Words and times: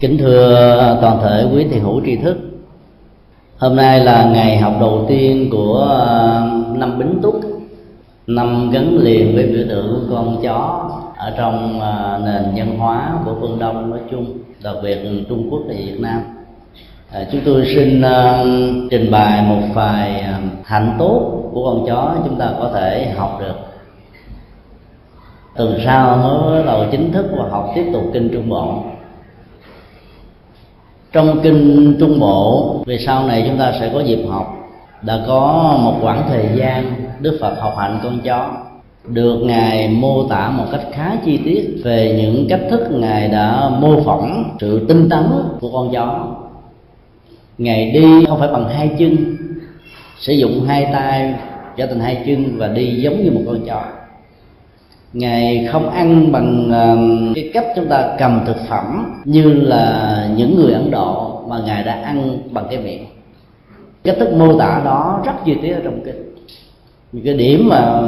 kính 0.00 0.18
thưa 0.18 0.98
toàn 1.00 1.18
thể 1.22 1.46
quý 1.54 1.64
thiền 1.64 1.80
hữu 1.80 2.00
tri 2.06 2.16
thức, 2.16 2.36
hôm 3.58 3.76
nay 3.76 4.00
là 4.00 4.24
ngày 4.24 4.58
học 4.58 4.72
đầu 4.80 5.04
tiên 5.08 5.48
của 5.52 5.98
à, 6.00 6.40
năm 6.74 6.98
bính 6.98 7.18
túc. 7.22 7.40
Năm 8.26 8.70
gắn 8.70 8.98
liền 8.98 9.34
với 9.34 9.46
biểu 9.46 9.64
tượng 9.68 10.08
con 10.10 10.42
chó 10.42 10.90
ở 11.16 11.34
trong 11.36 11.80
à, 11.80 12.18
nền 12.24 12.42
văn 12.56 12.78
hóa 12.78 13.12
của 13.24 13.36
phương 13.40 13.58
đông 13.58 13.90
nói 13.90 14.00
chung, 14.10 14.38
đặc 14.64 14.76
biệt 14.82 14.98
trung 15.28 15.48
quốc 15.50 15.60
và 15.68 15.74
việt 15.78 16.00
nam. 16.00 16.20
À, 17.12 17.26
chúng 17.32 17.40
tôi 17.44 17.64
xin 17.74 18.02
trình 18.90 19.10
bày 19.10 19.42
một 19.42 19.66
vài 19.74 20.24
hạnh 20.64 20.96
tốt 20.98 21.50
của 21.52 21.64
con 21.64 21.86
chó 21.86 22.14
chúng 22.24 22.38
ta 22.38 22.50
có 22.58 22.70
thể 22.74 23.12
học 23.16 23.38
được. 23.40 23.54
Từ 25.56 25.78
sau 25.84 26.16
mới 26.16 26.62
bắt 26.62 26.66
đầu 26.66 26.84
chính 26.90 27.12
thức 27.12 27.26
và 27.38 27.48
học 27.50 27.72
tiếp 27.74 27.90
tục 27.92 28.02
kinh 28.12 28.30
trung 28.32 28.48
bộ 28.48 28.74
trong 31.12 31.40
kinh 31.42 31.96
trung 32.00 32.20
bộ, 32.20 32.76
về 32.86 32.98
sau 32.98 33.26
này 33.26 33.44
chúng 33.48 33.58
ta 33.58 33.72
sẽ 33.80 33.90
có 33.94 34.00
dịp 34.00 34.24
học. 34.28 34.56
Đã 35.02 35.18
có 35.26 35.74
một 35.82 35.94
khoảng 36.00 36.22
thời 36.28 36.44
gian 36.54 36.92
đức 37.20 37.38
phật 37.40 37.54
học 37.60 37.74
hạnh 37.78 37.98
con 38.02 38.20
chó. 38.20 38.50
Được 39.08 39.36
ngài 39.44 39.88
mô 39.88 40.24
tả 40.28 40.50
một 40.50 40.64
cách 40.72 40.80
khá 40.92 41.16
chi 41.24 41.38
tiết 41.44 41.80
về 41.84 42.18
những 42.22 42.46
cách 42.48 42.60
thức 42.70 42.80
ngài 42.90 43.28
đã 43.28 43.68
mô 43.80 44.00
phỏng 44.00 44.56
sự 44.60 44.86
tinh 44.88 45.08
tấn 45.08 45.22
của 45.60 45.70
con 45.72 45.92
chó. 45.92 46.26
Ngài 47.58 47.90
đi 47.90 48.24
không 48.28 48.38
phải 48.38 48.48
bằng 48.48 48.68
hai 48.68 48.90
chân, 48.98 49.36
sử 50.18 50.32
dụng 50.32 50.64
hai 50.66 50.86
tay 50.92 51.34
trở 51.76 51.86
thành 51.86 52.00
hai 52.00 52.22
chân 52.26 52.58
và 52.58 52.68
đi 52.68 53.00
giống 53.02 53.24
như 53.24 53.30
một 53.30 53.42
con 53.46 53.60
chó 53.66 53.82
ngài 55.12 55.68
không 55.72 55.90
ăn 55.90 56.32
bằng 56.32 56.70
cái 57.34 57.50
cách 57.54 57.66
chúng 57.76 57.88
ta 57.88 58.16
cầm 58.18 58.40
thực 58.46 58.56
phẩm 58.68 59.14
như 59.24 59.52
là 59.52 60.28
những 60.36 60.56
người 60.56 60.72
ấn 60.72 60.90
độ 60.90 61.40
mà 61.48 61.56
ngài 61.66 61.84
đã 61.84 61.92
ăn 61.92 62.38
bằng 62.50 62.66
cái 62.70 62.78
miệng. 62.78 63.06
Cách 64.04 64.16
thức 64.20 64.32
mô 64.32 64.58
tả 64.58 64.82
đó 64.84 65.22
rất 65.24 65.32
chi 65.44 65.54
tiết 65.62 65.72
ở 65.72 65.80
trong 65.84 66.00
kinh. 66.04 66.34
Những 67.12 67.24
cái 67.24 67.34
điểm 67.34 67.68
mà 67.68 68.02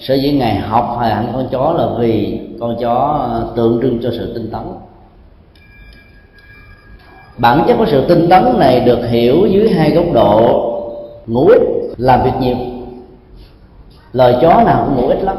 sở 0.00 0.14
dĩ 0.14 0.32
ngài 0.32 0.54
học 0.54 0.96
hay 1.00 1.10
ăn 1.10 1.26
con 1.34 1.48
chó 1.50 1.72
là 1.72 1.86
vì 1.98 2.40
con 2.60 2.76
chó 2.80 2.94
ờ, 3.30 3.52
tượng 3.56 3.78
trưng 3.82 3.98
cho 4.02 4.10
sự 4.10 4.34
tinh 4.34 4.50
tấn. 4.52 4.62
Bản 7.38 7.64
chất 7.68 7.74
của 7.78 7.86
sự 7.86 8.04
tinh 8.08 8.26
tấn 8.30 8.58
này 8.58 8.80
được 8.80 8.98
hiểu 9.10 9.46
dưới 9.46 9.68
hai 9.68 9.90
góc 9.90 10.04
độ, 10.14 10.68
ngủ 11.26 11.46
ít 11.46 11.60
làm 11.96 12.22
việc 12.24 12.32
nhiều. 12.40 12.56
Lời 14.12 14.36
chó 14.42 14.62
nào 14.64 14.84
cũng 14.86 14.96
ngủ 14.96 15.08
ít 15.08 15.22
lắm 15.22 15.36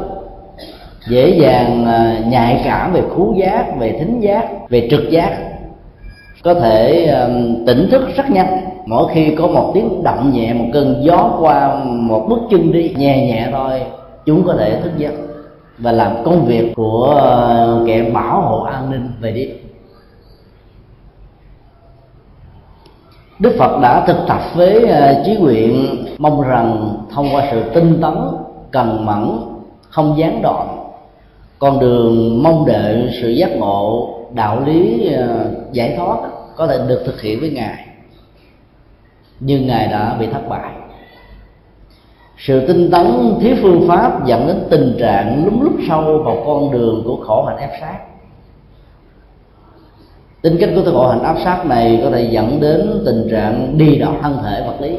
dễ 1.06 1.28
dàng 1.28 1.84
à, 1.86 2.18
nhạy 2.26 2.62
cảm 2.64 2.92
về 2.92 3.02
khú 3.14 3.34
giác, 3.38 3.66
về 3.78 3.96
thính 3.98 4.20
giác, 4.20 4.48
về 4.68 4.88
trực 4.90 5.10
giác. 5.10 5.38
Có 6.42 6.54
thể 6.54 7.04
à, 7.04 7.28
tỉnh 7.66 7.88
thức 7.90 8.02
rất 8.16 8.30
nhanh. 8.30 8.60
Mỗi 8.86 9.08
khi 9.14 9.34
có 9.38 9.46
một 9.46 9.70
tiếng 9.74 10.02
động 10.02 10.32
nhẹ, 10.32 10.54
một 10.54 10.64
cơn 10.72 10.96
gió 11.02 11.36
qua 11.40 11.84
một 11.84 12.26
bước 12.28 12.40
chân 12.50 12.72
đi, 12.72 12.94
nhẹ 12.96 13.26
nhẹ 13.26 13.48
thôi, 13.52 13.82
chúng 14.26 14.44
có 14.46 14.54
thể 14.58 14.80
thức 14.80 14.92
giấc 14.96 15.12
và 15.78 15.92
làm 15.92 16.24
công 16.24 16.44
việc 16.44 16.72
của 16.76 17.22
à, 17.24 17.66
kẻ 17.86 18.10
bảo 18.14 18.40
hộ 18.40 18.62
an 18.62 18.90
ninh 18.90 19.10
về 19.20 19.32
đi 19.32 19.48
Đức 23.38 23.54
Phật 23.58 23.80
đã 23.82 24.04
thực 24.06 24.16
tập 24.28 24.40
với 24.54 24.86
trí 25.24 25.36
nguyện 25.36 25.96
mong 26.18 26.42
rằng 26.42 26.96
thông 27.10 27.34
qua 27.34 27.48
sự 27.50 27.62
tinh 27.74 27.98
tấn, 28.02 28.14
cần 28.70 29.06
mẫn, 29.06 29.38
không 29.90 30.14
gián 30.18 30.42
đoạn 30.42 30.73
con 31.58 31.80
đường 31.80 32.42
mong 32.42 32.66
đợi 32.66 33.10
sự 33.22 33.28
giác 33.28 33.50
ngộ, 33.56 34.14
đạo 34.34 34.62
lý 34.66 35.12
ờ, 35.12 35.50
giải 35.72 35.94
thoát 35.96 36.18
có 36.56 36.66
thể 36.66 36.78
được 36.88 37.02
thực 37.06 37.20
hiện 37.20 37.40
với 37.40 37.50
ngài. 37.50 37.86
Nhưng 39.40 39.66
ngài 39.66 39.88
đã 39.88 40.16
bị 40.20 40.26
thất 40.26 40.48
bại. 40.48 40.70
Sự 42.38 42.66
tinh 42.66 42.90
tấn 42.90 43.34
thiếu 43.40 43.56
phương 43.62 43.88
pháp 43.88 44.26
dẫn 44.26 44.46
đến 44.46 44.56
tình 44.70 44.96
trạng 44.98 45.44
lúng 45.44 45.62
lúc 45.62 45.72
sâu 45.88 46.22
vào 46.24 46.42
con 46.46 46.72
đường 46.72 47.02
của 47.04 47.16
khổ 47.16 47.44
hạnh 47.44 47.56
ép 47.56 47.70
sát. 47.80 47.98
Tính 50.42 50.56
cách 50.60 50.70
của 50.74 50.92
khổ 50.92 51.08
hạnh 51.08 51.22
áp 51.22 51.36
sát 51.44 51.66
này 51.66 52.00
có 52.02 52.10
thể 52.10 52.28
dẫn 52.30 52.60
đến 52.60 53.02
tình 53.06 53.28
trạng 53.30 53.78
đi 53.78 53.96
đọt 53.96 54.14
thân 54.22 54.38
thể 54.44 54.64
vật 54.66 54.80
lý, 54.80 54.98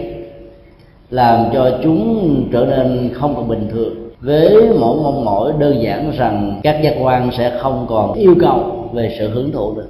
làm 1.09 1.45
cho 1.53 1.79
chúng 1.83 2.49
trở 2.53 2.65
nên 2.65 3.13
không 3.13 3.35
còn 3.35 3.47
bình 3.47 3.69
thường 3.71 4.04
với 4.25 4.69
mỗi 4.79 4.97
mong 5.03 5.25
mỏi 5.25 5.53
đơn 5.59 5.83
giản 5.83 6.11
rằng 6.17 6.59
các 6.63 6.81
giác 6.83 6.95
quan 7.01 7.31
sẽ 7.37 7.57
không 7.59 7.85
còn 7.89 8.13
yêu 8.13 8.35
cầu 8.39 8.89
về 8.93 9.15
sự 9.19 9.29
hưởng 9.29 9.51
thụ 9.51 9.75
được. 9.75 9.89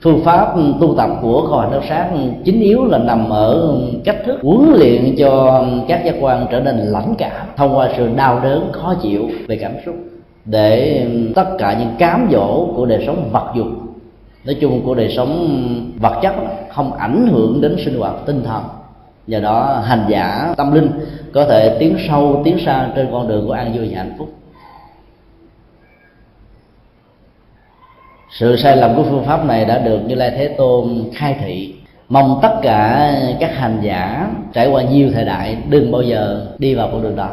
Phương 0.00 0.24
pháp 0.24 0.54
tu 0.80 0.94
tập 0.96 1.10
của 1.22 1.42
kho 1.42 1.60
hành 1.60 1.80
sát 1.88 2.10
chính 2.44 2.60
yếu 2.60 2.84
là 2.84 2.98
nằm 2.98 3.30
ở 3.30 3.78
cách 4.04 4.16
thức 4.26 4.38
huấn 4.42 4.72
luyện 4.78 5.14
cho 5.18 5.64
các 5.88 6.04
giác 6.04 6.14
quan 6.20 6.46
trở 6.50 6.60
nên 6.60 6.76
lãnh 6.76 7.14
cảm, 7.18 7.46
thông 7.56 7.76
qua 7.76 7.88
sự 7.96 8.08
đau 8.16 8.40
đớn, 8.42 8.68
khó 8.72 8.94
chịu 9.02 9.28
về 9.48 9.56
cảm 9.56 9.72
xúc, 9.86 9.94
để 10.44 11.06
tất 11.34 11.46
cả 11.58 11.76
những 11.80 11.90
cám 11.98 12.28
dỗ 12.32 12.66
của 12.76 12.86
đời 12.86 13.04
sống 13.06 13.28
vật 13.32 13.52
dụng 13.56 13.74
nói 14.44 14.56
chung 14.60 14.80
của 14.84 14.94
đời 14.94 15.12
sống 15.16 15.58
vật 16.00 16.18
chất, 16.22 16.34
không 16.70 16.92
ảnh 16.92 17.28
hưởng 17.32 17.60
đến 17.60 17.76
sinh 17.84 17.98
hoạt 17.98 18.14
tinh 18.26 18.42
thần 18.44 18.62
do 19.26 19.40
đó, 19.40 19.82
hành 19.84 20.04
giả 20.08 20.54
tâm 20.56 20.72
linh 20.72 20.90
có 21.32 21.44
thể 21.44 21.76
tiến 21.78 21.96
sâu, 22.08 22.42
tiến 22.44 22.58
xa 22.66 22.88
trên 22.96 23.08
con 23.12 23.28
đường 23.28 23.46
của 23.46 23.52
an 23.52 23.72
vui 23.76 23.88
và 23.90 23.98
hạnh 23.98 24.14
phúc. 24.18 24.28
Sự 28.30 28.56
sai 28.56 28.76
lầm 28.76 28.96
của 28.96 29.02
phương 29.02 29.24
pháp 29.24 29.44
này 29.44 29.64
đã 29.64 29.78
được 29.78 29.98
như 30.06 30.14
lai 30.14 30.30
thế 30.30 30.48
tôn 30.48 31.04
khai 31.14 31.36
thị. 31.40 31.74
Mong 32.08 32.38
tất 32.42 32.58
cả 32.62 33.12
các 33.40 33.56
hành 33.56 33.78
giả 33.82 34.30
trải 34.52 34.68
qua 34.68 34.82
nhiều 34.82 35.10
thời 35.14 35.24
đại 35.24 35.56
đừng 35.68 35.92
bao 35.92 36.02
giờ 36.02 36.46
đi 36.58 36.74
vào 36.74 36.88
con 36.92 37.02
đường 37.02 37.16
đó. 37.16 37.30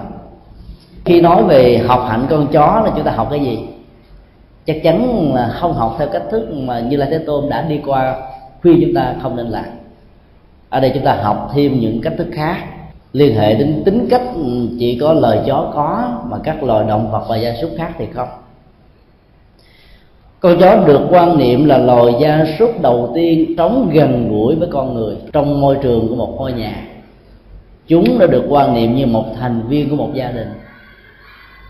Khi 1.06 1.22
nói 1.22 1.44
về 1.44 1.78
học 1.88 2.06
hạnh 2.10 2.26
con 2.30 2.48
chó 2.48 2.82
là 2.86 2.92
chúng 2.96 3.04
ta 3.04 3.12
học 3.12 3.28
cái 3.32 3.40
gì? 3.40 3.60
Chắc 4.66 4.78
chắn 4.84 5.32
là 5.34 5.48
không 5.48 5.74
học 5.74 5.96
theo 6.00 6.08
cách 6.08 6.24
thức 6.32 6.54
mà 6.54 6.80
như 6.80 6.98
lai 6.98 7.10
thế 7.12 7.18
tôn 7.18 7.50
đã 7.50 7.62
đi 7.62 7.82
qua 7.86 8.16
khuyên 8.62 8.80
chúng 8.82 8.94
ta 8.94 9.16
không 9.22 9.36
nên 9.36 9.48
làm 9.48 9.66
ở 10.72 10.80
đây 10.80 10.92
chúng 10.94 11.04
ta 11.04 11.14
học 11.14 11.52
thêm 11.54 11.80
những 11.80 12.02
cách 12.02 12.14
thức 12.18 12.28
khác. 12.34 12.58
Liên 13.14 13.36
hệ 13.36 13.56
đến 13.56 13.82
tính 13.86 14.08
cách 14.10 14.22
ừ, 14.36 14.68
chỉ 14.80 14.98
có 15.02 15.14
lời 15.14 15.40
chó 15.48 15.72
có 15.74 16.20
mà 16.30 16.38
các 16.44 16.64
loài 16.64 16.86
động 16.88 17.12
vật 17.12 17.26
và 17.30 17.38
gia 17.38 17.54
súc 17.62 17.72
khác 17.78 17.92
thì 17.98 18.06
không. 18.14 18.28
Con 20.40 20.58
chó 20.60 20.76
được 20.88 21.02
quan 21.10 21.38
niệm 21.38 21.66
là 21.66 21.78
loài 21.78 22.14
gia 22.20 22.46
súc 22.60 22.82
đầu 22.82 23.12
tiên 23.16 23.54
sống 23.58 23.90
gần 23.94 24.30
gũi 24.30 24.56
với 24.56 24.68
con 24.72 24.94
người 24.94 25.16
trong 25.34 25.62
môi 25.62 25.78
trường 25.82 26.08
của 26.10 26.16
một 26.16 26.36
ngôi 26.38 26.54
nhà. 26.54 26.84
Chúng 27.88 28.20
đã 28.20 28.28
được 28.28 28.44
quan 28.50 28.74
niệm 28.74 28.96
như 28.96 29.06
một 29.06 29.26
thành 29.40 29.62
viên 29.68 29.90
của 29.90 29.96
một 29.96 30.10
gia 30.14 30.32
đình. 30.32 30.50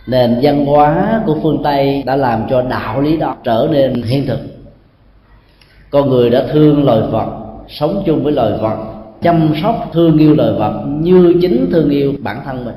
Nền 0.07 0.40
văn 0.41 0.66
hóa 0.66 1.22
của 1.25 1.38
phương 1.44 1.63
tây 1.63 2.03
đã 2.06 2.16
làm 2.16 2.44
cho 2.50 2.61
đạo 2.61 3.01
lý 3.01 3.17
đó 3.17 3.35
trở 3.44 3.67
nên 3.72 4.01
hiện 4.01 4.28
thực. 4.28 4.40
Con 5.90 6.09
người 6.09 6.29
đã 6.29 6.44
thương 6.51 6.85
loài 6.85 7.01
vật, 7.01 7.28
sống 7.67 8.03
chung 8.06 8.23
với 8.23 8.34
loài 8.34 8.51
vật 8.61 8.91
chăm 9.22 9.54
sóc, 9.62 9.90
thương 9.94 10.18
yêu 10.18 10.36
loài 10.36 10.52
vật 10.54 10.84
như 11.00 11.36
chính 11.42 11.70
thương 11.72 11.90
yêu 11.90 12.14
bản 12.20 12.42
thân 12.46 12.66
mình. 12.66 12.76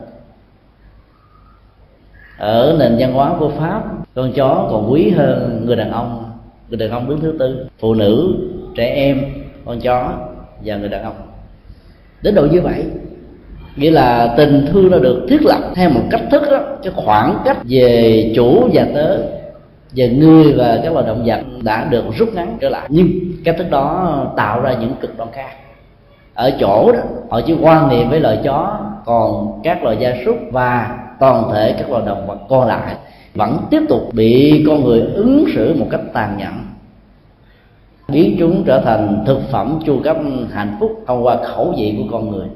Ở 2.38 2.76
nền 2.78 2.96
văn 2.98 3.12
hóa 3.12 3.34
của 3.38 3.48
pháp, 3.48 3.82
con 4.14 4.32
chó 4.32 4.68
còn 4.70 4.92
quý 4.92 5.10
hơn 5.10 5.62
người 5.66 5.76
đàn 5.76 5.90
ông, 5.90 6.24
người 6.68 6.78
đàn 6.78 6.90
ông 6.90 7.08
đứng 7.08 7.20
thứ 7.20 7.36
tư. 7.38 7.66
Phụ 7.80 7.94
nữ, 7.94 8.34
trẻ 8.76 8.94
em, 8.94 9.24
con 9.64 9.80
chó 9.80 10.12
và 10.64 10.76
người 10.76 10.88
đàn 10.88 11.02
ông. 11.02 11.14
Đến 12.22 12.34
độ 12.34 12.46
như 12.46 12.60
vậy, 12.60 12.84
nghĩa 13.76 13.90
là 13.90 14.34
tình 14.36 14.66
thương 14.72 14.90
nó 14.90 14.98
được 14.98 15.26
thiết 15.28 15.42
lập 15.42 15.60
theo 15.74 15.90
một 15.90 16.02
cách 16.10 16.22
thức 16.30 16.42
đó 16.50 16.60
cái 16.82 16.92
khoảng 16.96 17.38
cách 17.44 17.58
về 17.68 18.32
chủ 18.36 18.68
và 18.72 18.86
tớ, 18.94 19.18
về 19.94 20.08
người 20.08 20.52
và 20.52 20.80
các 20.82 20.92
loài 20.92 21.06
động 21.06 21.22
vật 21.26 21.40
đã 21.62 21.88
được 21.90 22.04
rút 22.18 22.28
ngắn 22.34 22.56
trở 22.60 22.68
lại. 22.68 22.86
Nhưng 22.90 23.08
cách 23.44 23.54
thức 23.58 23.70
đó 23.70 24.32
tạo 24.36 24.60
ra 24.60 24.74
những 24.80 24.92
cực 25.00 25.18
đoan 25.18 25.28
khác 25.32 25.50
ở 26.34 26.50
chỗ 26.60 26.92
đó, 26.92 26.98
họ 27.30 27.40
chỉ 27.40 27.54
quan 27.60 27.88
niệm 27.88 28.10
với 28.10 28.20
loài 28.20 28.40
chó, 28.44 28.78
còn 29.04 29.60
các 29.64 29.84
loài 29.84 29.96
gia 30.00 30.14
súc 30.24 30.36
và 30.50 30.98
toàn 31.20 31.50
thể 31.52 31.74
các 31.78 31.90
loài 31.90 32.02
động 32.06 32.26
vật 32.26 32.38
còn 32.48 32.68
lại 32.68 32.96
vẫn 33.34 33.58
tiếp 33.70 33.82
tục 33.88 34.08
bị 34.12 34.64
con 34.66 34.84
người 34.84 35.00
ứng 35.00 35.44
xử 35.54 35.74
một 35.78 35.86
cách 35.90 36.00
tàn 36.12 36.36
nhẫn. 36.38 36.52
Biến 38.08 38.36
chúng 38.38 38.64
trở 38.64 38.80
thành 38.80 39.24
thực 39.26 39.40
phẩm 39.50 39.78
chu 39.86 40.00
cấp 40.04 40.16
hạnh 40.52 40.76
phúc 40.80 41.04
thông 41.06 41.24
qua 41.24 41.36
khẩu 41.42 41.74
vị 41.78 41.94
của 41.98 42.04
con 42.10 42.30
người. 42.30 42.46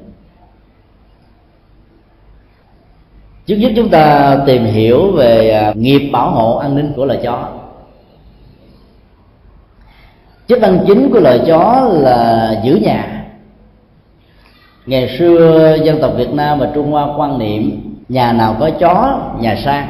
Trước 3.45 3.55
nhất 3.55 3.71
chúng 3.75 3.89
ta 3.89 4.37
tìm 4.45 4.63
hiểu 4.63 5.11
về 5.11 5.51
à, 5.51 5.73
nghiệp 5.75 6.09
bảo 6.13 6.31
hộ 6.31 6.57
an 6.57 6.75
ninh 6.75 6.93
của 6.95 7.05
loài 7.05 7.19
chó. 7.23 7.49
Chức 10.47 10.61
năng 10.61 10.79
chính 10.87 11.09
của 11.13 11.19
loài 11.19 11.41
chó 11.47 11.89
là 11.91 12.61
giữ 12.63 12.75
nhà 12.75 13.18
ngày 14.89 15.15
xưa 15.17 15.77
dân 15.83 16.01
tộc 16.01 16.11
việt 16.15 16.33
nam 16.33 16.59
và 16.59 16.69
trung 16.75 16.91
hoa 16.91 17.07
quan 17.17 17.39
niệm, 17.39 17.81
nhà 18.09 18.33
nào 18.33 18.55
có 18.59 18.69
chó, 18.69 19.19
nhà 19.39 19.55
sang. 19.65 19.87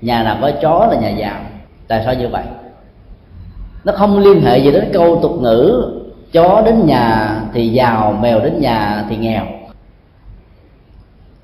Nhà 0.00 0.22
nào 0.22 0.36
có 0.40 0.50
chó 0.62 0.88
là 0.90 1.00
nhà 1.00 1.08
giàu. 1.08 1.40
Tại 1.88 2.02
sao 2.04 2.14
như 2.14 2.28
vậy? 2.28 2.42
Nó 3.84 3.92
không 3.92 4.18
liên 4.18 4.40
hệ 4.40 4.58
gì 4.58 4.70
đến 4.70 4.90
câu 4.92 5.18
tục 5.22 5.32
ngữ, 5.40 5.90
chó 6.32 6.62
đến 6.64 6.86
nhà 6.86 7.36
thì 7.54 7.68
giàu, 7.68 8.18
mèo 8.20 8.40
đến 8.40 8.60
nhà 8.60 9.04
thì 9.08 9.16
nghèo. 9.16 9.42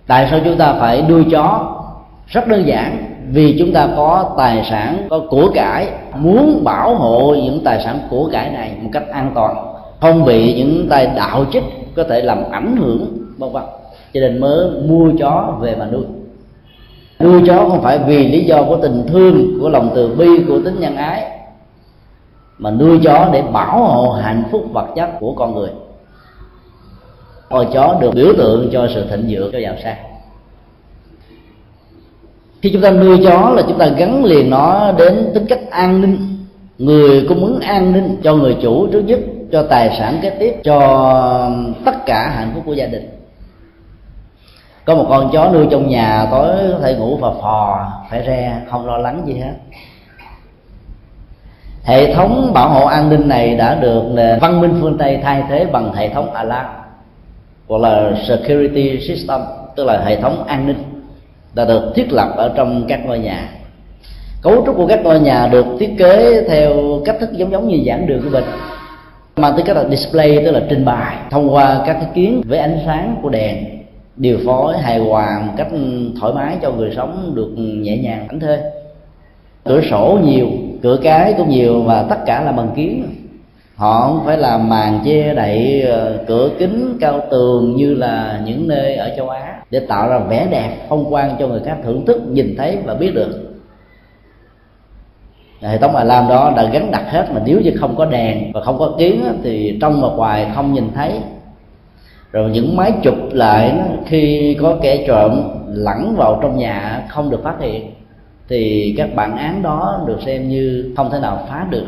Tại 0.07 0.29
sao 0.31 0.41
chúng 0.45 0.57
ta 0.57 0.75
phải 0.81 1.03
nuôi 1.09 1.25
chó? 1.31 1.75
Rất 2.27 2.49
đơn 2.49 2.67
giản, 2.67 2.97
vì 3.31 3.57
chúng 3.59 3.73
ta 3.73 3.89
có 3.97 4.35
tài 4.37 4.67
sản, 4.71 5.07
có 5.11 5.21
của 5.31 5.51
cải, 5.55 5.89
muốn 6.17 6.65
bảo 6.65 6.95
hộ 6.95 7.35
những 7.35 7.65
tài 7.65 7.83
sản 7.85 7.99
của 8.11 8.29
cải 8.33 8.51
này 8.51 8.71
một 8.83 8.91
cách 8.93 9.09
an 9.13 9.31
toàn, 9.35 9.57
không 10.01 10.25
bị 10.25 10.55
những 10.55 10.87
tay 10.91 11.07
đạo 11.17 11.45
trích 11.53 11.84
có 11.96 12.05
thể 12.05 12.23
làm 12.23 12.50
ảnh 12.50 12.76
hưởng, 12.76 13.06
vân 13.38 13.52
vân. 13.52 13.62
Cho 14.14 14.20
nên 14.20 14.41
mới 14.41 14.70
mua 14.88 15.11
chó 15.19 15.58
về 15.61 15.76
mà 15.76 15.88
nuôi. 15.93 16.05
Nuôi 17.20 17.43
chó 17.46 17.69
không 17.69 17.82
phải 17.82 17.99
vì 17.99 18.29
lý 18.29 18.44
do 18.44 18.62
của 18.62 18.76
tình 18.76 19.05
thương, 19.08 19.58
của 19.61 19.69
lòng 19.69 19.91
từ 19.94 20.14
bi, 20.14 20.26
của 20.49 20.61
tính 20.64 20.81
nhân 20.81 20.96
ái, 20.96 21.31
mà 22.58 22.70
nuôi 22.70 23.00
chó 23.05 23.29
để 23.32 23.43
bảo 23.43 23.85
hộ 23.85 24.12
hạnh 24.12 24.43
phúc 24.50 24.64
vật 24.73 24.87
chất 24.96 25.11
của 25.20 25.32
con 25.32 25.55
người. 25.55 25.70
Con 27.50 27.67
chó 27.73 27.99
được 28.00 28.14
biểu 28.14 28.32
tượng 28.37 28.69
cho 28.73 28.88
sự 28.94 29.05
thịnh 29.11 29.26
vượng, 29.29 29.52
cho 29.52 29.58
giàu 29.58 29.75
sang. 29.82 29.96
Khi 32.62 32.70
chúng 32.73 32.82
ta 32.82 32.91
nuôi 32.91 33.19
chó 33.25 33.52
là 33.56 33.62
chúng 33.69 33.79
ta 33.79 33.87
gắn 33.87 34.25
liền 34.25 34.50
nó 34.50 34.93
đến 34.93 35.31
tính 35.35 35.46
cách 35.49 35.61
an 35.70 36.00
ninh, 36.00 36.19
người 36.79 37.26
cung 37.29 37.44
ứng 37.44 37.61
an 37.61 37.93
ninh 37.93 38.17
cho 38.23 38.37
người 38.37 38.56
chủ 38.62 38.87
trước 38.87 39.00
nhất 39.00 39.20
cho 39.52 39.62
tài 39.62 39.96
sản 39.99 40.19
kế 40.23 40.31
tiếp 40.31 40.55
cho 40.64 40.79
tất 41.85 42.06
cả 42.06 42.32
hạnh 42.37 42.50
phúc 42.55 42.62
của 42.67 42.73
gia 42.73 42.87
đình. 42.87 43.11
Có 44.85 44.94
một 44.94 45.06
con 45.08 45.31
chó 45.32 45.50
nuôi 45.52 45.67
trong 45.70 45.88
nhà 45.88 46.26
tối 46.31 46.56
có 46.73 46.79
thể 46.82 46.94
ngủ 46.94 47.19
phò 47.20 47.35
phò, 47.43 47.93
phải 48.11 48.23
re, 48.26 48.61
không 48.70 48.87
lo 48.87 48.96
lắng 48.96 49.23
gì 49.26 49.35
hết. 49.35 49.52
Hệ 51.82 52.14
thống 52.14 52.50
bảo 52.55 52.69
hộ 52.69 52.87
an 52.87 53.11
ninh 53.11 53.29
này 53.29 53.55
đã 53.55 53.75
được 53.75 54.02
văn 54.41 54.61
minh 54.61 54.79
phương 54.81 54.99
tây 54.99 55.20
thay 55.23 55.43
thế 55.49 55.64
bằng 55.64 55.93
hệ 55.93 56.08
thống 56.08 56.35
alarm, 56.35 56.67
hoặc 57.69 57.79
là 57.79 58.11
security 58.29 59.00
system, 59.08 59.41
tức 59.76 59.85
là 59.85 60.05
hệ 60.05 60.20
thống 60.20 60.44
an 60.46 60.67
ninh, 60.67 61.02
đã 61.55 61.64
được 61.64 61.93
thiết 61.94 62.12
lập 62.12 62.29
ở 62.37 62.52
trong 62.56 62.85
các 62.88 63.00
ngôi 63.06 63.19
nhà. 63.19 63.49
Cấu 64.43 64.67
trúc 64.67 64.76
của 64.76 64.87
các 64.87 65.00
ngôi 65.05 65.20
nhà 65.20 65.49
được 65.52 65.67
thiết 65.81 65.94
kế 65.99 66.44
theo 66.49 66.73
cách 67.05 67.17
thức 67.20 67.32
giống 67.32 67.52
giống 67.52 67.69
như 67.69 67.79
giảng 67.87 68.06
đường 68.06 68.23
của 68.23 68.31
mình 68.31 68.44
mang 69.37 69.53
tới 69.57 69.63
cách 69.67 69.77
là 69.77 69.89
display, 69.89 70.45
tức 70.45 70.51
là 70.51 70.63
trình 70.69 70.85
bày, 70.85 71.17
thông 71.31 71.55
qua 71.55 71.83
các 71.87 71.95
cái 72.01 72.09
kiến 72.15 72.43
với 72.47 72.59
ánh 72.59 72.79
sáng 72.87 73.17
của 73.23 73.29
đèn, 73.29 73.65
điều 74.17 74.39
phối 74.47 74.79
hài 74.79 74.99
hòa 74.99 75.43
một 75.47 75.53
cách 75.57 75.69
thoải 76.21 76.33
mái 76.33 76.57
cho 76.63 76.73
người 76.73 76.93
sống 76.97 77.33
được 77.35 77.49
nhẹ 77.57 77.97
nhàng, 77.97 78.27
thảnh 78.29 78.41
thơi. 78.41 78.59
Cửa 79.65 79.81
sổ 79.91 80.19
nhiều, 80.25 80.49
cửa 80.83 80.99
cái 81.03 81.35
cũng 81.39 81.49
nhiều 81.49 81.83
và 81.83 82.03
tất 82.03 82.17
cả 82.27 82.43
là 82.43 82.53
bằng 82.53 82.71
kiến. 82.77 83.05
Họ 83.75 84.01
không 84.01 84.23
phải 84.27 84.39
là 84.39 84.59
màn 84.59 85.01
che 85.05 85.35
đậy 85.35 85.83
ờ, 85.83 86.25
cửa 86.27 86.51
kính 86.59 86.97
cao 87.01 87.21
tường 87.31 87.77
như 87.77 87.95
là 87.95 88.41
những 88.47 88.69
nơi 88.69 88.97
ở 88.97 89.11
châu 89.17 89.29
á 89.29 89.61
để 89.71 89.81
tạo 89.81 90.09
ra 90.09 90.19
vẻ 90.19 90.47
đẹp, 90.51 90.77
phong 90.89 91.11
quang 91.11 91.37
cho 91.39 91.49
người 91.49 91.61
khác 91.65 91.77
thưởng 91.85 92.07
thức, 92.07 92.23
nhìn 92.31 92.55
thấy 92.59 92.79
và 92.85 92.95
biết 92.95 93.15
được 93.15 93.44
hệ 95.71 95.79
thống 95.79 95.97
alarm 95.97 96.29
đó 96.29 96.53
đã 96.57 96.65
gắn 96.65 96.91
đặt 96.91 97.05
hết 97.11 97.27
mà 97.35 97.41
nếu 97.45 97.61
như 97.61 97.73
không 97.81 97.97
có 97.97 98.05
đèn 98.05 98.53
và 98.53 98.61
không 98.61 98.79
có 98.79 98.95
kiến 98.99 99.25
thì 99.43 99.79
trong 99.81 100.03
và 100.03 100.09
ngoài 100.09 100.51
không 100.55 100.73
nhìn 100.73 100.85
thấy. 100.95 101.13
Rồi 102.33 102.51
những 102.51 102.77
máy 102.77 102.93
chụp 103.03 103.15
lại 103.33 103.73
khi 104.07 104.57
có 104.61 104.77
kẻ 104.83 105.05
trộm 105.07 105.43
lẫn 105.67 106.15
vào 106.17 106.39
trong 106.43 106.59
nhà 106.59 107.07
không 107.09 107.31
được 107.31 107.43
phát 107.43 107.55
hiện, 107.61 107.91
thì 108.49 108.95
các 108.97 109.15
bản 109.15 109.37
án 109.37 109.63
đó 109.63 110.05
được 110.07 110.19
xem 110.27 110.49
như 110.49 110.95
không 110.97 111.11
thể 111.11 111.19
nào 111.21 111.47
phá 111.49 111.67
được. 111.71 111.87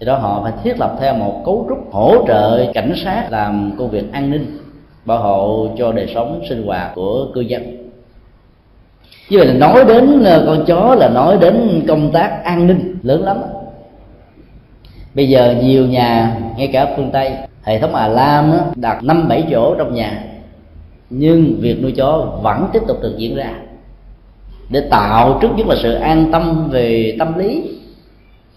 Thì 0.00 0.06
đó 0.06 0.16
họ 0.16 0.40
phải 0.42 0.52
thiết 0.64 0.80
lập 0.80 0.96
theo 1.00 1.14
một 1.14 1.42
cấu 1.44 1.66
trúc 1.68 1.92
hỗ 1.92 2.26
trợ 2.26 2.72
cảnh 2.74 2.92
sát 3.04 3.26
làm 3.30 3.72
công 3.78 3.90
việc 3.90 4.12
an 4.12 4.30
ninh, 4.30 4.58
bảo 5.04 5.18
hộ 5.18 5.68
cho 5.78 5.92
đời 5.92 6.10
sống 6.14 6.40
sinh 6.48 6.66
hoạt 6.66 6.94
của 6.94 7.26
cư 7.34 7.40
dân 7.40 7.77
như 9.30 9.38
vậy 9.38 9.46
là 9.46 9.52
nói 9.52 9.84
đến 9.84 10.24
ờ, 10.24 10.44
con 10.46 10.64
chó 10.66 10.94
là 10.94 11.08
nói 11.08 11.38
đến 11.40 11.84
công 11.88 12.12
tác 12.12 12.44
an 12.44 12.66
ninh 12.66 12.98
lớn 13.02 13.24
lắm. 13.24 13.36
Bây 15.14 15.28
giờ 15.28 15.54
nhiều 15.62 15.86
nhà, 15.86 16.36
ngay 16.56 16.70
cả 16.72 16.94
phương 16.96 17.10
tây, 17.12 17.32
hệ 17.62 17.78
thống 17.78 17.94
à 17.94 18.08
lam 18.08 18.52
đặt 18.76 19.04
năm, 19.04 19.28
bảy 19.28 19.44
chỗ 19.50 19.74
trong 19.78 19.94
nhà. 19.94 20.24
Nhưng 21.10 21.60
việc 21.60 21.82
nuôi 21.82 21.92
chó 21.92 22.38
vẫn 22.42 22.66
tiếp 22.72 22.82
tục 22.86 23.02
được 23.02 23.14
diễn 23.18 23.36
ra 23.36 23.50
để 24.70 24.80
tạo 24.90 25.38
trước 25.42 25.48
nhất 25.56 25.66
là 25.66 25.76
sự 25.82 25.94
an 25.94 26.28
tâm 26.32 26.68
về 26.70 27.16
tâm 27.18 27.38
lý. 27.38 27.78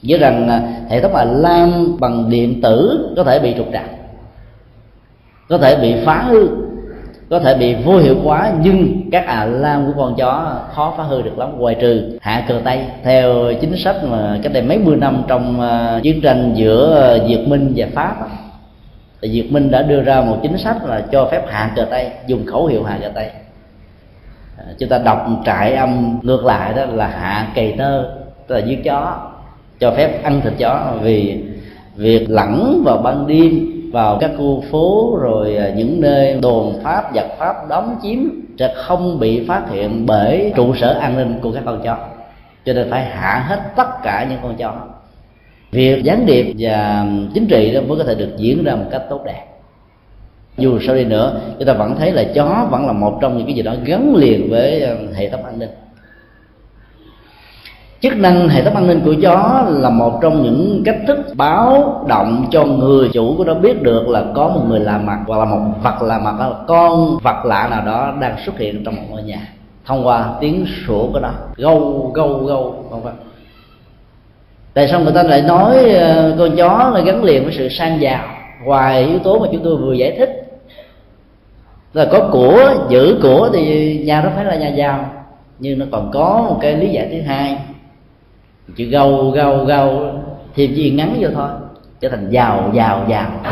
Với 0.04 0.20
rằng 0.20 0.48
ờ, 0.48 0.60
hệ 0.90 1.02
thống 1.02 1.16
à 1.16 1.24
lam 1.24 1.98
bằng 2.00 2.30
điện 2.30 2.62
tử 2.62 3.08
có 3.18 3.24
thể 3.24 3.40
bị 3.40 3.54
trục 3.58 3.68
trặc, 3.74 3.86
có 5.50 5.58
thể 5.58 5.76
bị 5.76 5.96
phá 6.06 6.26
hư 6.28 6.48
có 7.32 7.40
thể 7.40 7.56
bị 7.56 7.76
vô 7.76 7.98
hiệu 7.98 8.16
quá, 8.24 8.52
nhưng 8.62 9.02
các 9.12 9.26
à 9.26 9.46
lam 9.46 9.86
của 9.86 9.94
con 9.98 10.16
chó 10.16 10.60
khó 10.74 10.94
phá 10.98 11.04
hư 11.04 11.22
được 11.22 11.38
lắm. 11.38 11.60
Ngoài 11.60 11.76
trừ 11.82 12.18
hạ 12.22 12.46
cờ 12.48 12.62
tay, 12.64 12.86
theo 13.04 13.54
chính 13.62 13.78
sách 13.78 13.96
mà 14.04 14.40
cách 14.44 14.54
đây 14.54 14.64
mấy 14.64 14.78
mươi 14.78 14.96
năm 14.96 15.24
trong 15.28 15.62
à, 15.62 16.00
chiến 16.04 16.22
tranh 16.22 16.54
giữa 16.56 17.02
à, 17.02 17.28
việt 17.28 17.48
minh 17.48 17.74
và 17.76 17.88
pháp 17.94 18.16
thì 19.22 19.30
việt 19.30 19.52
minh 19.52 19.72
đã 19.72 19.82
đưa 19.82 20.02
ra 20.02 20.22
một 20.22 20.38
chính 20.42 20.58
sách 20.58 20.78
là 20.86 21.02
cho 21.12 21.28
phép 21.32 21.46
hạ 21.48 21.72
cờ 21.76 21.86
tay, 21.86 22.12
dùng 22.28 22.46
khẩu 22.46 22.66
hiệu 22.66 22.84
hạ 22.84 22.98
cờ 23.02 23.10
tay. 23.16 23.32
À, 24.58 24.66
chúng 24.80 24.90
ta 24.90 24.98
đọc 24.98 25.28
trại 25.46 25.74
âm 25.74 26.20
ngược 26.22 26.46
lại 26.46 26.74
đó 26.74 26.86
là 26.86 27.08
hạ 27.08 27.48
cầy 27.56 27.76
tơ, 27.78 28.04
tức 28.48 28.56
là 28.56 28.62
giết 28.62 28.84
chó, 28.84 29.18
cho 29.80 29.92
phép 29.92 30.24
ăn 30.24 30.42
thịt 30.42 30.54
chó. 30.58 30.94
Vì 31.02 31.44
việc 31.96 32.26
lẳng 32.30 32.82
vào 32.86 32.98
ban 32.98 33.28
đêm 33.28 33.71
vào 33.92 34.18
các 34.22 34.32
khu 34.38 34.64
phố 34.72 35.18
rồi 35.22 35.56
à, 35.56 35.70
những 35.76 36.02
nơi 36.02 36.40
đồn 36.42 36.74
pháp, 36.84 37.12
giặc 37.16 37.26
pháp 37.38 37.70
đóng 37.70 37.98
chiếm 38.04 38.20
sẽ 38.60 38.74
không 38.76 39.20
bị 39.20 39.48
phát 39.48 39.66
hiện 39.72 40.06
bởi 40.06 40.54
trụ 40.56 40.76
sở 40.76 40.94
an 40.94 41.18
ninh 41.18 41.40
của 41.42 41.52
các 41.52 41.64
con 41.66 41.82
chó. 41.84 41.98
Cho 42.66 42.74
nên 42.74 42.90
phải 42.90 43.06
hạ 43.06 43.46
hết 43.48 43.60
tất 43.76 44.04
cả 44.04 44.28
những 44.30 44.40
con 44.44 44.56
chó. 44.56 44.74
Việc 45.72 46.04
gián 46.04 46.26
điệp 46.26 46.54
và 46.60 47.06
chính 47.34 47.48
trị 47.48 47.72
đó 47.74 47.82
mới 47.88 47.98
có 47.98 48.04
thể 48.04 48.16
được 48.16 48.38
diễn 48.38 48.64
ra 48.64 48.76
một 48.76 48.86
cách 48.92 49.02
tốt 49.10 49.22
đẹp. 49.26 49.46
Dù 50.58 50.80
sao 50.80 50.96
đi 50.96 51.06
nữa, 51.06 51.42
chúng 51.60 51.68
ta 51.68 51.74
vẫn 51.74 51.96
thấy 52.00 52.12
là 52.12 52.24
chó 52.36 52.68
vẫn 52.72 52.86
là 52.86 52.94
một 52.94 53.18
trong 53.22 53.38
những 53.38 53.48
cái 53.48 53.56
gì 53.56 53.62
đó 53.62 53.74
gắn 53.86 54.16
liền 54.16 54.50
với 54.50 54.84
à, 54.84 54.96
hệ 55.16 55.30
thống 55.30 55.46
an 55.46 55.60
ninh 55.60 55.70
chức 58.02 58.18
năng 58.18 58.50
hệ 58.50 58.64
thống 58.64 58.76
an 58.76 58.88
ninh 58.88 59.02
của 59.06 59.16
chó 59.22 59.66
là 59.70 59.90
một 59.90 60.20
trong 60.22 60.44
những 60.44 60.82
cách 60.86 60.98
thức 61.08 61.18
báo 61.36 62.04
động 62.08 62.46
cho 62.52 62.66
người 62.66 63.10
chủ 63.14 63.36
của 63.38 63.44
nó 63.44 63.54
biết 63.54 63.82
được 63.82 64.08
là 64.08 64.24
có 64.36 64.48
một 64.48 64.62
người 64.68 64.80
lạ 64.80 64.98
mặt 64.98 65.20
hoặc 65.28 65.38
là 65.38 65.46
một 65.46 65.62
vật 65.84 66.02
lạ 66.02 66.20
mặt 66.20 66.40
là 66.40 66.52
con 66.68 67.18
vật 67.24 67.46
lạ 67.46 67.68
nào 67.72 67.86
đó 67.86 68.14
đang 68.22 68.36
xuất 68.46 68.58
hiện 68.58 68.84
trong 68.86 68.96
một 68.96 69.04
ngôi 69.10 69.24
nhà. 69.24 69.48
Thông 69.86 70.08
qua 70.08 70.34
tiếng 70.40 70.66
sủa 70.88 71.08
của 71.14 71.20
nó, 71.20 71.30
gâu 71.56 72.12
gâu 72.14 72.38
gâu 72.38 72.86
vân 72.90 73.02
vân 73.02 73.14
tại 74.74 74.88
sao 74.88 75.00
người 75.00 75.14
ta 75.14 75.24
lại 75.24 75.42
nói 75.42 75.90
ờ, 75.90 76.36
con 76.40 76.56
chó 76.56 76.92
là 76.94 77.02
gắn 77.02 77.24
liền 77.24 77.44
với 77.44 77.54
sự 77.54 77.70
sang 77.70 78.02
giàu? 78.02 78.24
Ngoài 78.64 79.04
yếu 79.04 79.20
tố 79.20 79.40
mà 79.40 79.48
chúng 79.52 79.64
tôi 79.64 79.78
vừa 79.78 79.94
giải 79.94 80.16
thích. 80.18 80.62
Là 81.94 82.06
có 82.12 82.30
của, 82.32 82.74
giữ 82.90 83.20
của 83.24 83.50
thì 83.54 83.98
nhà 84.06 84.22
đó 84.22 84.30
phải 84.36 84.46
là 84.46 84.56
nhà 84.56 84.68
giàu, 84.68 85.10
nhưng 85.60 85.80
nó 85.80 85.86
còn 85.92 86.12
có 86.14 86.46
một 86.50 86.58
cái 86.62 86.76
lý 86.76 86.90
giải 86.90 87.08
thứ 87.12 87.22
hai 87.22 87.58
chữ 88.76 88.86
gâu 88.86 89.32
gâu 89.32 89.66
gâu 89.66 90.14
thêm 90.56 90.74
chữ 90.76 90.84
ngắn 90.84 91.18
vô 91.20 91.28
thôi. 91.34 91.50
Trở 92.02 92.10
thành 92.10 92.30
giàu 92.30 92.72
giàu 92.74 93.06
giàu. 93.10 93.32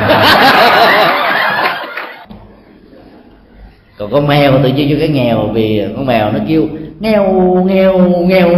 Còn 3.98 4.12
con 4.12 4.28
mèo 4.28 4.52
tự 4.64 4.70
nhiên 4.70 4.90
cho 4.90 4.96
cái 5.00 5.08
nghèo 5.08 5.48
vì 5.54 5.86
con 5.96 6.06
mèo 6.06 6.32
nó 6.32 6.40
kêu 6.48 6.68
nghèo 7.00 7.34
nghèo 7.66 8.00
nghèo. 8.00 8.50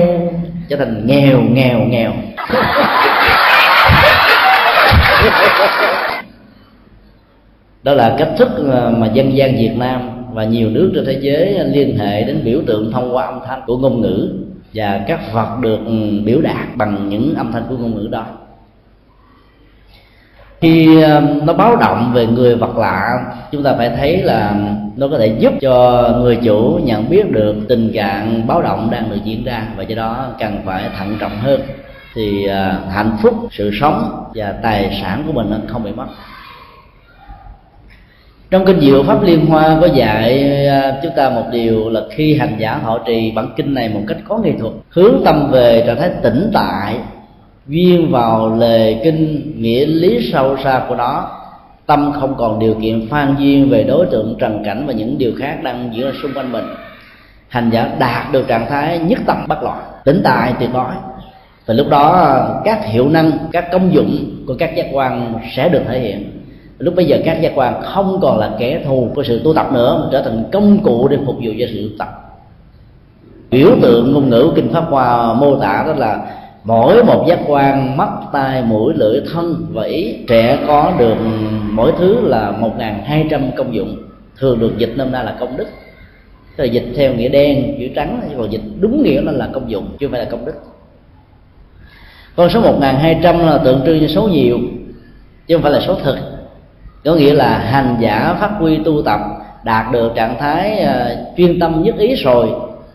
Trở 0.69 0.77
thành 0.77 1.07
nghèo 1.07 1.41
nghèo 1.41 1.79
nghèo. 1.79 2.11
Đó 7.83 7.93
là 7.93 8.15
cách 8.17 8.29
thức 8.37 8.49
mà 8.97 9.07
dân 9.13 9.37
gian 9.37 9.55
Việt 9.55 9.71
Nam 9.77 10.09
và 10.33 10.43
nhiều 10.43 10.69
nước 10.69 10.91
trên 10.95 11.05
thế 11.05 11.17
giới 11.21 11.59
liên 11.65 11.97
hệ 11.97 12.23
đến 12.23 12.41
biểu 12.43 12.59
tượng 12.67 12.91
thông 12.91 13.15
qua 13.15 13.25
âm 13.25 13.39
thanh 13.47 13.61
của 13.67 13.77
ngôn 13.77 14.01
ngữ 14.01 14.40
và 14.73 15.01
các 15.07 15.33
vật 15.33 15.57
được 15.61 15.79
biểu 16.25 16.41
đạt 16.41 16.75
bằng 16.75 17.09
những 17.09 17.35
âm 17.35 17.51
thanh 17.51 17.63
của 17.69 17.77
ngôn 17.77 17.95
ngữ 17.95 18.07
đó. 18.11 18.25
Khi 20.61 21.01
ờ, 21.01 21.21
nó 21.43 21.53
báo 21.53 21.75
động 21.75 22.11
về 22.13 22.27
người 22.27 22.55
vật 22.55 22.77
lạ, 22.77 23.25
chúng 23.51 23.63
ta 23.63 23.73
phải 23.77 23.89
thấy 23.89 24.17
là 24.17 24.55
nó 24.95 25.07
có 25.07 25.17
thể 25.17 25.27
giúp 25.39 25.53
cho 25.61 26.03
người 26.21 26.35
chủ 26.35 26.79
nhận 26.83 27.09
biết 27.09 27.31
được 27.31 27.55
tình 27.69 27.91
trạng 27.93 28.47
báo 28.47 28.61
động 28.61 28.87
đang 28.91 29.09
được 29.09 29.17
diễn 29.23 29.43
ra 29.43 29.67
và 29.75 29.83
do 29.83 29.95
đó 29.95 30.27
cần 30.39 30.61
phải 30.65 30.83
thận 30.97 31.17
trọng 31.19 31.37
hơn. 31.39 31.61
Thì 32.15 32.45
ờ, 32.45 32.79
hạnh 32.91 33.17
phúc, 33.21 33.47
sự 33.51 33.71
sống 33.79 34.25
và 34.35 34.53
tài 34.63 34.99
sản 35.01 35.23
của 35.27 35.33
mình 35.33 35.51
không 35.67 35.83
bị 35.83 35.91
mất 35.91 36.05
trong 38.51 38.65
kinh 38.65 38.79
diệu 38.79 39.03
pháp 39.03 39.23
liên 39.23 39.45
hoa 39.45 39.77
có 39.81 39.87
dạy 39.87 40.67
à, 40.67 40.99
chúng 41.03 41.11
ta 41.15 41.29
một 41.29 41.43
điều 41.51 41.89
là 41.89 42.01
khi 42.11 42.37
hành 42.37 42.55
giả 42.59 42.79
họ 42.83 42.99
trì 43.05 43.31
bản 43.31 43.49
kinh 43.55 43.73
này 43.73 43.89
một 43.89 44.01
cách 44.07 44.17
có 44.27 44.37
nghệ 44.37 44.53
thuật, 44.59 44.73
hướng 44.89 45.21
tâm 45.25 45.51
về 45.51 45.83
trạng 45.87 45.97
thái 45.99 46.09
tĩnh 46.23 46.49
tại, 46.53 46.95
duyên 47.67 48.11
vào 48.11 48.55
lời 48.55 48.99
kinh, 49.03 49.53
nghĩa 49.61 49.85
lý 49.85 50.31
sâu 50.33 50.57
xa 50.63 50.81
của 50.89 50.95
nó, 50.95 51.29
tâm 51.85 52.11
không 52.19 52.35
còn 52.37 52.59
điều 52.59 52.73
kiện 52.81 53.07
phan 53.09 53.35
duyên 53.39 53.69
về 53.69 53.83
đối 53.83 54.05
tượng, 54.05 54.35
trần 54.39 54.63
cảnh 54.65 54.83
và 54.87 54.93
những 54.93 55.17
điều 55.17 55.31
khác 55.37 55.57
đang 55.63 55.89
diễn 55.93 56.05
ra 56.05 56.11
xung 56.21 56.33
quanh 56.33 56.51
mình. 56.51 56.65
Hành 57.47 57.69
giả 57.69 57.89
đạt 57.99 58.31
được 58.31 58.47
trạng 58.47 58.65
thái 58.69 58.99
nhất 58.99 59.19
tâm 59.25 59.45
bất 59.47 59.63
loạn 59.63 59.79
tỉnh 60.05 60.21
tại 60.23 60.53
tuyệt 60.59 60.69
đối. 60.73 60.93
Và 61.65 61.73
lúc 61.73 61.89
đó, 61.89 62.61
các 62.65 62.85
hiệu 62.85 63.09
năng, 63.09 63.31
các 63.51 63.71
công 63.71 63.93
dụng 63.93 64.43
của 64.47 64.55
các 64.59 64.75
giác 64.75 64.85
quan 64.91 65.33
sẽ 65.55 65.69
được 65.69 65.81
thể 65.87 65.99
hiện 65.99 66.40
lúc 66.81 66.95
bây 66.95 67.05
giờ 67.05 67.17
các 67.25 67.41
giác 67.41 67.51
quan 67.55 67.81
không 67.83 68.19
còn 68.21 68.37
là 68.37 68.51
kẻ 68.59 68.81
thù 68.85 69.11
của 69.15 69.23
sự 69.23 69.41
tu 69.43 69.53
tập 69.53 69.73
nữa, 69.73 69.99
mà 70.01 70.09
trở 70.11 70.21
thành 70.21 70.43
công 70.51 70.83
cụ 70.83 71.07
để 71.07 71.17
phục 71.25 71.35
vụ 71.35 71.51
cho 71.59 71.65
sự 71.73 71.89
tu 71.89 71.95
tập. 71.99 72.07
Biểu 73.51 73.69
tượng 73.81 74.13
ngôn 74.13 74.29
ngữ 74.29 74.51
kinh 74.55 74.73
pháp 74.73 74.85
hoa 74.89 75.33
mô 75.33 75.55
tả 75.59 75.83
đó 75.87 75.93
là 75.93 76.19
mỗi 76.63 77.03
một 77.03 77.25
giác 77.27 77.39
quan 77.47 77.97
mắt, 77.97 78.09
tai, 78.33 78.63
mũi, 78.63 78.93
lưỡi, 78.95 79.21
thân 79.33 79.65
và 79.71 79.83
ý 79.83 80.15
sẽ 80.29 80.59
có 80.67 80.93
được 80.99 81.15
mỗi 81.71 81.91
thứ 81.97 82.27
là 82.27 82.51
một 82.51 82.71
hai 83.05 83.27
trăm 83.29 83.51
công 83.55 83.75
dụng. 83.75 83.95
Thường 84.37 84.59
được 84.59 84.77
dịch 84.77 84.93
năm 84.95 85.11
nay 85.11 85.25
là 85.25 85.35
công 85.39 85.57
đức. 85.57 85.67
Tức 86.57 86.63
là 86.63 86.69
dịch 86.71 86.85
theo 86.95 87.13
nghĩa 87.13 87.29
đen, 87.29 87.75
chữ 87.79 87.87
trắng 87.95 88.29
còn 88.37 88.51
dịch 88.51 88.61
đúng 88.79 89.03
nghĩa 89.03 89.21
nó 89.23 89.31
là 89.31 89.49
công 89.53 89.71
dụng, 89.71 89.85
chứ 89.99 90.07
không 90.07 90.11
phải 90.11 90.25
là 90.25 90.31
công 90.31 90.45
đức. 90.45 90.53
Con 92.35 92.49
số 92.49 92.61
một 92.61 92.79
hai 92.81 93.19
trăm 93.23 93.39
là 93.39 93.57
tượng 93.57 93.81
trưng 93.85 93.99
cho 94.01 94.07
số 94.07 94.27
nhiều, 94.27 94.59
chứ 95.47 95.55
không 95.55 95.63
phải 95.63 95.71
là 95.71 95.79
số 95.79 95.95
thực 95.95 96.17
có 97.05 97.15
nghĩa 97.15 97.33
là 97.33 97.57
hành 97.57 97.97
giả 97.99 98.37
phát 98.39 98.51
huy 98.59 98.77
tu 98.77 99.01
tập 99.01 99.19
đạt 99.63 99.91
được 99.91 100.11
trạng 100.15 100.35
thái 100.39 100.85
uh, 100.85 101.37
chuyên 101.37 101.59
tâm 101.59 101.83
nhất 101.83 101.95
ý 101.97 102.15
rồi 102.15 102.49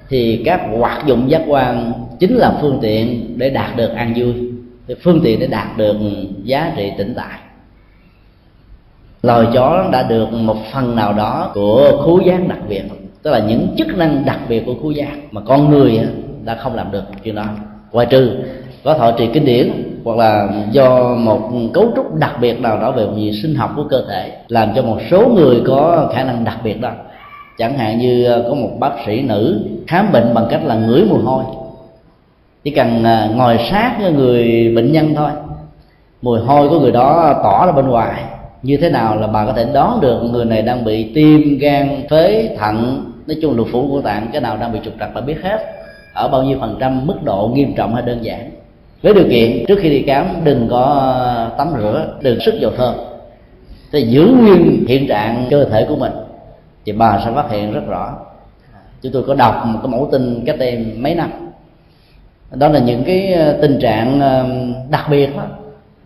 thì 0.08 0.42
các 0.44 0.60
hoạt 0.78 1.06
dụng 1.06 1.30
giác 1.30 1.42
quan 1.46 1.92
chính 2.18 2.34
là 2.34 2.58
phương 2.60 2.78
tiện 2.82 3.34
để 3.38 3.50
đạt 3.50 3.76
được 3.76 3.94
an 3.94 4.12
vui. 4.16 4.34
Phương 5.02 5.20
tiện 5.24 5.40
để 5.40 5.46
đạt 5.46 5.76
được 5.76 5.96
giá 6.44 6.72
trị 6.76 6.92
tĩnh 6.98 7.14
tại. 7.16 7.38
Loài 9.22 9.46
chó 9.54 9.88
đã 9.92 10.02
được 10.02 10.32
một 10.32 10.56
phần 10.72 10.96
nào 10.96 11.12
đó 11.12 11.50
của 11.54 12.02
khứu 12.04 12.20
giác 12.20 12.48
đặc 12.48 12.58
biệt 12.68 12.82
tức 13.22 13.30
là 13.30 13.38
những 13.38 13.68
chức 13.78 13.96
năng 13.96 14.24
đặc 14.24 14.40
biệt 14.48 14.62
của 14.66 14.74
khứu 14.82 14.90
giác 14.90 15.16
mà 15.30 15.40
con 15.40 15.70
người 15.70 16.00
đã 16.44 16.54
không 16.54 16.74
làm 16.74 16.92
được 16.92 17.02
chuyện 17.24 17.34
đó. 17.34 17.46
Ngoài 17.92 18.06
trừ 18.10 18.30
có 18.84 18.94
thọ 18.94 19.10
trì 19.12 19.28
kinh 19.32 19.44
điển 19.44 19.72
hoặc 20.06 20.18
là 20.18 20.48
do 20.70 21.14
một 21.14 21.50
cấu 21.74 21.92
trúc 21.96 22.14
đặc 22.14 22.36
biệt 22.40 22.60
nào 22.60 22.78
đó 22.78 22.90
về 22.90 23.06
gì 23.16 23.32
sinh 23.42 23.54
học 23.54 23.70
của 23.76 23.84
cơ 23.90 24.04
thể 24.08 24.32
làm 24.48 24.68
cho 24.76 24.82
một 24.82 24.98
số 25.10 25.28
người 25.28 25.62
có 25.66 26.10
khả 26.14 26.24
năng 26.24 26.44
đặc 26.44 26.58
biệt 26.64 26.80
đó. 26.80 26.90
Chẳng 27.58 27.78
hạn 27.78 27.98
như 27.98 28.24
ờ, 28.24 28.44
có 28.48 28.54
một 28.54 28.70
bác 28.80 28.90
sĩ 29.06 29.22
nữ 29.22 29.60
khám 29.86 30.12
bệnh 30.12 30.34
bằng 30.34 30.46
cách 30.50 30.60
là 30.64 30.74
ngửi 30.74 31.04
mùi 31.04 31.22
hôi. 31.22 31.44
Chỉ 32.64 32.70
cần 32.70 33.04
ờ, 33.04 33.28
ngồi 33.34 33.58
sát 33.70 33.96
với 34.00 34.12
người 34.12 34.72
bệnh 34.76 34.92
nhân 34.92 35.14
thôi. 35.16 35.30
Mùi 36.22 36.40
hôi 36.40 36.68
của 36.68 36.80
người 36.80 36.92
đó 36.92 37.40
tỏ 37.42 37.66
ra 37.66 37.72
bên 37.72 37.88
ngoài. 37.88 38.22
Như 38.62 38.76
thế 38.76 38.90
nào 38.90 39.16
là 39.16 39.26
bà 39.26 39.46
có 39.46 39.52
thể 39.52 39.66
đoán 39.74 40.00
được 40.00 40.22
người 40.22 40.44
này 40.44 40.62
đang 40.62 40.84
bị 40.84 41.12
tim, 41.14 41.58
gan, 41.58 41.88
phế, 42.10 42.56
thận, 42.58 43.04
nói 43.26 43.36
chung 43.42 43.56
lục 43.56 43.68
phủ 43.72 43.88
của 43.90 44.00
tạng, 44.00 44.28
cái 44.32 44.40
nào 44.40 44.56
đang 44.56 44.72
bị 44.72 44.78
trục 44.84 44.94
trặc 45.00 45.10
bà 45.14 45.20
biết 45.20 45.42
hết. 45.42 45.58
Ở 46.14 46.28
bao 46.28 46.42
nhiêu 46.42 46.58
phần 46.60 46.76
trăm 46.80 47.06
mức 47.06 47.22
độ 47.24 47.50
nghiêm 47.54 47.74
trọng 47.76 47.94
hay 47.94 48.02
đơn 48.02 48.18
giản 48.22 48.55
với 49.06 49.14
điều 49.14 49.30
kiện, 49.30 49.64
trước 49.68 49.78
khi 49.80 49.90
đi 49.90 50.04
khám, 50.06 50.26
đừng 50.44 50.68
có 50.70 50.82
ờ, 51.26 51.54
tắm 51.58 51.68
rửa, 51.76 52.08
đừng 52.20 52.40
sức 52.40 52.54
dầu 52.60 52.70
thơm. 52.76 52.94
Thì 53.92 54.02
giữ 54.02 54.26
nguyên 54.26 54.84
hiện 54.88 55.06
trạng 55.08 55.46
cơ 55.50 55.64
thể 55.64 55.86
của 55.88 55.96
mình, 55.96 56.12
thì 56.86 56.92
bà 56.92 57.22
sẽ 57.24 57.32
phát 57.34 57.50
hiện 57.50 57.72
rất 57.72 57.80
rõ. 57.88 58.16
Chúng 59.02 59.12
tôi 59.12 59.22
có 59.22 59.34
đọc 59.34 59.66
một 59.66 59.78
cái 59.82 59.90
mẫu 59.92 60.08
tin 60.12 60.44
cách 60.46 60.58
đây 60.58 60.86
mấy 60.98 61.14
năm. 61.14 61.30
Đó 62.54 62.68
là 62.68 62.78
những 62.78 63.04
cái 63.04 63.32
ờ, 63.32 63.58
tình 63.62 63.78
trạng 63.80 64.20
ờ, 64.20 64.46
đặc 64.90 65.06
biệt 65.10 65.36
đó. 65.36 65.42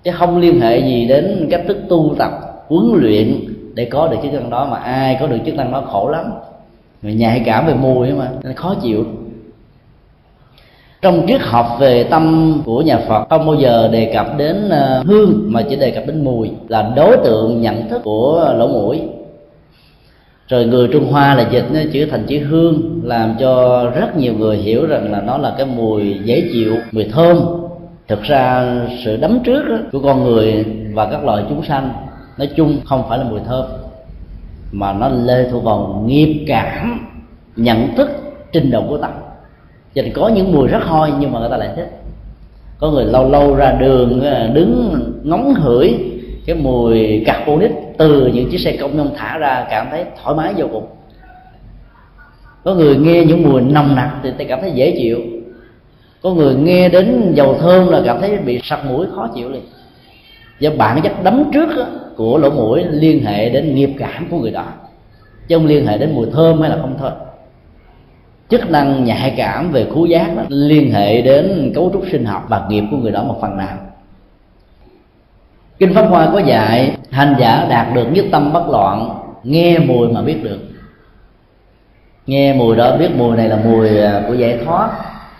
Chứ 0.05 0.11
không 0.11 0.39
liên 0.39 0.61
hệ 0.61 0.79
gì 0.79 1.07
đến 1.09 1.49
cách 1.51 1.63
thức 1.69 1.79
tu 1.89 2.15
tập, 2.19 2.31
huấn 2.69 3.01
luyện 3.03 3.41
để 3.75 3.85
có 3.85 4.09
được 4.09 4.17
chức 4.23 4.33
năng 4.33 4.51
đó, 4.51 4.69
mà 4.71 4.77
ai 4.77 5.17
có 5.21 5.27
được 5.27 5.39
chức 5.47 5.55
năng 5.55 5.73
đó 5.73 5.81
khổ 5.87 6.09
lắm. 6.09 6.25
Người 7.03 7.15
nhạy 7.15 7.43
cảm 7.45 7.67
về 7.67 7.75
mùi 7.75 8.13
mà, 8.13 8.31
nên 8.43 8.55
khó 8.55 8.75
chịu 8.83 9.05
trong 11.03 11.25
triết 11.29 11.41
học 11.41 11.77
về 11.81 12.05
tâm 12.05 12.55
của 12.65 12.83
nhà 12.83 12.99
Phật, 13.09 13.27
không 13.31 13.47
bao 13.47 13.55
giờ 13.55 13.89
đề 13.93 14.13
cập 14.15 14.27
đến 14.37 14.69
ờ, 14.69 15.03
hương, 15.07 15.43
mà 15.47 15.63
chỉ 15.69 15.77
đề 15.77 15.91
cập 15.91 16.07
đến 16.07 16.25
mùi, 16.25 16.51
là 16.69 16.93
đối 16.97 17.17
tượng 17.17 17.61
nhận 17.61 17.89
thức 17.89 18.01
của 18.05 18.55
lỗ 18.57 18.69
mũi. 18.69 19.01
Rồi 20.49 20.67
người 20.67 20.89
trung 20.93 21.13
hoa 21.13 21.35
là 21.35 21.49
dịch 21.51 21.65
nó 21.73 21.81
chữ 21.93 22.07
thành 22.11 22.25
chữ 22.27 22.39
hương, 22.39 23.01
làm 23.05 23.35
cho 23.41 23.85
rất 23.95 24.17
nhiều 24.17 24.35
người 24.39 24.57
hiểu 24.57 24.87
rằng 24.87 25.13
là 25.13 25.21
nó 25.21 25.39
là 25.39 25.55
cái 25.59 25.67
mùi 25.67 26.19
dễ 26.25 26.49
chịu, 26.53 26.77
mùi 26.93 27.05
thơm. 27.05 27.39
Thực 28.09 28.23
ra 28.23 28.77
sự 29.05 29.17
đấm 29.17 29.41
trước 29.45 29.63
của 29.93 30.01
con 30.01 30.25
người 30.25 30.65
và 30.95 31.07
các 31.11 31.25
loài 31.25 31.45
chúng 31.49 31.65
sanh, 31.65 31.91
nói 32.39 32.49
chung 32.57 32.79
không 32.85 33.03
phải 33.09 33.19
là 33.19 33.25
mùi 33.25 33.41
thơm, 33.47 33.65
mà 34.73 34.93
nó 34.93 35.09
lê 35.09 35.49
thuộc 35.51 35.65
vào 35.65 36.05
nghiệp 36.07 36.45
cảm, 36.49 37.07
nhận 37.57 37.95
thức, 37.97 38.11
trình 38.53 38.71
độ 38.71 38.83
của 38.89 38.99
tâm 38.99 39.11
cho 39.95 40.03
có 40.15 40.29
những 40.29 40.53
mùi 40.53 40.69
rất 40.69 40.83
hôi, 40.83 41.13
nhưng 41.19 41.33
mà 41.33 41.41
người 41.41 41.49
ta 41.51 41.57
lại 41.57 41.69
thích. 41.77 41.91
Có 42.79 42.91
người 42.91 43.05
lâu 43.05 43.31
lâu 43.31 43.55
ra 43.55 43.73
đường 43.73 44.21
à, 44.21 44.51
đứng, 44.55 45.01
ngóng 45.23 45.55
hửi 45.55 45.99
cái 46.47 46.57
mùi 46.57 47.23
carbonic 47.27 47.71
từ 47.99 48.27
những 48.27 48.51
chiếc 48.51 48.59
xe 48.59 48.77
công 48.77 48.97
nhân 48.97 49.11
thả 49.17 49.39
ra, 49.39 49.67
cảm 49.71 49.87
thấy 49.91 50.05
thoải 50.23 50.37
mái 50.37 50.55
vô 50.57 50.67
cùng. 50.73 50.87
Có 52.65 52.75
người 52.75 52.97
nghe 52.97 53.25
những 53.25 53.43
mùi 53.43 53.61
nồng 53.61 53.95
nặc 53.95 54.11
thì 54.23 54.31
ta 54.39 54.45
cảm 54.49 54.61
thấy 54.61 54.71
dễ 54.71 54.97
chịu. 54.99 55.21
Có 56.23 56.31
người 56.31 56.55
nghe 56.55 56.89
đến 56.89 57.33
dầu 57.35 57.57
thơm 57.61 57.89
là 57.89 58.03
cảm 58.05 58.21
thấy 58.21 58.37
bị 58.37 58.61
sặc 58.63 58.87
mũi, 58.87 59.07
khó 59.15 59.29
chịu 59.35 59.51
liền. 59.51 59.63
Do 60.61 60.71
bản 60.79 61.03
chất 61.03 61.13
đấm 61.23 61.45
trước 61.53 61.69
của 62.17 62.39
lỗ 62.39 62.51
mũi 62.51 62.85
liên 62.91 63.25
hệ 63.25 63.51
đến 63.51 63.75
nghiệp 63.75 63.91
cảm 63.99 64.27
của 64.31 64.39
người 64.39 64.51
đó. 64.51 64.67
Chứ 65.49 65.57
không 65.57 65.67
liên 65.67 65.87
hệ 65.87 65.99
đến 65.99 66.13
mùi 66.15 66.27
thơm 66.33 66.61
hay 66.61 66.71
là 66.71 66.79
không 66.81 66.97
thôi 66.99 67.11
chức 68.51 68.71
năng 68.71 69.05
nhạy 69.05 69.35
cảm 69.37 69.73
về 69.73 69.87
khứu 69.95 70.07
giác 70.07 70.37
đó, 70.37 70.43
liên 70.49 70.93
hệ 70.93 71.23
đến 71.23 71.73
cấu 71.75 71.91
trúc 71.93 72.05
sinh 72.13 72.25
học 72.25 72.47
và 72.49 72.67
nghiệp 72.69 72.85
của 72.91 72.97
người 72.97 73.13
đó 73.13 73.23
một 73.23 73.39
phần 73.41 73.57
nào. 73.57 73.77
Kinh 75.79 75.95
pháp 75.95 76.03
hoa 76.03 76.31
có 76.33 76.39
dạy 76.39 76.97
hành 77.11 77.35
giả 77.39 77.67
đạt 77.71 77.95
được 77.95 78.07
nhất 78.13 78.25
tâm 78.31 78.53
bất 78.53 78.69
loạn 78.69 79.09
nghe 79.45 79.79
mùi 79.79 80.09
mà 80.09 80.23
biết 80.23 80.37
được. 80.43 80.59
Nghe 82.27 82.53
mùi 82.55 82.77
đó 82.77 82.97
biết 82.97 83.09
mùi 83.17 83.37
này 83.37 83.49
là 83.49 83.59
mùi 83.65 83.99
à, 83.99 84.23
của 84.29 84.35
giải 84.35 84.59
thoát 84.65 84.91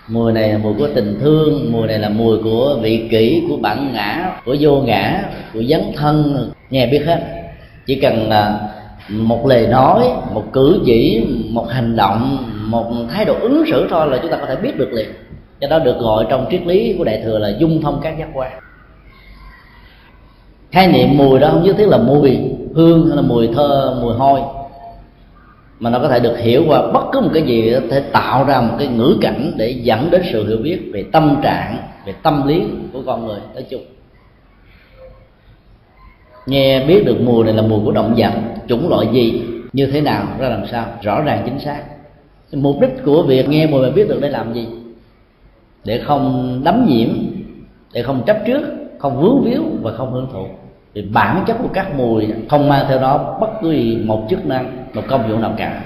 mùi 0.07 0.33
này 0.33 0.49
là 0.49 0.57
mùi 0.57 0.73
của 0.73 0.87
tình 0.95 1.19
thương 1.21 1.71
mùi 1.71 1.87
này 1.87 1.99
là 1.99 2.09
mùi 2.09 2.37
của 2.43 2.79
vị 2.81 3.07
kỷ 3.11 3.43
của 3.49 3.57
bản 3.57 3.89
ngã 3.93 4.31
của 4.45 4.55
vô 4.59 4.81
ngã 4.81 5.23
của 5.53 5.63
dấn 5.63 5.81
thân 5.95 6.49
nghe 6.69 6.87
biết 6.87 7.03
hết. 7.05 7.19
Chỉ 7.85 7.95
cần 7.95 8.29
à, 8.29 8.59
một 9.09 9.47
lời 9.47 9.67
nói 9.67 10.03
một 10.33 10.43
cử 10.53 10.81
chỉ 10.85 11.25
một 11.49 11.69
hành 11.69 11.95
động 11.95 12.37
một 12.71 12.91
thái 13.09 13.25
độ 13.25 13.35
ứng 13.41 13.63
xử 13.71 13.87
thôi 13.89 14.07
là 14.07 14.19
chúng 14.21 14.31
ta 14.31 14.37
có 14.37 14.45
thể 14.45 14.55
biết 14.55 14.77
được 14.77 14.93
liền. 14.93 15.09
Cho 15.61 15.67
đó 15.67 15.79
được 15.79 15.97
gọi 15.99 16.25
trong 16.29 16.47
triết 16.51 16.67
lý 16.67 16.95
của 16.97 17.03
đại 17.03 17.21
thừa 17.23 17.37
là 17.37 17.49
dung 17.59 17.81
thông 17.81 17.99
các 18.03 18.17
giác 18.19 18.29
quan. 18.33 18.51
Khái 20.71 20.87
niệm 20.87 21.17
mùi 21.17 21.39
đó 21.39 21.49
không 21.51 21.63
nhất 21.63 21.75
thiết 21.77 21.87
là 21.87 21.97
mùi 21.97 22.39
hương 22.75 23.07
hay 23.07 23.15
là 23.15 23.21
mùi 23.21 23.47
thơ, 23.47 23.97
mùi 24.01 24.13
hôi, 24.13 24.41
mà 25.79 25.89
nó 25.89 25.99
có 25.99 26.07
thể 26.07 26.19
được 26.19 26.37
hiểu 26.39 26.63
qua 26.67 26.91
bất 26.93 27.03
cứ 27.11 27.19
một 27.19 27.29
cái 27.33 27.43
gì 27.43 27.73
có 27.73 27.87
thể 27.89 27.99
tạo 27.99 28.45
ra 28.45 28.61
một 28.61 28.75
cái 28.79 28.87
ngữ 28.87 29.17
cảnh 29.21 29.51
để 29.57 29.69
dẫn 29.69 30.09
đến 30.11 30.21
sự 30.31 30.47
hiểu 30.47 30.57
biết 30.57 30.79
về 30.93 31.05
tâm 31.11 31.35
trạng, 31.43 31.77
về 32.05 32.13
tâm 32.23 32.47
lý 32.47 32.63
của 32.93 33.01
con 33.05 33.27
người 33.27 33.39
nói 33.53 33.65
chung. 33.69 33.81
Nghe 36.45 36.85
biết 36.85 37.03
được 37.05 37.21
mùi 37.21 37.43
này 37.43 37.53
là 37.53 37.61
mùi 37.61 37.79
của 37.85 37.91
động 37.91 38.13
vật, 38.17 38.31
chủng 38.67 38.89
loại 38.89 39.07
gì, 39.11 39.43
như 39.73 39.87
thế 39.87 40.01
nào, 40.01 40.27
ra 40.39 40.49
làm 40.49 40.67
sao, 40.67 40.85
rõ 41.01 41.21
ràng 41.21 41.41
chính 41.45 41.59
xác 41.59 41.83
mục 42.51 42.81
đích 42.81 43.03
của 43.05 43.23
việc 43.23 43.49
nghe 43.49 43.67
mùi 43.67 43.81
mà 43.81 43.89
biết 43.89 44.09
được 44.09 44.19
để 44.21 44.29
làm 44.29 44.53
gì? 44.53 44.67
Để 45.85 46.01
không 46.05 46.61
đắm 46.63 46.85
nhiễm, 46.87 47.09
để 47.93 48.03
không 48.03 48.23
chấp 48.25 48.37
trước, 48.45 48.61
không 48.99 49.21
vướng 49.21 49.41
víu 49.43 49.63
và 49.81 49.91
không 49.91 50.11
hưởng 50.11 50.27
thụ. 50.33 50.45
Thì 50.95 51.01
bản 51.01 51.43
chất 51.47 51.57
của 51.61 51.69
các 51.73 51.95
mùi 51.97 52.27
không 52.49 52.69
mang 52.69 52.85
theo 52.89 52.99
đó 52.99 53.37
bất 53.41 53.49
cứ 53.61 53.97
một 54.05 54.27
chức 54.29 54.45
năng, 54.45 54.85
một 54.93 55.01
công 55.07 55.29
dụng 55.29 55.41
nào 55.41 55.53
cả. 55.57 55.83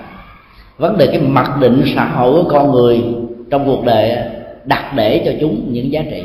Vấn 0.78 0.98
đề 0.98 1.08
cái 1.08 1.20
mặc 1.20 1.58
định 1.62 1.82
xã 1.96 2.06
hội 2.06 2.44
của 2.44 2.50
con 2.50 2.72
người 2.72 3.04
trong 3.50 3.66
cuộc 3.66 3.86
đời 3.86 4.18
đặt 4.66 4.94
để 4.96 5.22
cho 5.26 5.32
chúng 5.40 5.74
những 5.74 5.92
giá 5.92 6.04
trị. 6.12 6.24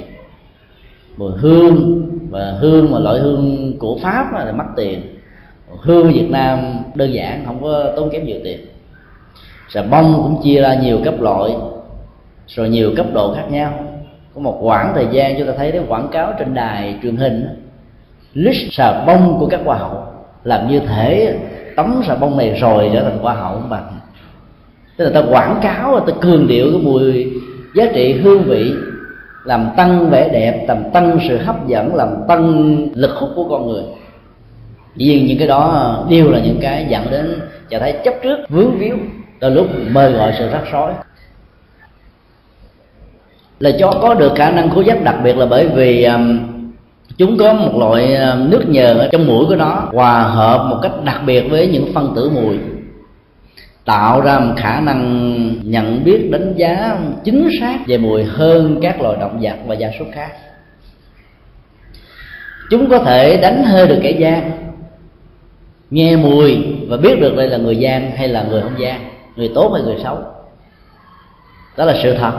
Mùi 1.17 1.33
hương 1.37 2.03
và 2.31 2.57
hương 2.61 2.91
mà 2.91 2.99
loại 2.99 3.21
hương 3.21 3.73
của 3.79 3.99
pháp 4.03 4.33
là 4.33 4.53
mất 4.53 4.65
tiền. 4.77 5.01
Hương 5.81 6.13
việt 6.13 6.31
nam 6.31 6.59
đơn 6.95 7.13
giản, 7.13 7.43
không 7.47 7.63
có 7.63 7.93
tốn 7.97 8.11
kém 8.11 8.25
nhiều 8.25 8.39
tiền 8.45 8.61
xà 9.75 9.83
bông 9.83 10.15
cũng 10.23 10.43
chia 10.43 10.61
ra 10.61 10.75
nhiều 10.75 10.99
cấp 11.05 11.21
loại, 11.21 11.53
rồi 12.47 12.69
nhiều 12.69 12.91
cấp 12.97 13.07
độ 13.12 13.35
khác 13.35 13.45
nhau. 13.50 13.73
Có 14.35 14.41
một 14.41 14.59
khoảng 14.61 14.93
thời 14.95 15.07
gian 15.11 15.39
chúng 15.39 15.47
ta 15.47 15.53
thấy 15.57 15.73
cái 15.73 15.83
quảng 15.89 16.09
cáo 16.09 16.33
trên 16.39 16.55
đài 16.55 16.95
truyền 17.03 17.17
hình 17.17 17.49
lít 18.35 18.57
xà 18.71 19.05
bông 19.07 19.37
của 19.41 19.47
các 19.47 19.61
hoa 19.65 19.79
hậu 19.79 20.03
làm 20.45 20.69
như 20.69 20.81
thể 20.81 21.39
tấm 21.77 22.03
xà 22.07 22.15
bông 22.15 22.39
này 22.39 22.50
rồi 22.61 22.91
trở 22.93 23.03
thành 23.03 23.19
hoa 23.19 23.35
hậu 23.35 23.59
Mà 23.69 23.81
tức 24.97 25.05
là 25.05 25.21
ta 25.21 25.27
quảng 25.31 25.61
cáo, 25.62 26.00
ta 26.00 26.12
cường 26.21 26.47
điệu 26.47 26.67
cái 26.73 26.81
mùi 26.83 27.33
giá 27.75 27.85
trị 27.95 28.12
hương 28.12 28.43
vị, 28.43 28.73
làm 29.45 29.69
tăng 29.77 30.11
vẻ 30.11 30.29
đẹp, 30.33 30.65
làm 30.69 30.91
tăng 30.93 31.19
sự 31.29 31.39
hấp 31.39 31.69
dẫn, 31.69 31.95
làm 31.95 32.09
tăng 32.29 32.77
lực 32.95 33.11
hút 33.11 33.31
của 33.35 33.45
con 33.49 33.69
người. 33.69 33.83
Dĩ 34.97 35.07
nhiên 35.07 35.27
những 35.27 35.39
cái 35.39 35.49
đó 35.49 35.97
đều 36.11 36.31
là 36.31 36.41
những 36.41 36.59
cái 36.61 36.87
dẫn 36.89 37.07
đến 37.11 37.41
cho 37.71 37.79
thấy 37.79 37.93
chấp 38.05 38.15
trước, 38.23 38.39
vướng 38.49 38.79
víu 38.79 38.97
đôi 39.41 39.51
lúc 39.51 39.67
mời 39.91 40.13
gọi 40.13 40.35
sự 40.39 40.49
rắc 40.51 40.63
rối. 40.73 40.93
Là 43.61 43.71
chó 43.79 43.99
có 44.03 44.15
được 44.15 44.33
khả 44.37 44.51
năng 44.51 44.71
khứu 44.71 44.83
giác 44.83 45.03
đặc 45.03 45.17
biệt 45.25 45.37
là 45.37 45.47
bởi 45.47 45.69
vì 45.69 46.05
um, 46.05 46.39
chúng 47.17 47.39
có 47.39 47.53
một 47.53 47.79
loại 47.79 48.17
um, 48.17 48.51
nước 48.51 48.65
nhờn 48.69 48.99
ở 48.99 49.09
trong 49.13 49.27
mũi 49.27 49.47
của 49.49 49.57
nó 49.57 49.89
hòa 49.93 50.23
hợp 50.23 50.67
một 50.71 50.79
cách 50.83 50.93
đặc 51.05 51.21
biệt 51.27 51.41
với 51.51 51.67
những 51.67 51.93
phân 51.95 52.13
tử 52.17 52.31
mùi 52.31 52.59
tạo 53.85 54.21
ra 54.21 54.39
một 54.39 54.55
khả 54.57 54.81
năng 54.81 55.71
nhận 55.71 56.05
biết 56.05 56.29
đánh 56.31 56.55
giá 56.57 56.99
chính 57.25 57.49
xác 57.61 57.79
về 57.87 57.99
mùi 57.99 58.25
hơn 58.25 58.79
các 58.83 59.01
loài 59.01 59.17
động 59.21 59.39
vật 59.43 59.57
và 59.67 59.75
gia 59.75 59.91
súc 59.99 60.09
khác. 60.13 60.31
Chúng 62.71 62.91
có 62.91 62.99
thể 62.99 63.37
đánh 63.37 63.65
hơi 63.65 63.87
được 63.87 63.99
kẻ 64.03 64.11
gian 64.11 64.51
nghe 65.91 66.17
mùi 66.17 66.59
và 66.89 66.97
biết 66.97 67.21
được 67.21 67.37
đây 67.37 67.49
là 67.49 67.57
người 67.57 67.77
gian 67.77 68.11
hay 68.17 68.29
là 68.29 68.43
người 68.43 68.63
không 68.63 68.81
gian 68.81 69.10
người 69.37 69.51
tốt 69.55 69.73
hay 69.73 69.83
người 69.83 69.99
xấu? 70.03 70.19
Đó 71.77 71.85
là 71.85 71.95
sự 72.03 72.15
thật. 72.15 72.33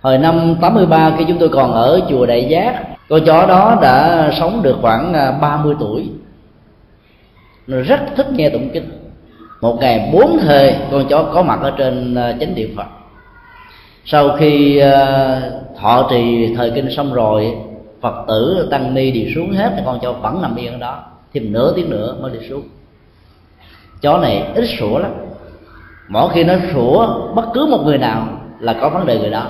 Hồi 0.00 0.18
năm 0.18 0.54
83 0.60 1.12
khi 1.18 1.24
chúng 1.28 1.38
tôi 1.38 1.48
còn 1.48 1.72
ở 1.72 2.00
chùa 2.08 2.26
Đại 2.26 2.48
Giác, 2.48 2.84
con 3.08 3.24
chó 3.26 3.46
đó 3.46 3.78
đã 3.82 4.30
sống 4.38 4.62
được 4.62 4.76
khoảng 4.80 5.14
à, 5.14 5.30
30 5.30 5.74
tuổi. 5.80 6.10
Nó 7.66 7.80
rất 7.80 8.00
thích 8.16 8.26
nghe 8.32 8.50
tụng 8.50 8.70
kinh. 8.72 8.90
Một 9.60 9.78
ngày 9.80 10.10
bốn 10.12 10.38
thời 10.40 10.76
con 10.90 11.08
chó 11.08 11.22
có 11.34 11.42
mặt 11.42 11.58
ở 11.62 11.72
trên 11.78 12.14
à, 12.14 12.36
chánh 12.40 12.54
điện 12.54 12.76
Phật. 12.76 12.86
Sau 14.04 14.36
khi 14.36 14.78
à, 14.78 15.40
thọ 15.80 16.06
trì 16.10 16.54
thời 16.56 16.70
kinh 16.70 16.90
xong 16.90 17.12
rồi, 17.12 17.56
Phật 18.00 18.24
tử 18.28 18.68
tăng 18.70 18.94
ni 18.94 19.10
đi 19.10 19.32
xuống 19.34 19.52
hết, 19.52 19.72
thì 19.76 19.82
con 19.86 19.98
chó 20.02 20.12
vẫn 20.12 20.42
nằm 20.42 20.56
yên 20.56 20.72
ở 20.72 20.78
đó. 20.78 21.04
Thêm 21.34 21.52
nửa 21.52 21.72
tiếng 21.76 21.90
nữa 21.90 22.16
mới 22.20 22.32
đi 22.32 22.48
xuống. 22.48 22.62
Chó 24.00 24.18
này 24.18 24.46
ít 24.54 24.66
sủa 24.78 24.98
lắm 24.98 25.10
mỗi 26.08 26.28
khi 26.34 26.44
nó 26.44 26.54
sủa 26.72 27.32
bất 27.34 27.44
cứ 27.54 27.66
một 27.70 27.82
người 27.84 27.98
nào 27.98 28.28
là 28.60 28.72
có 28.80 28.88
vấn 28.88 29.06
đề 29.06 29.18
người 29.18 29.30
đó. 29.30 29.46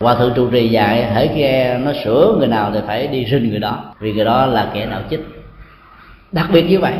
Hòa 0.00 0.14
thượng 0.14 0.32
trụ 0.34 0.50
trì 0.50 0.68
dạy 0.68 1.04
hãy 1.04 1.28
nghe 1.34 1.78
nó 1.78 1.92
sửa 2.04 2.34
người 2.38 2.48
nào 2.48 2.70
thì 2.74 2.80
phải 2.86 3.06
đi 3.06 3.26
rinh 3.30 3.50
người 3.50 3.58
đó, 3.58 3.78
vì 4.00 4.12
người 4.12 4.24
đó 4.24 4.46
là 4.46 4.70
kẻ 4.74 4.86
đạo 4.86 5.00
chích. 5.10 5.20
Đặc 6.32 6.46
biệt 6.52 6.62
như 6.62 6.78
vậy, 6.78 6.92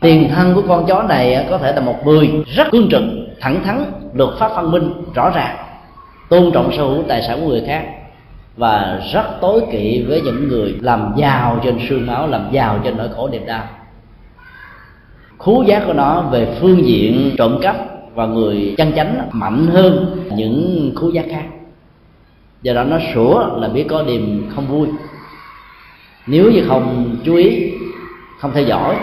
tiền 0.00 0.30
thân 0.34 0.54
của 0.54 0.62
con 0.68 0.86
chó 0.86 1.02
này 1.02 1.46
có 1.50 1.58
thể 1.58 1.72
là 1.72 1.80
một 1.80 2.06
người 2.06 2.30
rất 2.46 2.66
cương 2.72 2.88
trực, 2.90 3.02
thẳng 3.40 3.62
thắn 3.64 3.84
luật 4.14 4.30
pháp 4.38 4.48
văn 4.54 4.70
minh 4.70 4.92
rõ 5.14 5.30
ràng, 5.30 5.56
tôn 6.28 6.50
trọng 6.52 6.72
sở 6.76 6.82
hữu 6.82 7.02
tài 7.08 7.22
sản 7.22 7.40
của 7.40 7.48
người 7.48 7.64
khác, 7.66 7.84
và 8.56 9.00
rất 9.12 9.24
tối 9.40 9.60
kỵ 9.72 10.04
với 10.08 10.20
những 10.20 10.48
người 10.48 10.76
làm 10.80 11.12
giàu 11.16 11.60
trên 11.64 11.78
sương 11.88 12.06
máu, 12.06 12.26
làm 12.26 12.48
giàu 12.52 12.78
trên 12.84 12.96
nỗi 12.96 13.08
khổ 13.16 13.28
niềm 13.28 13.46
đau 13.46 13.62
khú 15.38 15.62
giác 15.62 15.82
của 15.86 15.92
nó 15.92 16.20
về 16.20 16.48
phương 16.60 16.86
diện 16.86 17.34
trộm 17.38 17.58
cắp 17.62 17.76
và 18.14 18.26
người 18.26 18.74
chân 18.76 18.92
chánh 18.96 19.28
mạnh 19.32 19.66
hơn 19.66 20.22
những 20.36 20.92
khú 20.96 21.10
giác 21.10 21.24
khác. 21.30 21.44
Do 22.62 22.74
đó 22.74 22.84
nó 22.84 22.98
sủa 23.14 23.56
là 23.56 23.68
biết 23.68 23.84
có 23.88 24.02
điềm 24.02 24.50
không 24.54 24.66
vui. 24.66 24.88
Nếu 26.26 26.50
như 26.50 26.64
không 26.68 27.16
chú 27.24 27.34
ý, 27.34 27.72
không 28.38 28.50
theo 28.54 28.64
dõi, 28.64 28.96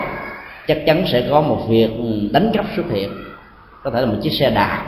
chắc 0.66 0.78
chắn 0.86 1.04
sẽ 1.12 1.26
có 1.30 1.40
một 1.40 1.66
việc 1.68 1.90
đánh 2.32 2.50
cắp 2.54 2.66
xuất 2.76 2.90
hiện. 2.90 3.10
Có 3.82 3.90
thể 3.90 4.00
là 4.00 4.06
một 4.06 4.16
chiếc 4.22 4.32
xe 4.32 4.50
đạp, 4.50 4.82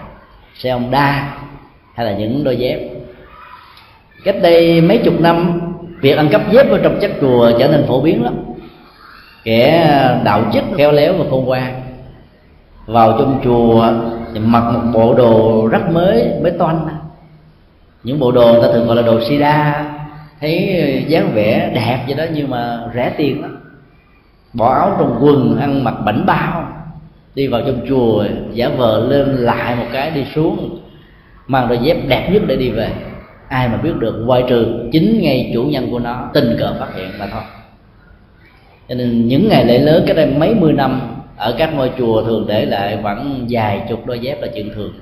xe 0.54 0.70
ông 0.70 0.90
đa 0.90 1.38
hay 1.94 2.06
là 2.06 2.18
những 2.18 2.44
đôi 2.44 2.56
dép. 2.56 2.80
Cách 4.24 4.36
đây 4.42 4.80
mấy 4.80 4.98
chục 4.98 5.20
năm, 5.20 5.60
việc 6.00 6.16
ăn 6.16 6.28
cắp 6.28 6.52
dép 6.52 6.70
ở 6.70 6.80
trong 6.82 6.98
chất 7.00 7.10
chùa 7.20 7.52
trở 7.58 7.68
nên 7.68 7.84
phổ 7.88 8.00
biến 8.00 8.24
lắm 8.24 8.34
kẻ 9.48 10.20
đạo 10.24 10.44
chức 10.52 10.64
khéo 10.76 10.92
léo 10.92 11.12
và 11.12 11.24
khôn 11.30 11.44
ngoan. 11.44 11.80
Vào 12.86 13.16
trong 13.18 13.40
chùa 13.44 13.92
thì 14.34 14.40
mặc 14.40 14.70
một 14.72 14.80
bộ 14.92 15.14
đồ 15.14 15.66
rất 15.66 15.90
mới 15.92 16.30
mới 16.42 16.50
toanh. 16.50 16.88
Những 18.02 18.20
bộ 18.20 18.32
đồ 18.32 18.52
người 18.52 18.62
ta 18.62 18.68
thường 18.72 18.86
gọi 18.86 18.96
là 18.96 19.02
đồ 19.02 19.20
sida. 19.28 19.84
Thấy 20.40 21.04
dáng 21.08 21.30
vẻ 21.34 21.70
đẹp 21.74 22.04
vậy 22.06 22.16
đó, 22.16 22.24
nhưng 22.34 22.50
mà 22.50 22.78
rẻ 22.94 23.10
tiền 23.16 23.42
lắm. 23.42 23.58
Bỏ 24.52 24.74
áo 24.74 24.96
trong 24.98 25.18
quần, 25.20 25.58
ăn 25.60 25.84
mặc 25.84 25.94
bảnh 26.04 26.26
bao. 26.26 26.68
Đi 27.34 27.46
vào 27.46 27.60
trong 27.66 27.80
chùa, 27.88 28.24
giả 28.52 28.68
vờ 28.76 29.06
lên 29.08 29.28
lại 29.28 29.76
một 29.76 29.86
cái, 29.92 30.10
đi 30.10 30.24
xuống. 30.34 30.78
Mang 31.46 31.68
đôi 31.68 31.78
dép 31.78 31.96
đẹp 32.08 32.28
nhất 32.32 32.42
để 32.46 32.56
đi 32.56 32.70
về. 32.70 32.90
Ai 33.48 33.68
mà 33.68 33.76
biết 33.76 33.96
được 33.98 34.22
ngoại 34.26 34.44
trừ 34.48 34.88
chính 34.92 35.18
ngay 35.22 35.50
chủ 35.54 35.62
nhân 35.62 35.90
của 35.90 35.98
nó, 35.98 36.30
tình 36.34 36.56
cờ 36.58 36.74
phát 36.80 36.88
hiện 36.96 37.08
mà 37.18 37.26
thôi 37.32 37.42
cho 38.88 38.94
nên 38.94 39.28
những 39.28 39.48
ngày 39.48 39.64
lễ 39.64 39.78
lớn 39.78 40.04
cái 40.06 40.16
đây 40.16 40.26
mấy 40.26 40.54
mươi 40.54 40.72
năm, 40.72 41.00
ở 41.36 41.54
các 41.58 41.74
ngôi 41.74 41.90
chùa 41.98 42.24
thường 42.24 42.44
để 42.48 42.66
lại 42.66 42.96
vẫn 42.96 43.46
vài 43.50 43.82
chục 43.88 44.06
đôi 44.06 44.18
dép 44.18 44.42
là 44.42 44.48
chuyện 44.54 44.70
thường. 44.74 44.92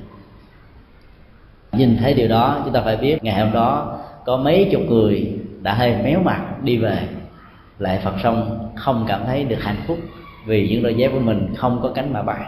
Nhìn 1.72 1.96
thấy 1.96 2.14
điều 2.14 2.28
đó, 2.28 2.60
chúng 2.64 2.72
ta 2.72 2.80
phải 2.80 2.96
biết 2.96 3.24
ngày 3.24 3.40
hôm 3.40 3.52
đó 3.52 3.98
có 4.24 4.36
mấy 4.36 4.68
chục 4.72 4.82
người 4.88 5.32
đã 5.62 5.74
hơi 5.74 5.94
méo 6.04 6.20
mặt 6.20 6.62
đi 6.62 6.76
về. 6.76 6.98
Lại 7.78 8.00
phật 8.04 8.14
xong 8.22 8.68
không 8.74 9.04
cảm 9.08 9.20
thấy 9.26 9.44
được 9.44 9.62
hạnh 9.62 9.82
phúc 9.86 9.98
vì 10.46 10.68
những 10.68 10.82
đôi 10.82 10.94
dép 10.94 11.12
của 11.12 11.20
mình 11.20 11.48
không 11.56 11.80
có 11.82 11.88
cánh 11.88 12.12
mà 12.12 12.22
bay. 12.22 12.40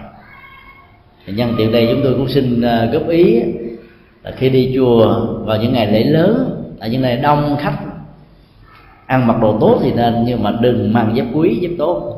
Nhân 1.26 1.54
tiện 1.58 1.72
đây 1.72 1.88
chúng 1.92 2.00
tôi 2.04 2.14
cũng 2.14 2.28
xin 2.28 2.62
à, 2.62 2.88
góp 2.92 3.08
ý 3.08 3.42
là 4.22 4.30
khi 4.36 4.48
đi 4.48 4.72
chùa 4.76 5.26
vào 5.44 5.56
những 5.56 5.72
ngày 5.72 5.86
lễ 5.86 6.04
lớn, 6.04 6.62
ở 6.80 6.88
những 6.88 7.02
ngày 7.02 7.16
đông 7.16 7.56
khách 7.60 7.78
ăn 9.08 9.26
mặc 9.26 9.36
đồ 9.40 9.58
tốt 9.60 9.78
thì 9.82 9.92
nên, 9.92 10.24
nhưng 10.26 10.42
mà 10.42 10.52
đừng 10.60 10.92
mang 10.92 11.16
dép 11.16 11.24
quý, 11.34 11.58
dép 11.60 11.70
tốt. 11.78 12.16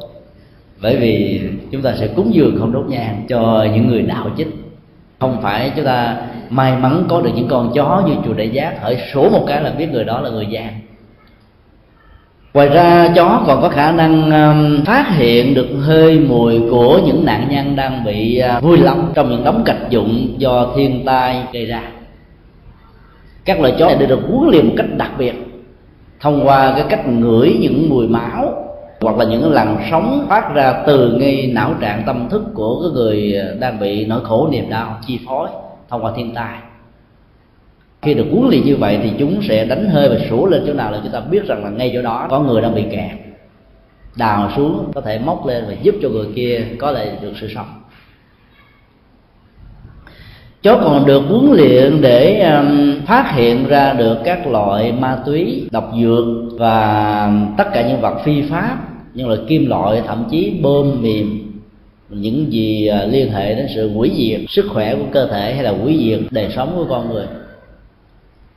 Bởi 0.83 0.97
vì 0.97 1.41
chúng 1.73 1.83
ta 1.83 1.95
sẽ 2.01 2.07
cúng 2.07 2.35
dường 2.35 2.57
không 2.59 2.73
đốt 2.73 2.87
nhang 2.89 3.25
cho 3.29 3.67
những 3.75 3.89
người 3.89 4.03
đạo 4.03 4.31
chích 4.37 4.49
không 5.21 5.43
phải 5.43 5.73
chúng 5.77 5.85
ta 5.85 6.17
may 6.51 6.77
mắn 6.77 7.05
có 7.09 7.21
được 7.21 7.31
những 7.35 7.49
con 7.49 7.73
chó 7.75 8.03
như 8.07 8.15
chùa 8.25 8.33
đại 8.33 8.49
giác. 8.49 8.83
Hỡi 8.83 8.97
số 9.15 9.31
một 9.31 9.45
cái 9.49 9.63
là 9.63 9.71
biết 9.71 9.93
người 9.93 10.05
đó 10.05 10.21
là 10.21 10.31
người 10.31 10.47
gian. 10.47 10.81
Ngoài 12.55 12.69
ra, 12.69 13.13
chó 13.17 13.43
còn 13.47 13.63
có 13.63 13.69
khả 13.69 13.93
năng 13.93 14.31
um, 14.31 14.85
phát 14.85 15.17
hiện 15.17 15.55
được 15.55 15.69
hơi 15.81 16.19
mùi 16.19 16.61
của 16.71 17.01
những 17.07 17.25
nạn 17.25 17.49
nhân 17.51 17.77
đang 17.77 18.05
bị 18.05 18.39
à, 18.39 18.61
vui 18.61 18.79
lòng 18.79 19.13
trong 19.15 19.31
những 19.31 19.45
đống 19.45 19.63
cạch 19.65 19.91
dụng 19.91 20.35
do 20.39 20.73
thiên 20.77 21.05
tai 21.05 21.43
gây 21.53 21.67
ra. 21.67 21.83
Các 23.45 23.61
loài 23.61 23.75
chó 23.79 23.87
này 23.87 24.07
được 24.07 24.21
huấn 24.29 24.51
luyện 24.51 24.67
một 24.67 24.75
cách 24.77 24.87
đặc 24.97 25.11
biệt 25.19 25.35
thông 26.21 26.47
qua 26.47 26.73
cái 26.77 26.87
cách 26.89 27.09
ngửi 27.09 27.57
những 27.61 27.89
mùi 27.91 28.09
máu, 28.09 28.67
hoặc 29.01 29.17
là 29.17 29.25
những 29.25 29.53
làn 29.53 29.79
sóng 29.91 30.27
phát 30.29 30.55
ra 30.55 30.83
từ 30.87 31.13
ngay 31.13 31.51
não 31.55 31.75
trạng 31.81 32.03
tâm 32.07 32.29
thức 32.29 32.43
của 32.55 32.83
cái 32.83 32.91
người 32.91 33.35
đang 33.61 33.81
bị 33.81 34.07
nỗi 34.07 34.21
khổ, 34.25 34.49
niềm 34.53 34.71
đau, 34.71 34.99
chi 35.07 35.19
phối 35.27 35.49
thông 35.89 36.05
qua 36.05 36.13
thiên 36.17 36.35
tai. 36.35 36.59
Khi 38.03 38.15
được 38.15 38.27
huấn 38.33 38.49
luyện 38.51 38.65
như 38.65 38.77
vậy 38.77 38.99
thì 39.03 39.13
chúng 39.19 39.43
sẽ 39.43 39.65
đánh 39.65 39.89
hơi 39.89 40.09
và 40.09 40.17
sủa 40.31 40.47
lên 40.47 40.65
chỗ 40.67 40.73
nào 40.73 40.93
là 40.93 41.01
chúng 41.03 41.13
ta 41.13 41.21
biết 41.21 41.47
rằng 41.47 41.65
là 41.65 41.71
ngay 41.71 41.91
chỗ 41.95 42.03
đó 42.03 42.27
có 42.31 42.41
người 42.41 42.63
đang 42.63 42.75
bị 42.75 42.85
kẹt. 42.91 43.11
Đào 44.17 44.51
xuống 44.57 44.91
có 44.95 45.01
thể 45.01 45.19
móc 45.19 45.47
lên 45.47 45.65
và 45.69 45.75
giúp 45.83 45.95
cho 46.03 46.09
người 46.09 46.27
kia 46.35 46.67
có 46.79 46.91
lại 46.91 47.13
được 47.23 47.33
sự 47.41 47.49
sống 47.55 47.80
chó 50.63 50.81
còn 50.85 51.07
được 51.07 51.23
huấn 51.29 51.53
luyện 51.53 52.01
để 52.01 52.41
um, 52.41 53.01
phát 53.07 53.33
hiện 53.35 53.69
ra 53.69 53.93
được 53.93 54.19
các 54.25 54.47
loại 54.47 54.93
ma 54.93 55.19
túy 55.27 55.69
độc 55.71 55.93
dược 56.01 56.25
và 56.59 57.33
tất 57.59 57.65
cả 57.73 57.89
những 57.89 58.01
vật 58.01 58.15
phi 58.25 58.43
pháp 58.43 58.77
những 59.15 59.29
loại 59.29 59.41
kim 59.49 59.67
loại 59.67 60.03
thậm 60.07 60.25
chí 60.31 60.61
bơm 60.63 61.03
mềm 61.03 61.51
những 62.11 62.53
gì 62.53 62.87
à, 62.87 63.05
liên 63.05 63.33
hệ 63.33 63.55
đến 63.55 63.67
sự 63.75 63.93
hủy 63.93 64.13
diệt 64.17 64.41
sức 64.49 64.67
khỏe 64.73 64.95
của 64.95 65.07
cơ 65.13 65.27
thể 65.27 65.55
hay 65.55 65.65
là 65.65 65.71
hủy 65.71 65.99
diệt 66.05 66.21
đời 66.31 66.49
sống 66.57 66.73
của 66.77 66.87
con 66.89 67.09
người. 67.09 67.27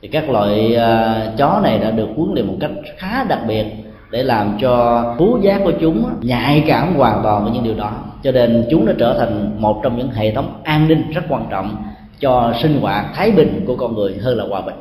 Thì 0.02 0.08
các 0.08 0.30
loại 0.30 0.76
uh, 0.76 1.36
chó 1.36 1.60
này 1.62 1.78
đã 1.78 1.90
được 1.90 2.08
huấn 2.16 2.34
luyện 2.34 2.46
một 2.46 2.56
cách 2.60 2.70
khá 2.96 3.24
đặc 3.24 3.40
biệt 3.48 3.64
để 4.10 4.22
làm 4.22 4.56
cho 4.60 5.04
thú 5.18 5.38
giác 5.42 5.60
của 5.64 5.72
chúng 5.80 6.04
nhạy 6.20 6.64
cảm 6.66 6.94
hoàn 6.94 7.20
toàn 7.22 7.44
với 7.44 7.52
những 7.52 7.64
điều 7.64 7.74
đó 7.74 7.92
cho 8.24 8.32
nên 8.32 8.66
chúng 8.70 8.86
đã 8.86 8.92
trở 8.98 9.18
thành 9.18 9.62
một 9.62 9.80
trong 9.82 9.96
những 9.98 10.10
hệ 10.10 10.34
thống 10.34 10.60
an 10.64 10.88
ninh 10.88 11.10
rất 11.10 11.22
quan 11.28 11.46
trọng 11.50 11.76
cho 12.20 12.52
sinh 12.62 12.80
hoạt 12.80 13.06
thái 13.14 13.30
bình 13.30 13.64
của 13.66 13.76
con 13.76 13.94
người 13.94 14.14
hơn 14.22 14.38
là 14.38 14.44
hòa 14.44 14.60
bình. 14.60 14.74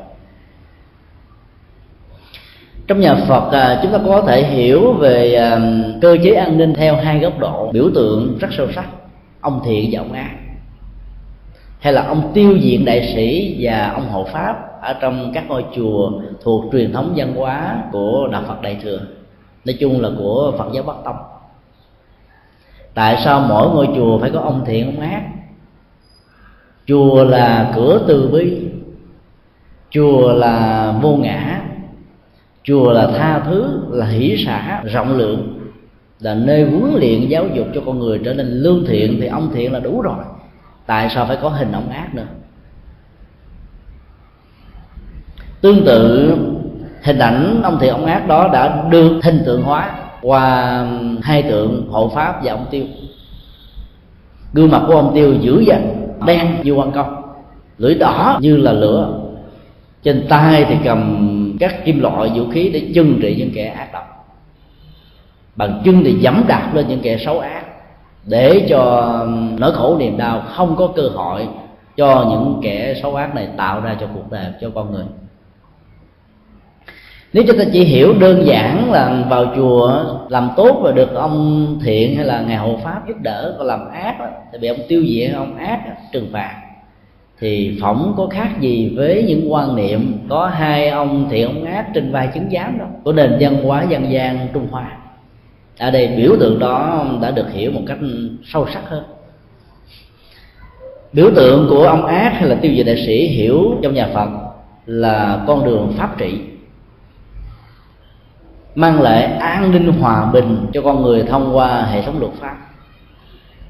Trong 2.88 3.00
nhà 3.00 3.16
Phật 3.16 3.52
à, 3.52 3.80
chúng 3.84 3.92
ta 3.92 4.00
có 4.06 4.22
thể 4.22 4.44
hiểu 4.44 4.94
về 4.94 5.36
à, 5.36 5.60
cơ 6.02 6.18
chế 6.24 6.34
an 6.34 6.58
ninh 6.58 6.74
theo 6.74 6.96
hai 6.96 7.20
góc 7.20 7.40
độ, 7.40 7.72
biểu 7.72 7.90
tượng 7.96 8.38
rất 8.40 8.48
sâu 8.58 8.68
sắc, 8.76 8.86
ông 9.42 9.62
thiện 9.66 9.90
và 9.92 10.00
ông 10.00 10.14
ác. 10.14 10.32
Hay 11.80 11.94
là 11.94 12.04
ông 12.04 12.32
tiêu 12.34 12.56
diện 12.56 12.86
đại 12.86 13.14
sĩ 13.16 13.58
và 13.60 13.92
ông 13.96 14.10
hộ 14.10 14.24
pháp 14.24 14.82
ở 14.82 14.94
trong 14.94 15.32
các 15.34 15.44
ngôi 15.48 15.66
chùa 15.76 16.12
thuộc 16.44 16.66
truyền 16.72 16.94
thống 16.94 17.14
văn 17.16 17.36
hóa 17.36 17.84
của 17.92 18.28
đạo 18.32 18.44
Phật 18.48 18.62
Đại 18.62 18.78
thừa, 18.84 19.00
nói 19.66 19.76
chung 19.80 20.02
là 20.02 20.10
của 20.18 20.54
Phật 20.58 20.68
giáo 20.74 20.84
Bắc 20.84 20.96
Tông 21.06 21.33
tại 22.94 23.22
sao 23.24 23.46
mỗi 23.50 23.70
ngôi 23.70 23.88
chùa 23.96 24.20
phải 24.20 24.32
có 24.32 24.40
ông 24.40 24.64
thiện 24.66 24.86
ông 24.86 25.00
ác? 25.00 25.24
Chùa 26.86 27.24
là 27.24 27.72
cửa 27.76 28.02
từ 28.08 28.28
bi, 28.28 28.68
chùa 29.90 30.34
là 30.34 30.92
vô 31.02 31.16
ngã, 31.16 31.62
chùa 32.64 32.92
là 32.92 33.08
tha 33.18 33.40
thứ, 33.40 33.80
là 33.92 34.06
hỷ 34.06 34.44
xã 34.46 34.82
rộng 34.84 35.18
lượng, 35.18 35.60
là 36.20 36.34
nơi 36.34 36.70
huấn 36.70 36.94
luyện 37.00 37.28
giáo 37.28 37.48
dục 37.54 37.68
cho 37.76 37.82
con 37.86 38.00
người 38.00 38.22
trở 38.26 38.34
nên 38.34 38.48
lương 38.48 38.86
thiện 38.86 39.18
thì 39.22 39.28
ông 39.28 39.52
thiện 39.54 39.74
là 39.74 39.80
đủ 39.80 40.02
rồi. 40.02 40.24
Tại 40.86 41.10
sao 41.16 41.26
phải 41.26 41.38
có 41.42 41.50
hình 41.50 41.72
ông 41.72 41.90
ác 41.90 42.16
nữa? 42.16 42.26
Tương 45.62 45.86
tự, 45.86 46.30
hình 47.04 47.20
ảnh 47.20 47.62
ông 47.64 47.78
thiện 47.80 47.92
ông 47.94 48.06
ác 48.06 48.28
đó 48.28 48.50
đã 48.54 48.84
được 48.90 49.20
hình 49.24 49.44
tượng 49.46 49.64
hóa 49.64 50.03
qua 50.24 50.86
hai 51.22 51.44
tượng 51.44 51.88
hộ 51.92 52.12
pháp 52.16 52.44
và 52.44 52.52
ông 52.52 52.66
tiêu. 52.72 52.86
Gương 54.54 54.72
mặt 54.72 54.82
của 54.88 54.96
ông 54.96 55.12
tiêu 55.16 55.34
dữ 55.42 55.60
dằn, 55.60 56.08
đen 56.26 56.48
như 56.64 56.74
quan 56.74 56.92
công 56.92 57.24
lưỡi 57.78 57.96
đỏ 57.96 58.38
như 58.42 58.58
là 58.58 58.72
lửa. 58.72 59.20
Trên 60.04 60.26
tay 60.30 60.66
thì 60.70 60.76
cầm 60.84 61.58
các 61.60 61.86
kim 61.86 62.00
loại 62.00 62.32
vũ 62.36 62.50
khí 62.52 62.70
để 62.74 62.92
chưng 62.96 63.20
trị 63.22 63.36
những 63.40 63.52
kẻ 63.56 63.68
ác 63.68 63.94
độc. 63.94 64.04
Bằng 65.56 65.82
chân 65.86 66.04
thì 66.04 66.14
dẫm 66.14 66.44
đạp 66.48 66.72
lên 66.74 66.88
những 66.88 67.00
kẻ 67.00 67.18
xấu 67.26 67.40
ác, 67.40 67.64
để 68.26 68.66
cho 68.70 69.14
nỗi 69.60 69.72
khổ 69.74 69.98
niềm 70.00 70.18
đau 70.18 70.44
không 70.56 70.76
có 70.76 70.88
cơ 70.96 71.10
hội 71.14 71.48
cho 71.98 72.26
những 72.30 72.60
kẻ 72.64 72.94
xấu 73.02 73.16
ác 73.16 73.36
này 73.36 73.48
tạo 73.58 73.82
ra 73.82 73.98
cho 74.00 74.08
cuộc 74.14 74.32
đời, 74.32 74.46
cho 74.62 74.70
con 74.76 74.92
người 74.92 75.06
nếu 77.34 77.44
chúng 77.48 77.58
ta 77.58 77.64
chỉ 77.74 77.84
hiểu 77.84 78.14
đơn 78.20 78.46
giản 78.46 78.92
là 78.92 79.26
vào 79.30 79.54
chùa 79.56 80.04
làm 80.30 80.50
tốt 80.58 80.80
và 80.84 80.92
được 80.92 81.14
ông 81.14 81.80
thiện 81.84 82.16
hay 82.16 82.26
là 82.26 82.42
ngài 82.42 82.58
hộ 82.58 82.80
pháp 82.84 83.08
giúp 83.08 83.18
đỡ 83.22 83.56
còn 83.58 83.68
làm 83.68 83.90
ác 83.90 84.16
thì 84.52 84.58
bị 84.58 84.68
ông 84.68 84.80
tiêu 84.88 85.04
diệt 85.08 85.32
ông 85.36 85.58
ác 85.58 85.80
trừng 86.12 86.30
phạt. 86.32 86.56
Thì 87.40 87.78
phỏng 87.82 88.14
có 88.18 88.28
khác 88.28 88.50
gì 88.60 88.94
với 88.96 89.24
những 89.28 89.54
quan 89.54 89.76
niệm 89.76 90.28
có 90.30 90.48
hai 90.48 90.90
ông 90.90 91.28
thiện, 91.30 91.48
ông 91.48 91.64
ác 91.66 91.86
trên 91.94 92.12
vai 92.12 92.30
chứng 92.34 92.50
giám 92.52 92.78
đó, 92.80 92.86
của 93.04 93.14
nền 93.14 93.38
văn 93.40 93.64
hóa 93.64 93.84
dân 93.90 94.12
gian 94.12 94.48
trung 94.54 94.68
hoa. 94.72 94.98
Ở 95.80 95.92
đây 95.92 96.08
biểu 96.08 96.36
tượng 96.40 96.60
đó 96.60 97.06
đã 97.22 97.32
được 97.32 97.52
hiểu 97.54 97.72
một 97.72 97.82
cách 97.88 97.98
sâu 98.44 98.68
sắc 98.74 98.90
hơn. 98.90 99.04
Biểu 101.14 101.30
tượng 101.36 101.68
của 101.70 101.84
ông 101.84 102.06
ác 102.06 102.34
hay 102.34 102.50
là 102.50 102.56
tiêu 102.56 102.74
diệt 102.76 102.86
đại 102.86 102.98
sĩ 103.06 103.28
hiểu 103.28 103.80
trong 103.84 103.94
nhà 103.94 104.10
phật 104.14 104.30
là 104.86 105.44
con 105.48 105.66
đường 105.66 105.94
pháp 105.98 106.18
trị 106.18 106.40
mang 108.76 109.02
lại 109.02 109.24
an 109.24 109.72
ninh 109.72 109.92
hòa 110.02 110.26
bình 110.34 110.66
cho 110.74 110.82
con 110.82 111.04
người 111.04 111.24
thông 111.24 111.58
qua 111.58 111.82
hệ 111.82 112.02
thống 112.02 112.20
luật 112.20 112.32
pháp. 112.34 112.58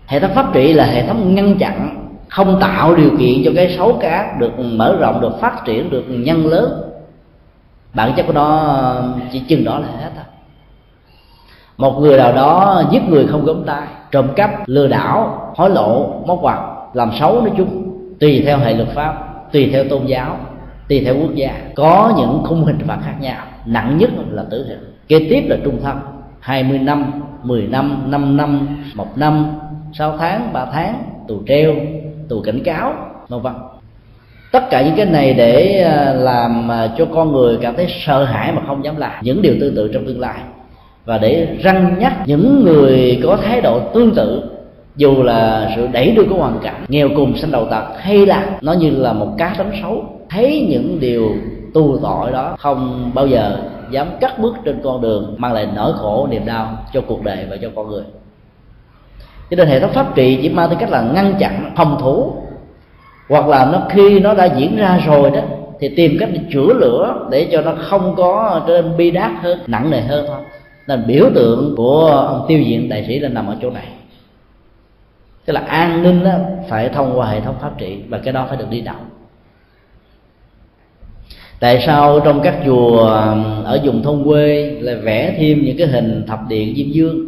Hệ 0.08 0.20
thống 0.20 0.32
pháp 0.36 0.54
trị 0.54 0.74
là 0.74 0.86
hệ 0.86 1.08
thống 1.08 1.36
ngăn 1.36 1.58
chặn, 1.58 2.08
không 2.30 2.58
tạo 2.60 2.96
điều 2.96 3.10
kiện 3.20 3.42
cho 3.46 3.52
cái 3.56 3.76
xấu 3.78 3.98
cá 4.02 4.36
được 4.39 4.60
mở 4.60 4.98
rộng, 5.00 5.22
được 5.22 5.39
phát 5.39 5.66
triển 5.66 5.89
được 5.89 6.04
nhân 6.08 6.48
lớn. 6.48 6.82
Bản 7.94 8.13
chất 8.16 8.24
của 8.28 8.34
nó, 8.34 8.76
chỉ 9.32 9.39
chừng 9.39 9.63
đó 9.63 9.80
là 9.80 9.88
hết 10.02 10.10
thôi. 10.16 10.26
Một 11.78 12.00
người 12.00 12.18
nào 12.18 12.34
đó 12.34 12.84
giết 12.92 13.02
người 13.10 13.28
không 13.28 13.46
gớm 13.46 13.63
tay, 13.66 13.88
trộm 14.12 14.28
cắp, 14.36 14.52
lừa 14.66 14.88
đảo, 14.88 15.52
hối 15.56 15.70
lộ, 15.70 16.24
móc 16.28 16.42
ngoặt 16.42 16.60
làm 16.94 17.12
xấu 17.20 17.42
nói 17.42 17.52
chung, 17.58 18.00
tùy 18.20 18.44
theo 18.46 18.58
hệ 18.58 18.74
luật 18.74 18.89
pháp, 18.89 19.13
tùy 19.52 19.70
theo 19.74 19.84
tôn 19.89 20.06
giáo, 20.06 20.38
tùy 20.89 21.02
theo 21.06 21.16
quốc 21.22 21.36
gia, 21.36 21.62
có 21.76 22.13
những 22.18 22.42
khung 22.44 22.66
hình 22.66 22.80
phạt 22.88 22.98
khác 23.06 23.16
nhau, 23.20 23.46
nặng 23.66 23.98
nhất 23.98 24.10
là 24.30 24.44
tử 24.52 24.66
hình 24.68 24.92
kế 25.08 25.28
tiếp 25.30 25.44
là 25.48 25.58
trung 25.63 25.80
thân. 25.84 25.98
20 26.39 26.80
năm 26.80 27.12
10 27.44 27.68
năm 27.68 28.04
5 28.08 28.38
năm, 28.38 28.68
một 28.96 29.18
năm 29.18 29.46
6 29.94 30.18
tháng 30.18 30.54
3 30.54 30.66
tháng, 30.66 31.04
tù 31.28 31.42
treo, 31.48 31.76
tù 32.30 32.42
cảnh 32.42 32.63
cáo, 32.63 32.94
vân 33.28 33.42
vân. 33.42 33.54
Tất 34.52 34.70
cả 34.70 34.82
những 34.82 34.96
cái 34.96 35.06
này 35.06 35.34
để 35.34 35.82
à, 35.82 36.13
làm 36.13 36.72
à, 36.72 36.89
cho 36.98 37.06
con 37.06 37.32
người 37.32 37.58
cảm 37.62 37.76
thấy 37.76 37.88
sợ 38.06 38.24
hãi 38.24 38.52
mà 38.52 38.62
không 38.68 38.84
dám 38.86 38.98
làm. 38.98 39.12
Những 39.22 39.42
điều 39.42 39.56
tương 39.60 39.76
tự 39.76 39.92
trong 39.94 40.06
tương 40.06 40.20
lai. 40.20 40.36
Và 41.06 41.18
để 41.18 41.58
răng 41.62 41.96
nhắc 42.00 42.13
những 42.26 42.63
người 42.63 43.22
có 43.24 43.38
thái 43.38 43.62
độ 43.62 43.80
tương 43.80 44.16
tự, 44.16 44.44
dù 44.96 45.24
là 45.24 45.72
sự 45.76 45.88
đẩy 45.92 46.12
đưa 46.12 46.24
của 46.24 46.36
hoàn 46.36 46.60
cảnh, 46.63 46.86
nghèo 46.88 47.10
cùng 47.16 47.38
sanh 47.38 47.52
đầu 47.52 47.68
tật, 47.72 47.84
hay 47.98 48.26
là 48.26 48.46
nó 48.62 48.74
như 48.74 48.89
là 48.89 49.13
một 49.13 49.28
cá 49.38 49.56
tánh 49.58 49.72
xấu, 49.82 50.06
thấy 50.30 50.68
những 50.70 50.98
điều 51.00 51.32
tu 51.74 52.00
tội 52.02 52.32
đó 52.32 52.56
không 52.60 53.12
bao 53.13 53.28
giờ 53.28 53.58
dám 53.93 54.08
cắt 54.19 54.39
bước 54.39 54.56
trên 54.65 54.82
con 54.84 55.01
đường 55.01 55.36
mang 55.38 55.53
lại 55.53 55.67
nỗi 55.75 55.93
khổ 55.93 56.27
niềm 56.32 56.45
đau 56.45 56.77
cho 56.93 57.01
cuộc 57.01 57.23
đời 57.23 57.45
và 57.49 57.58
cho 57.62 57.69
con 57.75 57.88
người. 57.88 58.03
Cho 59.49 59.56
nên 59.56 59.67
hệ 59.67 59.79
thống 59.79 59.91
pháp 59.93 60.15
trị 60.15 60.39
chỉ 60.41 60.49
mang 60.49 60.69
tới 60.69 60.77
cách 60.79 60.89
là 60.89 61.01
ngăn 61.01 61.36
chặn 61.39 61.73
phòng 61.75 61.97
thủ. 62.01 62.34
Hoặc 63.29 63.47
là 63.47 63.65
nó 63.65 63.82
khi 63.89 64.19
nó 64.19 64.34
đã 64.34 64.45
diễn 64.45 64.77
ra 64.77 64.99
rồi 65.06 65.32
đó 65.32 65.41
thì 65.79 65.89
tìm 65.95 66.17
cách 66.19 66.29
để 66.34 66.39
chữa 66.51 66.73
lửa 66.73 67.27
để 67.32 67.49
cho 67.51 67.62
nó 67.62 67.73
không 67.77 68.15
có 68.15 68.62
trở 68.67 68.82
nên 68.82 68.97
bi 68.97 69.12
đát 69.12 69.32
hơn 69.41 69.60
nặng 69.67 69.91
nề 69.91 70.01
hơn 70.01 70.25
thôi. 70.27 70.38
Nên 70.88 71.03
biểu 71.08 71.29
tượng 71.36 71.73
của 71.77 72.08
ông 72.08 72.45
tiêu 72.47 72.62
diện 72.62 72.89
đại 72.89 73.06
sĩ 73.08 73.19
là 73.19 73.29
nằm 73.29 73.47
ở 73.47 73.56
chỗ 73.62 73.69
này. 73.69 73.88
Tức 75.45 75.53
là 75.53 75.62
an 75.62 76.03
ninh 76.03 76.23
đó, 76.23 76.32
phải 76.69 76.89
thông 76.89 77.19
qua 77.19 77.27
hệ 77.27 77.41
thống 77.41 77.56
pháp 77.62 77.77
trị 77.77 77.99
và 78.10 78.17
cái 78.17 78.34
đó 78.34 78.45
phải 78.49 78.58
được 78.58 78.69
đi 78.69 78.82
đầu 78.82 78.95
tại 81.63 81.84
sao 81.86 82.19
trong 82.19 82.41
các 82.41 82.56
chùa 82.65 83.04
ở 83.63 83.82
vùng 83.84 84.04
thôn 84.04 84.23
quê 84.23 84.78
lại 84.82 84.95
vẽ 84.95 85.36
thêm 85.38 85.65
những 85.65 85.78
cái 85.78 85.88
hình 85.88 86.23
thập 86.28 86.39
điện 86.49 86.73
diêm 86.76 86.91
dương 86.91 87.28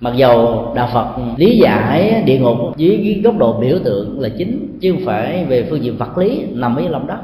mặc 0.00 0.12
dầu 0.16 0.66
đạo 0.74 0.88
phật 0.92 1.06
lý 1.36 1.58
giải 1.58 2.22
địa 2.26 2.38
ngục 2.38 2.56
dưới 2.76 3.00
cái 3.04 3.20
góc 3.24 3.38
độ 3.38 3.52
biểu 3.60 3.78
tượng 3.84 4.20
là 4.20 4.28
chính, 4.28 4.78
chứ 4.80 4.92
không 4.92 5.04
phải 5.04 5.44
về 5.44 5.66
phương 5.70 5.84
diện 5.84 5.96
vật 5.96 6.18
lý 6.18 6.42
nằm 6.50 6.76
ở 6.76 6.82
lòng 6.88 7.06
đất. 7.06 7.18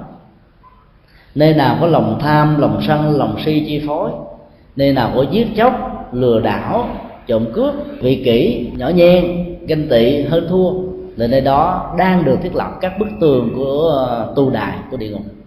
Nơi 1.34 1.54
nào 1.54 1.78
có 1.80 1.86
lòng 1.86 2.18
tham, 2.22 2.60
lòng 2.60 2.80
sân, 2.86 3.16
lòng 3.16 3.36
si 3.44 3.64
chi 3.66 3.82
phối, 3.86 4.10
nơi 4.76 4.92
nào 4.92 5.12
có 5.14 5.24
giết 5.30 5.46
chóc, 5.56 5.72
lừa 6.12 6.40
đảo, 6.40 6.88
trộm 7.26 7.44
cướp, 7.52 7.74
vị 8.00 8.22
kỷ, 8.24 8.66
nhỏ 8.76 8.88
nhen, 8.88 9.24
ganh 9.66 9.88
tị, 9.88 10.22
hơn 10.22 10.46
thua, 10.48 10.70
là 11.16 11.26
nơi 11.26 11.40
đó 11.40 11.94
đang 11.98 12.24
được 12.24 12.36
thiết 12.42 12.54
lập 12.54 12.70
các 12.80 12.98
bức 12.98 13.08
tường 13.20 13.52
của 13.56 13.88
ờ, 13.88 14.32
tu 14.36 14.50
đài 14.50 14.78
của 14.90 14.96
địa 14.96 15.08
ngục 15.08 15.37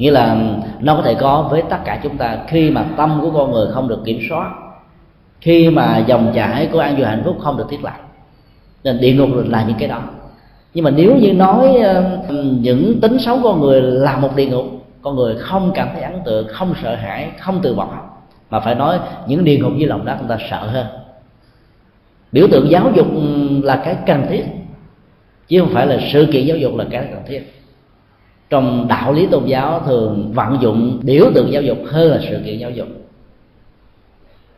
nghĩa 0.00 0.10
là 0.10 0.36
nó 0.80 0.96
có 0.96 1.02
thể 1.02 1.14
có 1.14 1.48
với 1.50 1.62
tất 1.70 1.78
cả 1.84 2.00
chúng 2.02 2.16
ta 2.16 2.38
khi 2.48 2.70
mà 2.70 2.84
tâm 2.96 3.18
của 3.22 3.30
con 3.30 3.52
người 3.52 3.66
không 3.72 3.88
được 3.88 4.04
kiểm 4.04 4.18
soát, 4.28 4.50
khi 5.40 5.70
mà 5.70 5.98
dòng 6.06 6.32
chảy 6.34 6.68
của 6.72 6.78
an 6.78 6.96
vui 6.96 7.06
hạnh 7.06 7.22
phúc 7.24 7.36
không 7.40 7.56
được 7.56 7.66
thiết 7.70 7.84
lập. 7.84 7.96
Nên 8.84 9.00
địa 9.00 9.12
ngục 9.12 9.28
là 9.48 9.64
những 9.68 9.76
cái 9.78 9.88
đó. 9.88 10.02
Nhưng 10.74 10.84
mà 10.84 10.90
nếu 10.90 11.16
như 11.16 11.32
nói 11.32 11.82
những 12.60 13.00
tính 13.00 13.18
xấu 13.18 13.38
con 13.42 13.60
người 13.60 13.82
là 13.82 14.16
một 14.16 14.36
địa 14.36 14.46
ngục, 14.46 14.64
con 15.02 15.16
người 15.16 15.34
không 15.38 15.72
cảm 15.74 15.88
thấy 15.92 16.02
ấn 16.02 16.20
tượng, 16.24 16.48
không 16.48 16.74
sợ 16.82 16.94
hãi, 16.94 17.30
không 17.38 17.60
từ 17.62 17.74
bỏ, 17.74 17.88
mà 18.50 18.60
phải 18.60 18.74
nói 18.74 18.98
những 19.26 19.44
địa 19.44 19.58
ngục 19.58 19.72
dưới 19.76 19.88
lòng 19.88 20.04
đất 20.04 20.16
người 20.18 20.38
ta 20.38 20.44
sợ 20.50 20.66
hơn. 20.66 20.86
Biểu 22.32 22.46
tượng 22.50 22.70
giáo 22.70 22.92
dục 22.94 23.06
là 23.62 23.82
cái 23.84 23.96
cần 24.06 24.26
thiết, 24.30 24.44
chứ 25.48 25.60
không 25.60 25.74
phải 25.74 25.86
là 25.86 25.98
sự 26.12 26.28
kiện 26.32 26.46
giáo 26.46 26.56
dục 26.56 26.76
là 26.76 26.84
cái 26.90 27.06
cần 27.10 27.22
thiết 27.26 27.56
trong 28.50 28.88
đạo 28.88 29.12
lý 29.12 29.26
tôn 29.30 29.46
giáo 29.46 29.80
thường 29.86 30.32
vận 30.34 30.58
dụng 30.60 31.00
biểu 31.02 31.24
tượng 31.34 31.52
giáo 31.52 31.62
dục 31.62 31.78
hơn 31.86 32.10
là 32.10 32.18
sự 32.30 32.38
kiện 32.44 32.58
giáo 32.58 32.70
dục. 32.70 32.86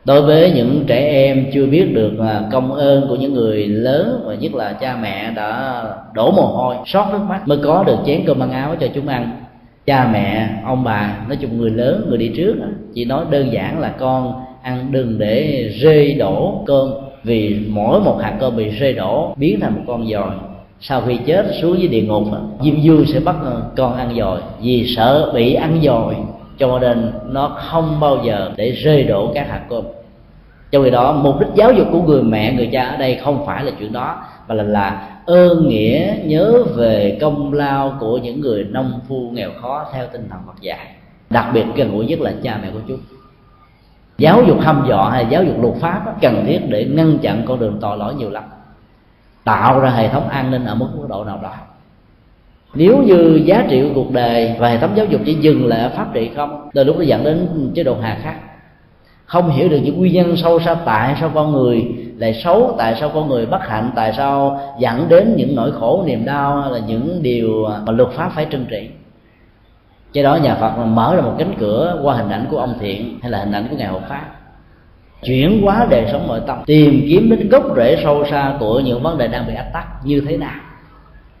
Đối 0.05 0.21
với 0.21 0.51
những 0.51 0.83
trẻ 0.87 1.09
em 1.09 1.45
chưa 1.53 1.65
biết 1.65 1.93
được 1.93 2.11
à, 2.19 2.41
công 2.51 2.73
ơn 2.73 3.05
của 3.09 3.15
những 3.15 3.33
người 3.33 3.67
lớn 3.67 4.23
và 4.25 4.35
nhất 4.35 4.53
là 4.53 4.73
cha 4.73 4.97
mẹ 5.01 5.31
đã 5.35 5.83
đổ 6.13 6.31
mồ 6.31 6.45
hôi, 6.45 6.75
xót 6.85 7.05
nước 7.11 7.19
mắt 7.29 7.47
mới 7.47 7.57
có 7.63 7.83
được 7.83 7.97
chén 8.05 8.23
cơm 8.25 8.39
ăn 8.39 8.51
áo 8.51 8.75
cho 8.79 8.87
chúng 8.95 9.07
ăn. 9.07 9.31
Cha 9.85 10.09
mẹ, 10.13 10.49
ông 10.65 10.83
bà, 10.83 11.17
nói 11.27 11.37
chung 11.41 11.57
người 11.57 11.69
lớn, 11.69 12.05
người 12.09 12.17
đi 12.17 12.31
trước 12.35 12.55
chỉ 12.93 13.05
nói 13.05 13.25
đơn 13.29 13.53
giản 13.53 13.79
là 13.79 13.89
con 13.99 14.33
ăn, 14.61 14.87
đừng 14.91 15.19
để 15.19 15.67
rơi 15.81 16.13
đổ 16.13 16.63
cơm, 16.65 16.91
vì 17.23 17.65
mỗi 17.69 17.99
một 17.99 18.19
hạt 18.21 18.33
cơm 18.39 18.55
bị 18.55 18.69
rơi 18.69 18.93
đổ 18.93 19.33
biến 19.37 19.59
thành 19.59 19.75
một 19.75 19.81
con 19.87 20.07
giòi 20.07 20.31
sau 20.85 21.01
khi 21.01 21.17
chết 21.25 21.45
xuống 21.61 21.79
dưới 21.79 21.87
địa 21.87 22.01
ngục, 22.01 22.23
diêm 22.61 22.75
vương 22.83 23.05
sẽ 23.05 23.19
bắt 23.19 23.35
con 23.77 23.95
ăn 23.95 24.15
dồi 24.17 24.39
vì 24.61 24.93
sợ 24.95 25.31
bị 25.33 25.53
ăn 25.53 25.79
dồi 25.83 26.15
cho 26.57 26.79
nên 26.79 27.11
nó 27.29 27.47
không 27.47 27.99
bao 27.99 28.17
giờ 28.23 28.51
để 28.55 28.71
rơi 28.71 29.03
đổ 29.03 29.31
các 29.33 29.49
hạt 29.49 29.61
cơm. 29.69 29.83
Trong 30.71 30.83
khi 30.83 30.89
đó, 30.89 31.13
mục 31.13 31.39
đích 31.39 31.49
giáo 31.55 31.73
dục 31.73 31.87
của 31.91 32.01
người 32.01 32.23
mẹ, 32.23 32.53
người 32.53 32.69
cha 32.71 32.83
ở 32.83 32.97
đây 32.97 33.15
không 33.15 33.45
phải 33.45 33.63
là 33.63 33.71
chuyện 33.79 33.93
đó, 33.93 34.25
mà 34.47 34.55
là 34.55 34.63
là 34.63 35.09
ơn 35.25 35.67
nghĩa 35.67 36.15
nhớ 36.23 36.63
về 36.75 37.17
công 37.21 37.53
lao 37.53 37.97
của 37.99 38.17
những 38.17 38.41
người 38.41 38.63
nông 38.63 38.99
phu 39.07 39.29
nghèo 39.33 39.49
khó 39.61 39.85
theo 39.93 40.05
tinh 40.13 40.27
thần 40.29 40.39
Phật 40.47 40.61
dạy. 40.61 40.87
Đặc 41.29 41.45
biệt 41.53 41.65
gần 41.75 41.91
gũi 41.91 42.05
nhất 42.05 42.19
là 42.21 42.33
cha 42.43 42.59
mẹ 42.61 42.69
của 42.73 42.79
chúng 42.87 42.99
giáo 44.17 44.43
dục 44.47 44.59
hăm 44.61 44.85
dọa 44.87 45.09
hay 45.09 45.25
giáo 45.29 45.43
dục 45.43 45.61
luật 45.61 45.75
pháp 45.75 46.15
cần 46.21 46.43
thiết 46.47 46.59
để 46.69 46.85
ngăn 46.85 47.17
chặn 47.17 47.41
con 47.45 47.59
đường 47.59 47.77
tội 47.81 47.97
lỗi 47.97 48.13
nhiều 48.15 48.29
lắm 48.29 48.43
tạo 49.43 49.79
ra 49.79 49.89
hệ 49.89 50.07
thống 50.07 50.29
an 50.29 50.51
ninh 50.51 50.65
ở 50.65 50.75
mức 50.75 50.87
độ 51.09 51.23
nào 51.23 51.39
đó. 51.43 51.53
Nếu 52.73 52.97
như 52.97 53.41
giá 53.45 53.65
trị 53.69 53.81
của 53.81 53.93
cuộc 53.95 54.11
đời 54.11 54.55
và 54.59 54.69
hệ 54.69 54.77
thống 54.77 54.91
giáo 54.95 55.05
dục 55.05 55.21
chỉ 55.25 55.33
dừng 55.33 55.67
lại 55.67 55.79
ở 55.79 55.89
pháp 55.89 56.13
trị 56.13 56.31
không 56.35 56.69
từ 56.73 56.83
lúc 56.83 56.97
nó 56.97 57.03
dẫn 57.03 57.23
đến 57.23 57.71
chế 57.75 57.83
độ 57.83 57.95
hà 58.01 58.17
khắc. 58.21 58.35
Không 59.25 59.49
hiểu 59.49 59.69
được 59.69 59.79
những 59.83 59.99
nguyên 59.99 60.13
nhân 60.13 60.35
sâu 60.37 60.59
xa 60.59 60.75
tại 60.85 61.15
sao 61.19 61.31
con 61.33 61.51
người 61.51 61.95
lại 62.17 62.33
xấu, 62.33 62.75
tại 62.77 62.95
sao 62.99 63.09
con 63.13 63.29
người 63.29 63.45
bất 63.45 63.67
hạnh, 63.67 63.91
tại 63.95 64.13
sao 64.17 64.61
dẫn 64.79 65.09
đến 65.09 65.33
những 65.37 65.55
nỗi 65.55 65.71
khổ, 65.71 66.03
niềm 66.05 66.25
đau 66.25 66.71
là 66.71 66.79
những 66.87 67.19
điều 67.23 67.67
mà 67.85 67.91
luật 67.91 68.09
pháp 68.09 68.31
phải 68.35 68.45
trừng 68.45 68.65
trị. 68.69 68.89
Do 70.13 70.23
đó 70.23 70.35
nhà 70.35 70.55
phật 70.55 70.85
mở 70.85 71.15
ra 71.15 71.21
một 71.21 71.35
cánh 71.37 71.53
cửa 71.59 71.99
qua 72.03 72.15
hình 72.15 72.29
ảnh 72.29 72.45
của 72.51 72.57
ông 72.57 72.73
thiện 72.79 73.19
hay 73.21 73.31
là 73.31 73.39
hình 73.39 73.51
ảnh 73.51 73.67
của 73.69 73.75
ngài 73.77 73.87
hộ 73.87 73.99
pháp 74.09 74.25
chuyển 75.23 75.61
hóa 75.61 75.87
đời 75.89 76.05
sống 76.11 76.27
nội 76.27 76.41
tâm, 76.47 76.57
tìm 76.65 77.05
kiếm 77.09 77.29
đến 77.29 77.49
gốc 77.49 77.63
rễ 77.75 77.99
sâu 78.03 78.25
xa 78.31 78.55
của 78.59 78.79
những 78.79 79.03
vấn 79.03 79.17
đề 79.17 79.27
đang 79.27 79.47
bị 79.47 79.53
ách 79.53 79.73
tắc 79.73 80.05
như 80.05 80.21
thế 80.27 80.37
nào. 80.37 80.59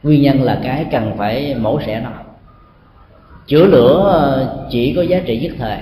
Nguyên 0.03 0.21
nhân 0.21 0.43
là 0.43 0.59
cái 0.63 0.85
cần 0.91 1.11
phải 1.17 1.55
mổ 1.55 1.79
xẻ 1.85 2.01
nó. 2.03 2.09
Chữa 3.47 3.65
lửa 3.65 4.09
ờ, 4.11 4.65
chỉ 4.69 4.93
có 4.95 5.01
giá 5.01 5.19
trị 5.25 5.39
nhất 5.39 5.51
thời. 5.59 5.77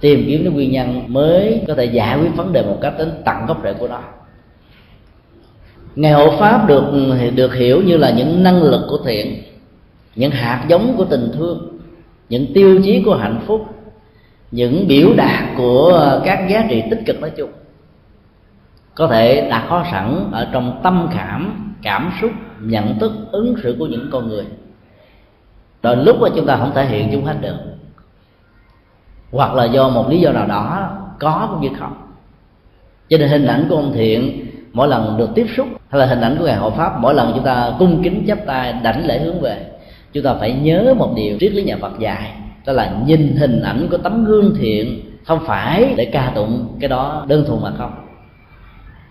Tìm 0.00 0.24
kiếm 0.26 0.44
đến 0.44 0.54
nguyên 0.54 0.72
nhân 0.72 1.04
mới 1.06 1.60
có 1.68 1.74
thể 1.74 1.84
giải 1.84 2.18
quyết 2.18 2.36
vấn 2.36 2.52
đề 2.52 2.62
một 2.62 2.78
cách 2.80 2.94
đến 2.98 3.10
tận 3.24 3.36
gốc 3.46 3.60
rễ 3.64 3.72
của 3.72 3.88
nó. 3.88 4.00
Ngày 5.96 6.12
hộ 6.12 6.30
pháp 6.38 6.68
được 6.68 6.84
được 7.34 7.54
hiểu 7.54 7.82
như 7.82 7.96
là 7.96 8.10
những 8.10 8.42
năng 8.42 8.62
lực 8.62 8.86
của 8.88 8.98
thiện, 9.06 9.42
những 10.16 10.30
hạt 10.30 10.64
giống 10.68 10.94
của 10.96 11.04
tình 11.04 11.30
thương, 11.32 11.78
những 12.28 12.54
tiêu 12.54 12.80
chí 12.84 13.02
của 13.02 13.14
hạnh 13.14 13.40
phúc 13.46 13.73
những 14.54 14.88
biểu 14.88 15.08
đạt 15.16 15.44
của 15.56 16.20
các 16.24 16.46
giá 16.48 16.66
trị 16.68 16.82
tích 16.90 17.00
cực 17.06 17.20
nói 17.20 17.30
chung 17.36 17.50
có 18.94 19.06
thể 19.06 19.48
đã 19.50 19.66
có 19.70 19.84
sẵn 19.90 20.30
ở 20.32 20.48
trong 20.52 20.80
tâm 20.82 21.08
cảm 21.14 21.74
cảm 21.82 22.12
xúc, 22.20 22.30
nhận 22.60 22.98
thức, 22.98 23.12
ứng 23.32 23.56
xử 23.62 23.76
của 23.78 23.86
những 23.86 24.08
con 24.12 24.28
người. 24.28 24.44
Đôi 25.82 25.96
lúc 25.96 26.16
mà 26.20 26.28
chúng 26.36 26.46
ta 26.46 26.56
không 26.56 26.72
thể 26.74 26.86
hiện 26.86 27.08
chúng 27.12 27.24
hết 27.24 27.34
được. 27.40 27.56
Hoặc 29.32 29.54
là 29.54 29.64
do 29.64 29.88
một 29.88 30.10
lý 30.10 30.20
do 30.20 30.32
nào 30.32 30.46
đó 30.46 30.90
có 31.20 31.48
cũng 31.50 31.60
như 31.60 31.76
không. 31.78 31.94
Cho 33.08 33.18
nên 33.18 33.28
hình 33.28 33.46
ảnh 33.46 33.66
của 33.68 33.76
ông 33.76 33.92
thiện 33.94 34.46
mỗi 34.72 34.88
lần 34.88 35.16
được 35.16 35.30
tiếp 35.34 35.46
xúc, 35.56 35.68
hay 35.88 35.98
là 36.00 36.06
hình 36.06 36.20
ảnh 36.20 36.36
của 36.38 36.44
ngài 36.44 36.56
hộ 36.56 36.70
pháp, 36.70 37.00
mỗi 37.00 37.14
lần 37.14 37.32
chúng 37.34 37.44
ta 37.44 37.72
cung 37.78 38.02
kính 38.02 38.24
chắp 38.28 38.38
tay, 38.46 38.72
đảnh 38.82 39.06
lễ 39.06 39.18
hướng 39.18 39.40
về, 39.40 39.66
chúng 40.12 40.24
ta 40.24 40.34
phải 40.34 40.52
nhớ 40.52 40.94
một 40.98 41.12
điều 41.16 41.38
triết 41.40 41.52
lý 41.52 41.62
nhà 41.62 41.76
phật 41.80 41.98
dạy 41.98 42.32
đó 42.66 42.72
là 42.72 42.96
nhìn 43.06 43.36
hình 43.36 43.62
ảnh 43.62 43.88
của 43.90 43.96
tấm 43.96 44.24
gương 44.24 44.54
thiện, 44.58 45.00
không 45.24 45.40
phải 45.46 45.94
để 45.96 46.04
ca 46.04 46.32
tụng 46.34 46.76
cái 46.80 46.88
đó 46.88 47.24
đơn 47.28 47.44
thuần 47.46 47.62
mà 47.62 47.72
không. 47.78 47.90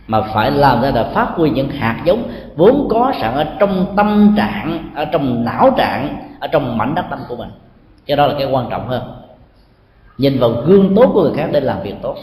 Mà 0.07 0.21
phải 0.21 0.51
làm 0.51 0.81
ra 0.81 0.91
là 0.91 1.03
phát 1.03 1.27
huy 1.35 1.49
những 1.49 1.69
hạt 1.69 2.01
giống 2.05 2.23
vốn 2.55 2.87
có 2.89 3.13
sẵn 3.21 3.33
ở 3.33 3.45
trong 3.59 3.93
tâm 3.95 4.33
trạng, 4.37 4.91
ở 4.95 5.05
trong 5.05 5.45
não 5.45 5.75
trạng, 5.77 6.17
ở 6.39 6.47
trong 6.47 6.77
mảnh 6.77 6.95
đất 6.95 7.05
tâm 7.09 7.19
của 7.29 7.35
mình. 7.35 7.49
Cái 8.05 8.17
đó 8.17 8.27
là 8.27 8.35
cái 8.39 8.47
quan 8.51 8.67
trọng 8.69 8.87
hơn. 8.87 9.03
Nhìn 10.17 10.39
vào 10.39 10.49
gương 10.49 10.95
tốt 10.95 11.11
của 11.13 11.23
người 11.23 11.33
khác 11.35 11.49
để 11.51 11.59
làm 11.59 11.83
việc 11.83 11.95
tốt. 12.01 12.15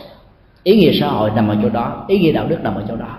Ý 0.62 0.76
nghĩa 0.76 0.92
xã 1.00 1.06
hội 1.06 1.30
nằm 1.30 1.48
ở 1.48 1.56
chỗ 1.62 1.68
đó, 1.68 2.04
ý 2.08 2.18
nghĩa 2.18 2.32
đạo 2.32 2.46
đức 2.48 2.58
nằm 2.62 2.74
ở 2.74 2.84
chỗ 2.88 2.96
đó 2.96 3.18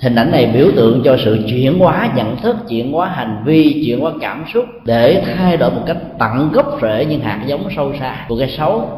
hình 0.00 0.14
ảnh 0.14 0.30
này 0.30 0.46
biểu 0.54 0.70
tượng 0.76 1.02
cho 1.04 1.16
sự 1.24 1.38
chuyển 1.48 1.78
hóa 1.78 2.12
nhận 2.16 2.36
thức, 2.36 2.56
chuyển 2.68 2.92
hóa 2.92 3.08
hành 3.08 3.42
vi, 3.44 3.82
chuyển 3.86 4.00
hóa 4.00 4.12
cảm 4.20 4.44
xúc 4.54 4.64
để 4.84 5.22
thay 5.26 5.56
đổi 5.56 5.70
một 5.70 5.82
cách 5.86 5.96
tận 6.18 6.50
gốc 6.52 6.78
rễ 6.82 7.04
những 7.04 7.20
hạt 7.20 7.44
giống 7.46 7.68
sâu 7.76 7.92
xa 8.00 8.26
của 8.28 8.38
cái 8.38 8.48
xấu, 8.48 8.88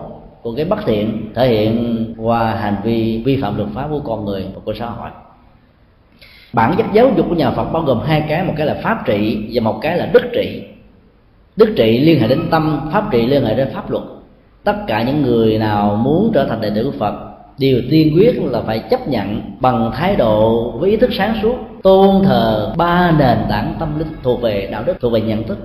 của 0.42 0.54
cái 0.54 0.64
bất 0.64 0.78
thiện 0.86 1.30
thể 1.34 1.48
hiện 1.48 2.04
qua 2.18 2.54
hành 2.54 2.76
vi 2.84 3.22
vi 3.24 3.36
phạm 3.36 3.56
luật 3.56 3.68
pháp 3.74 3.86
của 3.90 4.00
con 4.00 4.24
người 4.24 4.46
và 4.54 4.60
của 4.64 4.74
xã 4.74 4.86
hội. 4.86 5.10
Bản 6.52 6.74
chất 6.76 6.86
giáo 6.92 7.12
dục 7.16 7.26
của 7.28 7.34
nhà 7.34 7.50
Phật 7.50 7.64
bao 7.64 7.82
gồm 7.82 8.00
hai 8.06 8.24
cái, 8.28 8.44
một 8.44 8.54
cái 8.56 8.66
là 8.66 8.76
pháp 8.82 9.06
trị 9.06 9.48
và 9.52 9.62
một 9.62 9.78
cái 9.82 9.98
là 9.98 10.06
đức 10.12 10.22
trị. 10.32 10.62
Đức 11.56 11.74
trị 11.76 11.98
liên 11.98 12.20
hệ 12.20 12.28
đến 12.28 12.42
tâm, 12.50 12.90
pháp 12.92 13.10
trị 13.10 13.26
liên 13.26 13.44
hệ 13.44 13.54
đến 13.54 13.68
pháp 13.74 13.90
luật. 13.90 14.04
Tất 14.64 14.76
cả 14.86 15.02
những 15.02 15.22
người 15.22 15.58
nào 15.58 15.96
muốn 15.96 16.30
trở 16.34 16.46
thành 16.46 16.60
đệ 16.60 16.70
tử 16.74 16.84
của 16.84 16.98
Phật 16.98 17.27
điều 17.58 17.82
tiên 17.90 18.12
quyết 18.16 18.42
là 18.42 18.60
phải 18.60 18.78
chấp 18.78 19.08
nhận 19.08 19.40
bằng 19.60 19.90
thái 19.94 20.16
độ 20.16 20.70
với 20.70 20.90
ý 20.90 20.96
thức 20.96 21.10
sáng 21.12 21.38
suốt, 21.42 21.56
tôn 21.82 22.24
thờ 22.24 22.74
ba 22.76 23.10
nền 23.18 23.38
tảng 23.48 23.74
tâm 23.78 23.98
linh 23.98 24.08
thuộc 24.22 24.42
về 24.42 24.68
đạo 24.72 24.82
đức, 24.86 24.96
thuộc 25.00 25.12
về 25.12 25.20
nhận 25.20 25.44
thức. 25.44 25.58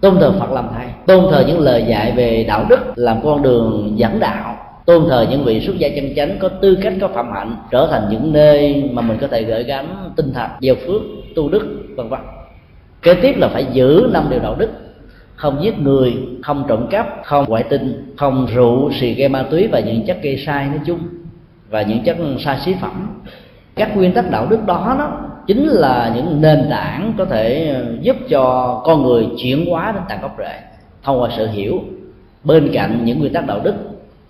Tôn 0.00 0.18
thờ 0.20 0.32
phật 0.38 0.50
làm 0.52 0.68
thầy, 0.74 0.86
tôn 1.06 1.24
thờ 1.30 1.44
những 1.46 1.60
lời 1.60 1.84
dạy 1.88 2.12
về 2.12 2.44
đạo 2.48 2.66
đức 2.68 2.78
làm 2.96 3.16
con 3.24 3.42
đường 3.42 3.92
dẫn 3.96 4.20
đạo, 4.20 4.56
tôn 4.84 5.04
thờ 5.08 5.26
những 5.30 5.44
vị 5.44 5.60
xuất 5.60 5.78
gia 5.78 5.88
chân 5.88 6.14
chánh 6.16 6.38
có 6.38 6.48
tư 6.48 6.78
cách, 6.82 6.92
có 7.00 7.08
phạm 7.08 7.32
hạnh, 7.32 7.56
trở 7.70 7.88
thành 7.90 8.08
những 8.10 8.32
nơi 8.32 8.90
mà 8.92 9.02
mình 9.02 9.18
có 9.20 9.26
thể 9.26 9.42
gửi 9.42 9.62
gắm 9.62 9.86
tinh 10.16 10.32
thần, 10.32 10.50
gieo 10.60 10.74
phước, 10.86 11.02
tu 11.36 11.48
đức, 11.48 11.86
vân 11.96 12.08
vân. 12.08 12.20
Kế 13.02 13.14
tiếp 13.14 13.34
là 13.38 13.48
phải 13.48 13.66
giữ 13.72 14.10
năm 14.12 14.26
điều 14.30 14.40
đạo 14.40 14.54
đức 14.58 14.68
không 15.36 15.62
giết 15.62 15.78
người, 15.78 16.16
không 16.42 16.64
trộm 16.68 16.86
cắp, 16.90 17.06
không 17.24 17.44
ngoại 17.48 17.62
tình, 17.62 18.14
không 18.16 18.46
rượu, 18.54 18.90
xì 19.00 19.14
ke 19.14 19.28
ma 19.28 19.42
túy 19.50 19.68
và 19.72 19.80
những 19.80 20.06
chất 20.06 20.18
gây 20.22 20.36
sai 20.46 20.66
nói 20.66 20.80
chung 20.86 20.98
và 21.70 21.82
những 21.82 22.04
chất 22.04 22.16
sai 22.38 22.58
xí 22.64 22.74
phẩm. 22.80 23.22
Các 23.74 23.96
nguyên 23.96 24.12
tắc 24.12 24.30
đạo 24.30 24.46
đức 24.50 24.66
đó 24.66 24.96
đó 24.98 25.20
chính 25.46 25.66
là 25.66 26.12
những 26.14 26.40
nền 26.40 26.66
tảng 26.70 27.12
có 27.18 27.24
thể 27.24 27.74
giúp 28.00 28.16
cho 28.28 28.74
con 28.84 29.02
người 29.02 29.28
chuyển 29.36 29.70
hóa 29.70 29.92
đến 29.92 30.02
tận 30.08 30.20
gốc 30.22 30.34
rễ, 30.38 30.60
thông 31.02 31.20
qua 31.20 31.30
sự 31.36 31.46
hiểu 31.46 31.80
bên 32.44 32.70
cạnh 32.72 33.00
những 33.04 33.18
nguyên 33.18 33.32
tắc 33.32 33.46
đạo 33.46 33.60
đức 33.64 33.74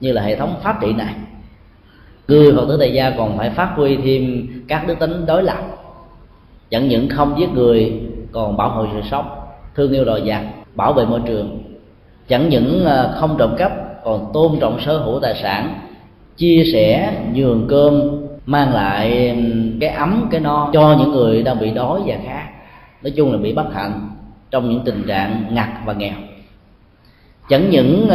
như 0.01 0.13
là 0.13 0.23
hệ 0.23 0.37
thống 0.37 0.55
pháp 0.63 0.81
trị 0.81 0.93
này. 0.93 1.15
Người 2.29 2.53
phật 2.53 2.67
tử 2.69 2.77
tại 2.81 2.93
gia 2.93 3.11
còn 3.11 3.39
phải 3.39 3.51
phát 3.51 3.73
huy 3.77 3.97
thêm 3.97 4.47
các 4.69 4.87
đức 4.87 4.99
tính 4.99 5.27
đối 5.27 5.43
lập, 5.43 5.59
chẳng 6.71 6.89
những 6.89 7.09
không 7.09 7.35
giết 7.39 7.49
người, 7.55 8.01
còn 8.33 8.57
bảo 8.57 8.71
hộ 8.71 8.87
sự 8.93 9.01
sống, 9.11 9.29
thương 9.75 9.93
yêu 9.93 10.05
đòi 10.05 10.23
vật 10.25 10.43
bảo 10.77 10.93
vệ 10.93 11.05
môi 11.05 11.21
trường. 11.27 11.63
Chẳng 12.29 12.49
những 12.49 12.85
ờ, 12.85 13.17
không 13.21 13.37
trộm 13.39 13.55
cắp, 13.59 13.73
còn 14.05 14.31
tôn 14.33 14.53
trọng 14.61 14.81
sở 14.81 14.99
hữu 14.99 15.21
tài 15.21 15.35
sản, 15.43 15.81
chia 16.37 16.65
sẻ 16.73 17.13
nhường 17.35 17.67
cơm, 17.69 18.11
mang 18.47 18.75
lại 18.75 19.37
cái 19.81 19.91
ấm, 19.91 20.29
cái 20.31 20.41
no 20.41 20.71
cho 20.73 20.97
những 20.99 21.13
người 21.13 21.43
đang 21.43 21.59
bị 21.59 21.71
đói 21.71 22.01
và 22.07 22.17
khát, 22.25 22.49
nói 23.03 23.11
chung 23.17 23.33
là 23.33 23.39
bị 23.39 23.53
bất 23.53 23.75
hạnh 23.75 24.11
trong 24.51 24.71
những 24.71 24.81
tình 24.85 25.03
trạng 25.07 25.47
ngặt 25.51 25.69
và 25.85 25.93
nghèo. 25.93 26.15
Chẳng 27.49 27.71
những 27.71 28.09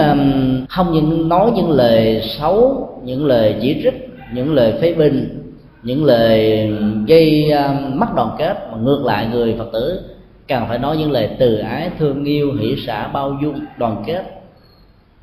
không 0.69 0.93
những 0.93 1.29
nói 1.29 1.51
những 1.55 1.71
lời 1.71 2.21
xấu, 2.39 2.89
những 3.03 3.25
lời 3.25 3.55
chỉ 3.61 3.81
trích, 3.83 4.09
những 4.33 4.53
lời 4.53 4.73
phê 4.81 4.93
bình, 4.93 5.43
những 5.83 6.05
lời 6.05 6.67
gây 7.07 7.53
mất 7.93 8.15
đoàn 8.15 8.29
kết, 8.37 8.67
mà 8.71 8.77
ngược 8.77 9.03
lại 9.05 9.27
người 9.31 9.55
phật 9.57 9.69
tử 9.73 10.01
càng 10.47 10.65
phải 10.69 10.79
nói 10.79 10.97
những 10.97 11.11
lời 11.11 11.29
từ 11.39 11.57
ái, 11.57 11.89
thương 11.99 12.25
yêu, 12.25 12.53
hỷ 12.53 12.75
xã 12.87 13.07
bao 13.07 13.37
dung, 13.43 13.59
đoàn 13.77 14.03
kết. 14.05 14.23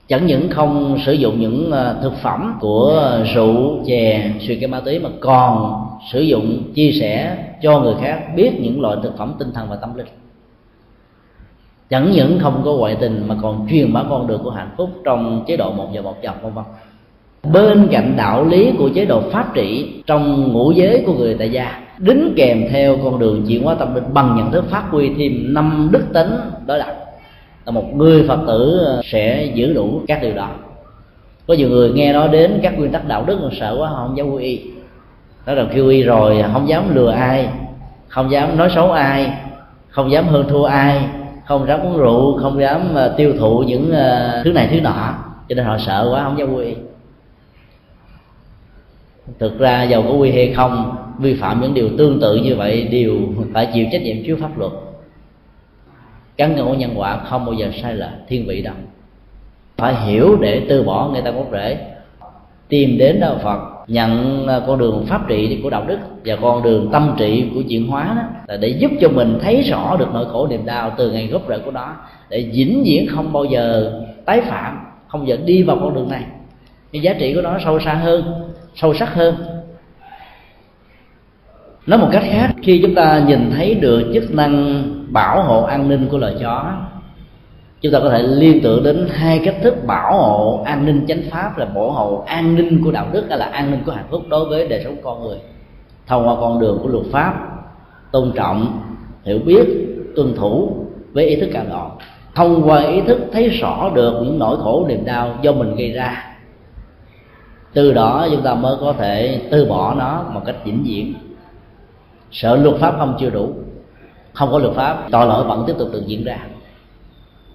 Chẳng 0.08 0.26
những 0.26 0.48
không 0.50 0.98
sử 1.06 1.12
dụng 1.12 1.40
những 1.40 1.70
ờ, 1.70 1.96
thực 2.02 2.12
phẩm 2.22 2.58
của 2.60 3.12
rượu, 3.34 3.84
chè 3.86 4.30
suy 4.40 4.56
cái 4.56 4.68
ma 4.68 4.80
túy, 4.80 4.98
mà 4.98 5.08
còn 5.20 5.86
sử 6.12 6.20
dụng 6.20 6.62
chia 6.74 6.90
sẻ 7.00 7.36
cho 7.62 7.80
người 7.80 7.94
khác 8.00 8.20
biết 8.36 8.60
những 8.60 8.80
loại 8.80 8.96
thực 9.02 9.18
phẩm 9.18 9.34
tinh 9.38 9.52
thần 9.52 9.68
và 9.68 9.76
tâm 9.76 9.96
linh. 9.96 10.06
Chẳng 11.90 12.12
những 12.12 12.38
không 12.38 12.62
có 12.64 12.72
ngoại 12.72 12.96
tình, 13.00 13.24
mà 13.28 13.36
còn 13.42 13.66
truyền 13.70 13.92
bá 13.92 14.02
con 14.10 14.26
đường 14.26 14.40
của 14.44 14.50
hạnh 14.50 14.70
phúc 14.76 14.90
trong 15.04 15.44
chế 15.46 15.56
độ 15.56 15.72
một 15.72 15.88
giờ 15.92 16.02
một 16.02 16.22
chồng 16.22 16.36
vân 16.42 16.52
vân. 16.54 16.64
Bên 17.52 17.88
cạnh 17.90 18.14
đạo 18.16 18.44
lý 18.44 18.72
của 18.78 18.88
chế 18.94 19.04
độ 19.04 19.20
pháp 19.20 19.54
trị 19.54 19.92
trong 20.06 20.52
ngũ 20.52 20.72
giới 20.72 21.02
của 21.06 21.14
người 21.14 21.36
tại 21.38 21.50
gia 21.50 21.87
đính 21.98 22.34
kèm 22.36 22.68
theo 22.70 22.96
con 23.04 23.18
đường 23.18 23.44
chuyển 23.48 23.64
hóa 23.64 23.74
tâm 23.74 23.94
linh 23.94 24.14
bằng 24.14 24.36
nhận 24.36 24.52
thức 24.52 24.64
phát 24.70 24.84
huy 24.90 25.14
thêm 25.18 25.54
năm 25.54 25.88
đức 25.92 26.04
tính 26.14 26.30
đối 26.66 26.78
lập. 26.78 26.94
Là 27.64 27.72
một 27.72 27.96
người 27.96 28.24
phật 28.28 28.38
tử 28.46 28.78
ờ, 28.84 29.00
sẽ 29.04 29.50
giữ 29.54 29.72
đủ 29.74 30.02
các 30.06 30.22
điều 30.22 30.34
đó. 30.34 30.48
Có 31.46 31.54
nhiều 31.54 31.68
người 31.68 31.90
nghe 31.90 32.12
nói 32.12 32.28
đến 32.28 32.60
các 32.62 32.78
nguyên 32.78 32.92
tắc 32.92 33.08
đạo 33.08 33.24
đức 33.26 33.38
mà 33.42 33.48
sợ 33.60 33.76
quá 33.78 33.90
không 33.90 34.16
dám 34.16 34.30
quy 34.30 34.42
y. 34.44 34.60
Nói 35.46 35.56
rằng 35.56 35.68
kêu 35.74 35.88
y 35.88 36.02
rồi 36.02 36.44
không 36.52 36.68
dám 36.68 36.94
lừa 36.94 37.10
ai, 37.10 37.48
không 38.08 38.30
dám 38.30 38.56
nói 38.56 38.70
xấu 38.74 38.92
ai, 38.92 39.32
không 39.88 40.10
dám 40.10 40.28
hơn 40.28 40.46
thua 40.48 40.64
ai, 40.64 41.00
không 41.46 41.66
dám 41.68 41.80
uống 41.80 41.98
rượu, 41.98 42.38
không 42.38 42.60
dám 42.60 42.94
ờ, 42.94 43.14
tiêu 43.16 43.34
thụ 43.38 43.58
những 43.66 43.92
ờ, 43.92 44.40
thứ 44.44 44.52
này 44.52 44.68
thứ 44.70 44.80
nọ. 44.80 45.14
Cho 45.48 45.54
nên 45.54 45.64
họ 45.64 45.78
sợ 45.78 46.08
quá, 46.12 46.24
không 46.24 46.38
dám 46.38 46.54
quy 46.54 46.64
y. 46.64 46.74
Thực 49.38 49.58
ra 49.58 49.82
giàu 49.82 50.02
có 50.02 50.10
quy 50.10 50.30
hay 50.30 50.52
không 50.56 50.96
vi 51.18 51.34
phạm 51.34 51.60
những 51.60 51.74
điều 51.74 51.88
tương 51.98 52.20
tự 52.20 52.36
như 52.36 52.56
vậy, 52.56 52.82
đều 52.82 53.18
phải 53.54 53.68
chịu 53.74 53.86
trách 53.92 54.02
nhiệm 54.02 54.16
trước 54.26 54.38
pháp 54.40 54.58
luật. 54.58 54.72
Cán 56.36 56.56
ngộ 56.56 56.74
nhân 56.74 56.90
quả 56.96 57.16
không 57.24 57.44
bao 57.44 57.54
giờ 57.54 57.70
sai 57.82 57.94
lệch, 57.94 58.10
thiên 58.28 58.46
vị 58.46 58.62
đâu. 58.62 58.74
Phải 59.76 59.94
hiểu 60.06 60.36
để 60.40 60.62
từ 60.68 60.82
bỏ 60.82 61.10
người 61.12 61.22
ta 61.22 61.30
gốc 61.30 61.48
rễ. 61.52 61.78
Tìm 62.68 62.98
đến 62.98 63.20
đạo 63.20 63.38
phật, 63.42 63.58
nhận 63.88 64.46
con 64.66 64.78
đường 64.78 65.04
pháp 65.06 65.28
trị 65.28 65.60
của 65.62 65.70
đạo 65.70 65.84
đức 65.88 65.98
và 66.24 66.36
con 66.36 66.62
đường 66.62 66.88
tâm 66.92 67.14
trị 67.18 67.44
của 67.54 67.62
chuyển 67.68 67.86
hóa 67.86 68.14
đó, 68.16 68.22
là 68.48 68.56
để 68.56 68.68
giúp 68.68 68.90
cho 69.00 69.08
mình 69.08 69.38
thấy 69.42 69.62
rõ 69.62 69.96
được 69.96 70.08
nỗi 70.12 70.26
khổ 70.32 70.46
niềm 70.46 70.66
đau 70.66 70.92
từ 70.98 71.10
ngày 71.10 71.26
gốc 71.26 71.42
rễ 71.48 71.58
của 71.58 71.70
nó, 71.70 71.96
để 72.30 72.50
vĩnh 72.52 72.82
viễn 72.84 73.06
không 73.08 73.32
bao 73.32 73.44
giờ 73.44 73.92
tái 74.24 74.40
phạm, 74.40 74.78
không 75.08 75.20
bao 75.20 75.26
giờ 75.26 75.36
đi 75.44 75.62
vào 75.62 75.78
con 75.80 75.94
đường 75.94 76.08
này. 76.08 76.24
Nhưng 76.92 77.02
giá 77.02 77.12
trị 77.12 77.34
của 77.34 77.40
nó 77.40 77.58
sâu 77.64 77.80
xa 77.80 77.94
hơn, 77.94 78.24
sâu 78.74 78.94
sắc 78.94 79.14
hơn 79.14 79.34
nói 81.88 81.98
một 81.98 82.08
cách 82.12 82.24
khác, 82.30 82.54
khi 82.62 82.80
chúng 82.82 82.94
ta 82.94 83.24
nhìn 83.26 83.50
thấy 83.50 83.74
được 83.74 84.10
chức 84.14 84.34
năng 84.34 84.82
bảo 85.12 85.42
hộ 85.42 85.62
an 85.62 85.88
ninh 85.88 86.08
của 86.10 86.18
loài 86.18 86.34
chó, 86.40 86.72
chúng 87.80 87.92
ta 87.92 88.00
có 88.00 88.10
thể 88.10 88.22
liên 88.22 88.60
tưởng 88.62 88.82
đến 88.84 89.08
hai 89.12 89.40
cách 89.44 89.56
thức 89.62 89.86
bảo 89.86 90.18
hộ 90.18 90.62
an 90.64 90.86
ninh 90.86 91.04
chánh 91.08 91.22
pháp 91.30 91.58
là 91.58 91.64
bảo 91.64 91.90
hộ 91.90 92.22
an 92.26 92.54
ninh 92.54 92.84
của 92.84 92.90
đạo 92.90 93.06
đức 93.12 93.24
hay 93.28 93.38
là 93.38 93.46
an 93.46 93.70
ninh 93.70 93.80
của 93.86 93.92
hạnh 93.92 94.06
phúc 94.10 94.22
đối 94.28 94.44
với 94.44 94.68
đời 94.68 94.80
sống 94.84 94.96
con 95.02 95.22
người. 95.22 95.38
Thông 96.06 96.28
qua 96.28 96.34
con 96.40 96.60
đường 96.60 96.78
của 96.82 96.88
luật 96.88 97.06
pháp, 97.12 97.34
tôn 98.12 98.32
trọng, 98.34 98.80
hiểu 99.24 99.38
biết, 99.38 99.64
tuân 100.16 100.34
thủ 100.34 100.72
với 101.12 101.26
ý 101.26 101.36
thức 101.36 101.50
cao 101.52 101.64
độ 101.70 101.90
thông 102.34 102.68
qua 102.68 102.82
ý 102.82 103.00
thức 103.00 103.18
thấy 103.32 103.48
rõ 103.48 103.90
được 103.94 104.20
những 104.22 104.38
nỗi 104.38 104.56
khổ, 104.56 104.86
niềm 104.88 105.04
đau 105.04 105.38
do 105.42 105.52
mình 105.52 105.76
gây 105.76 105.92
ra, 105.92 106.24
từ 107.72 107.92
đó 107.92 108.28
chúng 108.30 108.42
ta 108.42 108.54
mới 108.54 108.76
có 108.80 108.92
thể 108.92 109.40
từ 109.50 109.64
bỏ 109.64 109.94
nó 109.94 110.24
một 110.34 110.40
cách 110.46 110.56
vĩnh 110.64 110.82
viễn 110.84 111.14
sợ 112.32 112.56
luật 112.56 112.76
pháp 112.80 112.94
không 112.98 113.16
chưa 113.20 113.30
đủ, 113.30 113.52
không 114.32 114.50
có 114.52 114.58
luật 114.58 114.74
pháp 114.74 115.04
tội 115.10 115.26
lỗi 115.26 115.44
vẫn 115.44 115.64
tiếp 115.66 115.74
tục 115.78 115.88
được 115.92 116.02
diễn 116.06 116.24
ra. 116.24 116.38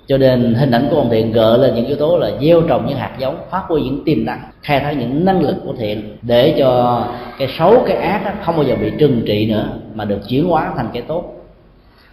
Cho 0.08 0.18
nên 0.18 0.54
hình 0.54 0.72
ảnh 0.72 0.88
của 0.92 0.98
ông 0.98 1.10
thiện 1.10 1.32
gợi 1.32 1.58
lên 1.58 1.76
những 1.76 1.86
yếu 1.86 1.96
tố 1.96 2.18
là 2.18 2.32
gieo 2.42 2.62
trồng 2.62 2.86
những 2.88 2.98
hạt 2.98 3.12
giống, 3.20 3.38
phát 3.50 3.64
huy 3.68 3.82
những 3.82 4.04
tiềm 4.06 4.26
năng, 4.26 4.42
khai 4.62 4.80
thác 4.80 4.92
những 4.92 5.26
năng 5.26 5.42
lực 5.42 5.56
của 5.66 5.74
thiện 5.78 6.18
để 6.22 6.56
cho 6.58 7.02
cái 7.38 7.48
xấu, 7.58 7.84
cái 7.88 7.98
ác 7.98 8.36
không 8.46 8.56
bao 8.56 8.66
giờ 8.66 8.76
bị 8.82 8.92
trừng 9.00 9.22
trị 9.26 9.46
nữa, 9.46 9.68
mà 9.94 10.06
được 10.06 10.20
chuyển 10.30 10.48
hóa 10.48 10.74
thành 10.78 10.90
cái 10.94 11.02
tốt. 11.02 11.24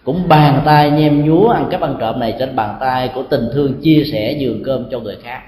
Cũng 0.03 0.27
bàn 0.27 0.61
tay 0.65 0.91
nhem 0.91 1.25
nhúa 1.25 1.49
ăn 1.49 1.67
cắp 1.71 1.81
ăn 1.81 1.95
trộm 1.99 2.19
này 2.19 2.35
trên 2.39 2.55
bàn 2.55 2.77
tay 2.79 3.11
của 3.15 3.23
tình 3.29 3.49
thương 3.53 3.73
chia 3.81 4.03
sẻ 4.11 4.31
giường 4.31 4.63
cơm 4.65 4.85
cho 4.91 4.99
người 4.99 5.17
khác. 5.23 5.41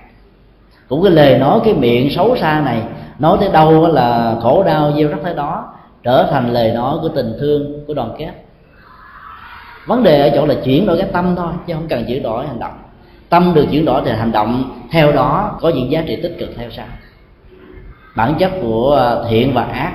Cũng 0.87 1.03
cái 1.03 1.11
lời 1.11 1.39
nói, 1.39 1.59
cái 1.65 1.73
miệng 1.73 2.09
xấu 2.09 2.35
xa 2.37 2.61
này, 2.65 2.81
nói 3.19 3.37
tới 3.39 3.49
đâu 3.53 3.87
là 3.87 4.35
khổ 4.41 4.63
đau 4.63 4.93
gieo 4.97 5.07
rắc 5.07 5.19
tới 5.23 5.33
đó 5.33 5.73
trở 6.03 6.27
thành 6.31 6.53
lời 6.53 6.71
nói 6.71 6.97
của 7.01 7.09
tình 7.09 7.33
thương 7.39 7.83
của 7.87 7.93
đoàn 7.93 8.15
kết. 8.17 8.31
Vấn 9.87 10.03
đề 10.03 10.29
ở 10.29 10.31
chỗ 10.35 10.45
là 10.45 10.55
chuyển 10.63 10.85
đổi 10.85 10.97
cái 10.97 11.09
tâm 11.13 11.33
thôi, 11.35 11.53
chứ 11.67 11.73
không 11.73 11.87
cần 11.89 12.05
chuyển 12.07 12.23
đổi 12.23 12.47
hành 12.47 12.59
động. 12.59 12.73
Tâm 13.29 13.51
được 13.55 13.65
chuyển 13.71 13.85
đổi 13.85 14.01
thì 14.05 14.11
hành 14.11 14.31
động, 14.31 14.79
theo 14.91 15.11
đó 15.11 15.57
có 15.61 15.69
những 15.69 15.91
giá 15.91 16.03
trị 16.07 16.19
tích 16.23 16.35
cực 16.39 16.49
theo 16.55 16.69
sau. 16.71 16.85
Bản 18.15 18.35
chất 18.39 18.51
của 18.61 18.95
à, 18.95 19.29
thiện 19.29 19.53
và 19.53 19.63
ác, 19.63 19.93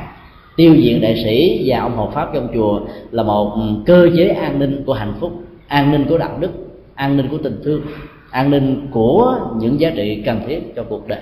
tiêu 0.57 0.77
diệt 0.83 0.99
đại 1.03 1.23
sĩ 1.25 1.63
và 1.67 1.81
ông 1.81 1.97
hộ 1.97 2.11
pháp 2.15 2.29
trong 2.35 2.49
chùa 2.55 2.81
là 3.11 3.23
một 3.23 3.57
cơ 3.87 4.09
chế 4.17 4.29
an 4.29 4.59
ninh 4.59 4.83
của 4.87 4.93
hạnh 4.93 5.15
phúc, 5.21 5.33
an 5.69 5.93
ninh 5.93 6.05
của 6.09 6.19
đạo 6.19 6.37
đức, 6.39 6.51
an 6.95 7.17
ninh 7.17 7.29
của 7.29 7.39
tình 7.39 7.61
thương, 7.65 7.83
an 8.31 8.51
ninh 8.51 8.89
của 8.91 9.39
những 9.57 9.81
giá 9.81 9.91
trị 9.97 10.23
cần 10.27 10.41
thiết 10.47 10.73
cho 10.77 10.83
cuộc 10.89 11.09
đời 11.09 11.21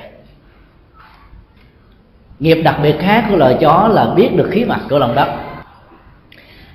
nghiệp 2.41 2.63
đặc 2.65 2.77
biệt 2.83 2.99
khác 2.99 3.25
của 3.31 3.37
loài 3.37 3.57
chó 3.61 3.89
là 3.93 4.07
biết 4.17 4.31
được 4.37 4.49
khí 4.51 4.65
mặt 4.65 4.81
của 4.91 4.99
lòng 4.99 5.15
đất. 5.15 5.29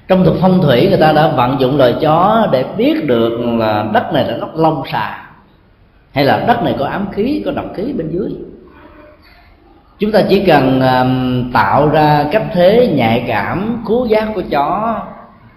Trong 0.08 0.24
thuật 0.24 0.38
phong 0.42 0.62
thủy, 0.62 0.88
người 0.90 1.00
ta 1.00 1.12
đã 1.12 1.28
vận 1.28 1.60
dụng 1.60 1.78
loài 1.78 1.96
chó 2.02 2.48
để 2.52 2.66
biết 2.78 3.06
được 3.08 3.40
là 3.60 3.86
đất 3.94 4.14
này 4.14 4.26
là 4.28 4.38
đất 4.38 4.56
long 4.56 4.84
xà, 4.92 5.30
hay 6.12 6.26
là 6.26 6.44
đất 6.48 6.64
này 6.64 6.76
có 6.80 6.86
ám 6.86 7.06
khí, 7.12 7.42
có 7.46 7.52
độc 7.52 7.66
khí 7.76 7.94
bên 7.98 8.10
dưới. 8.12 8.32
Chúng 10.00 10.12
ta 10.12 10.22
chỉ 10.30 10.46
cần 10.46 10.82
tạo 11.54 11.90
ra 11.90 12.26
cách 12.32 12.46
thế 12.54 12.94
nhạy 12.96 13.24
cảm, 13.28 13.84
cứu 13.88 14.06
giác 14.06 14.28
của 14.36 14.42
chó 14.52 14.96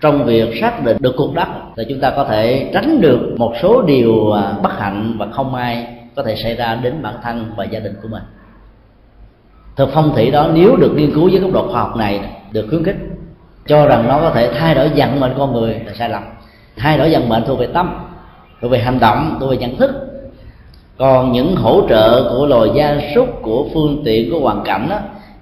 trong 0.01 0.25
việc 0.25 0.61
xác 0.61 0.85
định 0.85 0.97
được 1.01 1.15
cuộc 1.17 1.35
đất 1.35 1.49
thì 1.77 1.83
chúng 1.89 2.01
ta 2.01 2.11
có 2.17 2.25
thể 2.25 2.71
tránh 2.75 3.01
được 3.01 3.35
một 3.37 3.53
số 3.63 3.83
điều 3.83 4.33
à, 4.33 4.53
bất 4.63 4.79
hạnh 4.79 5.17
và 5.19 5.27
không 5.33 5.55
ai 5.55 5.87
có 6.17 6.23
thể 6.23 6.37
xảy 6.37 6.57
ra 6.57 6.79
đến 6.83 7.03
bản 7.03 7.15
thân 7.23 7.53
và 7.57 7.65
gia 7.65 7.81
đình 7.81 7.95
của 8.03 8.09
mình 8.09 8.23
thực 9.77 9.91
phong 9.95 10.15
thủy 10.15 10.31
đó, 10.31 10.49
nếu 10.55 10.77
được 10.77 10.93
nghiên 10.97 11.15
cứu 11.15 11.29
với 11.31 11.41
góc 11.41 11.53
độ 11.53 11.69
khoa 11.73 11.81
học 11.81 11.97
này, 11.97 12.21
được 12.53 12.67
khuyến 12.69 12.85
khích, 12.85 12.97
cho 13.67 13.87
rằng 13.87 14.09
nó 14.09 14.21
có 14.21 14.31
thể 14.31 14.51
thay 14.59 14.75
đổi 14.75 14.91
vận 14.97 15.21
mệnh 15.21 15.35
con 15.39 15.53
người 15.53 15.81
là 15.87 15.93
sai 15.99 16.09
lầm. 16.09 16.23
Thay 16.77 16.99
đổi 16.99 17.11
vận 17.11 17.29
mệnh 17.29 17.45
thuộc 17.47 17.59
về 17.59 17.67
tâm, 17.67 17.95
thuộc 18.61 18.71
về 18.71 18.79
hành 18.79 19.01
động, 19.01 19.37
thuộc 19.41 19.51
về 19.51 19.57
nhận 19.57 19.77
thức. 19.77 19.91
Còn 20.99 21.33
những 21.33 21.57
hỗ 21.57 21.83
trợ 21.89 22.33
của 22.33 22.47
loài 22.47 22.71
gia 22.75 22.97
súc, 23.15 23.43
của 23.43 23.67
phương 23.75 24.03
tiện, 24.05 24.31
của 24.31 24.41
hoàn 24.41 24.65
cảnh 24.65 24.87
đó, 24.91 24.99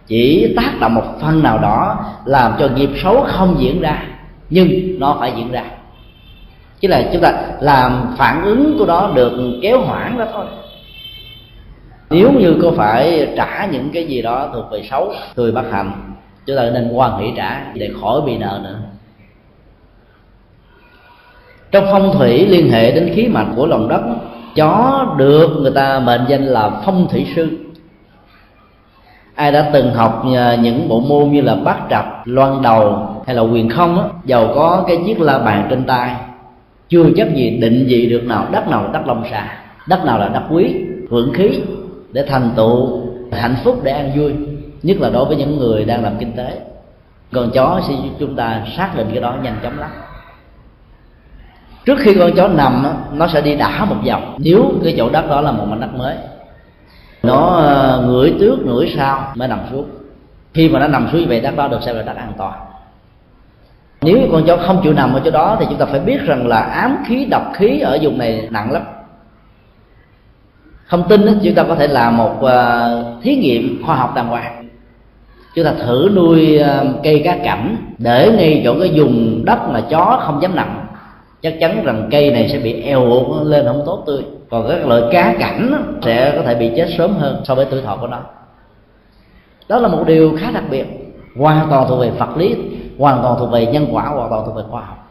chỉ 0.07 0.55
tác 0.57 0.73
động 0.81 0.95
một 0.95 1.05
phần 1.21 1.43
nào 1.43 1.59
đó 1.59 2.05
làm 2.25 2.53
cho 2.59 2.69
nghiệp 2.69 2.91
xấu 3.03 3.25
không 3.29 3.57
diễn 3.59 3.81
ra, 3.81 4.03
nhưng 4.51 4.99
nó 4.99 5.17
phải 5.21 5.33
diễn 5.37 5.53
ra. 5.53 5.65
Chứ 6.81 6.89
là 6.89 7.09
chúng 7.13 7.23
ta 7.23 7.33
làm 7.61 8.15
phản 8.19 8.43
ứng 8.43 8.79
của 8.79 8.87
đó 8.87 9.11
được 9.15 9.33
kéo 9.63 9.81
hoãn 9.81 10.19
đó 10.19 10.25
thôi 10.33 10.47
nếu 12.13 12.33
như 12.33 12.57
có 12.63 12.73
phải 12.77 13.29
trả 13.37 13.67
những 13.67 13.91
cái 13.93 14.05
gì 14.05 14.23
đó 14.23 14.49
thuộc 14.55 14.65
về 14.73 14.83
xấu 14.91 15.13
người 15.37 15.53
bất 15.53 15.65
hạnh, 15.71 15.93
chúng 16.47 16.57
ta 16.57 16.71
nên 16.71 16.91
quan 16.93 17.19
hỷ 17.19 17.33
trả 17.37 17.73
để 17.75 17.91
khỏi 18.01 18.21
bị 18.21 18.39
nợ 18.39 18.61
nữa. 18.65 18.79
Trong 21.71 21.85
phong 21.93 22.13
thủy 22.13 22.47
liên 22.47 22.71
hệ 22.71 22.93
đến 22.93 23.13
khí 23.15 23.29
mạch 23.29 23.47
của 23.57 23.67
lòng 23.67 23.89
đất, 23.89 24.03
chó 24.55 25.07
được 25.19 25.49
người 25.61 25.73
ta 25.75 26.01
mệnh 26.01 26.21
danh 26.29 26.45
là 26.45 26.71
phong 26.85 27.09
thủy 27.11 27.27
sư. 27.37 27.49
Ai 29.35 29.53
đã 29.53 29.71
từng 29.73 29.95
học 29.95 30.25
à, 30.37 30.55
những 30.55 30.89
bộ 30.89 31.01
môn 31.01 31.31
như 31.31 31.41
là 31.41 31.55
bát 31.55 31.79
trạch, 31.91 32.07
loan 32.25 32.63
đầu 32.63 33.09
hay 33.27 33.37
là 33.37 33.43
quyền 33.43 33.69
không 33.69 33.99
á, 33.99 34.05
giàu 34.25 34.53
có 34.55 34.85
cái 34.87 34.99
chiếc 35.07 35.21
la 35.21 35.39
bàn 35.39 35.67
trên 35.71 35.85
tay, 35.85 36.15
chưa 36.89 37.05
chắc 37.17 37.35
gì 37.35 37.51
định 37.51 37.85
vị 37.89 38.07
được 38.07 38.25
nào 38.25 38.47
đất 38.53 38.69
nào 38.69 38.83
là 38.83 38.89
đất 38.93 39.07
long 39.07 39.25
xà 39.31 39.59
đất 39.87 40.05
nào 40.05 40.19
là 40.19 40.29
đất 40.29 40.43
quý 40.51 40.75
vượng 41.09 41.33
khí 41.33 41.61
để 42.13 42.25
thành 42.29 42.51
tựu 42.57 43.03
hạnh 43.33 43.57
phúc, 43.65 43.81
để 43.83 43.93
an 43.93 44.13
vui, 44.17 44.35
nhất 44.83 44.97
là 45.01 45.11
đối 45.11 45.25
với 45.25 45.37
những 45.37 45.59
người 45.59 45.85
đang 45.85 46.03
làm 46.03 46.17
kinh 46.19 46.33
tế. 46.33 46.61
Con 47.33 47.51
chó 47.51 47.81
sẽ 47.89 47.95
chúng 48.19 48.37
ta 48.37 48.63
xác 48.77 48.97
định 48.97 49.09
cái 49.13 49.21
đó 49.21 49.37
nhanh 49.43 49.57
chóng 49.63 49.79
lắm. 49.79 49.91
Trước 51.87 51.99
khi 51.99 52.15
con 52.15 52.33
chó 52.37 52.49
nằm 52.49 52.87
nó 53.13 53.29
sẽ 53.29 53.41
đi 53.41 53.57
đả 53.57 53.85
một 53.85 53.97
vòng. 54.07 54.37
Nếu 54.39 54.73
cái 54.85 54.95
chỗ 54.99 55.11
đất 55.11 55.29
đó 55.29 55.41
là 55.41 55.53
một 55.53 55.65
mảnh 55.69 55.81
đất 55.81 55.95
mới, 55.95 56.17
nó 57.23 57.47
ờ, 57.47 58.05
ngửi 58.07 58.35
trước 58.41 58.59
ngửi 58.67 58.93
sau 58.97 59.33
mới 59.35 59.49
nằm 59.49 59.61
xuống. 59.71 59.89
Khi 60.55 60.69
mà 60.69 60.81
nó 60.81 60.89
nằm 60.89 61.09
xuống 61.13 61.29
về 61.29 61.41
đất 61.41 61.57
đó 61.57 61.69
được 61.69 61.83
xem 61.83 61.97
là 61.97 62.03
đất 62.03 62.17
an 62.17 62.33
toàn. 62.39 62.61
Nếu 64.03 64.19
con 64.33 64.45
chó 64.47 64.57
không 64.57 64.81
chịu 64.83 64.93
nằm 64.93 65.13
ở 65.13 65.21
chỗ 65.25 65.31
đó 65.31 65.57
thì 65.61 65.67
chúng 65.69 65.79
ta 65.79 65.87
phải 65.87 66.01
biết 66.01 66.21
rằng 66.27 66.47
là 66.47 66.61
ám 66.61 66.97
khí, 67.07 67.25
độc 67.31 67.53
khí 67.55 67.81
ở 67.81 67.99
vùng 68.03 68.19
này 68.19 68.49
nặng 68.51 68.73
lắm 68.73 68.83
không 70.93 71.09
tin 71.09 71.39
chúng 71.43 71.55
ta 71.55 71.63
có 71.63 71.75
thể 71.75 71.87
làm 71.87 72.17
một 72.17 72.35
uh, 72.41 73.23
thí 73.23 73.37
nghiệm 73.37 73.83
khoa 73.87 73.97
học 73.97 74.13
đàng 74.15 74.29
hoàng. 74.29 74.69
Chúng 75.55 75.65
ta 75.65 75.73
thử 75.73 76.11
nuôi 76.15 76.61
uh, 76.61 76.87
cây 77.03 77.23
cá 77.25 77.37
cảnh 77.37 77.77
để 77.99 78.33
ngay 78.37 78.63
chỗ 78.65 78.75
cái 78.81 78.91
vùng 78.95 79.45
đất 79.45 79.59
mà 79.69 79.81
chó 79.81 80.21
không 80.23 80.43
dám 80.43 80.57
nằm. 80.57 80.69
Chắc 81.43 81.55
chắn 81.61 81.85
rằng 81.85 82.09
cây 82.11 82.31
này 82.31 82.49
sẽ 82.49 82.59
bị 82.59 82.83
eo 82.83 83.05
uột 83.05 83.47
lên 83.47 83.67
không 83.67 83.83
tốt 83.87 84.03
tươi. 84.07 84.23
Còn 84.51 84.69
các 84.69 84.87
loại 84.87 85.03
cá 85.13 85.35
cảnh 85.39 85.73
sẽ 86.03 86.33
có 86.37 86.43
thể 86.43 86.55
bị 86.55 86.71
chết 86.77 86.89
sớm 86.99 87.15
hơn 87.19 87.43
so 87.45 87.55
với 87.55 87.67
tuổi 87.71 87.83
thọ 87.83 87.97
của 87.97 88.07
nó. 88.07 88.21
Đó 89.69 89.79
là 89.79 89.89
một 89.89 90.05
điều 90.07 90.37
khá 90.41 90.51
đặc 90.55 90.65
biệt. 90.71 90.87
Hoàn 91.37 91.67
toàn 91.71 91.89
thuộc 91.89 92.01
về 92.01 92.11
vật 92.11 92.37
lý 92.37 92.57
hoàn 92.99 93.23
toàn 93.23 93.37
thuộc 93.39 93.51
về 93.51 93.67
nhân 93.67 93.87
quả 93.91 94.03
hoàn 94.03 94.31
toàn 94.31 94.43
thuộc 94.47 94.57
về 94.57 94.63
khoa 94.71 94.81
học. 94.81 95.09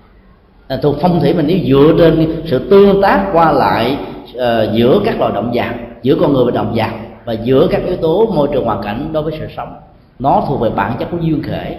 À, 0.67 0.77
thuộc 0.81 0.95
phong 1.01 1.19
thủy 1.19 1.33
mình 1.33 1.45
nếu 1.47 1.57
dựa 1.67 1.93
trên 1.97 2.41
sự 2.45 2.69
tương 2.69 3.01
tác 3.01 3.29
qua 3.33 3.51
lại 3.51 3.97
uh, 4.41 4.73
giữa 4.73 5.01
các 5.05 5.19
loài 5.19 5.31
động 5.35 5.51
vật 5.53 5.71
giữa 6.01 6.15
con 6.21 6.33
người 6.33 6.45
và 6.45 6.51
động 6.51 6.73
vật 6.75 6.91
và 7.25 7.33
giữa 7.33 7.67
các 7.71 7.81
yếu 7.85 7.97
tố 7.97 8.25
môi 8.35 8.47
trường 8.53 8.65
hoàn 8.65 8.81
cảnh 8.83 9.09
đối 9.11 9.23
với 9.23 9.33
sự 9.39 9.47
sống. 9.57 9.75
Nó 10.19 10.43
thuộc 10.47 10.59
về 10.61 10.69
bản 10.69 10.93
chất 10.99 11.07
của 11.11 11.17
duyên 11.21 11.43
khởi 11.43 11.75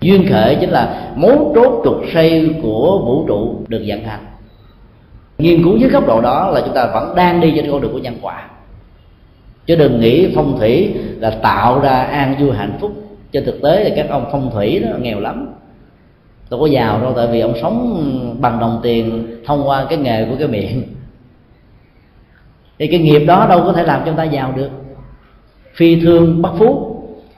duyên 0.00 0.26
khởi 0.30 0.56
chính 0.60 0.70
là 0.70 1.12
mấu 1.16 1.52
chốt 1.54 1.80
trục 1.84 2.02
xây 2.12 2.54
của 2.62 3.02
vũ 3.04 3.24
trụ 3.28 3.56
được 3.68 3.82
vận 3.86 4.04
hành. 4.04 4.20
Nghiên 5.38 5.64
cứu 5.64 5.76
dưới 5.76 5.90
góc 5.90 6.06
độ 6.06 6.20
đó 6.20 6.50
là 6.50 6.60
chúng 6.60 6.74
ta 6.74 6.90
vẫn 6.94 7.14
đang 7.14 7.40
đi 7.40 7.52
trên 7.56 7.70
con 7.70 7.80
đường 7.80 7.92
của 7.92 7.98
nhân 7.98 8.14
quả. 8.22 8.48
Chứ 9.66 9.76
đừng 9.76 10.00
nghĩ 10.00 10.32
phong 10.34 10.58
thủy 10.58 10.94
là 11.20 11.30
tạo 11.30 11.80
ra 11.80 12.02
an 12.02 12.34
vui 12.40 12.50
hạnh 12.52 12.72
phúc. 12.80 12.92
Trên 13.32 13.44
thực 13.44 13.62
tế 13.62 13.84
thì 13.84 13.92
các 13.96 14.06
ông 14.10 14.24
phong 14.32 14.50
thủy 14.50 14.78
đó 14.78 14.88
nghèo 15.00 15.20
lắm. 15.20 15.48
Tôi 16.48 16.60
có 16.60 16.66
giàu 16.66 17.00
đâu 17.00 17.12
tại 17.16 17.26
vì 17.26 17.40
ông 17.40 17.54
sống 17.62 18.36
bằng 18.40 18.58
đồng 18.60 18.80
tiền 18.82 19.26
thông 19.46 19.68
qua 19.68 19.86
cái 19.88 19.98
nghề 19.98 20.24
của 20.24 20.36
cái 20.38 20.48
miệng 20.48 20.82
thì 22.78 22.86
cái 22.86 23.00
nghiệp 23.00 23.24
đó 23.26 23.46
đâu 23.48 23.62
có 23.64 23.72
thể 23.72 23.82
làm 23.82 24.02
cho 24.06 24.12
ta 24.12 24.24
giàu 24.24 24.52
được. 24.56 24.70
Phi 25.74 26.00
thương 26.00 26.42
bất 26.42 26.50
phú 26.58 26.96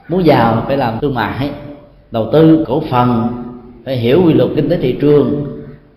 muốn 0.09 0.25
giàu 0.25 0.63
phải 0.67 0.77
làm 0.77 0.99
thương 1.01 1.13
mại, 1.13 1.51
đầu 2.11 2.29
tư 2.33 2.65
cổ 2.67 2.81
phần, 2.89 3.27
phải 3.85 3.97
hiểu 3.97 4.21
quy 4.25 4.33
luật 4.33 4.49
kinh 4.55 4.69
tế 4.69 4.77
thị 4.77 4.97
trường, 5.01 5.45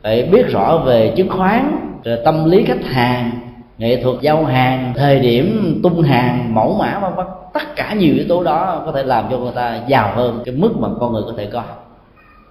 phải 0.02 0.22
biết 0.22 0.48
rõ 0.48 0.78
về 0.86 1.12
chứng 1.16 1.28
khoán, 1.28 1.78
rồi 2.04 2.18
tâm 2.24 2.50
lý 2.50 2.64
khách 2.64 2.84
hàng, 2.84 3.30
nghệ 3.78 4.02
thuật 4.02 4.20
giao 4.20 4.44
hàng, 4.44 4.92
thời 4.96 5.20
điểm 5.20 5.80
tung 5.82 6.02
hàng, 6.02 6.54
mẫu 6.54 6.76
mã, 6.78 6.98
vân 6.98 7.14
vân. 7.14 7.26
Tất 7.54 7.76
cả 7.76 7.94
nhiều 7.94 8.14
yếu 8.14 8.24
tố 8.28 8.44
đó 8.44 8.82
có 8.86 8.92
thể 8.92 9.02
làm 9.02 9.24
cho 9.30 9.38
người 9.38 9.52
ta 9.54 9.80
giàu 9.86 10.12
hơn 10.14 10.42
cái 10.44 10.54
mức 10.54 10.76
mà 10.78 10.88
con 11.00 11.12
người 11.12 11.22
có 11.26 11.32
thể 11.36 11.46
có. 11.46 11.62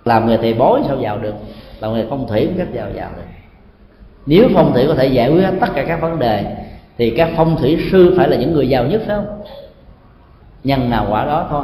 Làm 0.06 0.28
nghề 0.28 0.38
thầy 0.38 0.54
bói 0.54 0.82
sao 0.88 0.98
giàu 1.02 1.18
được? 1.18 1.34
Làm 1.80 1.94
nghề 1.94 2.06
phong 2.10 2.28
thủy 2.28 2.46
cũng 2.46 2.58
cách 2.58 2.74
giàu 2.74 2.88
giàu 2.96 3.10
được. 3.16 3.24
Nếu 4.26 4.50
phong 4.54 4.74
thủy 4.74 4.86
có 4.88 4.96
thể 4.96 5.08
giải 5.08 5.32
quyết 5.32 5.50
tất 5.62 5.68
cả 5.76 5.84
các 5.84 6.02
vấn 6.02 6.20
đề 6.20 6.56
thì 6.98 7.10
các 7.10 7.30
phong 7.38 7.58
thủy 7.58 7.78
sư 7.92 8.14
phải 8.18 8.30
là 8.30 8.38
những 8.38 8.54
người 8.54 8.70
giàu 8.70 8.84
nhất, 8.84 9.02
phải 9.08 9.16
không? 9.16 9.42
Nhân 10.64 10.90
nào 10.90 11.08
quả 11.10 11.26
đó 11.26 11.48
thôi. 11.50 11.64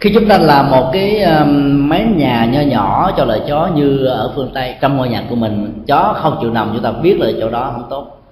Khi 0.00 0.10
chúng 0.14 0.28
ta 0.28 0.38
làm 0.38 0.70
một 0.70 0.90
cái 0.92 1.22
um, 1.22 1.88
mái 1.88 2.06
nhà 2.16 2.44
nho 2.44 2.60
nhỏ, 2.60 3.12
cho 3.16 3.24
loài 3.24 3.40
chó 3.48 3.70
như 3.74 4.06
ở 4.06 4.32
phương 4.34 4.50
tây, 4.54 4.74
trong 4.80 4.96
ngôi 4.96 5.08
nhà 5.08 5.24
của 5.30 5.36
mình, 5.36 5.82
chó 5.86 6.14
không 6.16 6.38
chịu 6.40 6.50
nằm, 6.50 6.70
chúng 6.74 6.82
ta 6.82 6.92
biết 6.92 7.16
là 7.20 7.30
chỗ 7.40 7.50
đó 7.50 7.70
không 7.72 7.86
tốt. 7.90 8.22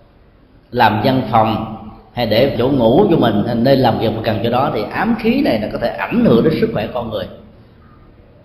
Làm 0.70 1.00
văn 1.04 1.22
phòng 1.30 1.76
hay 2.12 2.26
để 2.26 2.56
chỗ 2.58 2.68
ngủ 2.68 3.06
cho 3.10 3.16
mình, 3.16 3.42
nên 3.46 3.64
nơi 3.64 3.76
làm 3.76 3.98
việc 3.98 4.12
mà 4.16 4.20
cần 4.24 4.38
chỗ 4.44 4.50
đó, 4.50 4.70
thì 4.74 4.82
ám 4.92 5.16
khí 5.18 5.42
này 5.44 5.60
là 5.60 5.68
có 5.72 5.78
thể 5.78 5.88
ảnh 5.88 6.24
hưởng 6.24 6.44
đến 6.44 6.52
sức 6.60 6.70
khỏe 6.72 6.86
con 6.94 7.10
người. 7.10 7.24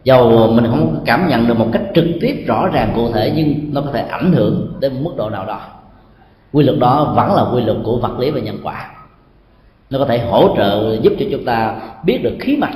Dầu 0.04 0.48
mình 0.48 0.66
không 0.70 1.02
cảm 1.06 1.28
nhận 1.28 1.48
được 1.48 1.60
một 1.60 1.68
cách 1.72 1.82
trực 1.96 2.06
tiếp 2.22 2.44
rõ 2.48 2.68
ràng 2.68 2.92
cụ 2.96 3.12
thể, 3.12 3.34
nhưng 3.36 3.74
nó 3.74 3.82
có 3.82 3.92
thể 3.92 4.02
ảnh 4.02 4.32
hưởng 4.32 4.74
đến 4.80 5.04
mức 5.04 5.12
độ 5.18 5.30
nào 5.30 5.46
đó 5.46 5.60
quy 6.54 6.64
luật 6.64 6.80
đó 6.80 7.14
vẫn 7.16 7.36
là 7.36 7.44
quy 7.54 7.62
luật 7.62 7.78
của 7.84 7.98
vật 7.98 8.20
lý 8.20 8.32
và 8.32 8.40
nhân 8.40 8.58
quả. 8.64 8.92
Nó 9.90 10.00
có 10.00 10.06
thể 10.06 10.20
hỗ 10.20 10.56
trợ 10.58 10.98
giúp 11.02 11.14
cho 11.20 11.26
chúng 11.32 11.46
ta 11.46 11.76
biết 12.04 12.20
được 12.24 12.36
khí 12.40 12.58
mạch 12.58 12.76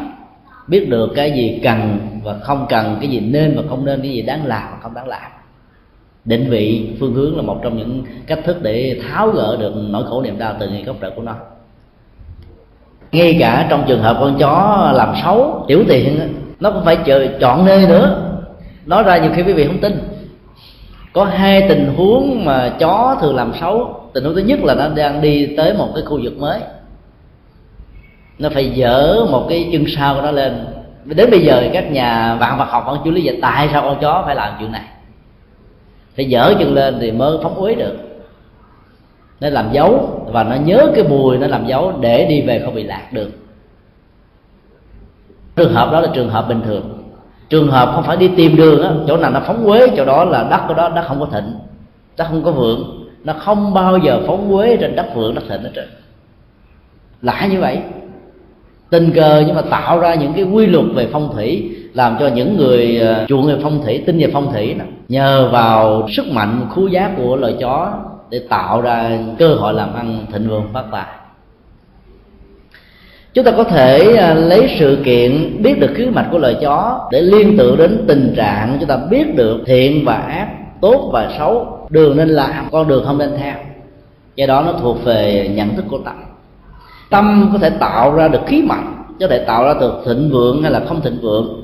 biết 0.68 0.90
được 0.90 1.10
cái 1.16 1.32
gì 1.32 1.60
cần 1.64 2.00
và 2.24 2.36
không 2.44 2.66
cần 2.70 2.98
cái 3.02 3.10
gì 3.10 3.20
nên 3.20 3.56
và 3.58 3.64
không 3.70 3.86
nên 3.86 4.02
cái 4.02 4.12
gì 4.12 4.22
đáng 4.22 4.46
làm 4.46 4.64
và 4.72 4.78
không 4.82 4.94
đáng 4.94 5.08
làm. 5.08 5.32
Định 6.26 6.50
vị 6.50 6.90
phương 7.00 7.14
hướng 7.14 7.36
là 7.36 7.42
một 7.42 7.60
trong 7.64 7.78
những 7.78 8.04
cách 8.28 8.40
thức 8.46 8.58
để 8.62 9.00
tháo 9.04 9.28
gỡ 9.30 9.58
được 9.60 9.74
nỗi 9.76 10.04
khổ 10.10 10.22
niềm 10.22 10.38
đau 10.38 10.56
từ 10.60 10.70
ngay 10.70 10.84
gốc 10.84 10.96
rễ 11.02 11.10
của 11.16 11.22
nó. 11.22 11.36
Ngay 13.12 13.38
cả 13.40 13.68
trong 13.70 13.84
trường 13.88 14.02
hợp 14.02 14.18
con 14.20 14.38
chó 14.40 14.92
làm 14.96 15.16
xấu 15.24 15.66
tiểu 15.68 15.84
tiện, 15.88 16.34
nó 16.60 16.72
cũng 16.72 16.86
phải 16.86 16.98
chờ 17.06 17.28
chọn 17.40 17.66
nơi 17.66 17.88
nữa. 17.88 18.32
Nói 18.86 19.04
ra 19.04 19.18
nhiều 19.18 19.32
khi 19.36 19.44
quý 19.44 19.54
vị 19.54 19.68
không 19.68 19.80
tin 19.82 20.11
có 21.14 21.26
hai 21.26 21.66
tình 21.70 21.94
huống 21.98 22.46
mà 22.46 22.76
chó 22.80 23.18
thường 23.22 23.36
làm 23.36 23.54
xấu. 23.60 23.96
Tình 24.14 24.24
huống 24.24 24.36
thứ 24.36 24.42
nhất 24.42 24.60
là 24.64 24.76
nó 24.76 24.88
đang 24.96 25.22
đi 25.22 25.56
tới 25.58 25.74
một 25.74 25.90
cái 25.96 26.04
khu 26.06 26.20
vực 26.24 26.40
mới. 26.40 26.60
Nó 28.40 28.50
phải 28.50 28.74
dỡ 28.78 29.26
một 29.32 29.46
cái 29.50 29.70
chân 29.72 29.86
sau 29.88 30.16
của 30.16 30.22
nó 30.22 30.32
lên. 30.32 30.66
Đến 31.06 31.32
bây 31.32 31.40
giờ 31.40 31.70
các 31.74 31.92
nhà 31.92 32.36
vạn 32.36 32.58
vật 32.58 32.66
học 32.70 32.84
vẫn 32.88 33.00
chưa 33.06 33.12
lý 33.12 33.22
giải 33.22 33.40
tại 33.42 33.70
sao 33.72 33.82
con 33.82 33.98
chó 34.02 34.24
phải 34.26 34.36
làm 34.36 34.54
chuyện 34.60 34.72
này. 34.72 34.86
Phải 36.16 36.30
dỡ 36.32 36.54
chân 36.60 36.74
lên 36.74 36.98
thì 37.02 37.12
mới 37.12 37.38
phóng 37.44 37.56
uế 37.56 37.76
được. 37.76 37.98
Nó 39.40 39.50
làm 39.50 39.72
dấu 39.72 40.22
và 40.32 40.44
nó 40.44 40.56
nhớ 40.56 40.92
cái 40.96 41.04
mùi 41.04 41.38
nó 41.38 41.48
làm 41.48 41.66
dấu 41.66 41.94
để 42.00 42.26
đi 42.26 42.42
về 42.42 42.62
không 42.66 42.76
bị 42.76 42.84
lạc 42.84 43.14
được. 43.14 43.32
Trường 45.56 45.74
hợp 45.74 45.92
đó 45.92 46.00
là 46.00 46.10
trường 46.14 46.30
hợp 46.30 46.48
bình 46.48 46.62
thường 46.66 47.01
trường 47.52 47.68
hợp 47.68 47.92
không 47.96 48.04
phải 48.04 48.18
đi 48.18 48.30
tìm 48.38 48.56
đường 48.56 48.82
á 48.84 48.90
chỗ 49.08 49.18
nào 49.18 49.32
nó 49.32 49.40
phóng 49.48 49.64
quế 49.66 49.88
chỗ 49.98 50.06
đó 50.06 50.26
là 50.26 50.48
đất 50.52 50.62
của 50.68 50.74
đó 50.74 50.90
đất 50.90 51.04
không 51.08 51.20
có 51.20 51.26
thịnh 51.26 51.54
đất 52.18 52.28
không 52.30 52.44
có 52.44 52.52
vượng. 52.52 53.08
Nó 53.24 53.34
không 53.34 53.74
bao 53.74 53.98
giờ 53.98 54.20
phóng 54.28 54.52
quế 54.54 54.78
trên 54.78 54.96
đất 54.96 55.16
vượng 55.16 55.36
đất 55.36 55.44
thịnh 55.50 55.64
hết 55.64 55.72
trơn. 55.76 55.90
Lạ 57.22 57.48
như 57.52 57.60
vậy. 57.60 57.80
Tình 58.90 59.12
cờ 59.12 59.44
nhưng 59.48 59.56
mà 59.56 59.62
tạo 59.62 60.00
ra 60.00 60.16
những 60.16 60.34
cái 60.34 60.44
quy 60.44 60.66
luật 60.66 60.86
về 60.96 61.08
phong 61.12 61.34
thủy 61.34 61.76
làm 61.94 62.18
cho 62.20 62.28
những 62.28 62.58
người 62.58 63.00
ờ, 63.00 63.26
chuộng 63.28 63.48
về 63.48 63.56
phong 63.64 63.84
thủy 63.84 64.04
tin 64.06 64.18
về 64.20 64.30
phong 64.34 64.54
thủy 64.54 64.74
đó, 64.74 64.86
nhờ 65.08 65.50
vào 65.52 66.08
sức 66.10 66.26
mạnh 66.32 66.68
khú 66.70 66.88
giá 66.88 67.12
của 67.18 67.36
loài 67.36 67.56
chó 67.60 67.94
để 68.30 68.42
tạo 68.50 68.82
ra 68.82 69.20
cơ 69.40 69.56
hội 69.56 69.74
làm 69.74 69.94
ăn 69.94 70.26
thịnh 70.34 70.50
vượng 70.50 70.68
phát 70.74 70.84
tài 70.92 71.21
chúng 73.34 73.46
ta 73.46 73.52
có 73.52 73.64
thể 73.64 74.16
à, 74.16 74.34
lấy 74.34 74.76
sự 74.80 74.98
kiện, 75.06 75.64
biết 75.64 75.80
được 75.80 75.92
khí 75.96 76.06
mạch 76.06 76.28
của 76.32 76.38
loài 76.38 76.58
chó 76.62 77.08
để 77.12 77.22
liên 77.22 77.58
tưởng 77.58 77.78
đến 77.78 78.06
tình 78.08 78.34
trạng 78.36 78.78
chúng 78.80 78.90
ta 78.90 78.98
biết 79.10 79.36
được 79.36 79.60
thiện 79.66 80.06
và 80.06 80.16
ác, 80.16 80.48
tốt 80.82 81.10
và 81.14 81.32
xấu, 81.38 81.78
đường 81.90 82.18
nên 82.18 82.30
làm, 82.30 82.70
con 82.72 82.88
đường 82.88 83.04
không 83.06 83.18
nên 83.18 83.32
theo. 83.38 83.56
Do 84.36 84.46
đó 84.46 84.64
nó 84.66 84.74
thuộc 84.82 85.04
về 85.04 85.52
nhận 85.56 85.76
thức 85.76 85.86
của 85.90 86.00
tâm. 86.06 86.16
Tâm 87.10 87.50
có 87.54 87.60
thể 87.60 87.70
tạo 87.70 88.16
ra 88.16 88.28
được 88.28 88.42
khí 88.46 88.62
mạnh, 88.62 89.04
có 89.20 89.28
thể 89.28 89.38
tạo 89.38 89.64
ra 89.64 89.74
được 89.80 90.02
thịnh 90.06 90.30
vượng 90.30 90.62
hay 90.62 90.72
là 90.72 90.82
không 90.88 91.02
thịnh 91.02 91.18
vượng. 91.22 91.62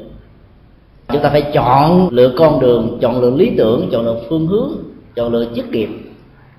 Chúng 1.13 1.21
ta 1.21 1.29
phải 1.29 1.41
chọn 1.41 2.09
lựa 2.11 2.31
con 2.37 2.59
đường, 2.59 2.97
chọn 3.01 3.21
lựa 3.21 3.31
lý 3.31 3.51
tưởng, 3.57 3.89
chọn 3.91 4.05
lựa 4.05 4.15
phương 4.29 4.47
hướng, 4.47 4.71
chọn 5.15 5.31
lựa 5.31 5.45
chức 5.55 5.69
nghiệp. 5.69 5.89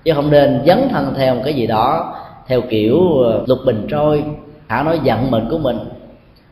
Chứ 0.03 0.13
không 0.13 0.31
nên 0.31 0.61
dấn 0.65 0.89
thân 0.89 1.13
theo 1.17 1.35
một 1.35 1.41
cái 1.45 1.53
gì 1.53 1.67
đó, 1.67 2.15
theo 2.47 2.61
kiểu 2.61 3.23
à, 3.23 3.37
lục 3.47 3.59
bình 3.65 3.87
trôi 3.89 4.23
hả 4.69 4.83
nói 4.83 4.99
giận 5.03 5.31
mình 5.31 5.43
của 5.49 5.57
mình. 5.57 5.79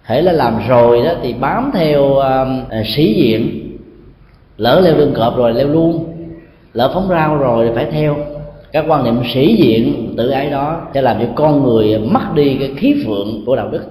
Hễ 0.03 0.21
là 0.21 0.31
làm 0.31 0.59
rồi 0.67 1.01
đó 1.03 1.11
thì 1.21 1.33
bám 1.33 1.71
theo 1.73 2.03
uh, 2.03 2.85
sĩ 2.85 3.13
diện. 3.13 3.73
Lỡ 4.57 4.79
leo 4.79 4.95
lưng 4.95 5.13
cọp 5.15 5.37
rồi 5.37 5.53
leo 5.53 5.67
luôn. 5.67 6.13
Lỡ 6.73 6.91
phóng 6.93 7.07
rau 7.09 7.37
rồi 7.37 7.67
thì 7.67 7.75
phải 7.75 7.85
theo. 7.91 8.17
Các 8.71 8.85
quan 8.87 9.03
niệm 9.03 9.21
sĩ 9.33 9.55
diện 9.55 10.13
tự 10.17 10.29
ái 10.29 10.49
đó 10.49 10.81
sẽ 10.93 11.01
làm 11.01 11.19
cho 11.19 11.25
con 11.35 11.63
người 11.63 11.99
mất 11.99 12.33
đi 12.35 12.57
cái 12.59 12.73
khí 12.77 13.03
phượng 13.05 13.43
của 13.45 13.55
đạo 13.55 13.69
đức. 13.69 13.83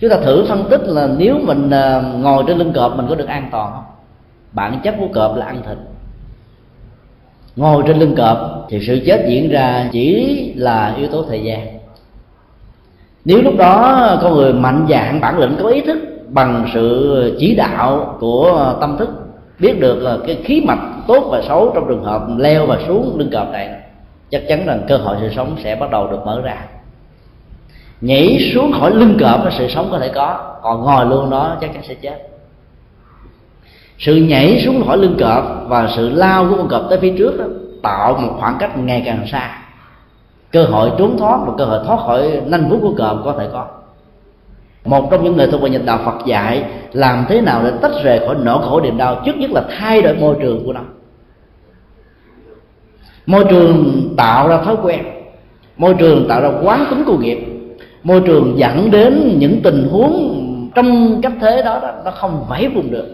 Chúng 0.00 0.10
ta 0.10 0.16
thử 0.16 0.44
phân 0.48 0.64
tích 0.70 0.82
là 0.84 1.08
nếu 1.18 1.38
mình 1.42 1.70
à, 1.70 2.02
ngồi 2.18 2.44
trên 2.46 2.58
lưng 2.58 2.72
cọp 2.72 2.96
mình 2.96 3.06
có 3.08 3.14
được 3.14 3.28
an 3.28 3.48
toàn 3.52 3.72
không? 3.72 3.84
Bản 4.52 4.80
chất 4.84 4.94
của 4.98 5.08
cọp 5.12 5.36
là 5.36 5.46
ăn 5.46 5.62
thịt. 5.66 5.78
Ngồi 7.56 7.82
trên 7.86 7.98
lưng 7.98 8.14
cọp 8.16 8.66
thì 8.68 8.80
sự 8.86 9.00
chết 9.06 9.24
diễn 9.28 9.48
ra 9.48 9.88
chỉ 9.92 10.52
là 10.56 10.94
yếu 10.98 11.08
tố 11.08 11.24
thời 11.28 11.42
gian 11.42 11.77
nếu 13.28 13.42
lúc 13.42 13.54
đó 13.58 14.18
con 14.22 14.34
người 14.34 14.52
mạnh 14.52 14.86
dạng 14.88 15.20
bản 15.20 15.38
lĩnh 15.38 15.56
có 15.62 15.68
ý 15.68 15.80
thức 15.80 15.98
bằng 16.28 16.66
sự 16.74 17.36
chỉ 17.38 17.54
đạo 17.54 18.16
của 18.20 18.74
tâm 18.80 18.96
thức 18.98 19.08
biết 19.58 19.80
được 19.80 20.02
là 20.02 20.16
cái 20.26 20.38
khí 20.44 20.62
mạch 20.66 20.78
tốt 21.06 21.28
và 21.30 21.42
xấu 21.48 21.72
trong 21.74 21.88
trường 21.88 22.04
hợp 22.04 22.22
leo 22.36 22.66
và 22.66 22.78
xuống 22.86 23.18
lưng 23.18 23.30
cọp 23.32 23.52
này 23.52 23.68
chắc 24.30 24.42
chắn 24.48 24.66
rằng 24.66 24.80
cơ 24.88 24.96
hội 24.96 25.16
sự 25.20 25.28
sống 25.36 25.56
sẽ 25.64 25.76
bắt 25.76 25.90
đầu 25.90 26.06
được 26.10 26.18
mở 26.26 26.40
ra. 26.44 26.56
Nhảy 28.00 28.50
xuống 28.54 28.72
khỏi 28.80 28.90
lưng 28.94 29.16
cọp 29.20 29.44
là 29.44 29.50
sự 29.58 29.68
sống 29.68 29.88
có 29.90 29.98
thể 29.98 30.08
có 30.14 30.58
còn 30.62 30.80
ngồi 30.80 31.06
luôn 31.06 31.30
đó 31.30 31.56
chắc 31.60 31.72
chắn 31.72 31.82
sẽ 31.88 31.94
chết. 31.94 32.28
Sự 33.98 34.16
nhảy 34.16 34.62
xuống 34.64 34.86
khỏi 34.86 34.98
lưng 34.98 35.16
cọp 35.20 35.64
và 35.66 35.88
sự 35.96 36.08
lao 36.08 36.46
của 36.50 36.56
con 36.56 36.68
cọp 36.68 36.82
tới 36.90 36.98
phía 36.98 37.14
trước 37.18 37.38
đó, 37.38 37.44
tạo 37.82 38.18
một 38.18 38.36
khoảng 38.40 38.56
cách 38.58 38.78
ngày 38.78 39.02
càng 39.06 39.26
xa 39.26 39.58
cơ 40.52 40.64
hội 40.64 40.90
trốn 40.98 41.18
thoát 41.18 41.38
và 41.46 41.52
cơ 41.58 41.64
hội 41.64 41.80
thoát 41.86 42.00
khỏi 42.00 42.40
nanh 42.46 42.68
vuốt 42.68 42.78
của 42.82 42.94
cọp 42.98 43.22
có 43.24 43.34
thể 43.38 43.48
có. 43.52 43.66
Một 44.84 45.10
trong 45.10 45.24
những 45.24 45.36
người 45.36 45.46
thuộc 45.46 45.62
về 45.62 45.70
nhật 45.70 45.82
đạo 45.84 45.98
Phật 46.04 46.26
dạy, 46.26 46.64
làm 46.92 47.24
thế 47.28 47.40
nào 47.40 47.62
để 47.64 47.72
tách 47.82 47.92
rời 48.02 48.18
khỏi 48.18 48.36
nỗi 48.42 48.58
khổ 48.62 48.80
niềm 48.80 48.96
đau, 48.96 49.22
trước 49.26 49.36
nhất 49.36 49.50
là 49.50 49.62
thay 49.78 50.02
đổi 50.02 50.14
môi 50.14 50.36
trường 50.40 50.66
của 50.66 50.72
nó. 50.72 50.80
Môi 53.26 53.44
trường 53.44 54.08
tạo 54.16 54.48
ra 54.48 54.58
thói 54.62 54.76
quen, 54.82 55.00
môi 55.76 55.94
trường 55.94 56.28
tạo 56.28 56.40
ra 56.40 56.50
quán 56.62 56.86
tính 56.90 57.04
của 57.06 57.18
nghiệp, 57.18 57.38
môi 58.02 58.20
trường 58.20 58.58
dẫn 58.58 58.90
đến 58.90 59.36
những 59.38 59.60
tình 59.62 59.88
huống 59.90 60.34
trong 60.74 61.20
cách 61.22 61.32
thế 61.40 61.62
đó, 61.62 61.80
nó 62.04 62.10
không 62.10 62.44
vẫy 62.48 62.68
vùng 62.68 62.90
được. 62.90 63.06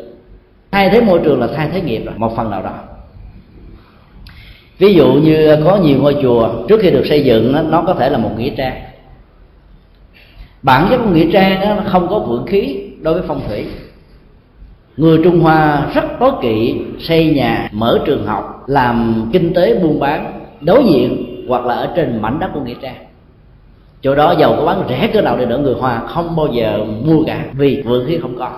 Thay 0.71 0.91
thế 0.91 1.01
môi 1.01 1.21
trường 1.25 1.41
là 1.41 1.49
thay 1.57 1.69
thế 1.73 1.81
nghiệp 1.81 2.03
rồi, 2.05 2.15
một 2.17 2.37
phần 2.37 2.51
nào 2.51 2.63
đó 2.63 2.73
ví 4.85 4.95
dụ 4.95 5.13
như 5.13 5.57
có 5.65 5.77
nhiều 5.77 5.99
ngôi 6.01 6.17
chùa 6.23 6.49
trước 6.69 6.81
khi 6.81 6.91
được 6.91 7.07
xây 7.07 7.25
dựng 7.25 7.71
nó 7.71 7.83
có 7.87 7.95
thể 7.95 8.11
là 8.11 8.19
một 8.19 8.31
nghĩa 8.39 8.51
trang. 8.51 8.83
Bản 10.63 10.87
chất 10.91 10.99
của 11.05 11.11
nghĩa 11.11 11.33
trang 11.33 11.61
đó, 11.61 11.77
không 11.87 12.09
có 12.09 12.19
vượng 12.19 12.47
khí 12.47 12.81
đối 13.03 13.15
với 13.15 13.23
phong 13.29 13.41
thủy. 13.49 13.67
Người 14.97 15.21
trung 15.25 15.41
hoa 15.41 15.87
rất 15.95 16.05
tối 16.21 16.31
kỵ 16.43 16.75
xây 16.99 17.35
nhà 17.35 17.69
mở 17.73 18.01
trường 18.07 18.27
học 18.27 18.65
làm 18.67 19.29
kinh 19.33 19.55
tế 19.55 19.75
buôn 19.83 20.01
bán 20.01 20.41
đối 20.61 20.85
diện 20.85 21.27
hoặc 21.49 21.67
là 21.67 21.75
ở 21.75 21.93
trên 21.97 22.23
mảnh 22.23 22.39
đất 22.41 22.51
của 22.55 22.61
nghĩa 22.61 22.75
trang. 22.83 23.05
Chỗ 24.03 24.15
đó 24.15 24.35
giàu 24.39 24.55
có 24.57 24.65
bán 24.65 24.83
rẻ 24.89 25.11
cỡ 25.13 25.23
nào 25.23 25.37
để 25.39 25.45
đỡ 25.45 25.59
người 25.59 25.75
hoa 25.75 26.03
không 26.07 26.37
bao 26.37 26.49
giờ 26.53 26.79
mua 27.05 27.25
cả 27.27 27.45
vì 27.53 27.83
vượng 27.83 28.07
khí 28.07 28.19
không 28.23 28.39
có 28.39 28.51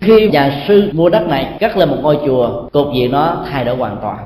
khi 0.00 0.30
nhà 0.30 0.64
sư 0.68 0.90
mua 0.92 1.08
đất 1.08 1.26
này 1.26 1.56
cắt 1.60 1.76
lên 1.76 1.88
một 1.88 1.96
ngôi 2.02 2.18
chùa, 2.26 2.68
cột 2.72 2.94
gì 2.94 3.08
nó 3.08 3.44
thay 3.50 3.64
đổi 3.64 3.76
hoàn 3.76 3.96
toàn 4.02 4.18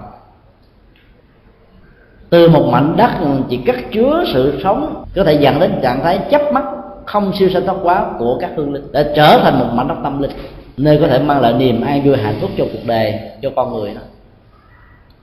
từ 2.30 2.48
một 2.48 2.68
mảnh 2.72 2.96
đất 2.96 3.10
ừ, 3.20 3.26
chỉ 3.48 3.56
cắt 3.56 3.76
chứa 3.92 4.24
sự 4.32 4.60
sống, 4.62 5.04
có 5.16 5.24
thể 5.24 5.32
dẫn 5.32 5.60
đến 5.60 5.72
trạng 5.82 6.00
thái 6.02 6.18
chấp 6.30 6.52
mắt, 6.52 6.64
không 7.04 7.32
siêu 7.38 7.48
sanh 7.48 7.66
thoát 7.66 7.76
quá 7.82 8.06
của 8.18 8.38
các 8.40 8.50
hương 8.56 8.72
linh 8.72 8.86
để 8.92 9.12
trở 9.16 9.38
thành 9.42 9.58
một 9.58 9.66
mảnh 9.72 9.88
đất 9.88 9.94
tâm 10.02 10.22
linh, 10.22 10.30
nơi 10.76 10.98
có 11.00 11.06
thể 11.06 11.18
mang 11.18 11.40
lại 11.40 11.52
niềm 11.52 11.80
an 11.80 12.02
vui 12.02 12.16
hạnh 12.16 12.38
phúc 12.40 12.50
cho 12.58 12.64
cuộc 12.72 12.86
đời, 12.86 13.20
cho 13.42 13.50
con 13.56 13.72
người 13.72 13.94
đó 13.94 14.00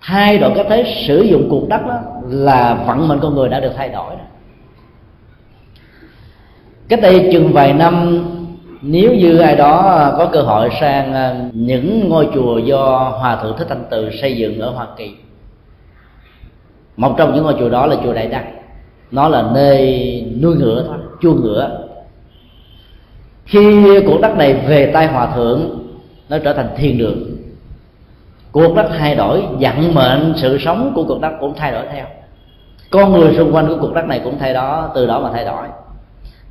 thay 0.02 0.38
đổi 0.38 0.52
cái 0.56 0.66
thế 0.70 1.04
sử 1.08 1.22
dụng 1.22 1.48
cuộc 1.50 1.70
đất 1.70 1.88
đó 1.88 2.00
là 2.30 2.74
vận 2.74 3.08
mệnh 3.08 3.20
con 3.20 3.36
người 3.36 3.50
đã 3.50 3.60
được 3.60 3.72
thay 3.78 3.90
đổi 3.90 4.16
đó. 4.16 4.24
cách 6.90 7.00
đây 7.02 7.30
chừng 7.32 7.54
vài 7.54 7.74
năm 7.74 8.24
nếu 8.82 9.14
như 9.14 9.38
ai 9.38 9.56
đó 9.56 10.14
có 10.18 10.30
cơ 10.34 10.42
hội 10.42 10.70
sang 10.80 11.14
ờ, 11.14 11.36
những 11.54 12.10
ngôi 12.10 12.30
chùa 12.34 12.58
do 12.58 13.16
hòa 13.20 13.36
thượng 13.36 13.58
thích 13.58 13.68
thanh 13.70 13.84
từ 13.90 14.10
xây 14.22 14.38
dựng 14.38 14.60
ở 14.60 14.70
hoa 14.70 14.88
kỳ, 14.98 15.12
một 16.98 17.16
trong 17.18 17.34
những 17.34 17.44
ngôi 17.44 17.56
chùa 17.60 17.70
đó 17.70 17.86
là 17.86 17.96
chùa 18.04 18.14
đại 18.14 18.28
đăng. 18.28 18.56
Nó 19.12 19.28
là 19.28 19.44
nơi 19.54 20.26
nuôi 20.42 20.56
ngựa 20.56 20.84
thôi 20.88 20.98
chua 21.22 21.34
ngựa. 21.34 21.88
Khi 23.46 23.86
cuộc 24.06 24.22
đất 24.22 24.38
này 24.38 24.54
về 24.54 24.92
tay 24.94 25.08
hòa 25.08 25.28
thượng, 25.36 25.80
nó 26.30 26.38
trở 26.40 26.54
thành 26.54 26.70
thiên 26.78 26.98
đường. 26.98 27.38
Cuộc 28.52 28.76
đất 28.76 28.90
thay 28.98 29.16
đổi, 29.16 29.44
vận 29.60 29.94
mệnh, 29.94 30.34
sự 30.36 30.58
sống 30.58 30.92
của 30.96 31.04
cuộc 31.04 31.22
đất 31.22 31.32
cũng 31.40 31.54
thay 31.56 31.72
đổi 31.72 31.86
theo. 31.94 32.06
Con 32.90 33.12
người 33.12 33.36
xung 33.36 33.56
quanh 33.56 33.68
của 33.68 33.78
cuộc 33.82 33.94
đất 33.94 34.06
này 34.06 34.22
cũng 34.24 34.40
thay 34.40 34.54
đó, 34.54 34.92
từ 34.96 35.08
đó 35.08 35.20
mà 35.20 35.30
thay 35.34 35.46
đổi 35.46 35.68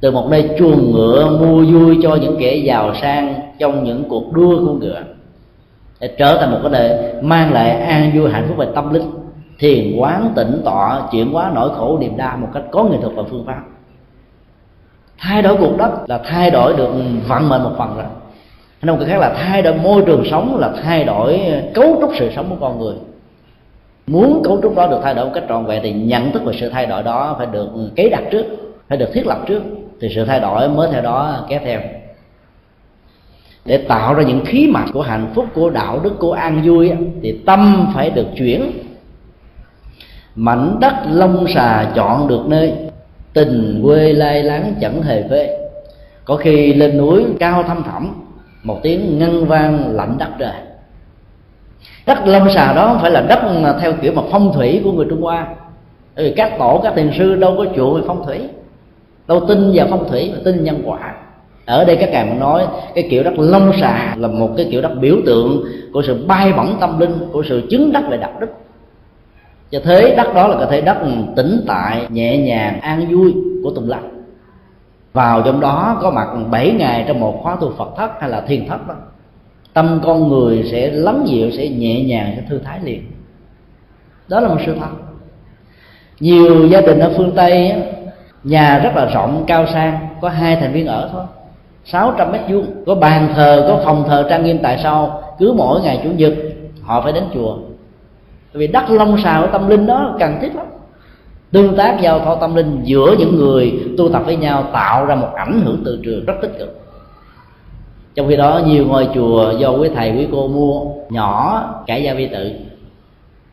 từ 0.01 0.11
một 0.11 0.27
nơi 0.31 0.51
chuồng 0.59 0.93
ngựa 0.93 1.39
mua 1.41 1.65
vui 1.65 1.99
cho 2.03 2.15
những 2.15 2.37
kẻ 2.41 2.55
giàu 2.55 2.95
sang 2.95 3.35
trong 3.59 3.85
những 3.85 4.05
cuộc 4.09 4.33
đua 4.33 4.67
của 4.67 4.73
ngựa. 4.73 5.01
Để 6.01 6.15
trở 6.19 6.37
thành 6.41 6.51
một 6.51 6.59
cái 6.63 6.71
nơi 6.73 7.13
mang 7.23 7.53
lại 7.53 7.71
an 7.71 8.11
vui 8.15 8.31
hạnh 8.31 8.45
phúc 8.49 8.57
về 8.57 8.67
tâm 8.75 8.93
linh, 8.93 9.11
thiền 9.59 9.97
quán 9.99 10.33
tĩnh 10.35 10.63
tọa, 10.65 11.03
chuyển 11.13 11.33
hóa 11.33 11.51
nỗi 11.55 11.71
khổ 11.77 11.99
niềm 12.01 12.17
đau 12.17 12.37
một 12.37 12.49
cách 12.55 12.63
có 12.71 12.85
nghệ 12.85 12.99
thuật 13.03 13.15
và 13.17 13.23
phương 13.31 13.45
pháp. 13.47 13.63
Thay 15.19 15.43
đổi 15.43 15.57
cuộc 15.57 15.77
đất 15.79 15.91
là 16.09 16.21
thay 16.25 16.51
đổi 16.51 16.77
được 16.77 16.91
vận 17.29 17.49
mệnh 17.49 17.63
một 17.63 17.73
phần 17.79 17.97
rồi. 17.97 18.05
Nói 18.83 18.97
một 18.97 19.05
khác 19.07 19.19
là 19.19 19.35
thay 19.37 19.63
đổi 19.63 19.75
môi 19.75 20.03
trường 20.07 20.25
sống 20.31 20.57
là 20.59 20.73
thay 20.83 21.05
đổi 21.05 21.41
cấu 21.75 21.99
trúc 22.01 22.11
sự 22.19 22.31
sống 22.37 22.47
của 22.51 22.57
con 22.61 22.79
người. 22.79 22.95
Muốn 24.07 24.43
cấu 24.45 24.61
trúc 24.63 24.77
đó 24.77 24.87
được 24.87 25.01
thay 25.03 25.15
đổi 25.15 25.25
một 25.25 25.31
cách 25.35 25.45
trọn 25.49 25.67
vẹn 25.67 25.81
thì 25.83 25.93
nhận 25.93 26.33
thức 26.33 26.45
về 26.45 26.53
sự 26.61 26.69
thay 26.69 26.87
đổi 26.87 27.03
đó 27.03 27.35
phải 27.39 27.47
được 27.47 27.69
kế 27.97 28.09
đặt 28.09 28.23
trước, 28.31 28.47
phải 28.89 28.99
được 28.99 29.09
thiết 29.13 29.27
lập 29.27 29.39
trước 29.47 29.63
thì 30.01 30.09
sự 30.15 30.25
thay 30.25 30.41
đổi 30.41 30.69
mới 30.69 30.89
theo 30.93 31.03
đó 31.03 31.45
kéo 31.49 31.61
theo. 31.65 31.81
Để 33.65 33.77
tạo 33.77 34.15
ra 34.15 34.23
những 34.23 34.45
khí 34.45 34.67
mạch 34.67 34.87
của 34.93 35.03
hạnh 35.03 35.33
phúc, 35.35 35.47
của 35.55 35.71
đạo 35.71 36.01
đức, 36.03 36.19
của 36.19 36.33
an 36.33 36.63
vui 36.65 36.93
thì 37.23 37.39
tâm 37.47 37.91
phải 37.95 38.11
được 38.11 38.27
chuyển. 38.37 38.71
Mảnh 40.35 40.77
đất 40.81 40.95
lông 41.11 41.47
xà 41.55 41.91
chọn 41.95 42.29
được 42.29 42.41
nơi 42.47 42.73
tình 43.33 43.81
quê 43.85 44.13
lai 44.13 44.43
láng 44.43 44.75
chẳng 44.81 45.03
hề 45.03 45.29
phê. 45.31 45.57
Có 46.25 46.37
khi 46.37 46.75
lên 46.75 46.99
núi 46.99 47.25
cao 47.41 47.63
thăm 47.63 47.83
thẳm, 47.83 48.25
một 48.63 48.81
tiếng 48.83 49.19
ngân 49.19 49.47
vang 49.47 49.97
lạnh 49.97 50.17
đất 50.19 50.29
trời. 50.39 50.55
Đất 52.07 52.27
lâm 52.27 52.51
xà 52.51 52.73
đó 52.73 52.87
không 52.87 53.01
phải 53.01 53.11
là 53.11 53.21
đất 53.21 53.39
theo 53.81 53.93
kiểu 53.93 54.13
mà 54.13 54.23
phong 54.31 54.53
thủy 54.53 54.81
của 54.85 54.93
người 54.93 55.07
trung 55.11 55.23
hoa. 55.23 55.47
Vì 56.17 56.35
các 56.37 56.53
tổ, 56.59 56.81
các 56.83 56.93
thiền 56.97 57.11
sư 57.19 57.37
đâu 57.37 57.55
có 57.57 57.67
chuộng 57.77 57.95
về 57.95 58.01
phong 58.07 58.27
thủy 58.27 58.39
đâu 59.31 59.41
tin 59.49 59.71
vào 59.75 59.87
phong 59.91 60.09
thủy 60.09 60.31
mà 60.35 60.41
tin 60.45 60.65
nhân 60.65 60.83
quả. 60.85 61.15
Ở 61.67 61.85
đây 61.85 61.97
các 61.97 62.11
ngài 62.11 62.25
nói, 62.25 62.67
cái 62.95 63.07
kiểu 63.11 63.23
đất 63.23 63.33
long 63.37 63.73
xà 63.81 64.15
là 64.19 64.29
một 64.29 64.51
cái 64.57 64.69
kiểu 64.71 64.83
đất 64.83 64.93
biểu 65.01 65.17
tượng 65.27 65.65
của 65.93 66.03
sự 66.03 66.27
bay 66.27 66.53
bổng 66.53 66.77
tâm 66.81 67.01
linh, 67.01 67.15
của 67.33 67.43
sự 67.49 67.63
chứng 67.71 67.93
đắc 67.93 68.05
về 68.11 68.17
đạo 68.17 68.33
đức. 68.41 68.47
Cho 69.71 69.81
thế 69.85 70.15
đất 70.17 70.35
đó 70.35 70.49
là 70.49 70.57
cái 70.59 70.67
thế 70.71 70.81
đất 70.81 70.97
tĩnh 71.37 71.65
tại, 71.67 72.07
nhẹ 72.09 72.39
nhàng, 72.39 72.81
an 72.81 73.07
vui 73.11 73.35
của 73.65 73.71
tùng 73.71 73.89
lâm. 73.89 74.01
Vào 75.13 75.43
trong 75.43 75.61
đó 75.61 75.99
có 76.03 76.11
mặt 76.11 76.29
7 76.51 76.73
ngày 76.73 77.05
trong 77.09 77.21
một 77.21 77.41
khóa 77.43 77.57
tu 77.61 77.73
Phật 77.79 77.89
thất 77.97 78.11
hay 78.21 78.31
là 78.31 78.41
thiền 78.41 78.69
thất 78.69 78.89
đó. 78.89 78.95
Tâm 79.73 80.01
con 80.05 80.29
người 80.29 80.69
sẽ 80.73 80.91
lắng 80.91 81.25
dịu, 81.27 81.51
sẽ 81.51 81.69
nhẹ 81.69 82.05
nhàng, 82.05 82.33
sẽ 82.37 82.43
thư 82.49 82.59
thái 82.59 82.81
liền. 82.85 83.03
Đó 84.29 84.41
là 84.41 84.49
một 84.49 84.59
sự 84.67 84.75
thật. 84.81 84.91
Nhiều 86.21 86.67
gia 86.67 86.81
đình 86.81 86.99
ở 86.99 87.13
phương 87.17 87.33
tây 87.37 87.73
nhà 88.45 88.79
rất 88.79 88.97
là 88.97 89.05
rộng, 89.05 89.45
cao 89.47 89.67
sang, 89.67 90.09
có 90.21 90.29
hai 90.29 90.57
thành 90.57 90.73
viên 90.73 90.87
ở 90.87 91.11
thôi. 91.13 91.25
600 91.85 92.33
mét 92.33 92.41
vuông, 92.49 92.67
có 92.87 92.95
bàn 92.95 93.29
thờ, 93.35 93.65
có 93.69 93.81
phòng 93.85 94.05
thờ 94.09 94.27
trang 94.31 94.45
nghiêm 94.45 94.59
tại 94.63 94.79
sao, 94.83 95.23
cứ 95.39 95.53
mỗi 95.57 95.81
ngày 95.81 96.01
chủ 96.05 96.11
nhật, 96.11 96.33
họ 96.83 97.01
phải 97.01 97.13
đến 97.13 97.25
chùa. 97.35 97.57
Vì 98.53 98.67
đất 98.67 98.91
long 98.91 99.19
xào 99.25 99.47
tâm 99.47 99.69
linh 99.69 99.87
đó 99.87 100.17
cần 100.21 100.39
thiết 100.41 100.55
lắm. 100.55 100.67
Tương 101.53 101.77
tác 101.77 101.99
giao 102.01 102.19
thoa 102.21 102.37
tâm 102.41 102.55
linh 102.55 102.81
giữa 102.85 103.15
những 103.19 103.37
người 103.37 103.81
tu 103.99 104.09
tập 104.09 104.23
với 104.27 104.37
nhau 104.37 104.65
tạo 104.73 105.07
ra 105.07 105.15
một 105.15 105.29
ảnh 105.35 105.61
hưởng 105.65 105.83
từ 105.85 106.01
trường 106.05 106.25
rất 106.25 106.35
tích 106.43 106.59
cực. 106.59 106.81
Trong 108.15 108.29
khi 108.29 108.37
đó, 108.37 108.61
nhiều 108.67 108.87
ngôi 108.87 109.09
chùa 109.15 109.53
do 109.59 109.71
quý 109.71 109.89
thầy, 109.95 110.11
quý 110.11 110.29
cô 110.33 110.49
mua, 110.49 110.81
nhỏ 111.11 111.65
cải 111.87 112.03
gia 112.03 112.15
vi 112.15 112.27
tự 112.27 112.51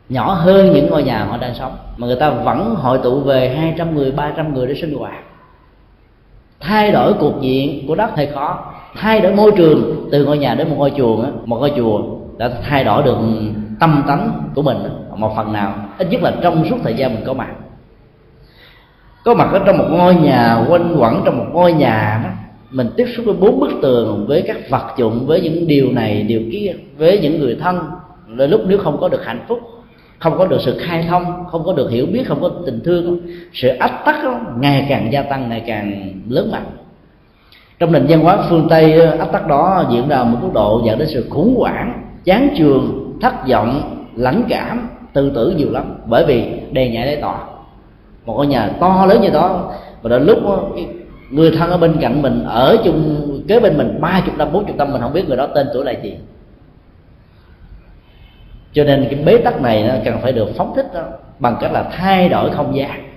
nhỏ 0.08 0.32
hơn 0.32 0.72
những 0.72 0.90
ngôi 0.90 1.02
nhà 1.02 1.24
họ 1.24 1.36
đang 1.36 1.54
sống. 1.54 1.76
Mà 1.96 2.06
người 2.06 2.16
ta 2.16 2.30
vẫn 2.30 2.74
hội 2.74 2.98
tụ 3.02 3.20
về 3.20 3.48
200 3.48 3.94
người 3.94 4.10
300 4.10 4.54
người 4.54 4.66
để 4.66 4.74
sinh 4.74 4.94
hoạt. 4.98 5.24
Thay 6.60 6.92
đổi 6.92 7.14
cuộc 7.14 7.34
diện 7.40 7.84
của 7.88 7.94
đất 7.94 8.16
hơi 8.16 8.26
khó. 8.26 8.72
Thay 8.96 9.20
đổi 9.20 9.32
môi 9.32 9.52
trường 9.56 10.08
từ 10.12 10.24
ngôi 10.24 10.38
nhà 10.38 10.54
đến 10.54 10.68
một 10.68 10.76
ngôi 10.78 10.92
chùa, 10.96 11.24
một 11.44 11.58
ngôi 11.58 11.72
chùa 11.76 12.00
đã 12.38 12.50
thay 12.68 12.84
đổi 12.84 13.02
được 13.02 13.18
tâm 13.80 14.04
tánh 14.06 14.42
của 14.54 14.62
mình 14.62 14.78
một 15.16 15.32
phần 15.36 15.52
nào. 15.52 15.74
Ít 15.98 16.08
nhất 16.10 16.22
là 16.22 16.32
trong 16.42 16.64
suốt 16.70 16.76
thời 16.84 16.94
gian 16.94 17.14
mình 17.14 17.24
có 17.26 17.32
mặt. 17.32 17.48
Có 19.24 19.34
mặt 19.34 19.48
ở 19.52 19.58
trong 19.66 19.78
một 19.78 19.86
ngôi 19.90 20.14
nhà, 20.14 20.64
quanh 20.68 20.96
quẩn 20.98 21.22
trong 21.24 21.38
một 21.38 21.46
ngôi 21.52 21.72
nhà 21.72 22.20
đó, 22.24 22.30
mình 22.70 22.90
tiếp 22.96 23.06
xúc 23.16 23.26
với 23.26 23.34
bốn 23.34 23.60
bức 23.60 23.70
tường, 23.82 24.24
với 24.28 24.42
các 24.46 24.56
vật 24.70 24.86
dụng, 24.96 25.26
với 25.26 25.40
những 25.40 25.66
điều 25.66 25.92
này, 25.92 26.22
điều 26.22 26.42
kia, 26.52 26.74
với 26.98 27.18
những 27.18 27.40
người 27.40 27.56
thân. 27.60 27.90
Đôi 28.26 28.48
lúc 28.48 28.60
nếu 28.66 28.78
không 28.78 29.00
có 29.00 29.08
được 29.08 29.24
hạnh 29.24 29.44
phúc 29.48 29.60
không 30.18 30.38
có 30.38 30.46
được 30.46 30.60
sự 30.60 30.78
khai 30.78 31.04
thông, 31.08 31.44
không 31.50 31.64
có 31.64 31.72
được 31.72 31.90
hiểu 31.90 32.06
biết, 32.06 32.24
không 32.28 32.42
có 32.42 32.50
tình 32.66 32.80
thương. 32.84 33.20
Sự 33.52 33.68
ách 33.68 34.04
tắc 34.04 34.16
ngày 34.58 34.86
càng 34.88 35.12
gia 35.12 35.22
tăng, 35.22 35.48
ngày 35.48 35.62
càng 35.66 36.12
lớn 36.28 36.50
mạnh. 36.52 36.66
Trong 37.78 37.92
nền 37.92 38.06
văn 38.08 38.20
hóa 38.20 38.38
phương 38.48 38.66
tây 38.70 38.92
ờ, 38.92 39.16
ách 39.18 39.32
tắc 39.32 39.46
đó 39.46 39.84
diễn 39.90 40.08
ra 40.08 40.24
một 40.24 40.38
mức 40.42 40.48
độ 40.54 40.82
dẫn 40.86 40.98
đến 40.98 41.08
sự 41.08 41.26
khủng 41.30 41.54
hoảng, 41.58 42.02
chán 42.24 42.48
trường 42.58 43.14
thất 43.20 43.48
vọng, 43.48 43.98
lãnh 44.16 44.42
cảm 44.48 44.88
tự 45.12 45.30
tử 45.30 45.54
nhiều 45.56 45.70
lắm. 45.70 45.94
Bởi 46.06 46.24
vì 46.26 46.44
đề 46.72 46.90
nhảy 46.90 47.06
lấy 47.06 47.16
tòa. 47.16 47.38
Một 48.26 48.34
ngôi 48.34 48.46
nhà 48.46 48.70
to 48.80 49.06
lớn 49.06 49.20
như 49.22 49.30
đó, 49.30 49.72
và 50.02 50.10
đến 50.10 50.26
lúc 50.26 50.38
người 51.30 51.50
thân 51.50 51.70
ở 51.70 51.78
bên 51.78 51.96
cạnh 52.00 52.22
mình, 52.22 52.44
ở 52.44 52.76
chung, 52.84 53.40
kế 53.48 53.60
bên 53.60 53.78
mình 53.78 53.98
ba 54.00 54.22
chục 54.26 54.34
năm, 54.38 54.48
bốn 54.52 54.64
chục 54.64 54.76
năm, 54.76 54.92
mình 54.92 55.02
không 55.02 55.12
biết 55.12 55.28
người 55.28 55.36
đó 55.36 55.46
tên 55.46 55.66
tuổi 55.74 55.84
là 55.84 55.92
gì 55.92 56.14
cho 58.72 58.84
nên 58.84 59.06
cái 59.10 59.20
bế 59.24 59.38
tắc 59.38 59.60
này 59.60 59.84
nó 59.88 59.94
cần 60.04 60.18
phải 60.22 60.32
được 60.32 60.48
phóng 60.56 60.72
thích 60.76 60.86
đó, 60.94 61.02
bằng 61.38 61.56
cách 61.60 61.72
là 61.72 61.82
thay 61.82 62.28
đổi 62.28 62.50
không 62.50 62.76
gian. 62.76 63.08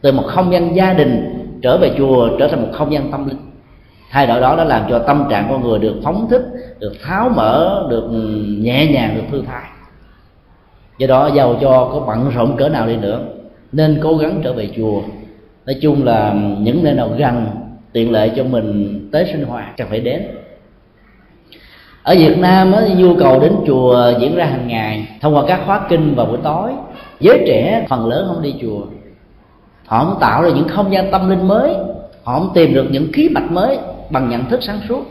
Từ 0.00 0.12
một 0.12 0.24
không 0.26 0.52
gian 0.52 0.76
gia 0.76 0.92
đình 0.92 1.38
trở 1.62 1.78
về 1.78 1.90
chùa 1.98 2.28
trở 2.38 2.48
thành 2.48 2.62
một 2.62 2.68
không 2.72 2.92
gian 2.92 3.10
tâm 3.10 3.28
linh. 3.28 3.38
Thay 4.10 4.26
đổi 4.26 4.40
đó 4.40 4.56
đã 4.56 4.64
làm 4.64 4.82
cho 4.90 4.98
tâm 4.98 5.26
trạng 5.30 5.46
con 5.50 5.62
người 5.62 5.78
được 5.78 5.94
phóng 6.04 6.26
thích 6.30 6.42
được 6.78 6.92
tháo 7.02 7.28
mở 7.28 7.86
được 7.90 8.08
ừ, 8.10 8.44
nhẹ 8.58 8.86
nhàng 8.86 9.14
được 9.16 9.22
thư 9.30 9.42
thái. 9.46 9.70
Do 10.98 11.06
đó 11.06 11.30
giàu 11.34 11.56
cho 11.60 11.90
có 11.92 12.00
bận 12.06 12.30
rộn 12.34 12.56
cỡ 12.56 12.68
nào 12.68 12.86
đi 12.86 12.96
nữa 12.96 13.20
nên 13.72 14.00
cố 14.02 14.16
gắng 14.16 14.40
trở 14.44 14.52
về 14.52 14.68
chùa. 14.76 15.02
Nói 15.66 15.76
chung 15.82 16.04
là 16.04 16.30
ừ, 16.30 16.38
những 16.58 16.84
nơi 16.84 16.94
nào 16.94 17.10
gần 17.18 17.46
tiện 17.92 18.12
lợi 18.12 18.32
cho 18.36 18.44
mình 18.44 19.08
tới 19.12 19.26
sinh 19.32 19.44
hoạt 19.44 19.76
cần 19.76 19.88
phải 19.88 20.00
đến 20.00 20.22
ở 22.02 22.14
Việt 22.18 22.38
Nam 22.38 22.72
á, 22.72 22.82
nhu 22.96 23.14
cầu 23.14 23.40
đến 23.40 23.52
chùa 23.66 24.12
diễn 24.20 24.34
ra 24.34 24.44
hàng 24.44 24.68
ngày 24.68 25.08
thông 25.20 25.34
qua 25.34 25.44
các 25.48 25.60
khóa 25.66 25.86
kinh 25.88 26.14
vào 26.14 26.26
buổi 26.26 26.38
tối. 26.42 26.70
Giới 27.20 27.44
trẻ 27.46 27.86
phần 27.88 28.06
lớn 28.06 28.24
không 28.28 28.42
đi 28.42 28.54
chùa. 28.60 28.80
Họ 29.86 30.04
không 30.04 30.18
tạo 30.20 30.42
ra 30.42 30.48
những 30.48 30.68
không 30.68 30.92
gian 30.92 31.10
tâm 31.10 31.30
linh 31.30 31.48
mới. 31.48 31.74
Họ 32.24 32.38
không 32.38 32.50
tìm 32.54 32.74
được 32.74 32.86
những 32.90 33.12
khí 33.12 33.28
mạch 33.28 33.50
mới 33.50 33.78
bằng 34.10 34.30
nhận 34.30 34.44
thức 34.44 34.60
sáng 34.62 34.80
suốt. 34.88 35.04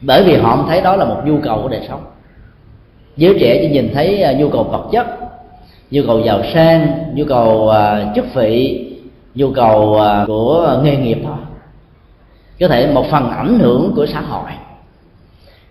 Bởi 0.00 0.24
vì 0.24 0.36
họ 0.36 0.56
không 0.56 0.66
thấy 0.68 0.82
đó 0.82 0.96
là 0.96 1.04
một 1.04 1.20
nhu 1.24 1.38
cầu 1.42 1.58
của 1.62 1.68
đời 1.68 1.80
sống. 1.88 2.00
Giới 3.16 3.36
trẻ 3.40 3.58
chỉ 3.62 3.68
nhìn 3.68 3.90
thấy 3.94 4.22
à, 4.22 4.32
nhu 4.32 4.48
cầu 4.48 4.62
vật 4.64 4.88
chất 4.92 5.06
nhu 5.90 6.02
cầu 6.06 6.20
giàu 6.20 6.40
sang 6.54 6.88
nhu 7.14 7.24
cầu 7.24 7.68
à, 7.70 8.12
chức 8.14 8.34
vị 8.34 8.86
nhu 9.34 9.50
cầu 9.50 10.00
à, 10.00 10.24
của 10.26 10.80
nghề 10.82 10.96
nghiệp 10.96 11.18
thôi. 11.24 11.36
Có 12.60 12.68
thể 12.68 12.92
một 12.92 13.06
phần 13.10 13.30
ảnh 13.30 13.58
hưởng 13.58 13.92
của 13.96 14.06
xã 14.06 14.20
hội 14.20 14.50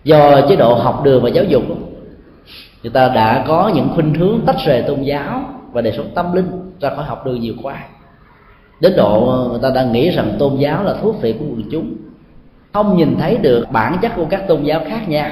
do 0.06 0.40
chế 0.48 0.56
độ 0.56 0.74
học 0.74 1.04
đường 1.04 1.22
và 1.22 1.28
giáo 1.28 1.44
dục, 1.44 1.62
người 2.82 2.92
ta 2.92 3.08
đã 3.08 3.44
có 3.48 3.70
những 3.74 3.88
khuynh 3.94 4.14
hướng 4.14 4.40
tách 4.46 4.56
rời 4.66 4.82
tôn 4.82 5.02
giáo 5.02 5.42
và 5.72 5.80
đời 5.80 5.92
sống 5.96 6.10
tâm 6.14 6.32
linh 6.32 6.46
ra 6.80 6.90
khỏi 6.90 7.04
học 7.04 7.26
đường 7.26 7.40
nhiều 7.40 7.54
quá. 7.62 7.84
Đến 8.80 8.92
độ 8.96 9.46
người 9.50 9.58
ta 9.62 9.70
đã 9.74 9.84
nghĩ 9.84 10.10
rằng 10.10 10.36
tôn 10.38 10.56
giáo 10.56 10.84
là 10.84 10.94
thuốc 11.02 11.20
phiện 11.20 11.38
của 11.38 11.44
quần 11.44 11.62
chúng, 11.70 11.94
không 12.72 12.96
nhìn 12.96 13.16
thấy 13.20 13.36
được 13.36 13.66
bản 13.70 13.98
chất 14.02 14.12
của 14.16 14.24
các 14.30 14.48
tôn 14.48 14.62
giáo 14.62 14.80
khác 14.88 15.08
nhau. 15.08 15.30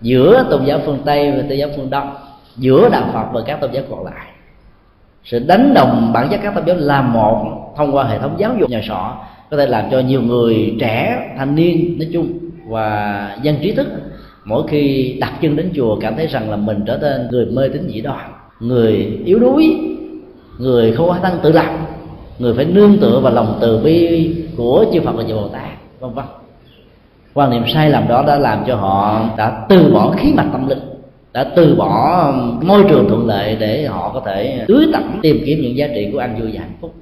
Giữa 0.00 0.44
tôn 0.50 0.64
giáo 0.64 0.80
phương 0.86 0.98
tây 1.04 1.32
và 1.32 1.42
tôn 1.48 1.58
giáo 1.58 1.68
phương 1.76 1.90
đông, 1.90 2.14
giữa 2.56 2.88
đạo 2.88 3.10
phật 3.12 3.26
và 3.32 3.40
các 3.46 3.60
tôn 3.60 3.72
giáo 3.72 3.84
còn 3.90 4.04
lại. 4.04 4.26
Sự 5.24 5.38
đánh 5.38 5.74
đồng 5.74 6.12
bản 6.12 6.28
chất 6.30 6.40
các 6.42 6.54
tôn 6.54 6.66
giáo 6.66 6.76
là 6.76 7.02
một 7.02 7.72
thông 7.76 7.94
qua 7.94 8.04
hệ 8.04 8.18
thống 8.18 8.34
giáo 8.38 8.54
dục 8.60 8.70
nhà 8.70 8.80
sọ 8.88 9.16
có 9.50 9.56
thể 9.56 9.66
làm 9.66 9.84
cho 9.90 9.98
nhiều 9.98 10.22
người 10.22 10.76
trẻ, 10.80 11.28
thanh 11.38 11.54
niên 11.54 11.98
nói 11.98 12.08
chung 12.12 12.49
và 12.70 13.36
dân 13.42 13.56
trí 13.62 13.72
thức, 13.72 13.86
mỗi 14.44 14.62
khi 14.68 15.16
đặt 15.20 15.32
chân 15.40 15.56
đến 15.56 15.72
chùa 15.76 16.00
cảm 16.00 16.16
thấy 16.16 16.26
rằng 16.26 16.50
là 16.50 16.56
mình 16.56 16.80
trở 16.86 16.98
nên 16.98 17.28
người 17.30 17.46
mê 17.46 17.68
tín 17.68 17.88
dị 17.88 18.00
đoan, 18.00 18.30
người 18.60 19.18
yếu 19.24 19.38
đuối, 19.38 19.80
người 20.58 20.92
không 20.92 21.08
có 21.08 21.18
tăng 21.22 21.38
tự 21.42 21.52
lập, 21.52 21.70
người 22.38 22.54
phải 22.54 22.64
nương 22.64 22.98
tựa 22.98 23.20
vào 23.20 23.32
lòng 23.32 23.58
từ 23.60 23.78
bi 23.78 24.34
của 24.56 24.84
chư 24.92 25.00
Phật 25.00 25.12
và 25.12 25.22
chư 25.28 25.34
Bồ 25.34 25.48
Tát, 25.48 25.70
vân 26.00 26.14
vân. 26.14 26.24
Quan 27.34 27.50
niệm 27.50 27.62
sai 27.74 27.90
lầm 27.90 28.08
đó 28.08 28.24
đã 28.26 28.38
làm 28.38 28.64
cho 28.66 28.76
họ 28.76 29.24
đã 29.36 29.66
từ 29.68 29.92
bỏ 29.92 30.14
khí 30.16 30.32
mạch 30.36 30.48
tâm 30.52 30.68
linh, 30.68 30.80
đã 31.32 31.44
từ 31.56 31.74
bỏ 31.74 32.32
môi 32.62 32.84
trường 32.88 33.08
thuận 33.08 33.26
lợi 33.26 33.56
để 33.60 33.86
họ 33.86 34.10
có 34.14 34.22
thể 34.26 34.64
tưới 34.68 34.86
tẩm 34.92 35.18
tìm 35.22 35.42
kiếm 35.46 35.58
những 35.62 35.76
giá 35.76 35.88
trị 35.94 36.08
của 36.12 36.18
an 36.18 36.40
vui 36.40 36.50
và 36.52 36.60
hạnh 36.60 36.76
phúc. 36.80 36.94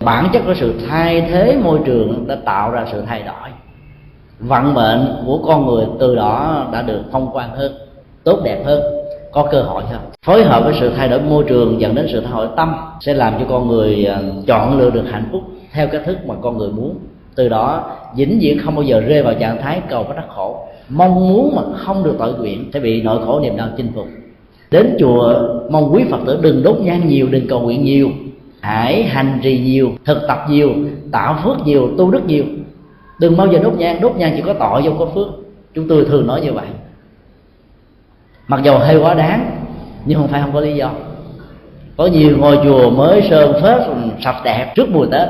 Bản 0.00 0.28
chất 0.32 0.42
của 0.46 0.54
sự 0.54 0.74
thay 0.88 1.20
thế 1.20 1.58
môi 1.64 1.80
trường 1.84 2.24
đã 2.28 2.36
tạo 2.44 2.70
ra 2.70 2.86
sự 2.92 3.02
thay 3.06 3.22
đổi 3.22 3.50
vận 4.40 4.74
mệnh 4.74 5.16
của 5.26 5.38
con 5.46 5.66
người 5.66 5.86
từ 6.00 6.14
đó 6.14 6.66
đã 6.72 6.82
được 6.82 7.00
thông 7.12 7.30
quan 7.32 7.50
hơn, 7.56 7.72
tốt 8.24 8.40
đẹp 8.44 8.62
hơn, 8.66 8.82
có 9.32 9.48
cơ 9.50 9.62
hội 9.62 9.82
hơn. 9.84 10.00
Phối 10.26 10.44
hợp 10.44 10.64
với 10.64 10.74
sự 10.80 10.90
thay 10.96 11.08
đổi 11.08 11.20
môi 11.20 11.44
trường 11.48 11.80
dẫn 11.80 11.94
đến 11.94 12.06
sự 12.12 12.20
thay 12.20 12.32
đổi 12.32 12.48
tâm 12.56 12.74
sẽ 13.00 13.14
làm 13.14 13.34
cho 13.38 13.46
con 13.48 13.68
người 13.68 14.04
ờ, 14.04 14.22
chọn 14.46 14.78
lựa 14.78 14.90
được 14.90 15.04
hạnh 15.10 15.28
phúc 15.32 15.42
theo 15.72 15.88
cách 15.88 16.02
thức 16.06 16.16
mà 16.26 16.34
con 16.42 16.58
người 16.58 16.70
muốn. 16.70 16.98
Từ 17.34 17.48
đó, 17.48 17.96
vĩnh 18.16 18.38
viễn 18.40 18.58
không 18.64 18.74
bao 18.74 18.82
giờ 18.82 19.00
rơi 19.00 19.22
vào 19.22 19.34
trạng 19.34 19.62
thái 19.62 19.80
cầu 19.88 20.04
có 20.04 20.14
đắc 20.14 20.26
khổ. 20.28 20.66
Mong 20.88 21.28
muốn 21.28 21.56
mà 21.56 21.62
không 21.76 22.04
được 22.04 22.16
tội 22.18 22.34
nguyện 22.34 22.70
sẽ 22.74 22.80
bị 22.80 23.02
nỗi 23.02 23.18
khổ 23.26 23.40
niềm 23.40 23.56
đau 23.56 23.68
chinh 23.76 23.92
phục. 23.94 24.06
Đến 24.70 24.96
chùa, 24.98 25.34
mong 25.70 25.94
quý 25.94 26.04
phật 26.10 26.20
tử 26.26 26.38
đừng 26.42 26.62
đốt 26.62 26.76
nhang 26.80 27.08
nhiều, 27.08 27.28
đừng 27.30 27.48
cầu 27.48 27.60
nguyện 27.60 27.84
nhiều. 27.84 28.08
Hãy 28.60 29.02
hành 29.02 29.38
trì 29.42 29.58
nhiều, 29.58 29.90
thực 30.04 30.18
tập 30.28 30.46
nhiều, 30.48 30.70
tạo 31.12 31.38
phước 31.44 31.66
nhiều, 31.66 31.90
tu 31.98 32.10
đức 32.10 32.26
nhiều 32.26 32.44
đừng 33.18 33.36
bao 33.36 33.46
giờ 33.46 33.58
đốt 33.58 33.72
nhang 33.72 34.00
đốt 34.00 34.12
nhang 34.16 34.32
chỉ 34.36 34.42
có 34.46 34.52
tội 34.52 34.82
không 34.82 34.98
có 34.98 35.06
phước. 35.06 35.28
Chúng 35.74 35.88
tôi 35.88 36.04
thường 36.04 36.26
nói 36.26 36.40
như 36.40 36.52
vậy. 36.52 36.66
Mặc 38.48 38.60
dầu 38.62 38.78
hơi 38.78 38.96
quá 38.96 39.14
đáng, 39.14 39.50
nhưng 40.04 40.18
không 40.18 40.28
phải 40.28 40.40
không 40.40 40.52
có 40.52 40.60
lý 40.60 40.74
do. 40.74 40.90
Có 41.96 42.06
nhiều 42.06 42.38
ngôi 42.38 42.58
chùa 42.64 42.90
mới 42.90 43.22
sơn 43.30 43.52
phết, 43.62 43.80
sạch 44.20 44.40
đẹp 44.44 44.72
trước 44.74 44.88
mùa 44.88 45.06
tết. 45.06 45.28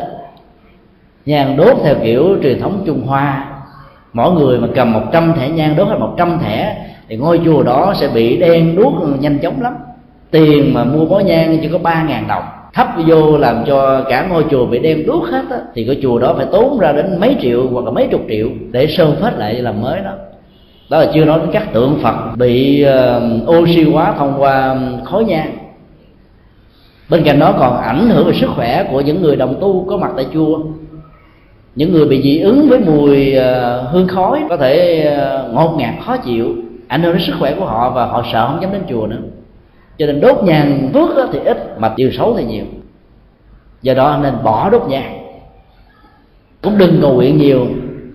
Nhang 1.26 1.56
đốt 1.56 1.76
theo 1.84 1.94
kiểu 2.04 2.36
truyền 2.42 2.60
thống 2.60 2.82
trung 2.86 3.06
hoa. 3.06 3.52
Mỗi 4.12 4.32
người 4.32 4.58
mà 4.58 4.68
cầm 4.74 4.92
một 4.92 5.02
trăm 5.12 5.32
thẻ 5.34 5.48
nhang 5.48 5.76
đốt 5.76 5.88
hay 5.88 5.98
một 5.98 6.14
trăm 6.18 6.38
thẻ, 6.38 6.86
thì 7.08 7.16
ngôi 7.16 7.40
chùa 7.44 7.62
đó 7.62 7.94
sẽ 7.96 8.08
bị 8.08 8.36
đen 8.36 8.76
đuốc 8.76 8.92
nhanh 9.20 9.38
chóng 9.38 9.62
lắm. 9.62 9.76
Tiền 10.30 10.74
mà 10.74 10.84
mua 10.84 11.06
bó 11.06 11.18
nhang 11.18 11.58
chỉ 11.62 11.68
có 11.68 11.78
ba 11.78 12.02
ngàn 12.02 12.28
đồng 12.28 12.44
thấp 12.76 12.88
vô 13.06 13.38
làm 13.38 13.64
cho 13.66 14.04
cả 14.08 14.26
ngôi 14.30 14.44
chùa 14.50 14.66
bị 14.66 14.78
đem 14.78 15.06
đuốc 15.06 15.24
hết 15.24 15.42
á, 15.50 15.56
thì 15.74 15.84
cái 15.84 15.98
chùa 16.02 16.18
đó 16.18 16.34
phải 16.36 16.46
tốn 16.52 16.78
ra 16.78 16.92
đến 16.92 17.20
mấy 17.20 17.36
triệu 17.40 17.68
hoặc 17.72 17.84
là 17.84 17.90
mấy 17.90 18.08
chục 18.10 18.20
triệu 18.28 18.48
để 18.70 18.86
sơn 18.86 19.16
phết 19.22 19.34
lại 19.38 19.54
làm 19.54 19.80
mới 19.80 20.00
đó. 20.00 20.10
Đó 20.90 20.98
là 20.98 21.10
chưa 21.14 21.24
nói 21.24 21.38
đến 21.38 21.48
các 21.52 21.72
tượng 21.72 21.98
phật 22.02 22.36
bị 22.36 22.86
uh, 22.86 23.50
oxy 23.50 23.82
hóa 23.82 24.14
thông 24.18 24.34
qua 24.38 24.76
khói 25.04 25.24
nhang. 25.24 25.56
Bên 27.10 27.22
cạnh 27.24 27.38
đó 27.38 27.54
còn 27.58 27.76
ảnh 27.76 28.08
hưởng 28.08 28.26
về 28.26 28.32
sức 28.32 28.50
khỏe 28.56 28.88
của 28.90 29.00
những 29.00 29.22
người 29.22 29.36
đồng 29.36 29.54
tu 29.60 29.86
có 29.90 29.96
mặt 29.96 30.10
tại 30.16 30.26
chùa. 30.34 30.58
Những 31.74 31.92
người 31.92 32.06
bị 32.06 32.22
dị 32.22 32.38
ứng 32.38 32.68
với 32.68 32.78
mùi 32.78 33.34
uh, 33.38 33.92
hương 33.92 34.08
khói 34.08 34.40
có 34.48 34.56
thể 34.56 35.06
uh, 35.46 35.54
ngột 35.54 35.76
ngạt 35.78 35.94
khó 36.06 36.16
chịu 36.16 36.54
ảnh 36.88 37.02
hưởng 37.02 37.12
đến 37.12 37.22
sức 37.26 37.34
khỏe 37.38 37.54
của 37.54 37.64
họ 37.64 37.90
và 37.90 38.06
họ 38.06 38.24
sợ 38.32 38.46
không 38.46 38.62
dám 38.62 38.72
đến 38.72 38.82
chùa 38.88 39.06
nữa 39.06 39.16
cho 39.98 40.06
nên 40.06 40.20
đốt 40.20 40.44
nhang 40.44 40.90
phước 40.94 41.28
thì 41.32 41.38
ít, 41.38 41.80
mà 41.80 41.92
điều 41.96 42.10
xấu 42.12 42.36
thì 42.36 42.44
nhiều. 42.44 42.64
Do 43.82 43.94
đó 43.94 44.18
nên 44.22 44.34
bỏ 44.44 44.70
đốt 44.70 44.82
nhang. 44.88 45.18
Cũng 46.62 46.78
đừng 46.78 46.98
cầu 47.02 47.14
nguyện 47.14 47.36
nhiều, 47.36 47.66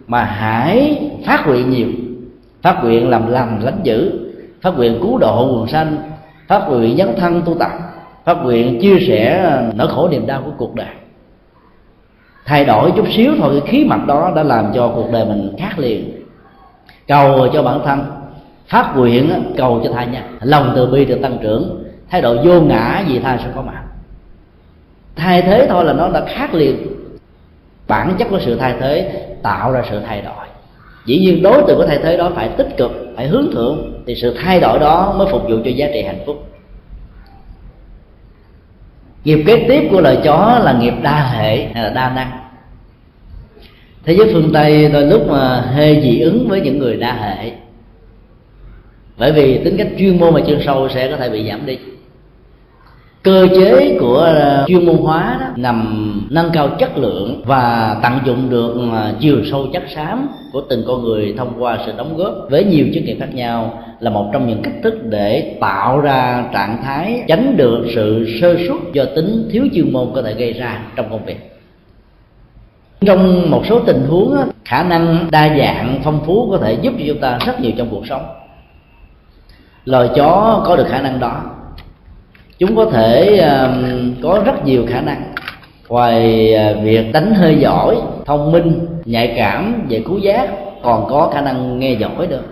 mà 0.07 0.23
hãy 0.23 1.01
phát 1.25 1.47
nguyện 1.47 1.69
nhiều. 1.69 1.87
Phát 2.61 2.83
nguyện 2.83 3.09
làm 3.09 3.31
lành 3.31 3.59
lánh 3.63 3.79
dữ, 3.83 4.11
phát 4.61 4.77
nguyện 4.77 4.99
cứu 5.01 5.17
độ 5.17 5.55
quần 5.55 5.67
sanh, 5.67 5.97
phát 6.47 6.69
nguyện 6.69 6.97
dấn 6.97 7.15
thân 7.17 7.41
tu 7.45 7.55
tập, 7.55 7.71
phát 8.25 8.37
nguyện 8.43 8.81
chia 8.81 8.99
sẻ 9.07 9.43
à, 9.43 9.71
nỗi 9.75 9.87
khổ 9.87 10.09
niềm 10.09 10.27
đau 10.27 10.41
của 10.45 10.51
cuộc 10.57 10.75
đời. 10.75 10.87
Thay 12.45 12.65
đổi 12.65 12.91
chút 12.95 13.05
xíu 13.11 13.33
thôi, 13.37 13.49
cái 13.59 13.71
khí 13.71 13.85
mặt 13.85 14.07
đó 14.07 14.31
đã 14.35 14.43
làm 14.43 14.65
cho 14.73 14.91
cuộc 14.95 15.11
đời 15.11 15.25
mình 15.25 15.55
khác 15.57 15.79
liền. 15.79 16.11
Cầu 17.07 17.47
cho 17.53 17.63
bản 17.63 17.79
thân 17.85 18.20
phát 18.71 18.93
nguyện 18.95 19.53
cầu 19.57 19.81
cho 19.83 19.91
thai 19.93 20.07
nhân. 20.07 20.23
Lòng 20.41 20.71
từ 20.75 20.85
bi 20.85 21.05
được 21.05 21.19
tăng 21.21 21.37
trưởng. 21.41 21.83
Thái 22.09 22.21
độ 22.21 22.35
vô 22.43 22.61
ngã 22.61 23.03
gì 23.07 23.19
thai 23.19 23.37
sẽ 23.37 23.49
có 23.55 23.61
mặt 23.61 23.81
thay 25.21 25.41
thế 25.41 25.67
thôi 25.69 25.85
là 25.85 25.93
nó 25.93 26.09
đã 26.09 26.25
khác 26.25 26.53
liền. 26.53 26.87
Bản 27.87 28.15
chất 28.19 28.27
của 28.29 28.39
sự 28.45 28.55
thay 28.55 28.75
thế 28.79 29.25
tạo 29.41 29.71
ra 29.71 29.83
sự 29.89 29.99
thay 30.07 30.21
đổi. 30.21 30.45
Dĩ 31.05 31.19
nhiên 31.19 31.43
đối 31.43 31.63
tượng 31.67 31.77
của 31.77 31.87
thay 31.87 31.99
thế 32.03 32.17
đó 32.17 32.31
phải 32.35 32.49
tích 32.49 32.77
cực, 32.77 32.91
phải 33.15 33.27
hướng 33.27 33.51
thượng, 33.51 34.03
thì 34.07 34.15
sự 34.15 34.37
thay 34.43 34.59
đổi 34.59 34.79
đó 34.79 35.15
mới 35.17 35.27
phục 35.31 35.43
vụ 35.43 35.57
cho 35.65 35.71
giá 35.75 35.87
trị 35.93 36.01
hạnh 36.01 36.19
phúc. 36.25 36.47
Nghiệp 39.23 39.43
kế 39.47 39.65
tiếp 39.67 39.87
của 39.91 40.01
lời 40.01 40.17
chó 40.23 40.59
là 40.63 40.73
nghiệp 40.73 40.93
đa 41.01 41.29
hệ 41.29 41.65
hay 41.73 41.83
là 41.83 41.89
đa 41.89 42.09
năng. 42.09 42.31
Thế 44.05 44.13
giới 44.13 44.33
phương 44.33 44.53
tây 44.53 44.89
đôi 44.89 45.03
lúc 45.03 45.27
mà 45.27 45.61
hơi 45.61 46.01
dị 46.03 46.19
ứng 46.19 46.47
với 46.49 46.61
những 46.61 46.79
người 46.79 46.97
đa 46.97 47.13
hệ 47.13 47.51
bởi 49.21 49.31
vì 49.31 49.57
tính 49.57 49.77
cách 49.77 49.87
chuyên 49.97 50.19
môn 50.19 50.33
và 50.33 50.41
chuyên 50.47 50.59
sâu 50.65 50.89
sẽ 50.89 51.07
có 51.11 51.17
thể 51.17 51.29
bị 51.29 51.49
giảm 51.49 51.65
đi. 51.65 51.77
Cơ 53.23 53.47
chế 53.55 53.97
của 53.99 54.17
ờ, 54.17 54.65
chuyên 54.67 54.85
môn 54.85 54.95
hóa 54.95 55.37
đó 55.41 55.47
nằm 55.55 56.11
nâng 56.29 56.49
cao 56.53 56.69
chất 56.79 56.97
lượng 56.97 57.41
và 57.45 57.95
tận 58.03 58.19
dụng 58.25 58.49
được 58.49 58.75
ờ, 58.91 59.13
chiều 59.19 59.37
sâu 59.51 59.67
chất 59.73 59.83
xám 59.95 60.29
của 60.53 60.61
từng 60.69 60.83
con 60.87 61.03
người 61.03 61.33
thông 61.37 61.53
qua 61.59 61.77
sự 61.85 61.91
đóng 61.97 62.17
góp 62.17 62.33
với 62.49 62.63
nhiều 62.63 62.85
chức 62.93 63.03
nghiệp 63.03 63.17
khác 63.19 63.33
nhau 63.33 63.83
là 63.99 64.09
một 64.09 64.29
trong 64.33 64.47
những 64.47 64.61
cách 64.61 64.73
thức 64.83 65.05
để 65.09 65.57
tạo 65.61 65.99
ra 65.99 66.45
trạng 66.53 66.77
thái 66.83 67.23
tránh 67.27 67.57
được 67.57 67.85
sự 67.95 68.27
sơ 68.41 68.55
suất 68.67 68.93
do 68.93 69.05
tính 69.15 69.49
thiếu 69.51 69.63
chuyên 69.73 69.93
môn 69.93 70.07
có 70.15 70.21
thể 70.21 70.33
gây 70.33 70.53
ra 70.53 70.81
trong 70.95 71.09
công 71.09 71.25
việc. 71.25 71.37
Trong 73.05 73.51
một 73.51 73.65
số 73.65 73.79
tình 73.79 74.05
huống 74.07 74.35
khả 74.65 74.83
năng 74.83 75.27
đa 75.31 75.57
dạng, 75.57 75.99
phong 76.03 76.19
phú 76.25 76.47
có 76.51 76.57
thể 76.57 76.77
giúp 76.81 76.93
cho 76.99 77.05
chúng 77.07 77.19
ta 77.19 77.37
rất 77.45 77.61
nhiều 77.61 77.71
trong 77.77 77.87
cuộc 77.91 78.07
sống 78.07 78.40
loài 79.85 80.09
chó 80.15 80.63
có 80.65 80.75
được 80.75 80.87
khả 80.87 81.01
năng 81.01 81.19
đó. 81.19 81.41
Chúng 82.59 82.75
có 82.75 82.85
thể 82.85 83.37
um, 83.37 84.13
có 84.23 84.41
rất 84.45 84.65
nhiều 84.65 84.85
khả 84.89 85.01
năng. 85.01 85.33
Ngoài 85.87 86.55
uh, 86.71 86.83
việc 86.83 87.13
đánh 87.13 87.33
hơi 87.33 87.59
giỏi 87.59 87.95
thông 88.25 88.51
minh 88.51 88.87
nhạy 89.05 89.33
cảm 89.37 89.85
về 89.89 90.03
cứu 90.05 90.17
giác 90.17 90.49
còn 90.83 91.05
có 91.09 91.31
khả 91.33 91.41
năng 91.41 91.79
nghe 91.79 91.93
giỏi 91.93 92.27
được 92.27 92.43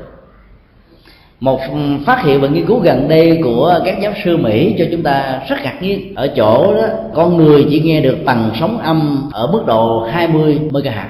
một 1.39 1.59
um, 1.69 2.03
phát 2.03 2.23
hiện 2.23 2.41
và 2.41 2.47
nghiên 2.47 2.65
cứu 2.65 2.79
gần 2.79 3.07
đây 3.07 3.39
của 3.43 3.79
các 3.85 3.97
giáo 4.01 4.11
sư 4.23 4.37
Mỹ 4.37 4.75
cho 4.79 4.85
chúng 4.91 5.03
ta 5.03 5.41
rất 5.49 5.55
ngạc 5.63 5.81
nhiên. 5.81 6.15
Ở 6.15 6.27
chỗ 6.27 6.73
đó 6.73 6.87
con 7.13 7.37
người 7.37 7.67
chỉ 7.69 7.79
nghe 7.79 8.01
được 8.01 8.17
tần 8.25 8.51
sóng 8.59 8.77
âm 8.77 9.29
ở 9.33 9.47
mức 9.47 9.63
độ 9.65 10.07
20 10.11 10.59
MHz 10.71 11.07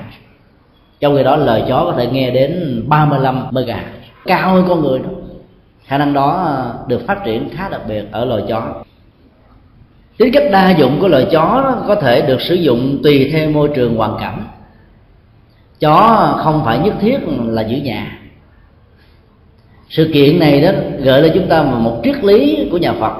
trong 0.99 1.15
khi 1.17 1.24
đó 1.24 1.36
lời 1.36 1.63
chó 1.67 1.84
có 1.86 1.93
thể 1.97 2.07
nghe 2.07 2.32
đến 2.32 2.84
35 2.88 3.47
MHz 3.51 3.76
cao 4.26 4.53
hơn 4.53 4.65
con 4.70 4.82
người 4.82 4.99
đó 4.99 5.09
khả 5.89 5.97
năng 5.97 6.13
đó 6.13 6.43
ờ, 6.45 6.85
được 6.87 7.07
phát 7.07 7.23
triển 7.25 7.49
khá 7.49 7.69
đặc 7.69 7.81
biệt 7.87 8.03
ở 8.11 8.25
loài 8.25 8.43
chó. 8.47 8.83
Tính 10.17 10.33
cách 10.33 10.43
đa 10.51 10.71
dụng 10.71 10.97
của 11.01 11.07
loài 11.07 11.27
chó 11.31 11.75
có 11.87 11.95
thể 11.95 12.21
được 12.21 12.41
sử 12.41 12.55
dụng 12.55 12.99
tùy 13.03 13.29
theo 13.33 13.51
môi 13.51 13.69
trường 13.75 13.95
hoàn 13.95 14.17
cảnh. 14.19 14.43
Chó 15.79 16.33
không 16.43 16.61
phải 16.65 16.79
nhất 16.79 16.93
thiết 16.99 17.17
là 17.45 17.61
giữ 17.61 17.77
nhà. 17.77 18.19
Sự 19.89 20.09
kiện 20.13 20.39
này 20.39 20.61
đó 20.61 20.69
gợi 20.99 21.21
lên 21.21 21.31
chúng 21.35 21.47
ta 21.47 21.63
một 21.63 22.01
triết 22.03 22.23
lý 22.23 22.67
của 22.71 22.77
nhà 22.77 22.93
phật. 22.93 23.13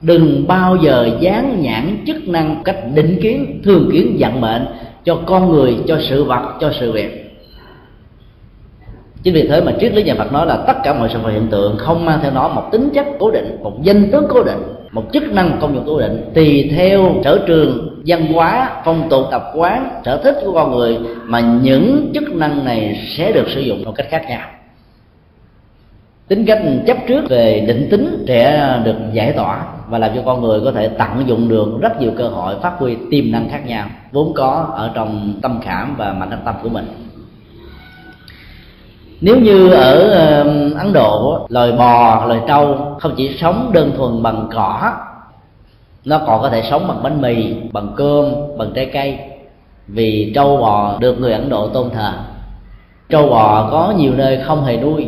Đừng 0.00 0.46
bao 0.48 0.76
giờ 0.76 1.10
dán 1.20 1.62
nhãn 1.62 2.04
chức 2.06 2.28
năng 2.28 2.62
cách 2.64 2.78
định 2.94 3.18
kiến, 3.22 3.60
thường 3.64 3.90
kiến 3.92 4.16
vận 4.18 4.40
mệnh 4.40 4.66
cho 5.04 5.18
con 5.26 5.50
người, 5.50 5.76
cho 5.86 5.98
sự 6.08 6.24
vật, 6.24 6.54
cho 6.60 6.72
sự 6.80 6.92
việc 6.92 7.23
chính 9.24 9.34
vì 9.34 9.48
thế 9.48 9.60
mà 9.60 9.72
triết 9.80 9.94
lý 9.94 10.02
nhà 10.02 10.14
phật 10.14 10.32
nói 10.32 10.46
là 10.46 10.56
tất 10.56 10.76
cả 10.84 10.92
mọi 10.92 11.08
sự 11.12 11.18
vật 11.18 11.30
hiện 11.30 11.48
tượng 11.50 11.76
không 11.78 12.04
mang 12.04 12.18
theo 12.22 12.30
nó 12.30 12.48
một 12.48 12.68
tính 12.72 12.90
chất 12.94 13.06
cố 13.18 13.30
định, 13.30 13.56
một 13.62 13.82
danh 13.82 14.10
tướng 14.10 14.26
cố 14.28 14.42
định, 14.44 14.62
một 14.92 15.04
chức 15.12 15.22
năng 15.22 15.58
công 15.60 15.74
dụng 15.74 15.84
cố 15.86 16.00
định. 16.00 16.30
Tùy 16.34 16.70
theo 16.76 17.14
sở 17.24 17.44
trường 17.46 18.02
văn 18.06 18.32
hóa, 18.32 18.82
phong 18.84 19.08
tục, 19.08 19.22
tập 19.30 19.52
quán, 19.54 20.00
sở 20.04 20.16
thích 20.16 20.36
của 20.44 20.52
con 20.52 20.70
người 20.70 20.98
mà 21.24 21.40
những 21.40 22.10
chức 22.14 22.34
năng 22.34 22.64
này 22.64 23.00
sẽ 23.16 23.32
được 23.32 23.48
sử 23.48 23.60
dụng 23.60 23.84
một 23.84 23.92
cách 23.94 24.06
khác 24.10 24.24
nhau. 24.28 24.48
Tính 26.28 26.44
cách 26.44 26.62
chấp 26.86 26.96
trước 27.08 27.24
về 27.28 27.64
định 27.66 27.88
tính 27.90 28.24
sẽ 28.28 28.68
được 28.84 28.96
giải 29.12 29.32
tỏa 29.32 29.64
và 29.88 29.98
làm 29.98 30.10
cho 30.14 30.22
con 30.26 30.42
người 30.42 30.60
có 30.64 30.72
thể 30.72 30.88
tận 30.88 31.24
dụng 31.26 31.48
được 31.48 31.68
rất 31.80 32.00
nhiều 32.00 32.10
cơ 32.16 32.28
hội 32.28 32.54
phát 32.62 32.72
huy 32.78 32.96
tiềm 33.10 33.32
năng 33.32 33.48
khác 33.48 33.66
nhau 33.66 33.86
vốn 34.12 34.32
có 34.34 34.66
ở 34.74 34.90
trong 34.94 35.34
tâm 35.42 35.60
khảm 35.64 35.94
và 35.96 36.12
mạnh 36.12 36.30
tâm 36.44 36.54
của 36.62 36.68
mình 36.68 37.03
nếu 39.20 39.36
như 39.36 39.70
ở 39.70 40.10
ấn 40.78 40.92
độ, 40.92 41.46
loài 41.48 41.72
bò 41.72 42.24
loài 42.26 42.40
trâu 42.48 42.76
không 43.00 43.14
chỉ 43.16 43.36
sống 43.40 43.70
đơn 43.72 43.92
thuần 43.96 44.22
bằng 44.22 44.48
cỏ, 44.54 44.92
nó 46.04 46.18
còn 46.26 46.42
có 46.42 46.50
thể 46.50 46.62
sống 46.62 46.88
bằng 46.88 47.02
bánh 47.02 47.20
mì, 47.20 47.54
bằng 47.72 47.92
cơm, 47.96 48.24
bằng 48.58 48.72
trái 48.74 48.86
cây. 48.86 49.18
Vì 49.86 50.32
trâu 50.34 50.56
bò 50.56 50.96
được 51.00 51.20
người 51.20 51.32
ấn 51.32 51.48
độ 51.48 51.68
tôn 51.68 51.90
thờ. 51.90 52.12
Trâu 53.08 53.28
bò 53.28 53.68
có 53.70 53.94
nhiều 53.96 54.12
nơi 54.16 54.40
không 54.44 54.64
hề 54.64 54.76
nuôi. 54.76 55.06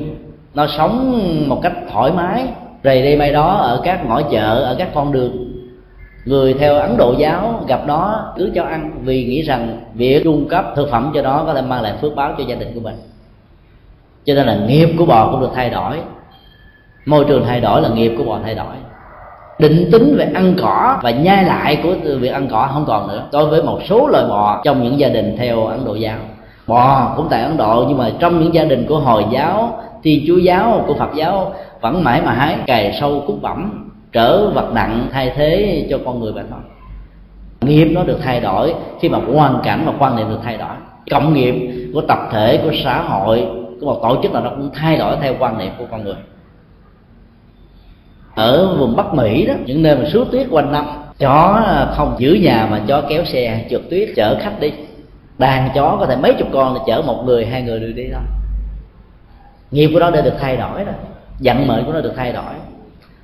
Nó 0.54 0.66
sống 0.66 1.22
một 1.48 1.60
cách 1.62 1.72
thoải 1.92 2.12
mái, 2.12 2.44
rầy 2.84 3.02
đây 3.02 3.16
may 3.16 3.32
đó 3.32 3.56
ở 3.56 3.80
các 3.84 4.06
ngõ 4.06 4.22
chợ, 4.22 4.62
ở 4.62 4.74
các 4.78 4.88
con 4.94 5.12
đường. 5.12 5.52
Người 6.24 6.54
theo 6.54 6.74
ấn 6.74 6.96
độ 6.96 7.14
giáo 7.18 7.64
gặp 7.66 7.80
nó, 7.86 8.32
cứ 8.36 8.50
cho 8.54 8.62
ăn 8.62 8.90
vì 9.04 9.24
nghĩ 9.24 9.42
rằng 9.42 9.80
việc 9.94 10.24
cung 10.24 10.48
cấp 10.48 10.64
thực 10.76 10.90
phẩm 10.90 11.10
cho 11.14 11.22
nó 11.22 11.42
có 11.46 11.54
thể 11.54 11.62
mang 11.62 11.82
lại 11.82 11.92
phước 12.00 12.16
báo 12.16 12.34
cho 12.38 12.44
gia 12.48 12.54
đình 12.54 12.74
của 12.74 12.80
mình 12.80 12.94
cho 14.26 14.34
nên 14.34 14.46
là 14.46 14.54
nghiệp 14.54 14.88
của 14.98 15.06
bò 15.06 15.30
cũng 15.30 15.40
được 15.40 15.50
thay 15.54 15.70
đổi. 15.70 15.96
Môi 17.06 17.24
trường 17.24 17.44
thay 17.46 17.60
đổi 17.60 17.82
là 17.82 17.88
nghiệp 17.88 18.14
của 18.18 18.24
bò 18.24 18.38
thay 18.44 18.54
đổi. 18.54 18.74
Định 19.58 19.88
tính 19.92 20.16
về 20.18 20.30
ăn 20.34 20.54
cỏ 20.60 20.98
và 21.02 21.10
nhai 21.10 21.44
lại 21.44 21.80
của 21.82 21.94
việc 22.20 22.28
ăn 22.28 22.48
cỏ 22.50 22.68
không 22.72 22.84
còn 22.86 23.08
nữa. 23.08 23.22
Đối 23.32 23.46
với 23.46 23.62
một 23.62 23.80
số 23.88 24.08
loài 24.08 24.24
bò 24.28 24.60
trong 24.64 24.82
những 24.82 24.98
gia 24.98 25.08
đình 25.08 25.36
theo 25.38 25.66
ấn 25.66 25.84
độ 25.84 25.94
giáo. 25.94 26.18
Bò 26.66 27.12
cũng 27.16 27.26
tại 27.30 27.42
ấn 27.42 27.56
độ, 27.56 27.84
nhưng 27.88 27.98
mà 27.98 28.10
trong 28.18 28.40
những 28.40 28.54
gia 28.54 28.64
đình 28.64 28.86
của 28.88 28.98
hồi 28.98 29.24
giáo 29.30 29.82
thiên 30.02 30.24
chúa 30.26 30.36
giáo, 30.36 30.84
của 30.86 30.94
phật 30.94 31.10
giáo, 31.14 31.52
vẫn 31.80 32.04
mãi 32.04 32.22
mãi 32.22 32.56
cày 32.66 32.96
sâu 33.00 33.22
cúc 33.26 33.42
bẩm, 33.42 33.88
trở 34.12 34.50
vật 34.50 34.72
nặng 34.72 35.06
thay 35.12 35.32
thế 35.36 35.86
cho 35.90 35.98
con 36.04 36.20
người 36.20 36.32
vậy 36.32 36.44
thôi 36.50 36.60
nghiệp 37.60 37.84
nó 37.84 38.02
được 38.02 38.18
thay 38.22 38.40
đổi 38.40 38.74
khi 39.00 39.08
mà 39.08 39.18
hoàn 39.32 39.60
cảnh 39.64 39.82
và 39.86 39.92
quan 39.98 40.16
niệm 40.16 40.28
được 40.28 40.38
thay 40.44 40.56
đổi. 40.56 40.76
Cộng 41.10 41.34
nghiệp 41.34 41.54
của 41.94 42.00
tập 42.00 42.18
thể, 42.32 42.56
của 42.56 42.70
xã 42.84 43.02
hội 43.02 43.46
của 43.80 43.86
một 43.86 44.00
tổ 44.02 44.22
chức 44.22 44.32
nào 44.32 44.42
nó 44.42 44.50
cũng 44.50 44.70
thay 44.74 44.96
đổi 44.96 45.16
theo 45.20 45.34
quan 45.38 45.58
niệm 45.58 45.72
của 45.78 45.84
con 45.90 46.04
người. 46.04 46.16
Ở 48.34 48.76
vùng 48.78 48.96
bắc 48.96 49.14
mỹ 49.14 49.46
đó, 49.46 49.54
những 49.66 49.82
nơi 49.82 49.96
mà 49.96 50.04
suốt 50.08 50.24
tuyết 50.32 50.46
quanh 50.50 50.72
năm, 50.72 50.86
chó 51.18 51.62
không 51.90 52.14
giữ 52.18 52.32
nhà 52.32 52.68
mà 52.70 52.80
chó 52.86 53.02
kéo 53.08 53.24
xe, 53.24 53.64
trượt 53.70 53.82
tuyết, 53.90 54.08
chở 54.16 54.36
khách 54.40 54.60
đi. 54.60 54.72
Đàn 55.38 55.68
chó 55.74 55.96
có 56.00 56.06
thể 56.06 56.16
mấy 56.16 56.34
chục 56.34 56.48
con 56.52 56.74
để 56.74 56.80
chở 56.86 57.02
một 57.02 57.22
người, 57.24 57.46
hai 57.46 57.62
người 57.62 57.80
được 57.80 57.92
đi 57.96 58.04
thôi. 58.12 58.22
Nghiệp 59.70 59.90
của 59.92 60.00
nó 60.00 60.10
đã 60.10 60.20
được 60.20 60.34
thay 60.40 60.56
đổi 60.56 60.84
rồi, 60.84 60.94
vận 61.40 61.66
mệnh 61.66 61.84
của 61.86 61.92
nó 61.92 62.00
được 62.00 62.12
thay 62.16 62.32
đổi. 62.32 62.54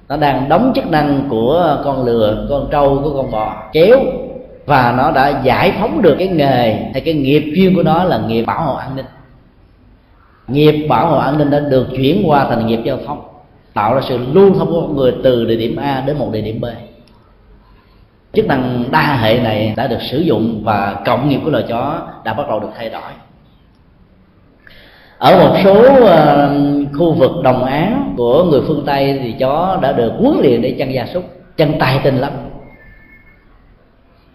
Nó 0.08 0.16
đang 0.16 0.48
đóng 0.48 0.72
chức 0.74 0.86
năng 0.86 1.26
của 1.28 1.80
con 1.84 2.04
lừa, 2.04 2.46
con 2.50 2.68
trâu 2.70 3.00
của 3.04 3.16
con 3.16 3.30
bò 3.30 3.56
kéo, 3.72 3.98
và 4.66 4.94
nó 4.96 5.10
đã 5.10 5.40
giải 5.42 5.72
phóng 5.80 6.02
được 6.02 6.16
cái 6.18 6.28
nghề 6.28 6.72
hay 6.92 7.00
cái 7.04 7.14
nghiệp 7.14 7.52
chuyên 7.56 7.74
của 7.76 7.82
nó 7.82 8.04
là 8.04 8.18
nghiệp 8.18 8.44
bảo 8.44 8.62
hộ 8.62 8.74
an 8.74 8.96
ninh 8.96 9.06
nghiệp 10.48 10.86
bảo 10.88 11.06
hộ 11.06 11.18
an 11.18 11.38
ninh 11.38 11.50
đã 11.50 11.60
được 11.60 11.86
chuyển 11.96 12.22
qua 12.26 12.46
thành 12.48 12.66
nghiệp 12.66 12.80
giao 12.84 12.98
thông 13.06 13.20
tạo 13.74 13.94
ra 13.94 14.00
sự 14.08 14.18
lưu 14.32 14.54
thông 14.54 14.68
của 14.68 14.80
con 14.80 14.96
người 14.96 15.14
từ 15.24 15.44
địa 15.44 15.56
điểm 15.56 15.76
A 15.76 16.02
đến 16.06 16.18
một 16.18 16.28
địa 16.32 16.40
điểm 16.40 16.60
B. 16.60 16.64
Chức 18.32 18.46
năng 18.46 18.84
đa 18.90 19.16
hệ 19.16 19.38
này 19.38 19.74
đã 19.76 19.86
được 19.86 20.02
sử 20.10 20.18
dụng 20.18 20.60
và 20.64 21.02
cộng 21.06 21.28
nghiệp 21.28 21.40
của 21.44 21.50
loài 21.50 21.64
chó 21.68 22.08
đã 22.24 22.34
bắt 22.34 22.48
đầu 22.48 22.60
được 22.60 22.70
thay 22.76 22.90
đổi. 22.90 23.12
Ở 25.18 25.38
một 25.38 25.56
số 25.64 26.02
uh, 26.02 26.98
khu 26.98 27.12
vực 27.12 27.30
đồng 27.42 27.64
áng 27.64 28.14
của 28.16 28.44
người 28.44 28.60
phương 28.66 28.82
tây 28.86 29.20
thì 29.22 29.32
chó 29.32 29.78
đã 29.82 29.92
được 29.92 30.12
huấn 30.18 30.36
luyện 30.42 30.62
để 30.62 30.76
chăn 30.78 30.94
gia 30.94 31.06
súc 31.06 31.24
chân 31.56 31.78
tay 31.78 32.00
tinh 32.04 32.16
lắm 32.16 32.32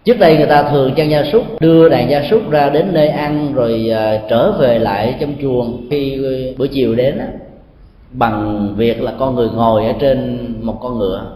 trước 0.04 0.18
đây 0.18 0.36
người 0.36 0.46
ta 0.46 0.62
thường 0.62 0.94
chăn 0.94 1.10
gia 1.10 1.24
súc, 1.24 1.60
đưa 1.60 1.88
đàn 1.88 2.10
gia 2.10 2.22
súc 2.30 2.50
ra 2.50 2.68
đến 2.68 2.88
nơi 2.92 3.08
ăn 3.08 3.52
rồi 3.54 3.90
à, 3.94 4.20
trở 4.30 4.52
về 4.52 4.78
lại 4.78 5.16
trong 5.20 5.34
chuồng. 5.42 5.86
Khi 5.90 6.14
à, 6.14 6.54
buổi 6.58 6.68
chiều 6.68 6.94
đến 6.94 7.20
bằng 8.10 8.68
việc 8.76 9.02
là 9.02 9.12
con 9.18 9.34
người 9.34 9.48
ngồi 9.54 9.86
ở 9.86 9.92
trên 10.00 10.38
một 10.62 10.78
con 10.80 10.98
ngựa. 10.98 11.26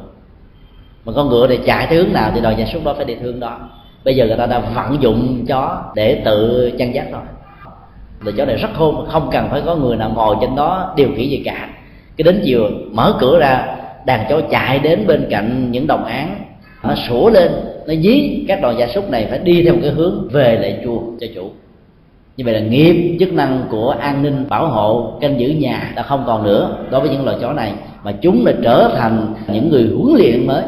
Mà 1.05 1.13
con 1.13 1.29
ngựa 1.29 1.47
để 1.47 1.59
chạy 1.67 1.87
theo 1.91 2.03
hướng 2.03 2.13
nào 2.13 2.31
thì 2.35 2.41
đòi 2.41 2.55
gia 2.59 2.65
súc 2.65 2.85
đó 2.85 2.95
phải 2.97 3.05
đi 3.05 3.15
hướng 3.15 3.41
đó. 3.41 3.59
Bây 4.05 4.17
giờ 4.17 4.27
người 4.27 4.37
ta 4.37 4.47
đã 4.47 4.59
vận 4.59 5.03
dụng 5.03 5.45
chó 5.49 5.83
để 5.95 6.23
tự 6.25 6.71
chăn 6.79 6.95
dắt 6.95 7.07
rồi. 7.13 7.23
Là 8.25 8.33
chó 8.37 8.45
này 8.45 8.57
rất 8.57 8.69
khôn, 8.75 9.07
không 9.09 9.29
cần 9.33 9.49
phải 9.51 9.63
có 9.67 9.77
người 9.77 9.97
nào 9.97 10.13
ngồi 10.15 10.37
trên 10.41 10.57
đó 10.57 10.93
điều 10.97 11.09
khiển 11.17 11.29
gì 11.29 11.43
cả. 11.45 11.69
Cái 12.17 12.23
đến 12.23 12.43
chiều 12.45 12.69
mở 12.93 13.15
cửa 13.21 13.39
ra, 13.39 13.77
đàn 14.07 14.27
chó 14.31 14.41
chạy 14.51 14.79
đến 14.79 15.07
bên 15.07 15.27
cạnh 15.31 15.71
những 15.71 15.87
đồng 15.87 16.05
án 16.05 16.37
nó 16.83 16.95
sủa 17.09 17.31
lên 17.31 17.53
nó 17.87 17.95
dí 17.95 18.45
các 18.49 18.59
đoàn 18.63 18.79
gia 18.79 18.87
súc 18.87 19.11
này 19.11 19.27
phải 19.31 19.39
đi 19.39 19.63
theo 19.63 19.75
một 19.75 19.81
cái 19.83 19.91
hướng 19.91 20.29
về 20.33 20.59
lại 20.61 20.81
chùa 20.85 21.01
cho 21.21 21.27
chủ 21.35 21.51
như 22.37 22.45
vậy 22.45 22.55
là 22.55 22.61
nghiệp, 22.61 23.17
chức 23.21 23.33
năng 23.33 23.65
của 23.71 23.91
an 23.91 24.23
ninh, 24.23 24.45
bảo 24.49 24.67
hộ, 24.67 25.19
canh 25.21 25.41
giữ 25.41 25.49
nhà 25.49 25.93
đã 25.97 26.03
không 26.03 26.25
còn 26.27 26.45
nữa 26.45 26.77
đối 26.91 27.01
với 27.01 27.11
những 27.11 27.25
loài 27.25 27.37
chó 27.41 27.53
này, 27.53 27.73
mà 28.05 28.13
chúng 28.13 28.45
đã 28.45 28.53
trở 28.63 28.95
thành 28.97 29.35
những 29.53 29.71
người 29.71 29.91
huấn 29.97 30.17
luyện 30.17 30.47
mới. 30.47 30.63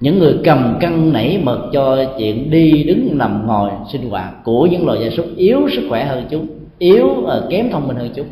Những 0.00 0.18
người 0.18 0.38
cầm 0.44 0.78
cân 0.80 1.12
nảy 1.12 1.40
mật 1.42 1.70
cho 1.72 2.04
chuyện 2.18 2.50
đi 2.50 2.84
đứng 2.84 3.18
nằm 3.18 3.46
ngồi 3.46 3.70
sinh 3.92 4.10
hoạt 4.10 4.44
của 4.44 4.66
những 4.66 4.86
loài 4.86 4.98
gia 5.02 5.10
súc 5.10 5.26
yếu 5.36 5.68
sức 5.72 5.82
khỏe 5.88 6.04
hơn 6.04 6.24
chúng, 6.30 6.46
yếu 6.78 7.08
ờ, 7.26 7.46
kém 7.50 7.70
thông 7.70 7.88
minh 7.88 7.96
hơn 7.96 8.10
chúng. 8.14 8.26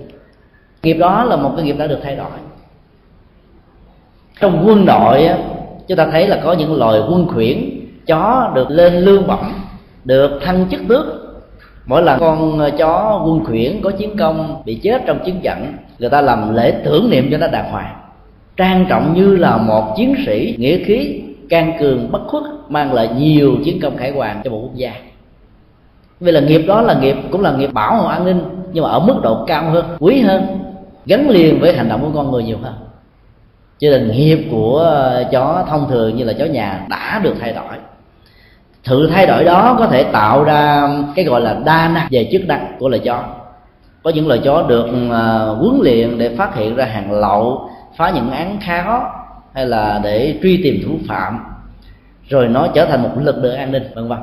Nghiệp 0.83 0.95
đó 0.95 1.25
là 1.25 1.37
một 1.37 1.53
cái 1.57 1.65
nghiệp 1.65 1.77
đã 1.79 1.87
được 1.87 1.99
thay 2.03 2.17
đổi. 2.17 2.31
Trong 4.41 4.63
quân 4.67 4.87
đội 4.87 5.29
chúng 5.91 5.97
ta 5.97 6.07
thấy 6.13 6.29
là 6.29 6.41
có 6.45 6.53
những 6.53 6.79
loài 6.79 7.01
quân 7.11 7.27
khuyển, 7.29 7.71
chó 8.07 8.53
được 8.55 8.71
lên 8.71 8.95
lương 8.95 9.27
bổng, 9.27 9.53
được 10.05 10.41
thăng 10.43 10.67
chức 10.71 10.81
tước. 10.89 11.07
Mỗi 11.87 12.03
lần 12.03 12.21
con 12.21 12.61
chó 12.79 13.23
quân 13.27 13.45
khuyển 13.45 13.81
có 13.83 13.91
chiến 13.91 14.17
công, 14.17 14.63
bị 14.65 14.75
chết 14.75 15.03
trong 15.07 15.19
chiến 15.25 15.41
trận, 15.43 15.73
người 15.99 16.11
ta 16.11 16.21
làm 16.21 16.55
lễ 16.55 16.75
tưởng 16.85 17.11
niệm 17.11 17.29
cho 17.31 17.39
nó 17.39 17.47
đàng 17.47 17.71
hoàng. 17.71 17.97
Trang 18.57 18.87
trọng 18.89 19.15
như 19.15 19.37
là 19.37 19.57
một 19.57 19.95
chiến 19.97 20.15
sĩ, 20.27 20.55
nghĩa 20.59 20.85
khí, 20.85 21.23
can 21.49 21.73
cường, 21.81 22.13
bất 22.13 22.21
khuất, 22.27 22.43
mang 22.69 22.93
lại 22.93 23.09
nhiều 23.19 23.57
chiến 23.65 23.81
công 23.83 23.97
khải 23.97 24.11
hoàn 24.11 24.41
cho 24.45 24.51
một 24.51 24.61
quốc 24.63 24.75
gia. 24.75 24.93
Vì 26.21 26.33
là 26.33 26.41
nghiệp 26.41 26.65
đó 26.67 26.83
là 26.83 26.95
nghiệp, 27.01 27.17
cũng 27.31 27.41
là 27.41 27.53
nghiệp 27.53 27.73
bảo 27.73 27.97
hộ 27.97 28.09
an 28.09 28.25
ninh, 28.25 28.41
nhưng 28.73 28.85
mà 28.85 28.91
ở 28.91 29.01
mức 29.01 29.15
độ 29.23 29.45
cao 29.47 29.71
hơn, 29.71 29.85
quý 29.99 30.21
hơn, 30.21 30.43
gắn 31.07 31.31
liền 31.31 31.61
với 31.61 31.73
hành 31.73 31.89
động 31.89 32.01
của 32.01 32.11
con 32.15 32.31
người 32.31 32.43
nhiều 32.43 32.59
hơn 32.63 32.75
cho 33.81 33.91
nên 33.91 34.11
nghiệp 34.11 34.49
của 34.51 34.79
ờ, 34.79 35.25
chó 35.33 35.65
thông 35.69 35.89
thường 35.91 36.17
như 36.17 36.25
là 36.25 36.33
chó 36.33 36.45
nhà 36.45 36.87
đã 36.89 37.21
được 37.23 37.35
thay 37.41 37.53
đổi. 37.53 37.77
Sự 38.85 39.11
thay 39.13 39.27
đổi 39.27 39.45
đó 39.45 39.77
có 39.79 39.87
thể 39.87 40.03
tạo 40.03 40.45
ra 40.45 40.89
cái 41.17 41.25
gọi 41.25 41.41
là 41.41 41.57
đa 41.65 41.89
năng 41.89 42.09
về 42.11 42.29
chức 42.33 42.47
năng 42.47 42.77
của 42.79 42.89
loài 42.89 43.01
chó. 43.05 43.25
Có 44.03 44.11
những 44.11 44.29
loài 44.29 44.41
chó 44.45 44.63
được 44.63 44.87
ờ, 45.11 45.55
huấn 45.55 45.81
luyện 45.83 46.19
để 46.19 46.37
phát 46.37 46.55
hiện 46.55 46.77
ra 46.77 46.85
hàng 46.85 47.13
lậu, 47.13 47.71
phá 47.97 48.11
những 48.11 48.31
án 48.31 48.59
khó 48.67 49.13
hay 49.55 49.67
là 49.67 50.01
để 50.05 50.39
truy 50.43 50.63
tìm 50.63 50.83
thủ 50.85 50.99
phạm, 51.09 51.45
rồi 52.29 52.49
nó 52.49 52.67
trở 52.75 52.87
thành 52.87 53.03
một 53.03 53.11
lực 53.23 53.37
lượng 53.39 53.57
an 53.57 53.73
ninh, 53.73 53.83
vân 53.95 54.09
vân. 54.09 54.19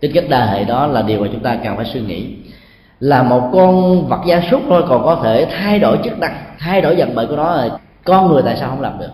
Tính 0.00 0.12
cách 0.14 0.24
đa 0.28 0.46
hệ 0.46 0.64
đó 0.64 0.86
là 0.86 1.02
điều 1.02 1.20
mà 1.20 1.28
chúng 1.32 1.42
ta 1.42 1.56
cần 1.64 1.76
phải 1.76 1.84
suy 1.84 2.00
nghĩ. 2.00 2.34
Là 3.00 3.22
một 3.22 3.50
con 3.52 4.06
vật 4.08 4.20
gia 4.26 4.40
súc 4.50 4.62
thôi, 4.68 4.82
còn 4.88 5.04
có 5.04 5.20
thể 5.22 5.46
thay 5.58 5.78
đổi 5.78 5.98
chức 6.04 6.18
năng, 6.18 6.36
thay 6.58 6.80
đổi 6.80 6.94
vận 6.94 7.14
mệnh 7.14 7.28
của 7.28 7.36
nó 7.36 7.64
con 8.08 8.32
người 8.32 8.42
tại 8.44 8.56
sao 8.56 8.68
không 8.70 8.80
làm 8.80 8.98
được? 8.98 9.10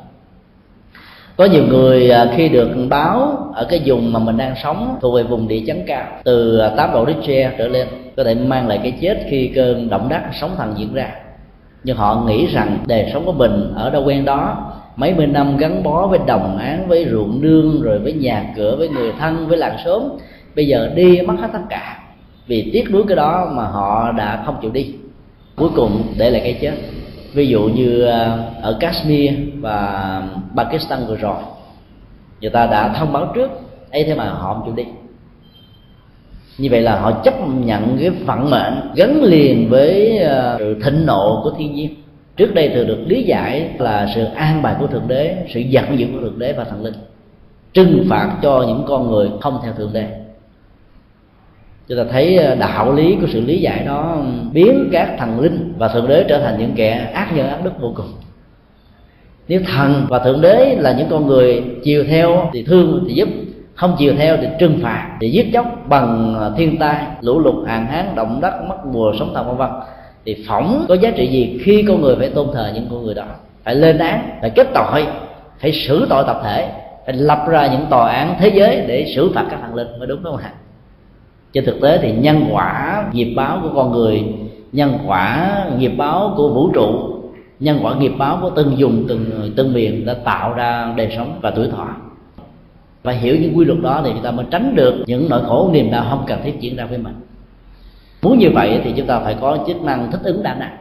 Có 1.36 1.44
nhiều 1.44 1.64
người 1.68 2.10
à, 2.10 2.32
khi 2.36 2.48
được 2.48 2.68
báo 2.88 3.48
ở 3.54 3.64
cái 3.70 3.82
vùng 3.84 4.12
mà 4.12 4.18
mình 4.18 4.36
đang 4.36 4.54
sống, 4.62 4.98
thuộc 5.00 5.14
về 5.14 5.22
vùng 5.22 5.48
địa 5.48 5.62
chấn 5.66 5.84
cao, 5.86 6.06
từ 6.24 6.62
8 6.76 6.92
độ 6.92 7.06
Richter 7.06 7.52
trở 7.58 7.68
lên, 7.68 7.88
có 8.16 8.24
thể 8.24 8.34
mang 8.34 8.68
lại 8.68 8.80
cái 8.82 8.92
chết 9.00 9.26
khi 9.30 9.52
cơn 9.54 9.90
động 9.90 10.08
đất 10.08 10.20
sóng 10.32 10.50
thần 10.56 10.74
diễn 10.76 10.94
ra. 10.94 11.10
Nhưng 11.84 11.96
họ 11.96 12.24
nghĩ 12.26 12.46
rằng 12.46 12.78
đời 12.86 13.10
sống 13.12 13.26
của 13.26 13.32
mình 13.32 13.72
ở 13.76 13.90
đâu 13.90 14.04
quen 14.04 14.24
đó, 14.24 14.72
mấy 14.96 15.14
mươi 15.14 15.26
năm 15.26 15.56
gắn 15.56 15.82
bó 15.82 16.06
với 16.06 16.18
đồng 16.26 16.58
án 16.58 16.88
với 16.88 17.06
ruộng 17.10 17.40
nương, 17.42 17.82
rồi 17.82 17.98
với 17.98 18.12
nhà 18.12 18.44
cửa, 18.56 18.76
với 18.76 18.88
người 18.88 19.12
thân, 19.20 19.48
với 19.48 19.58
làng 19.58 19.76
xóm, 19.84 20.02
bây 20.56 20.66
giờ 20.66 20.90
đi 20.94 21.20
mất 21.26 21.34
hết 21.40 21.48
tất 21.52 21.62
cả. 21.68 21.98
Vì 22.46 22.70
tiếc 22.72 22.90
nuối 22.90 23.02
cái 23.08 23.16
đó 23.16 23.50
mà 23.52 23.64
họ 23.64 24.12
đã 24.12 24.42
không 24.46 24.56
chịu 24.62 24.70
đi. 24.70 24.94
Cuối 25.56 25.68
cùng 25.76 26.02
để 26.18 26.30
lại 26.30 26.40
cái 26.44 26.58
chết 26.60 26.72
ví 27.34 27.48
dụ 27.48 27.62
như 27.62 28.00
ờ, 28.00 28.38
ở 28.62 28.76
Kashmir 28.80 29.32
và 29.60 30.22
Pakistan 30.56 31.06
vừa 31.08 31.16
rồi, 31.16 31.36
người 32.40 32.50
ta 32.50 32.66
đã 32.66 32.88
thông 32.88 33.12
báo 33.12 33.32
trước, 33.34 33.50
ấy 33.90 34.04
thế 34.04 34.14
mà 34.14 34.30
họ 34.30 34.54
không 34.54 34.62
chịu 34.64 34.74
đi. 34.74 34.84
Như 36.58 36.68
vậy 36.70 36.80
là 36.80 37.00
họ 37.00 37.12
chấp 37.24 37.34
nhận 37.48 37.96
cái 38.00 38.10
vận 38.10 38.50
mệnh 38.50 38.90
gắn 38.94 39.22
liền 39.22 39.68
với 39.70 40.18
ờ, 40.18 40.56
sự 40.58 40.80
thịnh 40.84 41.06
nộ 41.06 41.40
của 41.44 41.50
thiên 41.58 41.74
nhiên. 41.74 41.94
Trước 42.36 42.54
đây 42.54 42.68
thường 42.68 42.86
được 42.86 42.98
lý 43.06 43.22
giải 43.22 43.70
là 43.78 44.08
sự 44.14 44.24
an 44.24 44.62
bài 44.62 44.74
của 44.80 44.86
thượng 44.86 45.08
đế, 45.08 45.36
sự 45.54 45.60
giận 45.60 45.98
dữ 45.98 46.06
của 46.12 46.20
thượng 46.20 46.38
đế 46.38 46.52
và 46.52 46.64
thần 46.64 46.84
linh, 46.84 46.94
trừng 47.72 48.06
phạt 48.10 48.36
cho 48.42 48.64
những 48.68 48.84
con 48.88 49.10
người 49.10 49.30
không 49.40 49.58
theo 49.62 49.72
thượng 49.72 49.92
đế 49.92 50.23
chúng 51.88 51.98
ta 51.98 52.04
thấy 52.12 52.36
ờ, 52.36 52.54
đạo 52.54 52.92
lý 52.92 53.16
của 53.20 53.26
sự 53.32 53.40
lý 53.40 53.60
giải 53.60 53.84
đó 53.86 54.16
biến 54.52 54.88
các 54.92 55.16
thần 55.18 55.40
linh 55.40 55.74
và 55.78 55.88
thượng 55.88 56.08
đế 56.08 56.24
trở 56.28 56.40
thành 56.40 56.58
những 56.58 56.72
kẻ 56.76 57.10
ác 57.14 57.36
nhân, 57.36 57.48
ác 57.48 57.64
đức 57.64 57.72
vô 57.80 57.92
cùng. 57.96 58.06
Nếu 59.48 59.60
thần 59.66 60.06
và 60.08 60.18
thượng 60.18 60.40
đế 60.40 60.76
là 60.78 60.92
những 60.92 61.08
con 61.10 61.26
người 61.26 61.62
chiều 61.84 62.04
theo 62.08 62.50
thì 62.52 62.62
thương 62.62 63.04
thì 63.08 63.14
giúp, 63.14 63.28
không 63.74 63.96
chiều 63.98 64.14
theo 64.18 64.36
thì 64.36 64.46
trừng 64.58 64.78
phạt, 64.82 65.16
thì 65.20 65.30
giết 65.30 65.50
chóc 65.52 65.66
bằng 65.88 66.34
ờ, 66.38 66.54
thiên 66.56 66.78
tai, 66.78 67.06
lũ 67.20 67.40
lụt, 67.40 67.68
hạn 67.68 67.86
hán, 67.86 68.14
động 68.14 68.40
đất, 68.40 68.54
mất 68.68 68.86
mùa, 68.86 69.12
sống 69.18 69.32
thần 69.34 69.46
vân 69.46 69.56
vân. 69.56 69.70
Thì 70.24 70.44
phỏng 70.48 70.84
có 70.88 70.94
giá 70.94 71.10
trị 71.10 71.26
gì 71.26 71.60
khi 71.64 71.84
con 71.88 72.00
người 72.00 72.16
phải 72.16 72.30
tôn 72.30 72.48
thờ 72.54 72.70
những 72.74 72.86
con 72.90 73.04
người 73.04 73.14
đó? 73.14 73.24
Phải 73.64 73.74
lên 73.74 73.98
án, 73.98 74.38
phải 74.40 74.50
kết 74.50 74.66
tội, 74.74 75.06
phải 75.58 75.72
xử 75.72 76.06
tội 76.10 76.24
tập 76.26 76.40
thể, 76.44 76.68
phải 77.06 77.14
lập 77.14 77.44
ra 77.48 77.66
những 77.66 77.86
tòa 77.90 78.12
án 78.12 78.34
thế 78.38 78.48
giới 78.48 78.84
để 78.86 79.12
xử 79.16 79.32
phạt 79.34 79.46
các 79.50 79.58
thần 79.62 79.74
linh 79.74 79.98
mới 79.98 80.08
đúng 80.08 80.22
không 80.22 80.36
ạ? 80.36 80.52
Trên 81.54 81.64
thực 81.64 81.80
tế 81.80 81.98
thì 82.02 82.12
nhân 82.12 82.44
quả 82.50 83.04
nghiệp 83.12 83.34
báo 83.36 83.60
của 83.62 83.70
con 83.74 83.92
người, 83.92 84.24
nhân 84.72 84.98
quả 85.06 85.56
nghiệp 85.78 85.92
báo 85.96 86.34
của 86.36 86.48
vũ 86.48 86.70
trụ, 86.74 87.20
nhân 87.60 87.78
quả 87.82 87.94
nghiệp 87.94 88.12
báo 88.18 88.38
của 88.42 88.50
từng 88.50 88.78
dùng 88.78 89.04
từng 89.08 89.52
từng 89.56 89.72
miền 89.72 90.06
đã 90.06 90.14
tạo 90.14 90.54
ra 90.54 90.94
đời 90.96 91.12
sống 91.16 91.38
và 91.42 91.50
tuổi 91.50 91.68
thọ. 91.68 91.88
Và 93.02 93.12
hiểu 93.12 93.36
những 93.40 93.56
quy 93.56 93.64
luật 93.64 93.80
đó 93.80 94.00
thì 94.04 94.10
chúng 94.14 94.22
ta 94.22 94.30
mới 94.30 94.46
tránh 94.50 94.76
được 94.76 94.94
những 95.06 95.28
nỗi 95.28 95.42
khổ 95.46 95.70
niềm 95.72 95.90
đau 95.90 96.06
không 96.10 96.24
cần 96.26 96.40
thiết 96.44 96.60
diễn 96.60 96.76
ra 96.76 96.86
với 96.86 96.98
mình. 96.98 97.14
Muốn 98.22 98.38
như 98.38 98.50
vậy 98.54 98.80
thì 98.84 98.92
chúng 98.96 99.06
ta 99.06 99.20
phải 99.20 99.36
có 99.40 99.58
chức 99.66 99.82
năng 99.82 100.10
thích 100.12 100.20
ứng 100.24 100.42
đa 100.42 100.54
năng. 100.54 100.76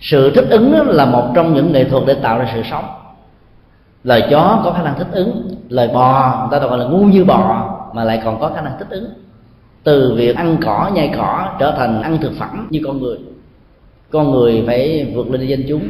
Sự 0.00 0.30
thích 0.34 0.46
ứng 0.50 0.74
là 0.86 1.06
một 1.06 1.32
trong 1.34 1.54
những 1.54 1.72
nghệ 1.72 1.84
thuật 1.84 2.02
để 2.06 2.14
tạo 2.14 2.38
ra 2.38 2.50
sự 2.54 2.62
sống. 2.70 2.84
Lời 4.04 4.22
chó 4.30 4.60
có 4.64 4.70
khả 4.70 4.82
năng 4.82 4.98
thích 4.98 5.08
ứng, 5.12 5.54
lời 5.68 5.88
bò, 5.88 6.38
người 6.50 6.60
ta 6.60 6.66
gọi 6.66 6.78
là 6.78 6.84
ngu 6.84 7.04
như 7.04 7.24
bò 7.24 7.74
mà 7.94 8.04
lại 8.04 8.20
còn 8.24 8.40
có 8.40 8.52
khả 8.54 8.60
năng 8.60 8.72
thích 8.78 8.88
ứng. 8.90 9.06
Từ 9.84 10.14
việc 10.16 10.36
ăn 10.36 10.56
cỏ, 10.64 10.90
nhai 10.94 11.10
cỏ 11.16 11.56
trở 11.60 11.74
thành 11.78 12.02
ăn 12.02 12.18
thực 12.18 12.32
phẩm 12.38 12.68
như 12.70 12.80
con 12.84 13.02
người. 13.02 13.16
Con 14.10 14.30
người 14.30 14.64
phải 14.66 15.12
vượt 15.14 15.30
lên 15.30 15.46
dân 15.46 15.62
chúng, 15.68 15.82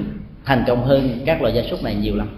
thành 0.44 0.64
công 0.66 0.84
hơn 0.84 1.10
các 1.26 1.42
loại 1.42 1.54
gia 1.54 1.62
súc 1.62 1.82
này 1.82 1.94
nhiều 1.94 2.16
lắm. 2.16 2.28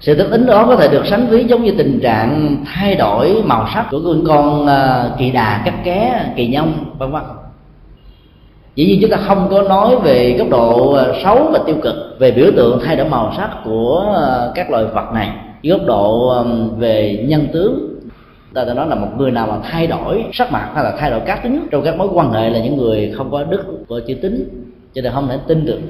Sự 0.00 0.14
thích 0.14 0.28
ứng 0.30 0.46
đó 0.46 0.66
có 0.66 0.76
thể 0.76 0.88
được 0.88 1.06
sánh 1.06 1.26
ví 1.26 1.44
giống 1.44 1.64
như 1.64 1.74
tình 1.78 2.00
trạng 2.00 2.56
thay 2.66 2.94
đổi 2.94 3.42
màu 3.44 3.68
sắc 3.74 3.86
của 3.90 4.00
con 4.04 4.24
con 4.26 4.66
à, 4.66 5.10
kỳ 5.18 5.30
đà, 5.30 5.62
cắt 5.64 5.74
ké, 5.84 6.24
kỳ 6.36 6.46
nhông, 6.46 6.72
vân 6.98 7.12
vân. 7.12 7.22
Dĩ 8.74 8.86
nhiên 8.86 8.98
chúng 9.00 9.10
ta 9.10 9.16
không 9.16 9.48
có 9.50 9.62
nói 9.62 9.96
về 9.96 10.36
góc 10.38 10.48
độ 10.50 10.92
à, 10.92 11.04
xấu 11.24 11.48
và 11.52 11.58
tiêu 11.66 11.76
cực, 11.82 11.94
về 12.18 12.30
biểu 12.30 12.50
tượng 12.56 12.80
thay 12.84 12.96
đổi 12.96 13.08
màu 13.08 13.32
sắc 13.36 13.50
của 13.64 14.14
à, 14.16 14.48
các 14.54 14.70
loài 14.70 14.84
vật 14.84 15.12
này. 15.14 15.30
Góc 15.62 15.80
độ 15.86 16.34
về 16.78 17.24
nhân 17.28 17.46
tướng 17.52 17.85
ta 18.56 18.64
đã 18.64 18.74
nói 18.74 18.86
là 18.88 18.94
một 18.94 19.08
người 19.16 19.30
nào 19.30 19.46
mà 19.46 19.58
thay 19.62 19.86
đổi 19.86 20.24
sắc 20.32 20.52
mặt 20.52 20.70
hay 20.74 20.84
là 20.84 20.96
thay 20.98 21.10
đổi 21.10 21.20
cá 21.20 21.36
tính 21.36 21.66
trong 21.70 21.82
các 21.82 21.96
mối 21.96 22.08
quan 22.12 22.32
hệ 22.32 22.50
là 22.50 22.58
những 22.58 22.76
người 22.76 23.12
không 23.16 23.30
có 23.30 23.44
đức 23.44 23.84
có 23.88 24.00
chữ 24.06 24.14
tính 24.14 24.48
cho 24.94 25.02
nên 25.02 25.12
không 25.12 25.28
thể 25.28 25.38
tin 25.46 25.66
được. 25.66 25.80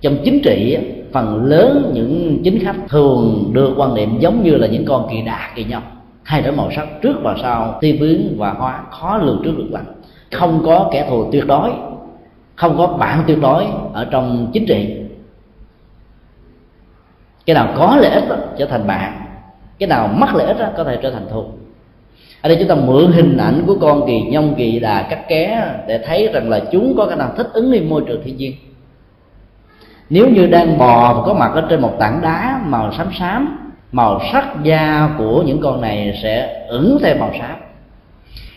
Trong 0.00 0.16
chính 0.24 0.40
trị 0.42 0.78
phần 1.12 1.44
lớn 1.44 1.90
những 1.94 2.40
chính 2.44 2.58
khách 2.58 2.76
thường 2.88 3.50
đưa 3.52 3.74
quan 3.76 3.94
niệm 3.94 4.18
giống 4.20 4.42
như 4.42 4.56
là 4.56 4.66
những 4.66 4.84
con 4.84 5.08
kỳ 5.10 5.22
đà 5.22 5.50
kỳ 5.54 5.64
nhông 5.64 5.82
thay 6.24 6.42
đổi 6.42 6.52
màu 6.52 6.70
sắc 6.76 6.88
trước 7.02 7.16
và 7.22 7.36
sau 7.42 7.78
thi 7.82 7.92
biến 7.92 8.34
và 8.38 8.50
hóa 8.50 8.84
khó 8.90 9.16
lường 9.16 9.40
trước 9.44 9.52
được 9.58 9.68
lắm 9.70 9.84
không 10.32 10.62
có 10.66 10.88
kẻ 10.92 11.06
thù 11.10 11.32
tuyệt 11.32 11.46
đối 11.46 11.70
không 12.56 12.78
có 12.78 12.86
bạn 12.86 13.24
tuyệt 13.26 13.38
đối 13.42 13.66
ở 13.92 14.04
trong 14.10 14.50
chính 14.52 14.66
trị. 14.66 14.96
Cái 17.46 17.54
nào 17.54 17.74
có 17.76 17.96
lợi 18.00 18.10
ích 18.10 18.28
đó, 18.28 18.36
trở 18.58 18.66
thành 18.66 18.86
bạn. 18.86 19.12
Cái 19.78 19.88
nào 19.88 20.08
mất 20.08 20.34
lợi 20.34 20.46
ích 20.46 20.58
đó, 20.58 20.66
có 20.76 20.84
thể 20.84 20.98
trở 21.02 21.10
thành 21.10 21.26
thù 21.30 21.44
ở 22.42 22.48
đây 22.48 22.56
chúng 22.60 22.68
ta 22.68 22.74
mượn 22.74 23.12
hình 23.12 23.36
ảnh 23.36 23.62
của 23.66 23.76
con 23.80 24.06
kỳ, 24.06 24.20
nhông 24.20 24.54
kỳ 24.54 24.78
đà 24.80 25.02
cắt 25.02 25.28
ké 25.28 25.64
để 25.86 25.98
thấy 26.06 26.28
rằng 26.32 26.50
là 26.50 26.60
chúng 26.72 26.94
có 26.96 27.06
khả 27.06 27.16
năng 27.16 27.36
thích 27.36 27.48
ứng 27.52 27.70
với 27.70 27.80
môi 27.80 28.02
trường 28.06 28.22
thiên 28.24 28.36
nhiên. 28.36 28.52
Nếu 30.10 30.28
như 30.28 30.46
đang 30.46 30.78
bò 30.78 31.14
và 31.14 31.22
có 31.26 31.34
mặt 31.34 31.50
ở 31.54 31.66
trên 31.70 31.80
một 31.80 31.92
tảng 31.98 32.20
đá 32.22 32.60
màu 32.66 32.92
xám 32.92 33.06
xám, 33.18 33.58
màu 33.92 34.20
sắc 34.32 34.62
da 34.62 35.10
của 35.18 35.42
những 35.42 35.60
con 35.60 35.80
này 35.80 36.18
sẽ 36.22 36.64
ửng 36.68 36.98
theo 37.02 37.16
màu 37.16 37.30
xám. 37.38 37.56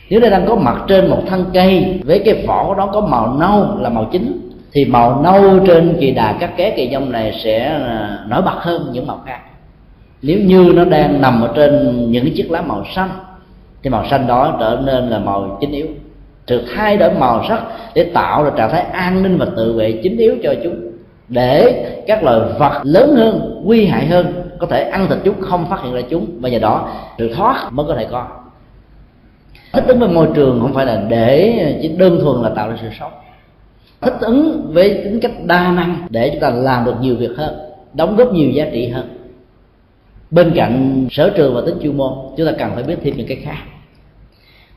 Nếu 0.09 0.19
đây 0.19 0.31
đang 0.31 0.45
có 0.45 0.55
mặt 0.55 0.83
trên 0.87 1.09
một 1.09 1.23
thân 1.27 1.45
cây 1.53 1.99
với 2.05 2.21
cái 2.25 2.45
vỏ 2.47 2.67
của 2.67 2.75
nó 2.75 2.87
có 2.87 3.01
màu 3.01 3.37
nâu 3.39 3.77
là 3.79 3.89
màu 3.89 4.09
chính, 4.11 4.49
thì 4.71 4.85
màu 4.85 5.21
nâu 5.23 5.59
trên 5.67 5.97
kỳ 5.99 6.11
đà 6.11 6.33
cắt 6.39 6.57
ké 6.57 6.69
kỳ 6.69 6.87
nhông 6.87 7.11
này 7.11 7.39
sẽ 7.43 7.65
à, 7.65 8.19
nổi 8.27 8.41
bật 8.41 8.55
hơn 8.57 8.89
những 8.93 9.07
màu 9.07 9.21
khác. 9.25 9.39
Nếu 10.21 10.39
như 10.39 10.71
nó 10.75 10.85
đang 10.85 11.21
nằm 11.21 11.41
ở 11.41 11.53
trên 11.55 12.05
những 12.11 12.33
chiếc 12.35 12.51
lá 12.51 12.61
màu 12.61 12.85
xanh 12.95 13.09
thì 13.83 13.89
màu 13.89 14.05
xanh 14.09 14.27
đó 14.27 14.57
trở 14.59 14.81
nên 14.85 15.09
là 15.09 15.19
màu 15.19 15.57
chính 15.61 15.71
yếu. 15.71 15.87
Sự 16.47 16.63
thay 16.75 16.97
đổi 16.97 17.11
màu 17.13 17.45
sắc 17.49 17.61
để 17.95 18.03
tạo 18.03 18.43
ra 18.43 18.49
trạng 18.57 18.69
thái 18.69 18.81
an 18.81 19.23
ninh 19.23 19.37
và 19.37 19.47
tự 19.55 19.73
vệ 19.73 19.99
chính 20.03 20.17
yếu 20.17 20.35
cho 20.43 20.53
chúng. 20.63 20.75
Để 21.27 21.85
các 22.07 22.23
loài 22.23 22.39
vật 22.59 22.81
lớn 22.83 23.15
hơn, 23.15 23.61
nguy 23.65 23.85
hại 23.85 24.05
hơn, 24.05 24.33
có 24.59 24.67
thể 24.67 24.83
ăn 24.83 25.07
thịt 25.09 25.17
chúng 25.23 25.41
không 25.41 25.65
phát 25.69 25.83
hiện 25.83 25.93
ra 25.93 26.01
chúng. 26.09 26.25
Và 26.39 26.49
nhờ 26.49 26.59
đó, 26.59 26.89
sự 27.17 27.33
thoát 27.33 27.67
mới 27.71 27.85
có 27.87 27.95
thể 27.95 28.07
có. 28.11 28.27
Thích 29.73 29.83
ứng 29.87 29.99
với 29.99 30.09
môi 30.09 30.27
trường 30.33 30.59
không 30.61 30.73
phải 30.73 30.85
là 30.85 31.03
để 31.09 31.55
chỉ 31.81 31.87
đơn 31.87 32.19
thuần 32.21 32.43
là 32.43 32.49
tạo 32.49 32.69
ra 32.69 32.75
sự 32.81 32.87
sống. 32.99 33.11
Thích 34.01 34.13
ứng 34.19 34.71
với 34.73 34.89
tính 35.03 35.19
cách 35.19 35.31
đa 35.45 35.71
năng 35.71 36.07
để 36.09 36.29
chúng 36.29 36.39
ta 36.39 36.49
làm 36.49 36.85
được 36.85 36.95
nhiều 37.01 37.15
việc 37.15 37.31
hơn, 37.37 37.55
đóng 37.93 38.15
góp 38.15 38.33
nhiều 38.33 38.49
giá 38.49 38.65
trị 38.71 38.87
hơn 38.87 39.09
bên 40.33 40.51
cạnh 40.55 41.07
sở 41.11 41.29
trường 41.29 41.55
và 41.55 41.61
tính 41.65 41.75
chuyên 41.83 41.97
môn, 41.97 42.13
chúng 42.37 42.47
ta 42.47 42.51
cần 42.59 42.71
phải 42.75 42.83
biết 42.83 42.95
thêm 43.03 43.17
những 43.17 43.27
cái 43.27 43.37
khác. 43.37 43.57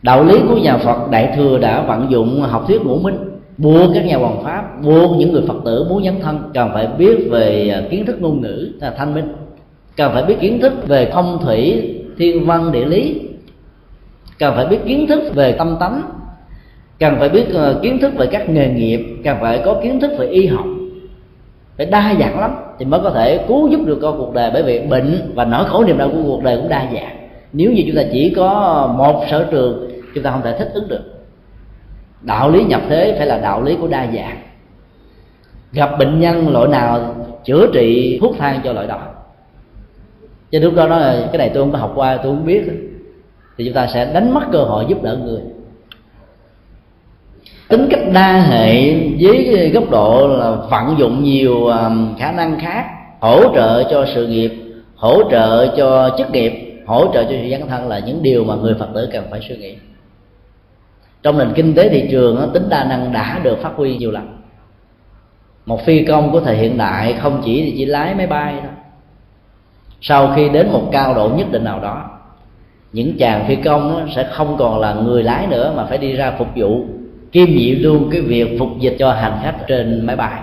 Đạo 0.03 0.25
lý 0.25 0.35
của 0.49 0.57
nhà 0.57 0.77
phật 0.77 1.11
đại 1.11 1.33
thừa 1.37 1.59
đã 1.59 1.83
vận 1.87 2.07
dụng 2.11 2.41
học 2.41 2.65
thuyết 2.69 2.83
ngũ 2.83 2.99
minh, 2.99 3.17
buộc 3.59 3.91
các 3.95 4.07
nhà 4.07 4.17
hoàng 4.17 4.45
pháp, 4.45 4.83
buộc 4.83 5.17
những 5.19 5.33
người 5.33 5.43
phật 5.49 5.57
tử 5.65 5.87
muốn 5.89 6.03
nhấn 6.03 6.21
thân, 6.21 6.51
cần 6.55 6.71
phải 6.75 6.87
biết 6.99 7.29
về 7.31 7.69
à, 7.69 7.83
kiến 7.91 8.07
thức 8.07 8.21
ngôn 8.21 8.41
ngữ 8.41 8.73
là 8.81 8.95
thanh 8.99 9.15
minh, 9.15 9.33
cần 9.97 10.13
phải 10.13 10.23
biết 10.23 10.37
kiến 10.41 10.61
thức 10.61 10.73
về 10.89 11.11
phong 11.15 11.39
thủy, 11.45 11.91
thiên 12.19 12.47
văn, 12.47 12.73
địa 12.73 12.85
lý, 12.85 13.21
cần 14.39 14.55
phải 14.57 14.67
biết 14.67 14.79
kiến 14.87 15.07
thức 15.07 15.35
về 15.35 15.53
tâm 15.53 15.77
tánh, 15.81 16.03
cần 16.99 17.17
phải 17.19 17.29
biết 17.29 17.55
à, 17.55 17.75
kiến 17.83 17.99
thức 17.99 18.13
về 18.17 18.27
các 18.27 18.51
nghề 18.51 18.69
nghiệp, 18.69 19.01
cần 19.25 19.37
phải 19.41 19.61
có 19.65 19.81
kiến 19.83 20.01
thức 20.01 20.11
về 20.19 20.27
y 20.27 20.47
học 20.47 20.67
phải 21.77 21.87
đa 21.87 22.15
dạng 22.21 22.41
lắm 22.41 22.57
thì 22.79 22.85
mới 22.85 23.01
có 23.01 23.11
thể 23.11 23.45
cứu 23.49 23.69
giúp 23.69 23.81
được 23.87 23.99
con 24.03 24.19
cuộc 24.19 24.35
đời. 24.35 24.51
Bởi 24.53 24.63
vì 24.63 24.79
bệnh 24.79 25.33
và 25.35 25.45
nỗi 25.45 25.65
khổ 25.65 25.85
niềm 25.85 25.99
đau 25.99 26.09
của 26.09 26.23
cuộc 26.23 26.43
đời 26.43 26.57
cũng 26.57 26.69
đa 26.69 26.87
dạng. 26.95 27.29
Nếu 27.53 27.73
như 27.73 27.83
chúng 27.87 27.97
ta 27.97 28.03
chỉ 28.13 28.35
có 28.37 28.95
một 28.99 29.25
sở 29.31 29.47
trường, 29.51 29.91
chúng 30.15 30.25
ta 30.25 30.31
không 30.31 30.43
thể 30.43 30.59
thích 30.59 30.71
ứng 30.75 30.89
được. 30.89 31.03
Đạo 32.23 32.51
lý 32.51 32.65
nhập 32.65 32.81
thế 32.89 33.15
phải 33.19 33.27
là 33.27 33.39
đạo 33.39 33.63
lý 33.63 33.77
của 33.81 33.89
đa 33.89 34.07
dạng. 34.15 34.39
Gặp 35.73 35.99
bệnh 35.99 36.21
nhân 36.21 36.49
loại 36.49 36.69
nào 36.69 37.15
chữa 37.45 37.67
trị 37.73 38.19
thuốc 38.21 38.35
thang 38.39 38.61
cho 38.65 38.73
loại 38.73 38.87
đó. 38.87 39.01
Cho 40.51 40.59
lúc 40.59 40.75
đó 40.75 40.89
nói 40.89 41.01
là, 41.01 41.29
cái 41.33 41.39
này 41.39 41.51
tôi 41.55 41.63
không 41.63 41.73
có 41.73 41.79
học 41.79 41.93
qua, 41.95 42.17
tôi 42.17 42.35
không 42.35 42.47
biết. 42.47 42.63
Thì 43.59 43.65
chúng 43.65 43.75
ta 43.75 43.87
sẽ 43.87 44.13
đánh 44.15 44.35
mất 44.35 44.41
cơ 44.53 44.59
hội 44.59 44.85
giúp 44.89 45.03
đỡ 45.03 45.17
người 45.17 45.41
tính 47.69 47.89
cách 47.91 48.01
đa 48.13 48.41
hệ 48.41 48.95
với 49.21 49.71
góc 49.75 49.91
độ 49.91 50.29
là 50.29 50.51
vận 50.51 50.99
dụng 50.99 51.23
nhiều 51.23 51.69
à, 51.69 51.91
khả 52.19 52.33
năng 52.33 52.61
khác, 52.61 52.87
hỗ 53.21 53.55
trợ 53.55 53.85
cho 53.91 54.07
sự 54.15 54.27
nghiệp, 54.27 54.53
hỗ 54.97 55.31
trợ 55.31 55.75
cho 55.77 56.15
chức 56.19 56.31
nghiệp, 56.31 56.83
hỗ 56.87 57.13
trợ 57.15 57.25
cho 57.25 57.31
sự 57.31 57.49
dấn 57.51 57.69
thân 57.69 57.89
là 57.89 57.99
những 57.99 58.23
điều 58.23 58.45
mà 58.45 58.55
người 58.55 58.75
phật 58.79 58.89
tử 58.95 59.09
cần 59.13 59.25
phải 59.31 59.41
suy 59.49 59.57
nghĩ. 59.57 59.77
Trong 61.23 61.39
nền 61.39 61.53
kinh 61.55 61.75
tế 61.75 61.89
thị 61.89 62.09
trường 62.11 62.51
tính 62.55 62.69
đa 62.69 62.85
năng 62.85 63.13
đã 63.13 63.41
được 63.43 63.59
phát 63.63 63.73
huy 63.77 63.97
nhiều 63.97 64.11
lần. 64.11 64.37
Một 65.67 65.85
phi 65.85 66.05
công 66.05 66.33
của 66.33 66.41
thời 66.41 66.57
hiện 66.57 66.79
đại 66.79 67.13
không 67.13 67.43
chỉ 67.45 67.75
chỉ 67.77 67.85
lái 67.85 68.15
máy 68.15 68.27
bay 68.27 68.55
đó 68.55 68.71
sau 70.01 70.33
khi 70.37 70.49
đến 70.49 70.69
một 70.73 70.89
cao 70.93 71.15
độ 71.15 71.29
nhất 71.29 71.53
định 71.53 71.65
nào 71.65 71.81
đó, 71.81 72.11
những 72.93 73.17
chàng 73.19 73.45
phi 73.49 73.57
công 73.57 74.09
sẽ 74.15 74.29
không 74.33 74.57
còn 74.59 74.81
là 74.81 74.95
người 74.95 75.23
lái 75.23 75.47
nữa 75.47 75.73
mà 75.77 75.85
phải 75.85 75.99
đi 75.99 76.13
ra 76.13 76.33
phục 76.39 76.49
vụ 76.57 76.85
kiêm 77.33 77.49
nhiệm 77.49 77.83
luôn 77.83 78.09
cái 78.11 78.21
việc 78.21 78.57
phục 78.59 78.69
dịch 78.81 78.97
cho 78.99 79.13
hành 79.13 79.39
khách 79.43 79.57
trên 79.69 80.07
máy 80.07 80.17
bay. 80.17 80.41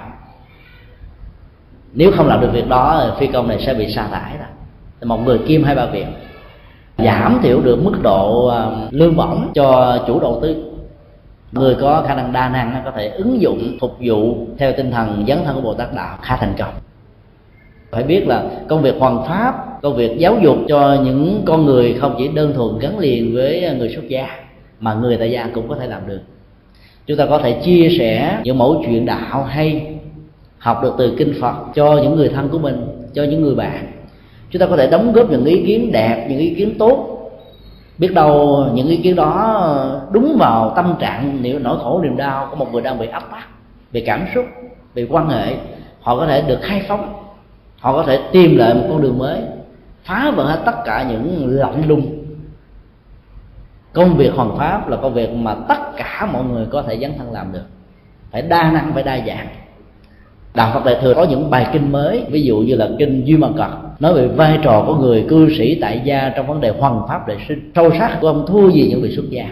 Nếu 1.93 2.11
không 2.11 2.27
làm 2.27 2.41
được 2.41 2.49
việc 2.53 2.67
đó, 2.69 3.15
phi 3.19 3.27
công 3.27 3.47
này 3.47 3.57
sẽ 3.65 3.73
bị 3.73 3.93
sa 3.93 4.07
thải 4.07 4.37
đó. 4.37 4.45
Một 5.07 5.25
người 5.25 5.37
kiêm 5.37 5.63
hai 5.63 5.75
ba 5.75 5.85
việc, 5.85 6.05
giảm 6.97 7.39
thiểu 7.43 7.61
được 7.61 7.83
mức 7.83 8.01
độ 8.03 8.47
à, 8.47 8.65
lương 8.91 9.15
bổng 9.15 9.51
cho 9.53 9.99
chủ 10.07 10.19
đầu 10.19 10.39
tư. 10.41 10.55
Người 11.51 11.75
có 11.75 12.03
khả 12.07 12.15
năng 12.15 12.33
đa 12.33 12.49
năng 12.49 12.81
có 12.85 12.91
thể 12.91 13.07
ứng 13.07 13.41
dụng 13.41 13.77
phục 13.79 13.97
vụ 13.99 14.47
theo 14.57 14.71
tinh 14.77 14.91
thần 14.91 15.25
dấn 15.27 15.37
thân 15.45 15.55
của 15.55 15.61
bồ 15.61 15.73
tát 15.73 15.93
đạo 15.95 16.17
khá 16.21 16.37
thành 16.37 16.53
công. 16.57 16.73
Phải 17.91 18.03
biết 18.03 18.27
là 18.27 18.43
công 18.67 18.81
việc 18.81 18.95
hoàn 18.99 19.27
pháp, 19.27 19.81
công 19.81 19.95
việc 19.95 20.17
giáo 20.17 20.37
dục 20.43 20.57
cho 20.67 20.97
những 21.03 21.41
con 21.45 21.65
người 21.65 21.97
không 22.01 22.15
chỉ 22.17 22.27
đơn 22.27 22.53
thuần 22.53 22.79
gắn 22.79 22.99
liền 22.99 23.35
với 23.35 23.75
người 23.77 23.89
xuất 23.89 24.07
gia, 24.07 24.27
mà 24.79 24.93
người 24.93 25.17
tại 25.17 25.31
gia 25.31 25.47
cũng 25.53 25.69
có 25.69 25.75
thể 25.75 25.87
làm 25.87 26.07
được 26.07 26.21
chúng 27.07 27.17
ta 27.17 27.25
có 27.25 27.37
thể 27.37 27.61
chia 27.65 27.89
sẻ 27.99 28.39
những 28.43 28.57
mẫu 28.57 28.83
chuyện 28.85 29.05
đạo 29.05 29.43
hay 29.43 29.95
học 30.57 30.83
được 30.83 30.95
từ 30.97 31.15
kinh 31.17 31.33
phật 31.41 31.55
cho 31.75 31.99
những 32.03 32.15
người 32.15 32.29
thân 32.29 32.49
của 32.49 32.59
mình, 32.59 32.85
cho 33.13 33.23
những 33.23 33.41
người 33.41 33.55
bạn. 33.55 33.91
Chúng 34.49 34.59
ta 34.59 34.65
có 34.65 34.77
thể 34.77 34.87
đóng 34.87 35.13
góp 35.13 35.29
những 35.29 35.45
ý 35.45 35.63
kiến 35.65 35.91
đẹp, 35.91 36.25
những 36.29 36.39
ý 36.39 36.53
kiến 36.55 36.77
tốt. 36.79 37.09
Biết 37.97 38.13
đâu 38.13 38.65
những 38.73 38.87
ý 38.87 38.97
kiến 38.97 39.15
đó 39.15 39.65
đúng 40.11 40.37
vào 40.39 40.73
tâm 40.75 40.95
trạng 40.99 41.37
nếu 41.41 41.59
nỗi 41.59 41.77
khổ, 41.79 42.01
niềm 42.03 42.17
đau 42.17 42.47
của 42.49 42.55
một 42.55 42.73
người 42.73 42.81
đang 42.81 42.99
bị 42.99 43.07
áp 43.07 43.31
bách, 43.31 43.47
bị 43.91 44.01
cảm 44.01 44.25
xúc, 44.35 44.45
bị 44.95 45.05
quan 45.09 45.29
hệ. 45.29 45.55
Họ 46.01 46.19
có 46.19 46.25
thể 46.25 46.41
được 46.41 46.59
khai 46.61 46.81
phóng. 46.87 47.13
Họ 47.79 47.93
có 47.93 48.03
thể 48.03 48.19
tìm 48.31 48.57
lại 48.57 48.73
một 48.73 48.85
con 48.89 49.01
đường 49.01 49.17
mới, 49.17 49.39
phá 50.03 50.31
vỡ 50.35 50.43
hết 50.43 50.59
tất 50.65 50.75
cả 50.85 51.05
những 51.09 51.47
lạnh 51.47 51.83
lùng 51.87 52.12
công 53.93 54.17
việc 54.17 54.33
hoàn 54.33 54.57
pháp 54.57 54.89
là 54.89 54.97
công 54.97 55.13
việc 55.13 55.33
mà 55.33 55.55
tất 55.69 55.97
cả 55.97 56.27
mọi 56.33 56.43
người 56.43 56.65
có 56.71 56.81
thể 56.81 56.97
dấn 57.01 57.11
thân 57.17 57.31
làm 57.31 57.51
được. 57.53 57.63
Phải 58.31 58.41
đa 58.41 58.71
năng, 58.71 58.93
phải 58.93 59.03
đa 59.03 59.19
dạng. 59.27 59.47
Đạo 60.55 60.71
phật 60.73 60.85
đại 60.85 60.97
thừa 61.01 61.13
có 61.13 61.23
những 61.23 61.49
bài 61.49 61.67
kinh 61.73 61.91
mới, 61.91 62.23
ví 62.29 62.41
dụ 62.41 62.57
như 62.57 62.75
là 62.75 62.89
kinh 62.99 63.25
duy 63.25 63.37
mật 63.37 63.51
cật, 63.57 63.69
nói 63.99 64.13
về 64.13 64.27
vai 64.27 64.59
trò 64.63 64.83
của 64.87 64.95
người 64.95 65.25
cư 65.29 65.49
sĩ 65.57 65.75
tại 65.81 66.01
gia 66.03 66.29
trong 66.29 66.47
vấn 66.47 66.61
đề 66.61 66.69
hoàn 66.79 67.07
pháp 67.07 67.27
đại 67.27 67.37
sinh. 67.47 67.71
Sâu 67.75 67.91
sắc 67.99 68.17
của 68.21 68.27
ông 68.27 68.45
thua 68.47 68.69
gì 68.69 68.87
những 68.89 69.01
vị 69.01 69.15
xuất 69.15 69.29
gia. 69.29 69.45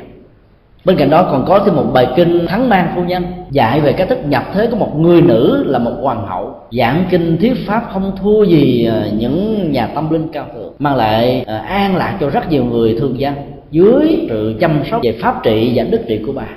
Bên 0.86 0.98
cạnh 0.98 1.10
đó 1.10 1.28
còn 1.32 1.46
có 1.48 1.60
thêm 1.66 1.76
một 1.76 1.86
bài 1.94 2.08
kinh 2.16 2.48
thắng 2.48 2.70
mang 2.70 2.92
phu 2.96 3.04
nhân, 3.04 3.24
dạy 3.52 3.82
về 3.82 3.94
cách 3.94 4.10
thức 4.10 4.20
nhập 4.26 4.44
thế 4.54 4.68
của 4.68 4.76
một 4.76 5.00
người 5.00 5.22
nữ 5.22 5.64
là 5.68 5.80
một 5.80 5.94
hoàng 6.02 6.28
hậu. 6.28 6.56
Giảng 6.72 7.06
kinh 7.10 7.38
thuyết 7.38 7.54
pháp 7.68 7.84
không 7.94 8.12
thua 8.22 8.44
gì 8.44 8.86
ờ, 8.86 9.08
những 9.18 9.72
nhà 9.72 9.88
tâm 9.88 10.10
linh 10.10 10.28
cao 10.34 10.46
thượng, 10.54 10.74
mang 10.80 10.96
lại 10.96 11.44
ờ, 11.48 11.58
an 11.58 11.96
lạc 11.96 12.18
cho 12.20 12.30
rất 12.30 12.50
nhiều 12.50 12.66
người 12.66 12.98
thương 13.00 13.20
dân 13.20 13.34
dưới 13.72 14.26
sự 14.30 14.56
chăm 14.60 14.84
sóc 14.92 15.02
về 15.04 15.18
pháp 15.22 15.44
trị 15.44 15.72
và 15.76 15.84
đức 15.84 16.02
trị 16.08 16.22
của 16.26 16.32
bà. 16.32 16.48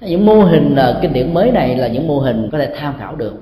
Những 0.00 0.26
mô 0.26 0.34
hình 0.34 0.74
là 0.74 0.98
kinh 1.02 1.12
điển 1.12 1.34
mới 1.34 1.50
này 1.50 1.76
là 1.76 1.86
những 1.86 2.08
mô 2.08 2.18
hình 2.18 2.48
có 2.52 2.58
thể 2.58 2.68
tham 2.76 2.94
khảo 2.98 3.16
được. 3.16 3.34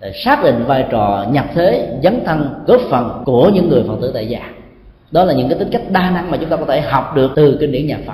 Để 0.00 0.12
xác 0.24 0.44
định 0.44 0.64
vai 0.66 0.84
trò 0.90 1.26
nhập 1.30 1.46
thế, 1.54 1.98
dấn 2.02 2.20
thân, 2.24 2.48
góp 2.66 2.80
phần 2.90 3.22
của 3.24 3.50
những 3.54 3.68
người 3.68 3.82
phật 3.88 3.96
tử 4.00 4.10
tại 4.14 4.26
gia. 4.26 4.40
Đó 5.10 5.24
là 5.24 5.32
những 5.32 5.48
cái 5.48 5.58
tính 5.58 5.68
cách 5.72 5.82
đa 5.90 6.10
năng 6.10 6.30
mà 6.30 6.36
chúng 6.36 6.48
ta 6.48 6.56
có 6.56 6.64
thể 6.64 6.80
học 6.80 7.12
được 7.16 7.32
từ 7.36 7.56
kinh 7.60 7.72
điển 7.72 7.86
nhà 7.86 7.98
phật. 8.06 8.12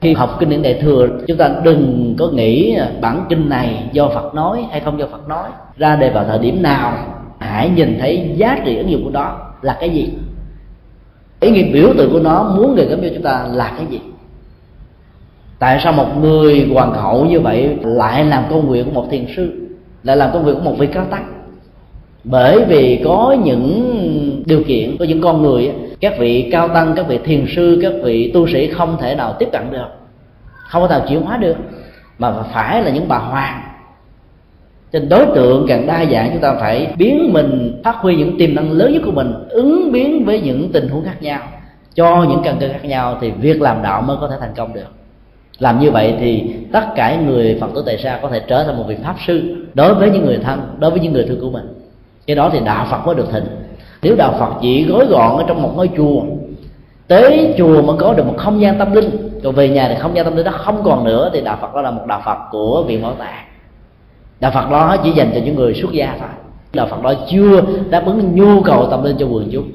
Khi 0.00 0.14
học 0.14 0.36
kinh 0.40 0.48
điển 0.48 0.62
đại 0.62 0.74
thừa, 0.74 1.08
chúng 1.28 1.36
ta 1.36 1.50
đừng 1.64 2.14
có 2.18 2.28
nghĩ 2.28 2.74
ờ, 2.74 2.86
bản 3.00 3.26
kinh 3.28 3.48
này 3.48 3.84
do 3.92 4.08
phật 4.08 4.34
nói 4.34 4.64
hay 4.70 4.80
không 4.80 4.98
do 4.98 5.06
phật 5.06 5.28
nói. 5.28 5.48
Ra 5.76 5.96
đề 5.96 6.10
vào 6.10 6.24
thời 6.24 6.38
điểm 6.38 6.62
nào, 6.62 6.92
hãy 7.38 7.70
nhìn 7.70 7.98
thấy 8.00 8.30
giá 8.36 8.60
trị 8.64 8.76
ứng 8.76 8.90
dụng 8.90 9.04
của 9.04 9.10
đó 9.10 9.52
là 9.62 9.76
cái 9.80 9.90
gì 9.90 10.08
ý 11.40 11.50
nghĩa 11.50 11.72
biểu 11.72 11.94
tượng 11.96 12.12
của 12.12 12.20
nó 12.20 12.52
muốn 12.56 12.74
gửi 12.74 12.86
gắm 12.86 13.00
cho 13.02 13.08
chúng 13.14 13.22
ta 13.22 13.46
là 13.52 13.72
cái 13.76 13.86
gì? 13.90 14.00
Tại 15.58 15.80
sao 15.84 15.92
một 15.92 16.16
người 16.20 16.68
hoàng 16.72 16.92
hậu 16.92 17.26
như 17.26 17.40
vậy 17.40 17.76
lại 17.82 18.24
làm 18.24 18.44
công 18.50 18.68
việc 18.68 18.84
của 18.84 18.90
một 18.90 19.06
thiền 19.10 19.26
sư, 19.36 19.52
lại 20.02 20.16
làm 20.16 20.30
công 20.32 20.44
việc 20.44 20.52
của 20.54 20.60
một 20.60 20.74
vị 20.78 20.86
cao 20.86 21.04
tăng? 21.10 21.32
Bởi 22.24 22.64
vì 22.64 23.00
có 23.04 23.36
những 23.44 24.42
điều 24.46 24.62
kiện, 24.64 24.96
có 24.98 25.04
những 25.04 25.20
con 25.20 25.42
người 25.42 25.72
các 26.00 26.18
vị 26.18 26.48
cao 26.52 26.68
tăng, 26.68 26.94
các 26.96 27.08
vị 27.08 27.18
thiền 27.24 27.46
sư, 27.56 27.78
các 27.82 27.92
vị 28.02 28.30
tu 28.34 28.46
sĩ 28.48 28.66
không 28.66 28.96
thể 29.00 29.14
nào 29.14 29.34
tiếp 29.38 29.48
cận 29.52 29.62
được, 29.70 29.86
không 30.68 30.82
có 30.82 30.88
nào 30.88 31.06
chuyển 31.08 31.22
hóa 31.22 31.36
được, 31.36 31.56
mà 32.18 32.32
phải 32.52 32.82
là 32.82 32.90
những 32.90 33.08
bà 33.08 33.18
hoàng 33.18 33.60
trên 34.92 35.08
đối 35.08 35.26
tượng 35.34 35.66
càng 35.68 35.86
đa 35.86 36.04
dạng, 36.12 36.30
chúng 36.32 36.40
ta 36.40 36.54
phải 36.60 36.94
biến 36.98 37.32
mình, 37.32 37.80
phát 37.84 37.96
huy 37.96 38.16
những 38.16 38.38
tiềm 38.38 38.54
năng 38.54 38.72
lớn 38.72 38.92
nhất 38.92 39.02
của 39.04 39.12
mình, 39.12 39.32
ứng 39.48 39.92
biến 39.92 40.24
với 40.24 40.40
những 40.40 40.72
tình 40.72 40.88
huống 40.88 41.04
khác 41.04 41.22
nhau. 41.22 41.40
Cho 41.94 42.26
những 42.28 42.40
căn 42.44 42.56
cơ 42.60 42.68
khác 42.72 42.84
nhau 42.84 43.18
thì 43.20 43.30
việc 43.30 43.62
làm 43.62 43.82
đạo 43.82 44.02
mới 44.02 44.16
có 44.20 44.28
thể 44.28 44.36
thành 44.40 44.54
công 44.56 44.72
được. 44.72 44.86
Làm 45.58 45.80
như 45.80 45.90
vậy 45.90 46.14
thì 46.20 46.54
tất 46.72 46.84
cả 46.96 47.16
người 47.26 47.58
phật 47.60 47.66
tử 47.74 47.82
tại 47.86 47.98
sao 47.98 48.18
có 48.22 48.28
thể 48.28 48.40
trở 48.46 48.64
thành 48.64 48.78
một 48.78 48.84
vị 48.88 48.96
pháp 49.04 49.14
sư 49.26 49.66
đối 49.74 49.94
với 49.94 50.10
những 50.10 50.24
người 50.24 50.38
thân, 50.44 50.60
đối 50.78 50.90
với 50.90 51.00
những 51.00 51.12
người 51.12 51.24
thương 51.28 51.40
của 51.40 51.50
mình? 51.50 51.64
Cái 52.26 52.36
đó 52.36 52.50
thì 52.52 52.60
đạo 52.64 52.86
phật 52.90 53.06
mới 53.06 53.14
được 53.14 53.32
thịnh. 53.32 53.44
Nếu 54.02 54.16
đạo 54.16 54.34
phật 54.38 54.50
chỉ 54.62 54.84
gói 54.84 55.06
gọn 55.06 55.36
ở 55.36 55.44
trong 55.48 55.62
một 55.62 55.72
ngôi 55.76 55.90
chùa, 55.96 56.22
tới 57.08 57.54
chùa 57.58 57.82
mà 57.82 57.92
có 57.98 58.14
được 58.14 58.26
một 58.26 58.34
không 58.36 58.60
gian 58.60 58.78
tâm 58.78 58.92
linh 58.92 59.10
rồi 59.42 59.52
về 59.52 59.68
nhà 59.68 59.88
thì 59.88 59.94
không 59.98 60.16
gian 60.16 60.24
tâm 60.24 60.36
linh 60.36 60.46
đó 60.46 60.52
không 60.52 60.82
còn 60.84 61.04
nữa, 61.04 61.30
thì 61.32 61.40
đạo 61.40 61.58
phật 61.60 61.74
đó 61.74 61.82
là 61.82 61.90
một 61.90 62.06
đạo 62.06 62.22
phật 62.24 62.38
của 62.50 62.84
viện 62.86 63.02
bảo 63.02 63.14
tàng 63.18 63.44
đạo 64.40 64.50
phật 64.50 64.70
đó 64.70 64.96
chỉ 65.04 65.10
dành 65.10 65.30
cho 65.34 65.40
những 65.44 65.56
người 65.56 65.74
xuất 65.74 65.92
gia 65.92 66.16
thôi. 66.18 66.28
Đạo 66.72 66.86
phật 66.86 67.02
đó 67.02 67.12
chưa 67.30 67.62
đáp 67.90 68.02
ứng 68.06 68.34
nhu 68.34 68.62
cầu 68.62 68.86
tâm 68.90 69.04
linh 69.04 69.16
cho 69.18 69.26
quần 69.26 69.48
chúng. 69.52 69.68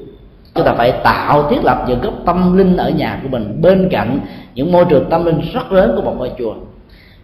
Chúng 0.54 0.64
ta 0.64 0.74
phải 0.74 0.92
tạo 0.92 1.50
thiết 1.50 1.64
lập 1.64 1.84
những 1.88 2.00
gốc 2.00 2.14
tâm 2.26 2.56
linh 2.56 2.76
ở 2.76 2.90
nhà 2.90 3.20
của 3.22 3.28
mình. 3.28 3.58
Bên 3.62 3.88
cạnh 3.90 4.18
những 4.54 4.72
môi 4.72 4.84
trường 4.84 5.10
tâm 5.10 5.24
linh 5.24 5.40
rất 5.54 5.72
lớn 5.72 5.92
của 5.96 6.02
một 6.02 6.14
ngôi 6.18 6.30
chùa. 6.38 6.54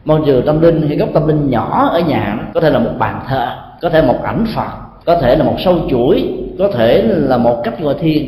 Môi 0.04 0.20
trường 0.26 0.46
tâm 0.46 0.60
linh 0.60 0.88
hay 0.88 0.96
gốc 0.96 1.08
tâm 1.14 1.28
linh 1.28 1.50
nhỏ 1.50 1.88
ở 1.92 2.00
nhà 2.00 2.38
có 2.54 2.60
thể 2.60 2.70
là 2.70 2.78
một 2.78 2.90
bàn 2.98 3.20
thờ, 3.28 3.56
có 3.82 3.88
thể 3.88 4.02
một 4.02 4.22
ảnh 4.22 4.44
phật, 4.54 4.70
có 5.04 5.20
thể 5.20 5.36
là 5.36 5.44
một 5.44 5.54
sâu 5.64 5.78
chuỗi, 5.90 6.32
có 6.58 6.68
thể 6.68 7.02
là 7.02 7.36
một 7.38 7.60
cách 7.64 7.80
ngồi 7.80 7.94
thiền, 7.94 8.24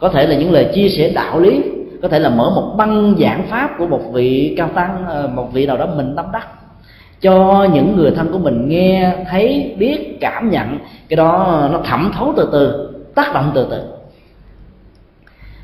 có 0.00 0.08
thể 0.08 0.26
là 0.26 0.36
những 0.36 0.52
lời 0.52 0.70
chia 0.74 0.88
sẻ 0.88 1.10
đạo 1.14 1.40
lý, 1.40 1.62
có 2.02 2.08
thể 2.08 2.18
là 2.18 2.28
mở 2.28 2.50
một 2.54 2.74
băng 2.76 3.14
giảng 3.18 3.46
pháp 3.50 3.70
của 3.78 3.86
một 3.86 4.00
vị 4.12 4.54
cao 4.58 4.68
tăng 4.74 5.04
ờ, 5.08 5.30
một 5.34 5.52
vị 5.52 5.66
nào 5.66 5.76
đó 5.76 5.86
mình 5.96 6.16
tâm 6.16 6.26
đắc 6.32 6.46
cho 7.20 7.66
những 7.72 7.96
người 7.96 8.10
thân 8.10 8.32
của 8.32 8.38
mình 8.38 8.68
nghe, 8.68 9.12
thấy, 9.30 9.74
biết, 9.78 10.18
cảm 10.20 10.50
nhận, 10.50 10.78
cái 11.08 11.16
đó 11.16 11.62
nó 11.72 11.78
thẩm 11.84 12.12
thấu 12.18 12.34
từ 12.36 12.48
từ, 12.52 12.92
tác 13.14 13.34
động 13.34 13.52
từ 13.54 13.66
từ. 13.70 13.82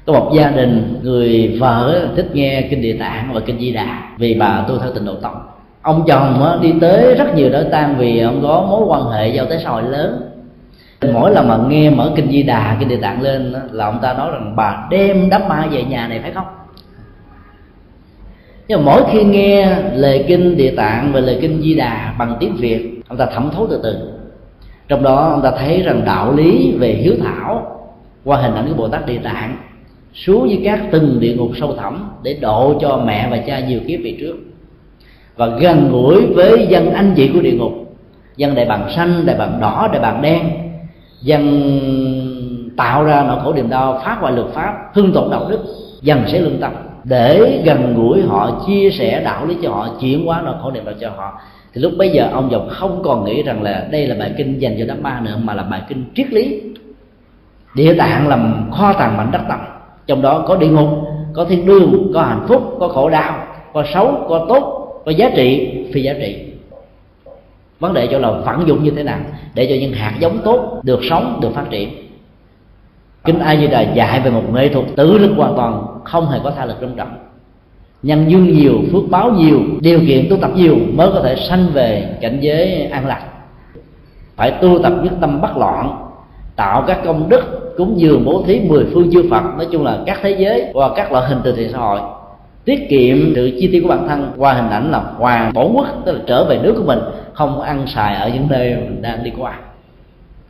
Có 0.07 0.13
một 0.13 0.33
gia 0.37 0.51
đình 0.51 1.01
người 1.03 1.57
vợ 1.61 2.09
thích 2.17 2.31
nghe 2.33 2.63
kinh 2.71 2.83
địa 2.83 2.97
tạng 3.01 3.33
và 3.33 3.41
kinh 3.41 3.59
di 3.59 3.73
đà 3.73 4.03
vì 4.19 4.35
bà 4.35 4.65
tu 4.69 4.79
theo 4.79 4.91
tình 4.95 5.05
độ 5.05 5.15
tông. 5.15 5.37
Ông 5.83 6.05
chồng 6.07 6.59
đi 6.63 6.75
tới 6.81 7.15
rất 7.15 7.37
nhiều 7.37 7.51
nơi 7.51 7.67
tang 7.71 7.95
vì 7.99 8.21
ông 8.21 8.43
có 8.43 8.67
mối 8.71 8.83
quan 8.87 9.11
hệ 9.11 9.29
giao 9.29 9.47
tế 9.47 9.59
xã 9.65 9.71
hội 9.71 9.83
lớn. 9.83 10.29
Mỗi 11.13 11.31
lần 11.31 11.49
mà 11.49 11.59
nghe 11.69 11.91
mở 11.91 12.13
kinh 12.17 12.31
di 12.31 12.43
đà, 12.43 12.77
kinh 12.81 12.89
địa 12.89 12.97
tạng 12.97 13.23
lên 13.23 13.55
là 13.73 13.85
ông 13.85 13.99
ta 14.03 14.15
nói 14.15 14.31
rằng 14.33 14.53
bà 14.57 14.87
đem 14.91 15.31
đám 15.31 15.49
ma 15.49 15.67
về 15.71 15.85
nhà 15.85 16.09
này 16.09 16.21
phải 16.23 16.31
không? 16.31 16.47
Nhưng 18.69 18.85
mà 18.85 18.93
mỗi 18.93 19.03
khi 19.13 19.25
nghe 19.25 19.77
lời 19.95 20.25
kinh 20.29 20.57
địa 20.57 20.73
tạng 20.77 21.13
và 21.13 21.21
lời 21.21 21.39
kinh 21.41 21.63
di 21.63 21.75
đà 21.75 22.15
bằng 22.19 22.37
tiếng 22.41 22.57
việt, 22.57 23.01
ông 23.09 23.19
ta 23.19 23.27
thẩm 23.27 23.51
thấu 23.55 23.67
từ 23.71 23.81
từ. 23.83 23.97
Trong 24.89 25.03
đó, 25.03 25.29
ông 25.33 25.43
ta 25.43 25.51
thấy 25.59 25.83
rằng 25.83 26.05
đạo 26.05 26.33
lý 26.33 26.73
về 26.79 26.89
hiếu 26.93 27.15
thảo 27.23 27.79
qua 28.25 28.37
hình 28.37 28.55
ảnh 28.55 28.69
của 28.69 28.75
bồ 28.75 28.89
tát 28.89 29.07
địa 29.07 29.19
tạng 29.19 29.57
xuống 30.15 30.43
với 30.43 30.61
các 30.65 30.81
từng 30.91 31.21
địa 31.21 31.35
ngục 31.35 31.51
sâu 31.61 31.77
thẳm 31.77 32.11
để 32.23 32.35
độ 32.41 32.75
cho 32.81 33.03
mẹ 33.07 33.29
và 33.31 33.37
cha 33.37 33.61
nhiều 33.61 33.81
kiếp 33.87 34.01
về 34.05 34.17
trước. 34.21 34.37
Và 35.37 35.47
gần 35.47 35.91
gũi 35.93 36.27
với 36.27 36.67
dân 36.71 36.93
anh 36.93 37.13
chị 37.17 37.31
của 37.35 37.41
địa 37.41 37.53
ngục, 37.53 37.73
dân 38.37 38.55
đại 38.55 38.65
bằng 38.65 38.91
xanh, 38.97 39.27
đại 39.27 39.37
bằng 39.39 39.59
đỏ, 39.61 39.89
đại 39.93 40.03
bằng 40.03 40.23
đen, 40.23 40.51
dân 41.23 41.43
tạo 42.77 43.05
ra 43.05 43.25
nỗi 43.29 43.41
khổ 43.45 43.53
niềm 43.53 43.71
đau, 43.71 44.01
phá 44.05 44.17
hoại 44.21 44.33
luật 44.33 44.47
pháp, 44.55 44.91
hưng 44.95 45.13
tổn 45.13 45.31
đạo 45.31 45.47
đức 45.51 45.59
dần 46.03 46.23
sẽ 46.27 46.41
lương 46.41 46.61
tâm 46.61 46.73
để 47.05 47.63
gần 47.65 47.95
gũi 47.95 48.23
họ, 48.23 48.63
chia 48.67 48.91
sẻ 48.91 49.23
đạo 49.25 49.47
lý 49.47 49.57
cho 49.63 49.71
họ, 49.71 49.89
chuyển 50.01 50.27
hóa 50.27 50.43
nỗi 50.45 50.55
khổ 50.63 50.71
niềm 50.71 50.85
đau 50.85 50.95
cho 51.01 51.11
họ. 51.11 51.41
Thì 51.75 51.81
lúc 51.81 51.93
bấy 51.99 52.09
giờ 52.09 52.29
ông 52.33 52.51
dòng 52.51 52.69
không 52.71 53.03
còn 53.05 53.25
nghĩ 53.25 53.43
rằng 53.43 53.63
là 53.63 53.89
đây 53.91 54.07
là 54.07 54.17
bài 54.19 54.33
kinh 54.37 54.59
dành 54.59 54.77
cho 54.79 54.85
đám 54.89 55.03
ma 55.03 55.21
nữa, 55.25 55.39
mà 55.43 55.55
là 55.55 55.63
bài 55.63 55.83
kinh 55.89 56.05
triết 56.15 56.33
lý. 56.33 56.61
Địa 57.75 57.95
tạng 57.95 58.29
làm 58.29 58.71
kho 58.73 58.93
tàng 58.93 59.17
mạnh 59.17 59.31
đất 59.33 59.41
tâm 59.49 59.59
trong 60.07 60.23
đó 60.23 60.45
có 60.49 60.57
địa 60.57 60.69
ngục, 60.69 60.89
có 61.35 61.45
thiên 61.45 61.67
đường, 61.67 62.11
có 62.15 62.23
hạnh 62.23 62.45
phúc, 62.49 62.77
có 62.81 62.89
khổ 62.89 63.11
đau, 63.11 63.47
có 63.73 63.85
xấu, 63.95 64.27
có 64.29 64.47
tốt, 64.49 64.89
có 65.07 65.13
giá 65.13 65.31
trị, 65.37 65.75
phi 65.93 66.03
giá 66.03 66.13
trị. 66.21 66.37
Vấn 67.81 67.95
đề 67.95 68.07
cho 68.07 68.19
là 68.19 68.31
vận 68.31 68.69
dụng 68.69 68.85
như 68.85 68.91
thế 68.91 69.03
nào? 69.03 69.19
Để 69.55 69.67
cho 69.67 69.75
những 69.81 69.93
hạt 69.93 70.15
giống 70.21 70.39
tốt 70.45 70.81
được 70.83 71.01
sống, 71.11 71.39
được 71.43 71.55
phát 71.55 71.65
triển 71.71 72.02
kinh 73.25 73.39
a 73.39 73.57
di 73.57 73.67
đà 73.67 73.81
dạy 73.81 74.21
về 74.21 74.31
một 74.31 74.43
nghệ 74.53 74.69
thuật 74.69 74.87
tự 74.97 75.19
lực 75.19 75.33
hoàn 75.37 75.55
toàn, 75.57 75.87
không 76.05 76.29
hề 76.29 76.39
có 76.45 76.51
tha 76.51 76.65
lực 76.65 76.77
trong 76.81 76.97
trọng 76.97 77.17
nhân 78.03 78.31
duyên 78.31 78.57
nhiều, 78.57 78.75
phước 78.93 79.03
báo 79.11 79.31
nhiều, 79.31 79.61
điều 79.81 80.01
kiện 80.07 80.27
tu 80.31 80.37
tập 80.37 80.51
nhiều 80.55 80.77
mới 80.93 81.09
có 81.13 81.21
thể 81.21 81.37
sanh 81.37 81.67
về 81.73 82.17
cảnh 82.21 82.39
giới 82.41 82.85
an 82.85 83.07
lạc. 83.07 83.23
Phải 84.37 84.51
tu 84.51 84.79
tập 84.83 84.93
nhất 85.03 85.13
tâm 85.21 85.41
bất 85.41 85.57
loạn, 85.57 86.07
tạo 86.57 86.85
các 86.87 86.99
công 87.05 87.29
đức 87.29 87.75
cúng 87.77 87.95
dường 87.97 88.25
bố 88.25 88.43
thí 88.47 88.61
mười 88.61 88.87
phương 88.95 89.11
chư 89.13 89.31
phật, 89.31 89.43
nói 89.57 89.67
chung 89.73 89.85
là 89.85 89.99
các 90.07 90.19
thế 90.23 90.31
giới 90.39 90.73
và 90.75 90.91
các 90.97 91.13
loại 91.13 91.29
hình 91.29 91.39
từ 91.45 91.53
thiện 91.53 91.73
xã 91.73 91.79
hội. 91.79 92.01
Tiết 92.65 92.87
kiệm 92.91 93.33
sự 93.35 93.59
chi 93.61 93.69
tiêu 93.73 93.83
của 93.83 93.89
bản 93.89 94.09
thân 94.09 94.33
qua 94.37 94.53
hình 94.53 94.71
ảnh 94.71 94.91
là 94.91 95.03
hoàng 95.19 95.53
bổn 95.55 95.73
quốc, 95.73 95.87
tức 96.05 96.13
là 96.13 96.21
trở 96.27 96.45
về 96.45 96.59
nước 96.63 96.75
của 96.77 96.85
mình, 96.85 96.99
không 97.33 97.61
ăn 97.61 97.87
xài 97.87 98.15
ở 98.15 98.29
những 98.29 98.47
nơi 98.51 98.75
mình 98.75 99.03
đang 99.03 99.25
đi 99.25 99.33
qua. 99.39 99.59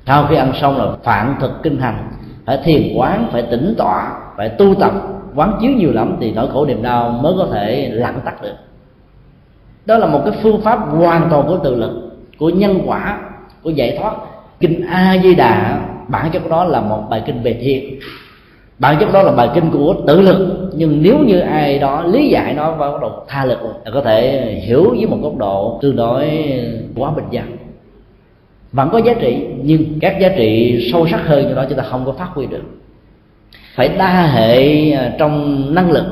Sau 0.07 0.27
khi 0.27 0.37
ăn 0.37 0.53
xong 0.61 0.79
là 0.79 0.85
phản 1.03 1.35
thực 1.41 1.63
kinh 1.63 1.81
hành 1.81 2.09
phải 2.47 2.59
thiền 2.65 2.83
quán, 2.97 3.29
phải 3.33 3.43
tĩnh 3.43 3.75
tọa, 3.79 4.21
phải 4.37 4.49
tu 4.49 4.75
tập. 4.75 4.93
Quán 5.35 5.59
chiếu 5.61 5.71
nhiều 5.71 5.93
lắm 5.93 6.17
thì 6.21 6.33
nỗi 6.33 6.49
khổ 6.53 6.67
niềm 6.67 6.83
đau 6.83 7.11
mới 7.11 7.35
có 7.39 7.47
thể 7.53 7.91
lặng 7.93 8.21
tắt 8.25 8.43
được. 8.43 8.55
Đó 9.87 9.99
là 9.99 10.07
một 10.07 10.21
cái 10.25 10.35
phương 10.43 10.61
pháp 10.61 10.77
hoàn 10.77 11.29
toàn 11.31 11.47
của 11.47 11.59
tự 11.65 11.75
lực, 11.75 12.11
của 12.39 12.49
nhân 12.49 12.81
quả, 12.87 13.21
của 13.63 13.71
giải 13.71 13.97
thoát. 14.01 14.15
Kinh 14.61 14.87
a 14.87 15.17
di 15.23 15.35
đà 15.35 15.81
bản 16.09 16.31
chất 16.33 16.43
đó 16.51 16.65
là 16.65 16.81
một 16.81 17.03
bài 17.11 17.23
kinh 17.27 17.43
về 17.43 17.55
thiền. 17.63 17.85
Bản 18.79 18.97
chất 19.01 19.13
đó 19.13 19.23
là 19.23 19.33
bài 19.33 19.49
kinh 19.55 19.71
của 19.71 19.95
tự 20.07 20.21
lực. 20.21 20.71
Nhưng 20.75 21.03
nếu 21.03 21.19
như 21.19 21.41
ai 21.41 21.79
đó 21.79 22.03
lý 22.03 22.29
giải 22.29 22.55
nó 22.55 22.73
vào 22.73 22.91
góc 22.93 23.01
độ 23.01 23.11
tha 23.29 23.45
lực, 23.45 23.59
là 23.85 23.91
có 23.95 24.01
thể 24.01 24.43
hiểu 24.67 24.91
với 24.91 25.07
một 25.07 25.19
góc 25.23 25.37
độ 25.37 25.79
tương 25.83 25.97
đối 25.97 26.53
quá 26.97 27.11
bình 27.11 27.25
dân 27.31 27.45
vẫn 28.73 28.91
có 28.93 28.99
giá 28.99 29.15
trị, 29.21 29.47
nhưng 29.63 29.99
các 30.01 30.21
giá 30.21 30.29
trị 30.29 30.79
sâu 30.93 31.07
sắc 31.09 31.21
hơn 31.27 31.49
như 31.49 31.55
đó 31.55 31.65
chúng 31.69 31.79
ta 31.79 31.85
không 31.85 32.05
có 32.07 32.13
phát 32.13 32.29
huy 32.35 32.47
được. 32.47 32.63
Phải 33.75 33.89
đa 33.89 34.27
hệ 34.27 34.91
à, 34.91 35.13
trong 35.19 35.67
năng 35.75 35.91
lực, 35.91 36.07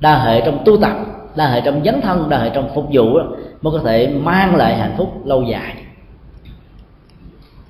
đa 0.00 0.18
hệ 0.18 0.40
trong 0.40 0.58
tu 0.64 0.76
tập, 0.76 0.96
đa 1.36 1.46
hệ 1.46 1.60
trong 1.60 1.84
dấn 1.84 2.00
thân, 2.00 2.28
đa 2.28 2.38
hệ 2.38 2.50
trong 2.54 2.68
phục 2.74 2.86
vụ 2.92 3.04
mới 3.62 3.72
có 3.72 3.80
thể 3.84 4.08
mang 4.08 4.56
lại 4.56 4.76
hạnh 4.76 4.94
phúc 4.96 5.26
lâu 5.26 5.42
dài. 5.42 5.74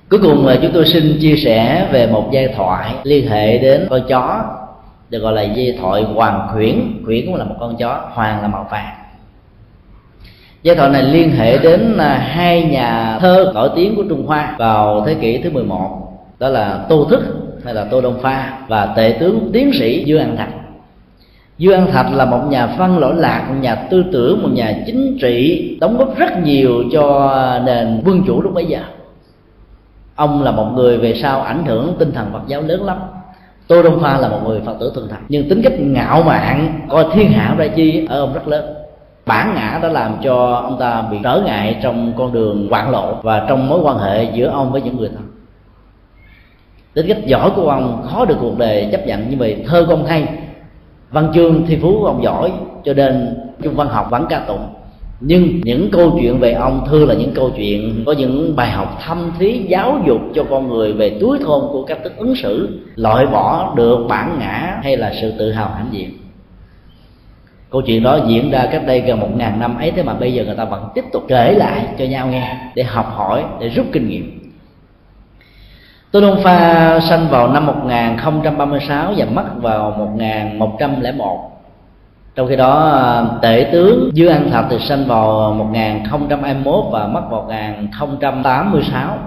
Cuối 0.09 0.19
cùng 0.23 0.45
là 0.45 0.55
chúng 0.61 0.71
tôi 0.73 0.85
xin 0.85 1.17
chia 1.21 1.35
sẻ 1.35 1.87
về 1.91 2.07
một 2.07 2.29
giai 2.31 2.47
thoại 2.47 2.93
liên 3.03 3.29
hệ 3.29 3.57
đến 3.57 3.87
con 3.89 4.01
chó, 4.07 4.43
được 5.09 5.19
gọi 5.19 5.33
là 5.33 5.41
giai 5.41 5.77
thoại 5.79 6.03
hoàng 6.03 6.47
khuyển. 6.53 7.01
Khuyển 7.05 7.25
cũng 7.25 7.35
là 7.35 7.43
một 7.43 7.55
con 7.59 7.77
chó, 7.77 8.09
hoàng 8.13 8.41
là 8.41 8.47
màu 8.47 8.67
vàng 8.71 8.93
giai 10.63 10.75
thoại 10.75 10.89
này 10.89 11.03
liên 11.03 11.31
hệ 11.31 11.57
đến 11.57 11.97
à, 11.97 12.17
hai 12.17 12.63
nhà 12.63 13.17
thơ 13.19 13.51
nổi 13.55 13.69
tiếng 13.75 13.95
của 13.95 14.03
trung 14.09 14.25
hoa 14.25 14.55
vào 14.57 15.03
thế 15.05 15.13
kỷ 15.13 15.37
thứ 15.37 15.49
11 15.49 16.07
đó 16.39 16.49
là 16.49 16.85
tô 16.89 17.07
thức 17.09 17.23
hay 17.65 17.73
là 17.73 17.83
tô 17.83 18.01
đông 18.01 18.19
pha 18.21 18.59
và 18.67 18.85
tệ 18.85 19.17
tướng 19.19 19.49
tiến 19.53 19.71
sĩ 19.73 20.03
dương 20.05 20.19
an 20.19 20.37
thạch. 20.37 20.49
Dương 21.57 21.73
an 21.73 21.91
thạch 21.91 22.13
là 22.13 22.25
một 22.25 22.41
nhà 22.49 22.65
văn 22.65 22.99
lỗi 22.99 23.15
lạc, 23.15 23.45
một 23.49 23.55
nhà 23.61 23.75
tư 23.75 24.03
tưởng, 24.11 24.43
một 24.43 24.49
nhà 24.53 24.83
chính 24.85 25.17
trị 25.21 25.77
đóng 25.81 25.97
góp 25.97 26.17
rất 26.17 26.43
nhiều 26.43 26.83
cho 26.91 27.61
nền 27.65 28.01
quân 28.05 28.23
chủ 28.27 28.41
lúc 28.41 28.53
bấy 28.53 28.65
giờ. 28.65 28.79
Ông 30.15 30.43
là 30.43 30.51
một 30.51 30.71
người 30.75 30.97
về 30.97 31.13
sau 31.21 31.41
ảnh 31.41 31.65
hưởng 31.65 31.95
tinh 31.99 32.11
thần 32.11 32.27
phật 32.33 32.41
giáo 32.47 32.61
lớn 32.61 32.85
lắm. 32.85 32.97
Tô 33.67 33.83
đông 33.83 33.99
pha 34.01 34.17
là 34.17 34.29
một 34.29 34.39
người 34.45 34.61
phật 34.65 34.77
tử 34.79 34.91
thuần 34.95 35.07
thành, 35.09 35.23
nhưng 35.29 35.49
tính 35.49 35.61
cách 35.63 35.73
ngạo 35.79 36.23
mạn, 36.23 36.79
coi 36.89 37.05
thiên 37.13 37.31
hạ 37.31 37.55
ra 37.57 37.67
chi 37.67 38.05
ở 38.09 38.19
ông 38.19 38.33
rất 38.33 38.47
lớn 38.47 38.65
bản 39.27 39.53
ngã 39.55 39.79
đã 39.83 39.89
làm 39.89 40.15
cho 40.23 40.61
ông 40.63 40.77
ta 40.79 41.01
bị 41.11 41.17
trở 41.23 41.41
ngại 41.45 41.77
trong 41.81 42.13
con 42.17 42.33
đường 42.33 42.67
hoạn 42.69 42.91
lộ 42.91 43.13
và 43.23 43.45
trong 43.49 43.69
mối 43.69 43.79
quan 43.79 43.97
hệ 43.97 44.23
giữa 44.33 44.47
ông 44.47 44.71
với 44.71 44.81
những 44.81 44.97
người 44.97 45.09
thân. 45.09 45.23
Tính 46.93 47.07
cách 47.07 47.25
giỏi 47.25 47.51
của 47.55 47.69
ông, 47.69 48.05
khó 48.11 48.25
được 48.25 48.37
cuộc 48.41 48.57
đời 48.57 48.89
chấp 48.91 49.07
nhận 49.07 49.29
như 49.29 49.37
vậy. 49.37 49.63
Thơ 49.67 49.85
của 49.87 49.93
ông 49.93 50.05
hay, 50.05 50.27
văn 51.11 51.31
chương 51.33 51.65
thi 51.65 51.77
phú 51.81 51.97
của 51.99 52.07
ông 52.07 52.23
giỏi, 52.23 52.51
cho 52.83 52.93
nên 52.93 53.37
trung 53.63 53.75
văn 53.75 53.87
học 53.87 54.07
vẫn 54.11 54.25
ca 54.29 54.39
tụng. 54.39 54.67
Nhưng 55.19 55.61
những 55.63 55.89
câu 55.91 56.17
chuyện 56.19 56.39
về 56.39 56.51
ông 56.51 56.85
thường 56.89 57.07
là 57.07 57.13
những 57.13 57.31
câu 57.31 57.51
chuyện 57.57 58.03
có 58.05 58.11
những 58.11 58.55
bài 58.55 58.71
học 58.71 58.99
thâm 59.05 59.31
thí 59.39 59.65
giáo 59.67 59.99
dục 60.07 60.21
cho 60.35 60.43
con 60.49 60.67
người 60.67 60.93
về 60.93 61.17
túi 61.21 61.39
thôn 61.39 61.61
của 61.71 61.83
cách 61.83 61.97
thức 62.03 62.13
ứng 62.17 62.35
xử, 62.35 62.79
loại 62.95 63.25
bỏ 63.25 63.73
được 63.75 64.05
bản 64.09 64.35
ngã 64.39 64.79
hay 64.83 64.97
là 64.97 65.13
sự 65.21 65.33
tự 65.39 65.51
hào 65.51 65.69
hãnh 65.69 65.87
diện 65.91 66.09
câu 67.71 67.81
chuyện 67.81 68.03
đó 68.03 68.19
diễn 68.27 68.51
ra 68.51 68.67
cách 68.71 68.81
đây 68.85 69.01
gần 69.01 69.19
một 69.19 69.29
ngàn 69.35 69.59
năm 69.59 69.77
ấy, 69.77 69.91
thế 69.91 70.03
mà 70.03 70.13
bây 70.13 70.33
giờ 70.33 70.43
người 70.45 70.55
ta 70.55 70.65
vẫn 70.65 70.89
tiếp 70.95 71.05
tục 71.13 71.23
kể 71.27 71.53
lại 71.53 71.85
cho 71.99 72.05
nhau 72.05 72.27
nghe 72.27 72.57
để 72.75 72.83
học 72.83 73.13
hỏi, 73.15 73.43
để 73.59 73.69
rút 73.69 73.85
kinh 73.91 74.07
nghiệm. 74.07 74.53
Tôn 76.11 76.23
Đông 76.23 76.43
Pha 76.43 76.99
sanh 76.99 77.27
vào 77.29 77.47
năm 77.47 77.65
1036 77.65 79.13
và 79.17 79.25
mất 79.25 79.45
vào 79.61 79.91
1101 79.91 81.57
trong 82.35 82.47
khi 82.47 82.55
đó, 82.55 83.29
tể 83.41 83.69
tướng 83.71 84.09
Dương 84.13 84.31
An 84.31 84.49
Thạch 84.51 84.65
thì 84.69 84.79
sanh 84.79 85.05
vào 85.05 85.53
1021 85.53 86.85
và 86.91 87.07
mất 87.07 87.21
vào 87.29 87.41
1086 87.41 89.17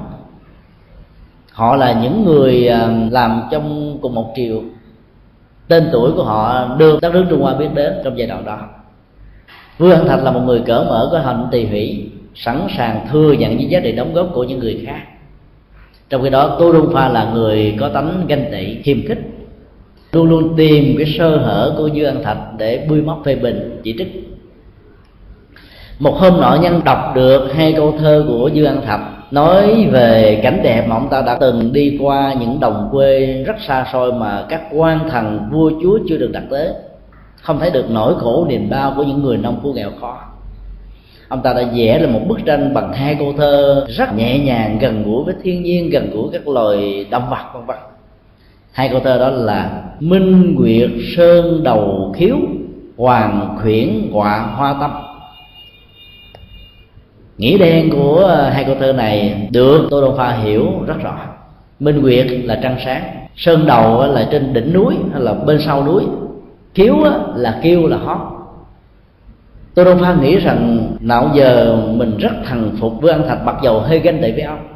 họ 1.52 1.76
là 1.76 1.92
những 1.92 2.24
người 2.24 2.68
à, 2.68 2.88
làm 3.10 3.42
trong 3.50 3.98
cùng 4.02 4.14
một 4.14 4.32
triều 4.36 4.62
tên 5.70 5.88
tuổi 5.92 6.12
của 6.12 6.24
họ 6.24 6.74
được 6.78 7.00
đất 7.02 7.14
nước 7.14 7.24
Trung 7.30 7.42
Hoa 7.42 7.54
biết 7.54 7.68
đến 7.74 7.92
trong 8.04 8.18
giai 8.18 8.28
đoạn 8.28 8.44
đó. 8.44 8.58
Vương 9.78 9.90
An 9.90 10.08
Thạch 10.08 10.22
là 10.22 10.30
một 10.30 10.40
người 10.40 10.62
cởi 10.66 10.84
mở, 10.84 11.08
có 11.12 11.18
hành 11.18 11.48
tỳ 11.50 11.66
hủy, 11.66 12.10
sẵn 12.34 12.66
sàng 12.76 13.06
thừa 13.12 13.32
nhận 13.32 13.56
những 13.56 13.70
giá 13.70 13.80
trị 13.80 13.92
đóng 13.92 14.14
góp 14.14 14.30
của 14.34 14.44
những 14.44 14.58
người 14.58 14.84
khác. 14.86 15.00
Trong 16.10 16.22
khi 16.22 16.30
đó, 16.30 16.56
Tô 16.58 16.72
Đông 16.72 16.94
Pha 16.94 17.08
là 17.08 17.30
người 17.34 17.76
có 17.80 17.88
tánh 17.88 18.24
ganh 18.28 18.44
tị, 18.52 18.82
khiêm 18.82 19.06
khích, 19.06 19.18
luôn 20.12 20.28
luôn 20.28 20.56
tìm 20.56 20.94
cái 20.98 21.06
sơ 21.18 21.36
hở 21.36 21.74
của 21.78 21.86
Dương 21.86 22.14
An 22.14 22.22
Thạch 22.22 22.38
để 22.58 22.86
bươi 22.88 23.02
móc 23.02 23.22
phê 23.24 23.34
bình, 23.34 23.80
chỉ 23.82 23.94
trích. 23.98 24.38
Một 25.98 26.16
hôm 26.18 26.40
nọ, 26.40 26.58
nhân 26.62 26.80
đọc 26.84 27.12
được 27.14 27.48
hai 27.54 27.72
câu 27.72 27.94
thơ 27.98 28.24
của 28.28 28.48
Dương 28.48 28.66
An 28.66 28.80
Thạch 28.86 29.00
nói 29.30 29.88
về 29.92 30.40
cảnh 30.42 30.60
đẹp 30.62 30.86
mà 30.88 30.96
ông 30.96 31.08
ta 31.08 31.22
đã 31.22 31.36
từng 31.40 31.72
đi 31.72 31.98
qua 32.00 32.34
những 32.40 32.60
đồng 32.60 32.88
quê 32.92 33.42
rất 33.46 33.56
xa 33.66 33.86
xôi 33.92 34.12
mà 34.12 34.44
các 34.48 34.62
quan 34.72 35.08
thần, 35.10 35.40
vua, 35.50 35.70
chúa 35.82 35.98
chưa 36.08 36.16
được 36.16 36.30
đặt 36.32 36.42
tới, 36.50 36.68
không 37.42 37.58
thấy 37.58 37.70
được 37.70 37.90
nỗi 37.90 38.14
khổ 38.18 38.46
niềm 38.48 38.70
đau 38.70 38.92
của 38.96 39.02
những 39.02 39.22
người 39.22 39.36
nông 39.36 39.60
phu 39.62 39.72
nghèo 39.72 39.90
khó. 40.00 40.18
Ông 41.28 41.42
ta 41.42 41.52
đã 41.52 41.62
vẽ 41.74 41.98
là 41.98 42.08
một 42.08 42.20
bức 42.28 42.38
tranh 42.46 42.74
bằng 42.74 42.92
hai 42.92 43.14
câu 43.14 43.34
thơ 43.38 43.86
rất 43.88 44.14
nhẹ 44.16 44.38
nhàng, 44.38 44.78
gần 44.80 45.02
gũi 45.02 45.24
với 45.24 45.34
thiên 45.42 45.62
nhiên, 45.62 45.90
gần 45.90 46.10
gũi 46.10 46.28
các 46.32 46.48
loài 46.48 47.06
động 47.10 47.30
vật, 47.30 47.44
vân 47.54 47.66
vân. 47.66 47.76
Hai 48.72 48.88
câu 48.88 49.00
thơ 49.00 49.18
đó 49.18 49.28
là 49.28 49.82
minh 50.00 50.54
nguyệt 50.54 50.90
sơn 51.16 51.64
đầu 51.64 52.12
khiếu, 52.16 52.36
hoàng 52.96 53.58
khuyển 53.62 54.10
họa 54.12 54.38
hoa 54.38 54.74
tâm 54.80 54.90
nghĩa 57.40 57.58
đen 57.58 57.90
của 57.90 58.16
ờ, 58.16 58.50
hai 58.50 58.64
câu 58.64 58.74
thơ 58.80 58.92
này 58.92 59.48
được 59.50 59.86
tô 59.90 60.00
đông 60.00 60.16
pha 60.16 60.32
hiểu 60.32 60.66
rất 60.86 61.02
rõ. 61.02 61.18
Minh 61.80 62.02
nguyệt 62.02 62.26
là 62.30 62.60
trăng 62.62 62.76
sáng, 62.84 63.02
sơn 63.36 63.66
đầu 63.66 63.98
ờ, 63.98 64.06
là 64.06 64.28
trên 64.30 64.52
đỉnh 64.52 64.72
núi 64.72 64.94
hay 65.12 65.20
là 65.20 65.34
bên 65.34 65.58
sau 65.60 65.84
núi. 65.84 66.02
Kiếu 66.74 66.96
ờ, 67.02 67.32
là 67.36 67.60
kêu 67.62 67.86
là 67.86 67.96
hót. 67.96 68.18
Tô 69.74 69.84
đông 69.84 69.98
pha 69.98 70.14
nghĩ 70.14 70.36
rằng 70.36 70.88
nào 71.00 71.30
giờ 71.34 71.78
mình 71.86 72.16
rất 72.18 72.32
thần 72.44 72.76
phục 72.80 73.00
với 73.02 73.12
anh 73.12 73.28
thạch 73.28 73.44
mặc 73.44 73.56
dầu 73.62 73.80
hơi 73.80 73.98
ganh 73.98 74.22
tị 74.22 74.32
với 74.32 74.42
ông. 74.42 74.68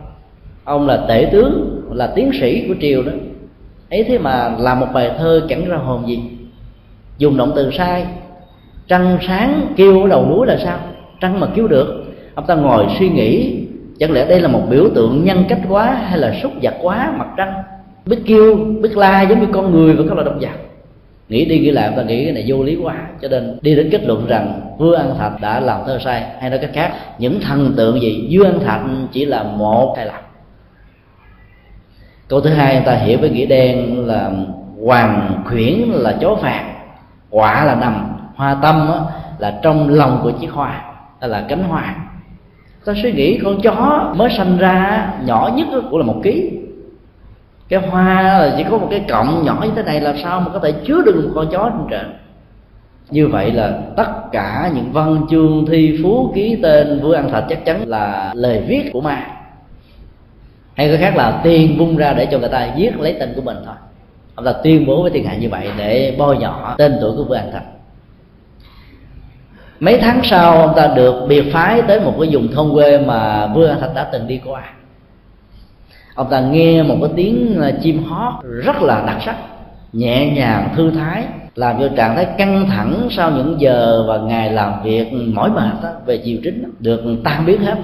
Ông 0.65 0.87
là 0.87 1.05
tể 1.09 1.29
tướng, 1.33 1.83
là 1.91 2.07
tiến 2.07 2.31
sĩ 2.41 2.69
của 2.69 2.75
triều 2.81 3.03
đó. 3.03 3.13
Ấy 3.91 4.05
thế 4.05 4.19
mà 4.19 4.55
làm 4.59 4.81
một 4.81 4.89
bài 4.95 5.11
thơ 5.19 5.47
chẳng 5.49 5.69
ra 5.69 5.77
hồn 5.77 6.09
gì. 6.09 6.21
Dùng 7.19 7.37
động 7.37 7.53
từ 7.57 7.71
sai, 7.79 8.07
trăng 8.89 9.19
sáng 9.27 9.67
kêu 9.77 10.03
ở 10.03 10.09
đầu 10.09 10.27
núi 10.31 10.47
là 10.47 10.57
sao? 10.65 10.79
Trăng 11.21 11.41
mà 11.41 11.47
kêu 11.55 11.69
được 11.69 12.04
ông 12.35 12.47
ta 12.47 12.55
ngồi 12.55 12.87
suy 12.99 13.09
nghĩ, 13.09 13.61
chẳng 13.99 14.13
lẽ 14.13 14.27
đây 14.29 14.41
là 14.41 14.49
một 14.49 14.63
biểu 14.71 14.89
tượng 14.95 15.25
nhân 15.25 15.45
cách 15.49 15.61
quá 15.69 15.95
hay 15.95 16.19
là 16.19 16.35
xúc 16.43 16.53
vật 16.63 16.75
quá, 16.83 17.13
mặt 17.17 17.29
trăng, 17.37 17.63
biết 18.07 18.19
kêu, 18.27 18.57
biết 18.83 18.97
la 18.97 19.23
giống 19.23 19.41
như 19.41 19.47
con 19.53 19.73
người 19.73 19.95
và 19.95 20.05
các 20.09 20.15
loài 20.15 20.25
động 20.25 20.39
vật? 20.41 20.51
Nghĩ 21.29 21.45
đi 21.45 21.59
nghĩ 21.59 21.71
lại 21.71 21.93
ta 21.97 22.03
nghĩ 22.03 22.25
cái 22.25 22.33
này 22.33 22.45
vô 22.47 22.63
lý 22.63 22.77
quá. 22.83 22.95
Cho 23.23 23.29
nên 23.29 23.59
đi 23.63 23.75
đến 23.75 23.89
kết 23.93 24.05
luận 24.05 24.27
rằng 24.27 24.61
vua 24.79 24.95
an 24.95 25.15
thạch 25.19 25.41
đã 25.41 25.61
làm 25.61 25.81
thơ 25.87 25.99
sai, 26.05 26.25
hay 26.41 26.51
nói 26.51 26.59
cách 26.59 26.71
khác, 26.75 26.93
những 27.19 27.41
thần 27.41 27.75
tượng 27.77 28.01
gì 28.01 28.29
vua 28.31 28.45
an 28.45 28.61
thạch 28.61 28.81
chỉ 29.13 29.25
là 29.25 29.43
một 29.43 29.93
sai 29.97 30.07
lầm. 30.07 30.21
Câu 32.29 32.41
thứ 32.41 32.51
hai 32.51 32.75
người 32.75 32.85
ta 32.87 32.95
hiểu 32.95 33.19
với 33.21 33.31
nghĩa 33.31 33.47
đen 33.47 34.07
là 34.07 34.31
hoàng 34.85 35.43
khuyển 35.45 35.79
là 35.93 36.17
chó 36.21 36.37
phạt, 36.41 36.65
quả 37.31 37.65
là 37.65 37.75
nằm, 37.75 38.17
hoa 38.35 38.57
tâm 38.63 38.91
là 39.39 39.59
trong 39.63 39.89
lòng 39.89 40.21
của 40.23 40.31
chiếc 40.31 40.51
hoa 40.51 40.85
là 41.21 41.45
cánh 41.49 41.63
hoa 41.63 41.97
ta 42.85 42.93
suy 43.03 43.13
nghĩ 43.13 43.39
con 43.45 43.61
chó 43.61 44.13
mới 44.17 44.31
sanh 44.31 44.59
ra 44.59 45.09
nhỏ 45.25 45.51
nhất 45.55 45.67
cũng 45.91 45.99
là 45.99 46.05
một 46.05 46.21
ký. 46.23 46.51
Cái 47.69 47.81
hoa 47.81 48.23
là 48.23 48.55
chỉ 48.57 48.65
có 48.71 48.79
một 48.79 48.87
cái 48.91 49.05
cọng 49.09 49.45
nhỏ 49.45 49.59
như 49.63 49.71
thế 49.77 49.83
này 49.83 50.01
làm 50.01 50.17
sao 50.23 50.41
mà 50.41 50.47
có 50.53 50.59
thể 50.59 50.73
chứa 50.73 51.03
được 51.03 51.25
một 51.25 51.31
con 51.35 51.47
chó 51.53 51.71
trên 51.71 51.87
trời? 51.91 52.05
Như 53.11 53.29
vậy 53.29 53.53
là 53.53 53.79
tất 53.97 54.33
cả 54.33 54.71
những 54.75 54.93
văn 54.93 55.27
chương, 55.31 55.67
thi 55.67 55.99
phú, 56.03 56.33
ký 56.35 56.59
tên 56.63 57.01
vua 57.03 57.13
ăn 57.13 57.31
thịt 57.33 57.45
chắc 57.49 57.65
chắn 57.65 57.89
là 57.89 58.33
lời 58.35 58.63
viết 58.67 58.91
của 58.93 59.01
ma. 59.01 59.27
Hay 60.75 60.89
cái 60.89 60.97
khác 60.97 61.17
là 61.17 61.41
tiền 61.45 61.79
vung 61.79 61.97
ra 61.97 62.13
để 62.13 62.27
cho 62.27 62.39
người 62.39 62.49
ta 62.49 62.69
viết 62.77 63.01
lấy 63.01 63.17
tên 63.21 63.33
của 63.37 63.43
mình 63.43 63.57
thôi. 63.67 63.75
Ông 64.35 64.45
ta 64.45 64.53
tuyên 64.53 64.87
bố 64.87 65.03
với 65.03 65.11
thiên 65.11 65.25
hạ 65.25 65.35
như 65.35 65.49
vậy 65.49 65.69
để 65.79 66.17
bôi 66.19 66.37
nhỏ 66.39 66.75
tên 66.79 66.99
tuổi 67.01 67.17
của 67.17 67.25
vua 67.25 67.35
ăn 67.35 67.51
thịt 67.53 67.63
mấy 69.81 69.99
tháng 69.99 70.21
sau 70.25 70.59
ông 70.59 70.73
ta 70.77 70.87
được 70.87 71.27
biệt 71.29 71.53
phái 71.53 71.83
tới 71.83 72.01
một 72.01 72.15
cái 72.21 72.29
vùng 72.33 72.53
thôn 72.53 72.73
quê 72.73 72.99
mà 72.99 73.47
vua 73.47 73.69
an 73.69 73.81
thạch 73.81 73.95
đã 73.95 74.05
từng 74.05 74.27
đi 74.27 74.41
qua. 74.47 74.63
Ông 76.15 76.31
ta 76.31 76.41
nghe 76.41 76.83
một 76.83 76.97
cái 77.01 77.11
tiếng 77.17 77.61
à, 77.63 77.71
chim 77.83 78.05
hót 78.05 78.33
rất 78.65 78.83
là 78.83 79.05
đặc 79.07 79.17
sắc 79.25 79.37
nhẹ 79.93 80.31
nhàng 80.31 80.69
thư 80.77 80.91
thái 80.91 81.25
làm 81.55 81.77
cho 81.81 81.89
trạng 81.97 82.17
thái 82.17 82.27
căng 82.39 82.67
thẳng 82.67 83.09
sau 83.11 83.31
những 83.31 83.61
giờ 83.61 84.05
và 84.09 84.19
ngày 84.19 84.53
làm 84.53 84.83
việc 84.83 85.13
mỏi 85.13 85.51
mệt 85.51 85.83
đó, 85.83 85.91
về 86.07 86.17
chiều 86.17 86.39
chính 86.43 86.73
được 86.81 87.01
tan 87.25 87.47
biến 87.47 87.61
hết. 87.61 87.79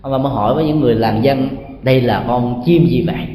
Ông 0.00 0.12
ta 0.12 0.18
mới 0.18 0.32
hỏi 0.32 0.54
với 0.54 0.64
những 0.64 0.80
người 0.80 0.94
làng 0.94 1.24
dân 1.24 1.48
đây 1.82 2.00
là 2.00 2.24
con 2.28 2.62
chim 2.66 2.86
gì 2.86 3.04
vậy? 3.06 3.26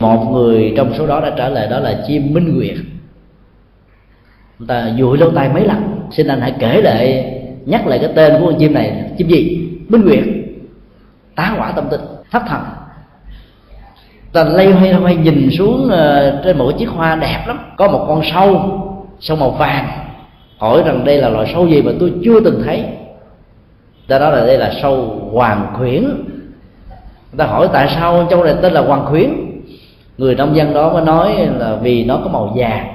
Một 0.00 0.32
người 0.32 0.72
trong 0.76 0.94
số 0.98 1.06
đó 1.06 1.20
đã 1.20 1.30
trả 1.36 1.48
lời 1.48 1.68
đó 1.70 1.78
là 1.78 2.04
chim 2.06 2.34
minh 2.34 2.56
nguyệt 2.56 2.76
ông 4.58 4.66
ta 4.66 4.90
dụi 4.98 5.18
lâu 5.18 5.30
tay 5.30 5.48
mấy 5.48 5.64
lần. 5.66 6.06
Xin 6.10 6.26
anh 6.26 6.40
hãy 6.40 6.52
kể 6.58 6.80
lại 6.82 7.32
nhắc 7.66 7.86
lại 7.86 7.98
cái 7.98 8.10
tên 8.14 8.32
của 8.40 8.46
con 8.46 8.58
chim 8.58 8.74
này. 8.74 9.10
Chim 9.18 9.28
gì? 9.28 9.68
Minh 9.88 10.04
nguyệt. 10.04 10.24
Tá 11.34 11.54
quả 11.58 11.72
tâm 11.76 11.84
tinh. 11.90 12.00
Thất 12.30 12.42
thần. 12.48 12.60
Ta 14.32 14.44
lây 14.44 14.72
hoay 14.72 14.92
hoay 14.92 15.16
nhìn 15.16 15.50
xuống 15.50 15.84
uh, 15.86 16.44
trên 16.44 16.58
một 16.58 16.72
chiếc 16.78 16.88
hoa 16.88 17.16
đẹp 17.16 17.44
lắm. 17.46 17.58
Có 17.76 17.88
một 17.88 18.04
con 18.08 18.22
sâu 18.32 18.80
sâu 19.20 19.36
màu 19.36 19.50
vàng. 19.50 19.88
Hỏi 20.58 20.82
rằng 20.86 21.04
đây 21.04 21.18
là 21.18 21.28
loài 21.28 21.50
sâu 21.54 21.68
gì 21.68 21.82
mà 21.82 21.92
tôi 22.00 22.12
chưa 22.24 22.40
từng 22.40 22.62
thấy. 22.64 22.84
Ta 24.08 24.18
nói 24.18 24.32
là 24.32 24.46
đây 24.46 24.58
là 24.58 24.72
sâu 24.82 25.20
hoàng 25.32 25.66
khuyển. 25.76 26.04
Ta 27.36 27.46
hỏi 27.46 27.68
tại 27.72 27.88
sao 27.94 28.26
châu 28.30 28.44
này 28.44 28.54
tên 28.62 28.72
là 28.72 28.80
hoàng 28.80 29.06
khuyển. 29.06 29.34
Người 30.18 30.34
nông 30.34 30.56
dân 30.56 30.74
đó 30.74 30.92
mới 30.92 31.04
nói 31.04 31.48
là 31.58 31.76
vì 31.82 32.04
nó 32.04 32.20
có 32.24 32.30
màu 32.30 32.52
vàng 32.56 32.86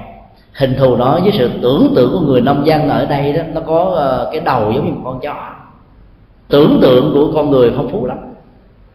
hình 0.52 0.74
thù 0.78 0.96
nó 0.96 1.20
với 1.22 1.32
sự 1.32 1.50
tưởng 1.62 1.92
tượng 1.96 2.12
của 2.12 2.20
người 2.20 2.40
nông 2.40 2.66
dân 2.66 2.88
ở 2.88 3.06
đây 3.06 3.32
đó, 3.32 3.42
nó 3.54 3.60
có 3.60 3.84
ờ, 3.94 4.30
cái 4.32 4.40
đầu 4.40 4.72
giống 4.72 4.86
như 4.86 4.92
một 4.92 5.00
con 5.04 5.20
chó. 5.20 5.54
Tưởng 6.48 6.78
tượng 6.82 7.10
của 7.14 7.32
con 7.34 7.50
người 7.50 7.72
phong 7.76 7.88
phú 7.88 8.06
lắm. 8.06 8.18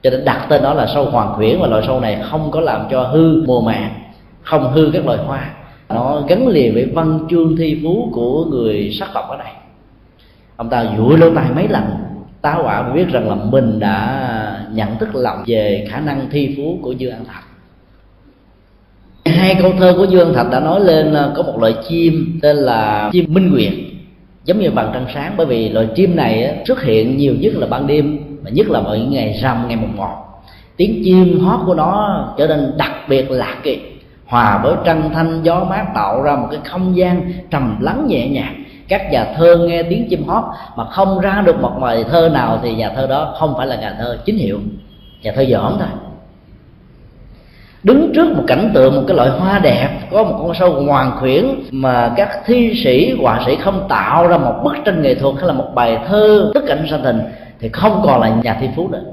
Cho 0.04 0.10
nên 0.10 0.26
đặt 0.26 0.46
tên 0.50 0.64
nó 0.64 0.74
là 0.74 0.88
sâu 0.94 1.06
hoàng 1.06 1.34
khuyển 1.36 1.60
và 1.62 1.68
loại 1.68 1.84
sâu 1.88 2.00
này 2.00 2.22
không 2.32 2.52
có 2.52 2.62
làm 2.62 2.88
cho 2.92 3.04
hư 3.04 3.44
mùa 3.48 3.62
màng 3.62 3.90
không 4.42 4.72
hư 4.72 4.90
các 4.94 5.06
loài 5.06 5.18
hoa. 5.18 5.50
Nó 5.90 6.22
gắn 6.28 6.48
liền 6.48 6.74
với 6.74 6.86
văn 6.86 7.20
chương 7.30 7.56
thi 7.58 7.82
phú 7.84 8.10
của 8.14 8.46
người 8.46 8.92
sắc 9.00 9.10
tộc 9.14 9.30
ở 9.30 9.38
đây. 9.38 9.48
Ông 10.56 10.70
ta 10.70 10.86
dụi 10.98 11.18
lỗ 11.18 11.36
tai 11.36 11.46
mấy 11.56 11.68
lần, 11.68 11.84
tá 12.42 12.58
quả 12.64 12.90
biết 12.94 13.06
rằng 13.12 13.30
là 13.30 13.36
mình 13.36 13.80
đã 13.80 14.66
nhận 14.72 14.98
thức 14.98 15.16
lầm 15.16 15.44
về 15.48 15.88
khả 15.90 16.00
năng 16.00 16.30
thi 16.32 16.56
phú 16.58 16.78
của 16.82 16.92
dương 16.92 17.12
an 17.12 17.26
thật 17.26 17.55
hai 19.26 19.56
câu 19.62 19.74
thơ 19.80 19.94
của 19.98 20.04
dương 20.04 20.34
thạch 20.34 20.52
đã 20.52 20.60
nói 20.60 20.80
lên 20.80 21.14
ờ, 21.14 21.34
có 21.36 21.44
một 21.44 21.60
loại 21.60 21.76
chim 21.88 22.40
tên 22.42 22.58
là 22.58 23.10
chim 23.14 23.26
minh 23.28 23.52
nguyệt 23.52 23.74
giống 24.44 24.60
như 24.60 24.72
bằng 24.72 24.92
trăng 24.94 25.06
sáng, 25.14 25.34
bởi 25.38 25.46
vì 25.46 25.70
loài 25.70 25.88
chim 25.96 26.16
này 26.16 26.44
ờ, 26.44 26.54
xuất 26.68 26.84
hiện 26.84 27.18
nhiều 27.18 27.36
nhất 27.40 27.54
là 27.56 27.68
ban 27.68 27.88
đêm 27.88 28.20
và 28.44 28.50
nhất 28.50 28.70
là 28.70 28.82
vào 28.82 28.96
những 28.96 29.12
ngày 29.12 29.40
rằm 29.42 29.68
ngày 29.68 29.78
mùng 29.78 29.98
một. 29.98 30.16
Tiếng 30.78 31.02
chim 31.04 31.40
hót 31.40 31.60
của 31.66 31.74
nó 31.74 32.24
trở 32.38 32.48
nên 32.48 32.74
đặc 32.78 32.92
biệt 33.10 33.32
lạc 33.32 33.56
kỳ, 33.64 33.80
hòa 34.26 34.62
với 34.64 34.76
trăng 34.86 35.10
thanh 35.14 35.44
gió 35.44 35.64
mát 35.64 35.86
tạo 35.96 36.22
ra 36.22 36.36
một 36.36 36.48
cái 36.52 36.60
không 36.64 36.98
gian 36.98 37.34
trầm 37.52 37.78
lắng 37.82 38.06
nhẹ 38.08 38.28
nhàng. 38.28 38.64
Các 38.88 39.12
nhà 39.12 39.26
thơ 39.38 39.58
nghe 39.68 39.84
tiếng 39.84 40.08
chim 40.10 40.24
hót 40.28 40.44
mà 40.76 40.86
không 40.86 41.20
ra 41.20 41.44
được 41.46 41.62
một 41.62 41.72
bài 41.82 42.04
thơ 42.12 42.30
nào 42.34 42.60
thì 42.64 42.76
nhà 42.76 42.90
thơ 42.96 43.08
đó 43.08 43.36
không 43.40 43.54
phải 43.58 43.68
là 43.68 43.76
nhà 43.76 43.96
thơ 44.00 44.18
chính 44.26 44.38
hiệu. 44.38 44.60
Nhà 45.24 45.32
thơ 45.36 45.46
giỡn 45.46 45.72
thôi 45.80 45.88
đứng 47.86 48.12
trước 48.14 48.38
một 48.38 48.44
cảnh 48.48 48.72
tượng, 48.74 48.96
một 48.96 49.04
cái 49.08 49.18
loại 49.18 49.30
hoa 49.30 49.60
đẹp, 49.60 49.90
có 50.12 50.24
một 50.24 50.36
con 50.40 50.54
sâu 50.54 50.84
hoàng 50.84 51.12
khuyển 51.20 51.46
mà 51.72 52.14
các 52.18 52.30
thi 52.46 52.74
sĩ, 52.84 53.16
họa 53.22 53.44
sĩ 53.46 53.56
không 53.56 53.86
tạo 53.90 54.28
ra 54.28 54.38
một 54.38 54.54
bức 54.64 54.76
tranh 54.86 55.02
nghệ 55.02 55.16
thuật 55.16 55.36
hay 55.36 55.48
là 55.48 55.54
một 55.54 55.68
bài 55.76 55.98
thơ 56.08 56.52
tất 56.54 56.62
cảnh 56.68 56.86
sanh 56.90 57.02
tình 57.04 57.22
thì 57.60 57.70
không 57.70 58.02
còn 58.06 58.22
là 58.22 58.36
nhà 58.44 58.58
thi 58.62 58.68
phú 58.76 58.88
nữa. 58.88 59.04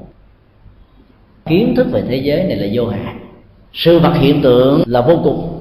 Kiến 1.45 1.73
thức 1.75 1.87
về 1.91 2.03
thế 2.09 2.15
giới 2.15 2.43
này 2.43 2.55
là 2.55 2.67
vô 2.73 2.87
hạn. 2.87 3.19
Sự 3.73 3.99
vật 3.99 4.13
hiện 4.15 4.41
tượng 4.41 4.83
là 4.85 5.01
vô 5.01 5.19
cùng. 5.23 5.59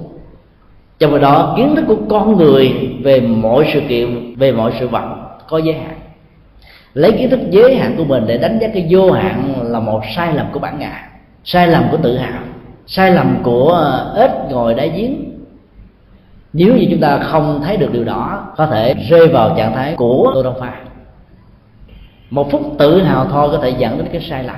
Trong 0.99 1.13
khi 1.13 1.19
đó, 1.19 1.55
kiến 1.57 1.75
thức 1.77 1.85
của 1.89 1.97
con 2.09 2.37
người 2.37 2.73
về 3.03 3.21
mọi 3.21 3.71
sự 3.73 3.81
kiện, 3.89 4.35
về 4.37 4.53
mọi 4.53 4.73
sự 4.81 4.89
vật 4.89 5.05
có 5.49 5.59
giới 5.59 5.75
hạn. 5.75 5.97
Lấy 6.95 7.13
kiến 7.13 7.31
thức 7.31 7.41
giới 7.51 7.77
hạn 7.77 7.95
của 7.97 8.05
mình 8.05 8.25
để 8.27 8.39
đánh 8.39 8.59
giá 8.59 8.69
cái 8.75 8.87
vô 8.91 9.13
hạn 9.13 9.55
là 9.63 9.81
một 9.81 10.01
sai 10.17 10.35
lầm 10.35 10.47
của 10.53 10.59
bản 10.59 10.79
ngã, 10.79 11.09
sai 11.45 11.69
lầm 11.69 11.85
của 11.91 11.97
tự 11.97 12.17
hào 12.17 12.43
sai 12.87 13.11
lầm 13.11 13.43
của 13.43 13.95
ếch 14.17 14.31
ngồi 14.51 14.75
đáy 14.75 14.89
giếng. 14.97 15.15
Nếu 16.53 16.77
như 16.77 16.87
chúng 16.91 17.01
ta 17.01 17.19
không 17.19 17.61
thấy 17.65 17.77
được 17.77 17.93
điều 17.93 18.05
đó, 18.05 18.53
có 18.57 18.67
thể 18.67 18.95
rơi 19.09 19.29
vào 19.29 19.55
trạng 19.57 19.75
thái 19.75 19.95
của 19.97 20.31
tô 20.35 20.43
đông 20.43 20.61
pha. 20.61 20.75
Một 22.31 22.51
phút 22.51 22.63
tự 22.79 23.03
hào 23.03 23.25
thôi 23.25 23.49
có 23.53 23.59
thể 23.63 23.71
dẫn 23.79 23.99
đến 23.99 24.07
cái 24.13 24.21
sai 24.31 24.45
lầm. 24.45 24.57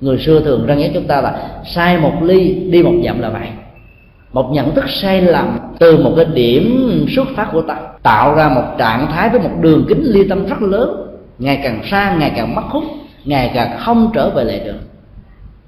Người 0.00 0.18
xưa 0.18 0.40
thường 0.40 0.66
răng 0.66 0.78
nhắc 0.78 0.90
chúng 0.94 1.06
ta 1.06 1.20
là 1.20 1.48
sai 1.66 1.98
một 1.98 2.12
ly, 2.22 2.54
đi 2.54 2.82
một 2.82 2.94
dặm 3.04 3.20
là 3.20 3.28
vậy. 3.28 3.48
Một 4.32 4.50
nhận 4.52 4.74
thức 4.74 4.84
sai 4.88 5.20
lầm 5.20 5.58
từ 5.78 6.04
một 6.04 6.12
cái 6.16 6.24
điểm 6.24 7.06
xuất 7.16 7.28
phát 7.36 7.48
của 7.52 7.62
ta, 7.62 7.76
tạo 8.02 8.34
ra 8.34 8.48
một 8.48 8.64
trạng 8.78 9.06
thái 9.06 9.28
với 9.28 9.40
một 9.40 9.50
đường 9.60 9.84
kính 9.88 10.02
ly 10.02 10.28
tâm 10.28 10.46
rất 10.46 10.62
lớn, 10.62 11.18
ngày 11.38 11.60
càng 11.62 11.80
xa, 11.90 12.16
ngày 12.18 12.32
càng 12.36 12.54
mất 12.54 12.62
hút 12.68 12.84
ngày 13.24 13.50
càng 13.54 13.78
không 13.78 14.10
trở 14.14 14.30
về 14.30 14.44
lại 14.44 14.60
được 14.64 14.78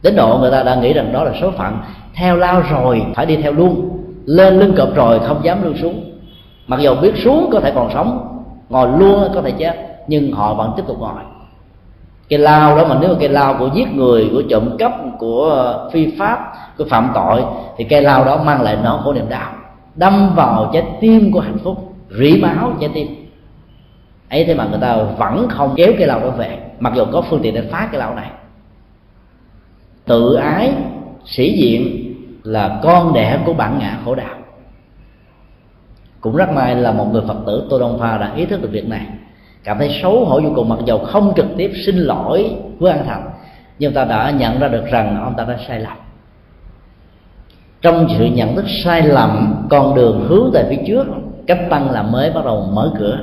đến 0.03 0.16
độ 0.16 0.39
người 0.39 0.51
ta 0.51 0.62
đã 0.62 0.74
nghĩ 0.74 0.93
rằng 0.93 1.12
đó 1.12 1.24
là 1.24 1.33
số 1.41 1.51
phận, 1.51 1.79
theo 2.15 2.37
lao 2.37 2.62
rồi, 2.70 3.03
phải 3.15 3.27
đi 3.27 3.37
theo 3.37 3.53
luôn. 3.53 3.99
Lên 4.27 4.59
lưng 4.59 4.74
cọp 4.77 4.95
rồi, 4.95 5.19
không 5.19 5.41
dám 5.43 5.62
lưu 5.65 5.74
xuống. 5.74 6.05
Mặc 6.66 6.81
dù 6.81 6.95
biết 6.95 7.12
xuống 7.16 7.51
có 7.53 7.61
thể 7.61 7.70
còn 7.70 7.91
sống, 7.95 8.39
ngồi 8.69 8.89
luôn 8.99 9.29
có 9.35 9.43
thể 9.43 9.51
chết, 9.51 9.74
nhưng 10.07 10.33
họ 10.33 10.55
vẫn 10.55 10.73
tiếp 10.77 10.83
tục 10.87 10.97
ngồi. 11.01 11.23
Cái 12.29 12.39
lao 12.39 12.77
đó 12.77 12.87
mà 12.89 12.97
nếu 13.01 13.11
mà 13.11 13.16
cái 13.20 13.29
lao 13.29 13.55
của 13.59 13.70
giết 13.74 13.95
người, 13.95 14.29
của 14.33 14.43
trộm 14.51 14.77
cắp, 14.79 14.93
của 15.19 15.74
phi 15.93 16.12
pháp, 16.19 16.53
của 16.79 16.85
phạm 16.91 17.11
tội, 17.15 17.45
thì 17.77 17.85
cái 17.85 18.03
lao 18.03 18.24
đó 18.24 18.43
mang 18.45 18.62
lại 18.62 18.77
nỗi 18.85 18.99
khổ 19.05 19.12
niềm 19.12 19.29
đau. 19.29 19.51
Đâm 19.95 20.35
vào 20.35 20.70
trái 20.73 20.83
tim 21.01 21.33
của 21.33 21.41
hạnh 21.41 21.59
phúc, 21.65 21.95
rỉ 22.19 22.37
máu 22.43 22.73
trái 22.81 22.91
tim. 22.95 23.07
Ấy 24.31 24.45
thế 24.45 24.55
mà 24.55 24.66
người 24.70 24.81
ta 24.81 24.97
vẫn 25.19 25.47
không 25.49 25.74
kéo 25.77 25.93
cái 25.99 26.07
lao 26.07 26.20
đó 26.20 26.31
về, 26.31 26.59
mặc 26.81 26.93
dù 26.97 27.05
có 27.12 27.20
phương 27.20 27.41
tiện 27.43 27.55
để 27.55 27.62
phá 27.70 27.89
cái 27.93 27.99
lao 27.99 28.15
này 28.15 28.31
tự 30.05 30.35
ái 30.35 30.73
sĩ 31.24 31.53
diện 31.53 32.15
là 32.43 32.81
con 32.83 33.15
đẻ 33.15 33.39
của 33.47 33.53
bản 33.53 33.79
ngã 33.79 33.99
khổ 34.05 34.15
đạo. 34.15 34.37
Cũng 36.20 36.37
rất 36.37 36.51
may 36.51 36.77
là 36.77 36.93
một 36.93 37.09
người 37.12 37.23
phật 37.29 37.37
tử 37.47 37.66
tô 37.70 37.79
đông 37.79 37.99
pha 37.99 38.19
đã 38.19 38.33
ý 38.37 38.47
thức 38.47 38.62
được 38.62 38.70
việc 38.73 38.89
này. 38.89 39.07
Cảm 39.65 39.79
thấy 39.79 39.99
xấu 40.03 40.24
hổ 40.24 40.41
vô 40.41 40.51
cùng, 40.55 40.69
mặc 40.69 40.79
dầu 40.87 40.99
không 40.99 41.33
trực 41.37 41.47
tiếp 41.57 41.73
xin 41.87 41.97
lỗi 41.97 42.57
với 42.79 42.93
an 42.93 43.05
thành, 43.07 43.31
nhưng 43.79 43.93
ta 43.93 44.05
đã 44.05 44.31
nhận 44.31 44.61
ra 44.61 44.69
được 44.69 44.85
rằng 44.91 45.23
ông 45.24 45.35
ta 45.37 45.45
đã 45.45 45.59
sai 45.69 45.81
lầm. 45.81 45.97
Trong 47.83 48.07
sự 48.19 48.24
nhận 48.24 48.57
thức 48.57 48.65
sai 48.85 49.03
lầm, 49.03 49.66
con 49.70 49.95
đường 49.95 50.27
hướng 50.29 50.51
về 50.51 50.66
phía 50.70 50.79
trước, 50.87 51.07
cách 51.47 51.61
tăng 51.70 51.91
là 51.91 52.03
mới 52.03 52.31
bắt 52.31 52.45
đầu 52.45 52.69
mở 52.73 52.93
cửa. 52.99 53.19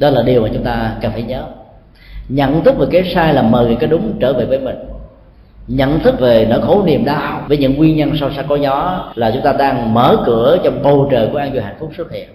Đó 0.00 0.10
là 0.10 0.22
điều 0.22 0.42
mà 0.42 0.48
chúng 0.54 0.64
ta 0.64 0.96
cần 1.00 1.12
phải 1.12 1.22
nhớ. 1.22 1.44
Nhận 2.28 2.64
thức 2.64 2.74
về 2.78 2.86
cái 2.90 3.12
sai 3.14 3.34
là 3.34 3.42
mời 3.42 3.76
cái 3.80 3.90
đúng 3.90 4.18
trở 4.20 4.32
về 4.32 4.44
với 4.44 4.58
mình 4.58 4.76
nhận 5.70 6.00
thức 6.00 6.20
về 6.20 6.46
nỗi 6.50 6.60
khổ 6.62 6.82
niềm 6.86 7.04
đau 7.04 7.42
với 7.48 7.58
những 7.58 7.76
nguyên 7.76 7.96
nhân 7.96 8.12
sâu 8.20 8.30
xa 8.30 8.42
có 8.42 8.56
gió 8.56 9.10
là 9.14 9.30
chúng 9.30 9.42
ta 9.42 9.52
đang 9.52 9.94
mở 9.94 10.22
cửa 10.26 10.58
cho 10.64 10.70
bầu 10.82 11.08
trời 11.10 11.28
của 11.32 11.38
an 11.38 11.52
vui 11.52 11.60
hạnh 11.60 11.76
phúc 11.80 11.90
xuất 11.96 12.12
hiện. 12.12 12.28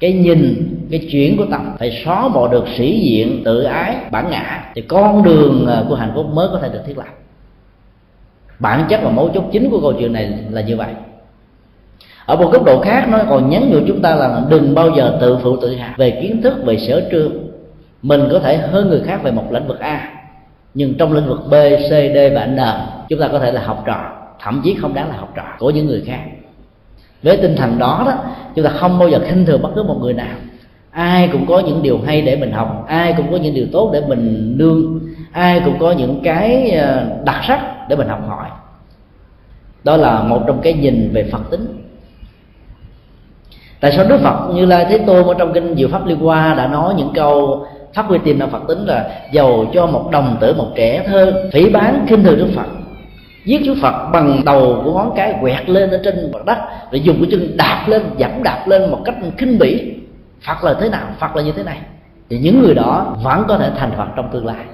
Cái 0.00 0.12
nhìn, 0.12 0.68
cái 0.90 1.08
chuyển 1.12 1.36
của 1.36 1.46
tâm 1.50 1.76
phải 1.78 2.02
xóa 2.04 2.28
bỏ 2.28 2.48
được 2.48 2.64
sĩ 2.76 3.00
diện 3.00 3.42
tự 3.44 3.62
ái, 3.62 3.96
bản 4.10 4.30
ngã, 4.30 4.72
thì 4.74 4.82
con 4.82 5.22
đường 5.22 5.66
à, 5.66 5.82
của 5.88 5.94
hạnh 5.94 6.12
phúc 6.14 6.26
mới 6.32 6.48
có 6.52 6.58
thể 6.58 6.68
được 6.68 6.80
thiết 6.86 6.98
lập. 6.98 7.04
Bản 8.58 8.84
chất 8.88 9.00
và 9.02 9.10
mấu 9.10 9.28
chốt 9.34 9.44
chính 9.52 9.70
của 9.70 9.80
câu 9.80 9.92
chuyện 9.92 10.12
này 10.12 10.32
là 10.50 10.60
như 10.60 10.76
vậy. 10.76 10.92
Ở 12.26 12.36
một 12.36 12.52
góc 12.52 12.64
độ 12.64 12.80
khác, 12.80 13.08
nó 13.08 13.18
còn 13.28 13.50
nhắn 13.50 13.70
nhủ 13.70 13.78
chúng 13.86 14.02
ta 14.02 14.14
là 14.14 14.42
đừng 14.48 14.74
bao 14.74 14.90
giờ 14.96 15.18
tự 15.20 15.38
phụ 15.42 15.56
tự 15.56 15.74
hạ 15.74 15.94
về 15.98 16.18
kiến 16.22 16.42
thức, 16.42 16.54
về 16.64 16.76
sở 16.76 17.08
trường. 17.10 17.48
Mình 18.02 18.28
có 18.32 18.38
thể 18.38 18.56
hơn 18.56 18.88
người 18.88 19.00
khác 19.00 19.22
về 19.22 19.30
một 19.30 19.52
lĩnh 19.52 19.66
vực 19.66 19.80
a 19.80 20.17
nhưng 20.74 20.94
trong 20.98 21.12
lĩnh 21.12 21.28
vực 21.28 21.40
b, 21.50 21.54
c, 21.88 21.90
d 21.90 22.18
và 22.34 22.46
n, 22.46 22.58
chúng 23.08 23.20
ta 23.20 23.28
có 23.28 23.38
thể 23.38 23.52
là 23.52 23.62
học 23.62 23.82
trò. 23.86 24.00
Thậm 24.40 24.60
chí 24.64 24.74
không 24.80 24.94
đáng 24.94 25.08
là 25.10 25.16
học 25.16 25.32
trò 25.36 25.42
của 25.58 25.70
những 25.70 25.86
người 25.86 26.02
khác. 26.06 26.20
Với 27.22 27.36
tinh 27.36 27.56
thần 27.56 27.78
đó 27.78 28.02
đó, 28.06 28.12
chúng 28.54 28.64
ta 28.64 28.70
không 28.70 28.98
bao 28.98 29.08
giờ 29.08 29.20
khinh 29.26 29.46
thường 29.46 29.62
bất 29.62 29.68
cứ 29.74 29.82
một 29.82 29.96
người 30.00 30.14
nào. 30.14 30.36
Ai 30.90 31.28
cũng 31.32 31.46
có 31.46 31.58
những 31.58 31.82
điều 31.82 31.98
hay 32.06 32.22
để 32.22 32.36
mình 32.36 32.52
học, 32.52 32.84
ai 32.88 33.14
cũng 33.16 33.30
có 33.30 33.36
những 33.36 33.54
điều 33.54 33.66
tốt 33.72 33.90
để 33.92 34.02
mình 34.08 34.54
nương, 34.58 35.00
ai 35.32 35.60
cũng 35.64 35.78
có 35.78 35.92
những 35.92 36.20
cái 36.24 36.70
ờ, 36.70 37.06
đặc 37.24 37.40
sắc 37.48 37.88
để 37.88 37.96
mình 37.96 38.08
học 38.08 38.20
hỏi. 38.28 38.48
Đó 39.84 39.96
là 39.96 40.22
một 40.22 40.42
trong 40.46 40.60
cái 40.60 40.72
nhìn 40.72 41.10
về 41.12 41.28
phật 41.32 41.50
tính. 41.50 41.84
Tại 43.80 43.92
sao 43.92 44.04
đức 44.08 44.20
phật 44.20 44.50
như 44.54 44.66
lai 44.66 44.86
thế 44.88 44.98
tôn 44.98 45.26
ở 45.26 45.34
trong 45.38 45.52
kinh 45.52 45.74
diệu 45.76 45.88
pháp 45.88 46.06
liên 46.06 46.18
hoa 46.18 46.54
đã 46.54 46.66
nói 46.66 46.94
những 46.96 47.10
câu 47.14 47.66
phát 47.94 48.06
huy 48.06 48.18
tiềm 48.18 48.38
năng 48.38 48.50
phật 48.50 48.62
tính 48.68 48.86
là 48.86 49.10
giàu 49.32 49.64
cho 49.74 49.86
một 49.86 50.08
đồng 50.12 50.36
tử 50.40 50.54
một 50.54 50.68
trẻ 50.76 51.04
thơ 51.06 51.48
phỉ 51.52 51.70
bán 51.70 52.06
khinh 52.08 52.22
thường 52.22 52.38
đức 52.38 52.48
phật. 52.56 52.66
Giết 53.44 53.62
Chúa 53.66 53.74
Phật 53.82 54.10
bằng 54.12 54.44
đầu 54.44 54.80
của 54.84 54.94
ngón 54.94 55.12
cái 55.16 55.34
quẹt 55.40 55.68
lên 55.68 55.90
ở 55.90 56.00
trên 56.04 56.32
mặt 56.32 56.44
đất 56.44 56.58
rồi 56.92 57.00
dùng 57.00 57.16
cái 57.20 57.28
chân 57.30 57.56
đạp 57.56 57.84
lên 57.88 58.02
dẫm 58.16 58.42
đạp 58.42 58.64
lên 58.66 58.90
một 58.90 58.98
cách 59.04 59.14
khinh 59.38 59.58
bỉ. 59.58 59.92
Phật 60.46 60.64
là 60.64 60.74
thế 60.80 60.88
nào? 60.88 61.06
Phật 61.18 61.36
là 61.36 61.42
như 61.42 61.52
thế 61.52 61.62
này. 61.62 61.78
Thì 62.30 62.38
những 62.38 62.62
người 62.62 62.74
đó 62.74 63.16
vẫn 63.22 63.44
có 63.48 63.58
thể 63.58 63.70
thành 63.78 63.90
Phật 63.96 64.06
trong 64.16 64.28
tương 64.32 64.46
lai. 64.46 64.64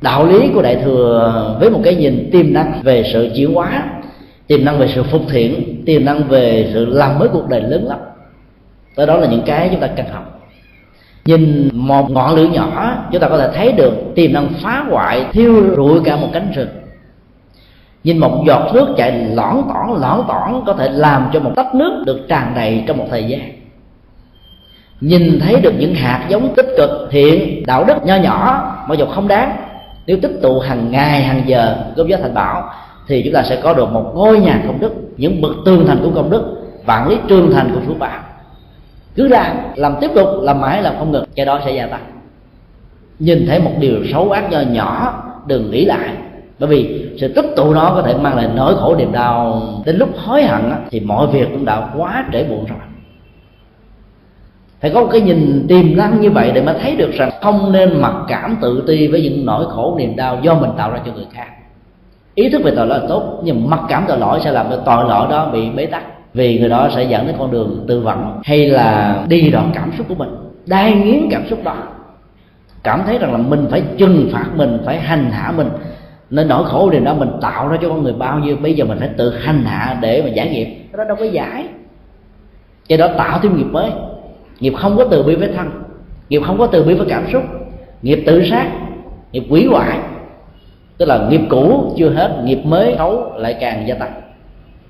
Đạo 0.00 0.26
lý 0.26 0.50
của 0.54 0.62
đại 0.62 0.76
thừa 0.84 1.56
với 1.60 1.70
một 1.70 1.80
cái 1.84 1.94
nhìn 1.94 2.28
tiềm 2.32 2.52
năng 2.52 2.80
về 2.82 3.04
sự 3.12 3.30
chuyển 3.36 3.54
hóa 3.54 3.84
tiềm 4.46 4.64
năng 4.64 4.78
về 4.78 4.88
sự 4.94 5.02
phục 5.02 5.22
thiện 5.30 5.82
tiềm 5.86 6.04
năng 6.04 6.22
về 6.28 6.70
sự 6.74 6.86
làm 6.86 7.18
mới 7.18 7.28
cuộc 7.28 7.48
đời 7.48 7.60
lớn 7.60 7.86
lắm 7.86 7.98
đó, 8.96 9.06
đó 9.06 9.16
là 9.16 9.26
những 9.26 9.42
cái 9.46 9.68
chúng 9.70 9.80
ta 9.80 9.86
cần 9.86 10.06
học 10.12 10.35
nhìn 11.26 11.70
một 11.72 12.10
ngọn 12.10 12.34
lửa 12.34 12.46
nhỏ, 12.52 12.92
chúng 13.12 13.20
ta 13.20 13.28
có 13.28 13.38
thể 13.38 13.48
thấy 13.54 13.72
được 13.72 13.92
tiềm 14.14 14.32
năng 14.32 14.48
phá 14.62 14.84
hoại, 14.90 15.26
thiêu 15.32 15.76
rụi 15.76 16.00
cả 16.04 16.16
một 16.16 16.28
cánh 16.32 16.52
rừng 16.54 16.68
nhìn 18.04 18.18
một 18.18 18.44
giọt 18.46 18.70
nước 18.74 18.94
chạy 18.96 19.12
lõn 19.12 19.56
tỏn 19.68 20.00
lõn 20.00 20.26
tỏn, 20.28 20.62
có 20.66 20.72
thể 20.72 20.88
làm 20.88 21.30
cho 21.32 21.40
một 21.40 21.52
tách 21.56 21.74
nước 21.74 22.02
được 22.06 22.28
tràn 22.28 22.52
đầy 22.54 22.84
trong 22.86 22.96
một 22.98 23.06
thời 23.10 23.24
gian 23.24 23.40
nhìn 25.00 25.40
thấy 25.40 25.60
được 25.60 25.72
những 25.78 25.94
hạt 25.94 26.26
giống 26.28 26.54
tích 26.54 26.66
cực, 26.76 26.90
thiện, 27.10 27.66
đạo 27.66 27.84
đức 27.84 27.94
nho 28.04 28.16
nhỏ 28.16 28.72
mà 28.88 28.94
dù 28.94 29.06
không 29.06 29.28
đáng, 29.28 29.56
nếu 30.06 30.18
tích 30.22 30.38
tụ 30.42 30.58
hàng 30.58 30.90
ngày, 30.90 31.22
hàng 31.22 31.42
giờ 31.46 31.76
góp 31.96 32.06
giá 32.06 32.16
thành 32.22 32.34
bảo, 32.34 32.70
thì 33.08 33.22
chúng 33.22 33.32
ta 33.32 33.42
sẽ 33.42 33.60
có 33.62 33.74
được 33.74 33.92
một 33.92 34.12
ngôi 34.14 34.40
nhà 34.40 34.62
công 34.66 34.80
đức, 34.80 34.92
những 35.16 35.40
bậc 35.40 35.52
tương 35.64 35.86
thành 35.86 35.98
của 36.02 36.10
công 36.14 36.30
đức, 36.30 36.42
vạn 36.84 37.08
lý 37.08 37.16
trương 37.28 37.52
thành 37.52 37.70
của 37.74 37.80
phước 37.86 37.98
bảo 37.98 38.20
cứ 39.16 39.28
làm 39.28 39.56
làm 39.74 39.94
tiếp 40.00 40.10
tục, 40.14 40.28
làm 40.42 40.60
mãi 40.60 40.82
làm 40.82 40.94
không 40.98 41.12
ngừng 41.12 41.24
cái 41.36 41.46
đó 41.46 41.60
sẽ 41.64 41.70
gia 41.70 41.86
tăng. 41.86 42.04
Nhìn 43.18 43.46
thấy 43.48 43.58
một 43.58 43.72
điều 43.80 44.06
xấu 44.12 44.30
ác 44.30 44.50
nho 44.50 44.60
nhỏ, 44.60 45.22
đừng 45.46 45.70
nghĩ 45.70 45.84
lại. 45.84 46.08
Bởi 46.58 46.68
vì 46.68 47.10
sự 47.20 47.28
tích 47.28 47.46
tụ 47.56 47.74
nó 47.74 47.92
có 47.94 48.02
thể 48.02 48.14
mang 48.14 48.36
lại 48.36 48.48
nỗi 48.54 48.74
khổ 48.76 48.96
niềm 48.96 49.12
đau. 49.12 49.62
Đến 49.84 49.96
lúc 49.96 50.08
hối 50.16 50.42
hận 50.42 50.72
thì 50.90 51.00
mọi 51.00 51.26
việc 51.26 51.48
cũng 51.52 51.64
đã 51.64 51.88
quá 51.96 52.24
trễ 52.32 52.44
muộn 52.48 52.64
rồi. 52.64 52.78
Phải 54.80 54.90
có 54.90 55.00
một 55.00 55.08
cái 55.12 55.20
nhìn 55.20 55.66
tiềm 55.68 55.96
năng 55.96 56.20
như 56.20 56.30
vậy 56.30 56.50
để 56.54 56.62
mà 56.62 56.74
thấy 56.80 56.96
được 56.96 57.10
rằng 57.12 57.30
không 57.42 57.72
nên 57.72 58.00
mặc 58.00 58.14
cảm 58.28 58.56
tự 58.62 58.84
ti 58.86 59.08
với 59.08 59.22
những 59.22 59.46
nỗi 59.46 59.64
khổ 59.68 59.96
niềm 59.98 60.16
đau 60.16 60.38
do 60.42 60.54
mình 60.54 60.70
tạo 60.76 60.90
ra 60.90 61.00
cho 61.06 61.12
người 61.12 61.26
khác. 61.32 61.46
Ý 62.34 62.48
thức 62.48 62.62
về 62.64 62.72
tội 62.76 62.86
lỗi 62.86 62.98
là 63.00 63.06
tốt, 63.08 63.40
nhưng 63.44 63.70
mặc 63.70 63.80
cảm 63.88 64.04
tội 64.08 64.18
lỗi 64.18 64.40
sẽ 64.44 64.52
làm 64.52 64.66
cho 64.70 64.76
tội 64.76 65.04
lỗi 65.08 65.26
đó 65.30 65.50
bị 65.52 65.70
bế 65.70 65.86
tắc 65.86 66.02
vì 66.36 66.58
người 66.58 66.68
đó 66.68 66.88
sẽ 66.94 67.02
dẫn 67.02 67.26
đến 67.26 67.36
con 67.38 67.50
đường 67.50 67.84
tư 67.88 68.00
vận 68.00 68.40
hay 68.44 68.66
là 68.66 69.24
đi 69.28 69.50
đoạn 69.50 69.70
cảm 69.74 69.92
xúc 69.98 70.06
của 70.08 70.14
mình, 70.14 70.28
đai 70.66 70.92
nghiến 70.92 71.28
cảm 71.30 71.42
xúc 71.50 71.64
đó. 71.64 71.76
Cảm 72.82 73.02
thấy 73.06 73.18
rằng 73.18 73.32
là 73.32 73.38
mình 73.38 73.66
phải 73.70 73.82
trừng 73.98 74.28
phạt 74.32 74.46
mình, 74.54 74.78
phải 74.84 75.00
hành 75.00 75.30
hạ 75.30 75.52
mình. 75.56 75.68
Nên 76.30 76.48
nỗi 76.48 76.64
khổ 76.64 76.90
điều 76.90 77.00
đó 77.00 77.14
mình 77.14 77.30
tạo 77.40 77.68
ra 77.68 77.78
cho 77.82 77.88
con 77.88 78.02
người 78.02 78.12
bao 78.12 78.38
nhiêu, 78.38 78.56
bây 78.56 78.74
giờ 78.74 78.84
mình 78.84 78.98
phải 78.98 79.10
tự 79.16 79.38
hành 79.38 79.64
hạ 79.64 79.98
để 80.00 80.22
mà 80.22 80.28
giải 80.28 80.50
nghiệp. 80.50 80.64
Cái 80.64 80.98
đó 80.98 81.04
đâu 81.04 81.16
có 81.16 81.24
giải. 81.24 81.64
Cái 82.88 82.98
đó 82.98 83.08
tạo 83.18 83.38
thêm 83.42 83.56
nghiệp 83.56 83.70
mới. 83.70 83.90
Nghiệp 84.60 84.72
không 84.76 84.96
có 84.96 85.04
từ 85.04 85.22
bi 85.22 85.34
với 85.34 85.48
thân. 85.56 85.70
Nghiệp 86.28 86.42
không 86.46 86.58
có 86.58 86.66
từ 86.66 86.82
bi 86.82 86.94
với 86.94 87.06
cảm 87.10 87.24
xúc. 87.32 87.42
Nghiệp 88.02 88.22
tự 88.26 88.44
sát. 88.50 88.70
Nghiệp 89.32 89.44
quỷ 89.50 89.66
hoại. 89.66 89.98
Tức 90.98 91.06
là 91.06 91.28
nghiệp 91.30 91.40
cũ 91.50 91.94
chưa 91.98 92.10
hết, 92.10 92.42
nghiệp 92.44 92.60
mới 92.64 92.94
xấu 92.98 93.32
lại 93.36 93.56
càng 93.60 93.88
gia 93.88 93.94
tăng 93.94 94.12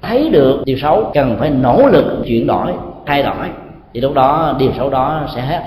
thấy 0.06 0.30
được 0.30 0.62
điều 0.64 0.78
xấu, 0.78 1.10
cần 1.14 1.36
phải 1.38 1.50
nỗ 1.50 1.86
lực 1.86 2.04
chuyển 2.26 2.46
đổi, 2.46 2.72
thay 3.06 3.22
đổi. 3.22 3.46
Thì 3.94 4.00
lúc 4.00 4.14
đó, 4.14 4.56
điều 4.58 4.70
xấu 4.76 4.90
đó 4.90 5.28
sẽ 5.34 5.40
hết. 5.40 5.62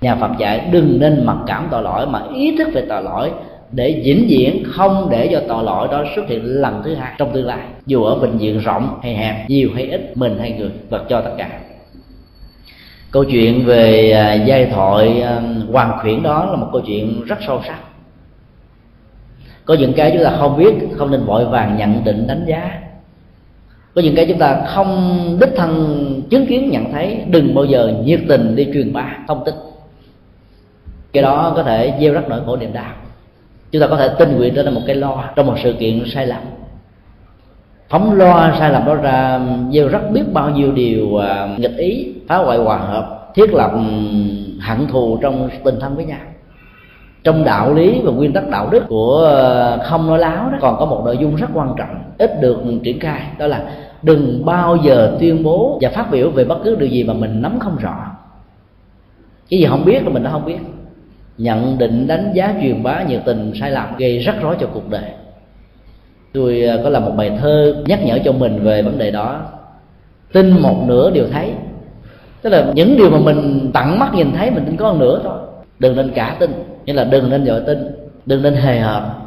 Nhà 0.00 0.14
phật 0.14 0.30
dạy, 0.38 0.68
đừng 0.70 1.00
nên 1.00 1.26
mặc 1.26 1.36
cảm 1.46 1.68
tội 1.70 1.82
lỗi, 1.82 2.06
mà 2.06 2.22
ý 2.34 2.56
thức 2.58 2.68
về 2.74 2.84
tội 2.88 3.02
lỗi 3.02 3.30
để 3.72 4.02
vĩnh 4.04 4.26
viễn 4.28 4.62
không 4.66 5.08
để 5.10 5.28
cho 5.32 5.42
tội 5.48 5.64
lỗi 5.64 5.88
đó 5.90 6.04
xuất 6.16 6.28
hiện 6.28 6.42
lần 6.44 6.82
thứ 6.84 6.94
hai 6.94 7.12
trong 7.18 7.32
tương 7.32 7.46
lai. 7.46 7.66
Dù 7.86 8.04
ở 8.04 8.14
bệnh 8.14 8.38
viện 8.38 8.58
rộng 8.58 8.98
hay 9.02 9.14
hẹp, 9.14 9.50
nhiều 9.50 9.70
hay 9.74 9.90
ít, 9.90 10.16
mình 10.16 10.38
hay 10.38 10.52
người, 10.52 10.70
vật 10.90 11.04
cho 11.08 11.20
tất 11.20 11.32
cả. 11.38 11.48
Câu 13.10 13.24
chuyện 13.24 13.64
về 13.64 14.10
à, 14.10 14.34
giai 14.34 14.66
thoại 14.66 15.22
à, 15.22 15.40
hoàng 15.72 15.98
khuyển 16.02 16.22
đó 16.22 16.44
là 16.50 16.56
một 16.56 16.68
câu 16.72 16.82
chuyện 16.86 17.24
rất 17.24 17.38
sâu 17.46 17.60
sắc. 17.66 17.78
Có 19.64 19.74
những 19.74 19.92
cái 19.92 20.10
chúng 20.14 20.24
ta 20.24 20.32
không 20.38 20.56
biết, 20.56 20.74
không 20.96 21.10
nên 21.10 21.24
vội 21.24 21.44
vàng 21.44 21.76
nhận 21.76 22.04
định, 22.04 22.26
đánh 22.26 22.44
giá 22.46 22.80
có 23.96 24.02
những 24.02 24.14
cái 24.14 24.26
chúng 24.28 24.38
ta 24.38 24.62
không 24.66 25.36
đích 25.40 25.50
thân 25.56 26.22
chứng 26.30 26.46
kiến, 26.46 26.70
nhận 26.70 26.92
thấy, 26.92 27.20
đừng 27.26 27.54
bao 27.54 27.64
giờ 27.64 27.92
nhiệt 28.04 28.20
tình 28.28 28.56
đi 28.56 28.68
truyền 28.74 28.92
bá 28.92 29.18
thông 29.28 29.44
tin. 29.44 29.54
Cái 31.12 31.22
đó 31.22 31.52
có 31.56 31.62
thể 31.62 31.94
gieo 32.00 32.12
rắc 32.12 32.28
nỗi 32.28 32.40
khổ 32.46 32.56
niềm 32.56 32.72
đau. 32.72 32.92
Chúng 33.70 33.82
ta 33.82 33.86
có 33.86 33.96
thể 33.96 34.08
tin 34.18 34.36
nguyện 34.36 34.54
trở 34.54 34.62
thành 34.62 34.74
một 34.74 34.80
cái 34.86 34.96
lo 34.96 35.24
trong 35.36 35.46
một 35.46 35.54
sự 35.62 35.72
kiện 35.72 36.02
sai 36.06 36.26
lầm. 36.26 36.40
Phóng 37.88 38.12
lo 38.12 38.54
sai 38.58 38.70
lầm 38.70 38.84
đó 38.86 38.94
ra 38.94 39.40
gieo 39.72 39.88
rắc 39.88 40.10
biết 40.10 40.22
bao 40.32 40.50
nhiêu 40.50 40.72
điều 40.72 41.16
à, 41.16 41.56
nghịch 41.58 41.76
ý, 41.76 42.12
phá 42.28 42.36
hoại 42.36 42.58
hòa 42.58 42.78
hợp, 42.78 43.32
thiết 43.34 43.54
lập 43.54 43.70
hận 44.60 44.86
thù 44.88 45.18
trong 45.22 45.50
tình 45.64 45.80
thân 45.80 45.96
với 45.96 46.04
nhau 46.04 46.20
trong 47.24 47.44
đạo 47.44 47.74
lý 47.74 48.00
và 48.04 48.12
nguyên 48.12 48.32
tắc 48.32 48.48
đạo 48.48 48.68
đức 48.70 48.82
của 48.88 49.16
ờ, 49.16 49.78
không 49.84 50.06
nói 50.06 50.18
láo 50.18 50.50
đó, 50.50 50.58
còn 50.60 50.76
có 50.78 50.86
một 50.86 51.02
nội 51.04 51.18
dung 51.18 51.36
rất 51.36 51.46
quan 51.54 51.74
trọng, 51.78 52.02
ít 52.18 52.40
được 52.40 52.62
triển 52.84 53.00
khai, 53.00 53.22
đó 53.38 53.46
là 53.46 53.62
đừng 54.02 54.44
bao 54.44 54.76
giờ 54.76 55.16
tuyên 55.20 55.42
bố 55.42 55.78
và 55.80 55.90
phát 55.90 56.10
biểu 56.10 56.30
về 56.30 56.44
bất 56.44 56.58
cứ 56.64 56.76
điều 56.76 56.88
gì 56.88 57.04
mà 57.04 57.14
mình 57.14 57.42
nắm 57.42 57.58
không 57.60 57.76
rõ. 57.76 58.16
Cái 59.50 59.60
gì 59.60 59.66
không 59.66 59.84
biết 59.84 60.04
là 60.04 60.10
mình 60.10 60.22
đã 60.22 60.30
không 60.30 60.44
biết. 60.44 60.58
Nhận 61.38 61.78
định, 61.78 62.06
đánh 62.06 62.30
giá, 62.34 62.54
truyền 62.62 62.82
bá 62.82 63.02
nhiệt 63.02 63.20
tình, 63.24 63.52
sai 63.60 63.70
lầm 63.70 63.96
gây 63.98 64.18
rắc 64.18 64.36
rối 64.42 64.56
cho 64.60 64.66
cuộc 64.74 64.90
đời. 64.90 65.10
Tôi 66.32 66.62
ờ, 66.62 66.80
có 66.84 66.90
làm 66.90 67.04
một 67.04 67.12
bài 67.16 67.38
thơ 67.40 67.74
nhắc 67.86 68.00
nhở 68.04 68.18
cho 68.24 68.32
mình 68.32 68.64
về 68.64 68.82
vấn 68.82 68.98
đề 68.98 69.10
đó. 69.10 69.40
Tin 70.32 70.50
một 70.50 70.84
nửa 70.86 71.10
điều 71.10 71.24
thấy. 71.32 71.52
Tức 72.42 72.50
là 72.50 72.72
những 72.74 72.96
điều 72.96 73.10
mà 73.10 73.18
mình 73.18 73.70
tặng 73.74 73.98
mắt 73.98 74.14
nhìn 74.14 74.32
thấy, 74.32 74.50
mình 74.50 74.64
tin 74.66 74.76
có 74.76 74.92
một 74.92 74.98
nửa 75.00 75.20
thôi 75.24 75.38
đừng 75.78 75.96
nên 75.96 76.12
cả 76.14 76.36
tin, 76.40 76.50
nghĩa 76.84 76.92
là 76.92 77.04
đừng 77.04 77.30
nên 77.30 77.46
dội 77.46 77.60
tin, 77.66 77.78
đừng 78.26 78.42
nên 78.42 78.54
hề 78.54 78.80
hợp 78.80 79.26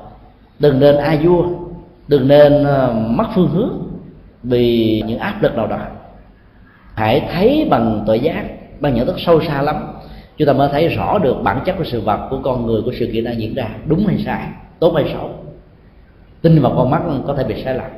đừng 0.60 0.80
nên 0.80 0.98
a 0.98 1.18
vua, 1.24 1.44
đừng 2.08 2.28
nên 2.28 2.64
ờ, 2.64 2.94
mất 3.08 3.26
phương 3.36 3.50
hướng 3.50 3.72
vì 4.44 5.04
những 5.08 5.20
áp 5.20 5.42
lực 5.42 5.56
nào 5.56 5.68
đó. 5.68 5.80
Hãy 6.96 7.28
thấy 7.34 7.68
bằng 7.70 8.04
tội 8.08 8.20
giác, 8.20 8.46
bằng 8.80 8.96
nhận 8.96 9.06
thức 9.06 9.16
sâu 9.20 9.42
xa 9.42 9.62
lắm, 9.62 9.76
chúng 10.38 10.48
ta 10.48 10.54
mới 10.54 10.70
thấy 10.72 10.88
rõ 10.88 11.20
được 11.20 11.36
bản 11.44 11.60
chất 11.66 11.76
của 11.78 11.84
sự 11.84 12.02
vật, 12.02 12.28
của 12.30 12.40
con 12.44 12.66
người, 12.66 12.82
của 12.82 12.92
sự 13.00 13.10
kiện 13.14 13.24
đang 13.24 13.40
diễn 13.40 13.56
ra, 13.56 13.70
đúng 13.86 14.06
hay 14.06 14.18
sai, 14.26 14.48
tốt 14.80 14.94
hay 14.96 15.06
xấu. 15.14 15.30
Tin 16.42 16.62
vào 16.62 16.74
con 16.76 16.90
mắt 16.90 17.02
có 17.28 17.36
thể 17.36 17.44
bị 17.44 17.64
sai 17.64 17.76
lầm. 17.76 17.92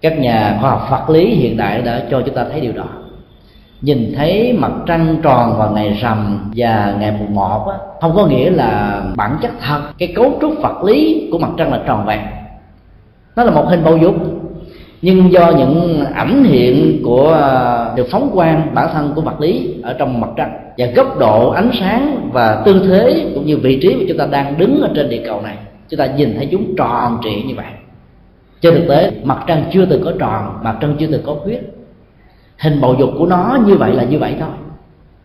Các 0.00 0.18
nhà 0.18 0.58
khoa 0.60 0.70
học 0.70 0.86
vật 0.90 1.10
lý 1.10 1.34
hiện 1.34 1.56
đại 1.56 1.82
đã 1.82 2.06
cho 2.10 2.22
chúng 2.26 2.34
ta 2.34 2.44
thấy 2.50 2.60
điều 2.60 2.72
đó 2.72 2.88
nhìn 3.80 4.12
thấy 4.16 4.52
mặt 4.52 4.72
trăng 4.86 5.16
tròn 5.22 5.58
vào 5.58 5.72
ngày 5.72 5.98
rằm 6.00 6.50
và 6.56 6.94
ngày 7.00 7.14
mùng 7.18 7.34
một 7.34 7.68
á, 7.68 7.76
không 8.00 8.16
có 8.16 8.26
nghĩa 8.26 8.50
là 8.50 9.02
bản 9.16 9.38
chất 9.42 9.50
thật. 9.60 9.80
Cái 9.98 10.12
cấu 10.16 10.38
trúc 10.40 10.52
vật 10.62 10.84
lý 10.84 11.28
của 11.32 11.38
mặt 11.38 11.50
trăng 11.56 11.72
là 11.72 11.80
tròn 11.86 12.06
vẹn. 12.06 12.20
Nó 13.36 13.44
là 13.44 13.50
một 13.50 13.64
hình 13.68 13.84
bầu 13.84 13.96
dục. 13.96 14.14
Nhưng 15.02 15.32
do 15.32 15.50
những 15.50 16.04
ảnh 16.14 16.44
hiện 16.44 17.00
của 17.04 17.32
à, 17.32 17.88
được 17.96 18.06
phóng 18.10 18.30
quang 18.34 18.74
bản 18.74 18.88
thân 18.92 19.12
của 19.14 19.20
vật 19.20 19.40
lý 19.40 19.74
ở 19.82 19.92
trong 19.92 20.20
mặt 20.20 20.30
trăng 20.36 20.50
và 20.78 20.86
góc 20.86 21.18
độ 21.18 21.50
ánh 21.50 21.70
sáng 21.80 22.30
và 22.32 22.62
tư 22.64 22.82
thế 22.88 23.30
cũng 23.34 23.46
như 23.46 23.56
vị 23.56 23.78
trí 23.82 23.94
mà 23.94 24.02
chúng 24.08 24.18
ta 24.18 24.26
đang 24.26 24.58
đứng 24.58 24.80
ở 24.82 24.90
trên 24.94 25.08
địa 25.08 25.22
cầu 25.26 25.42
này 25.42 25.56
chúng 25.88 25.98
ta 25.98 26.06
nhìn 26.06 26.34
thấy 26.36 26.48
chúng 26.50 26.76
tròn 26.76 27.18
trịa 27.24 27.48
như 27.48 27.54
vậy. 27.54 27.66
Trên 28.60 28.74
thực 28.74 28.88
tế 28.88 29.10
mặt 29.24 29.38
trăng 29.46 29.64
chưa 29.72 29.86
từng 29.86 30.04
có 30.04 30.12
tròn 30.18 30.58
mặt 30.62 30.76
trăng 30.80 30.96
chưa 30.98 31.06
từng 31.06 31.22
có 31.26 31.34
khuyết 31.34 31.60
hình 32.58 32.80
bầu 32.80 32.94
dục 32.98 33.10
của 33.18 33.26
nó 33.26 33.58
như 33.66 33.76
vậy 33.76 33.92
là 33.94 34.04
như 34.04 34.18
vậy 34.18 34.36
thôi. 34.40 34.48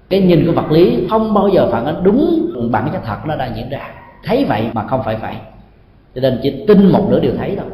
Cái 0.10 0.22
nhìn 0.22 0.46
của 0.46 0.52
vật 0.52 0.72
lý 0.72 1.08
không 1.10 1.34
bao 1.34 1.48
giờ 1.48 1.70
phản 1.72 1.86
ánh 1.86 2.04
đúng 2.04 2.52
bản 2.72 2.90
chất 2.94 3.02
thật 3.06 3.18
nó 3.26 3.36
đang 3.36 3.56
diễn 3.56 3.70
ra. 3.70 3.90
Thấy 4.24 4.46
vậy 4.46 4.70
mà 4.74 4.88
không 4.88 5.04
phải 5.06 5.16
vậy. 5.16 5.34
Cho 6.16 6.22
nên 6.22 6.40
chỉ 6.44 6.66
tin 6.68 6.92
một 6.92 7.08
nửa 7.10 7.20
điều 7.20 7.32
thấy 7.38 7.56
thôi. 7.56 7.70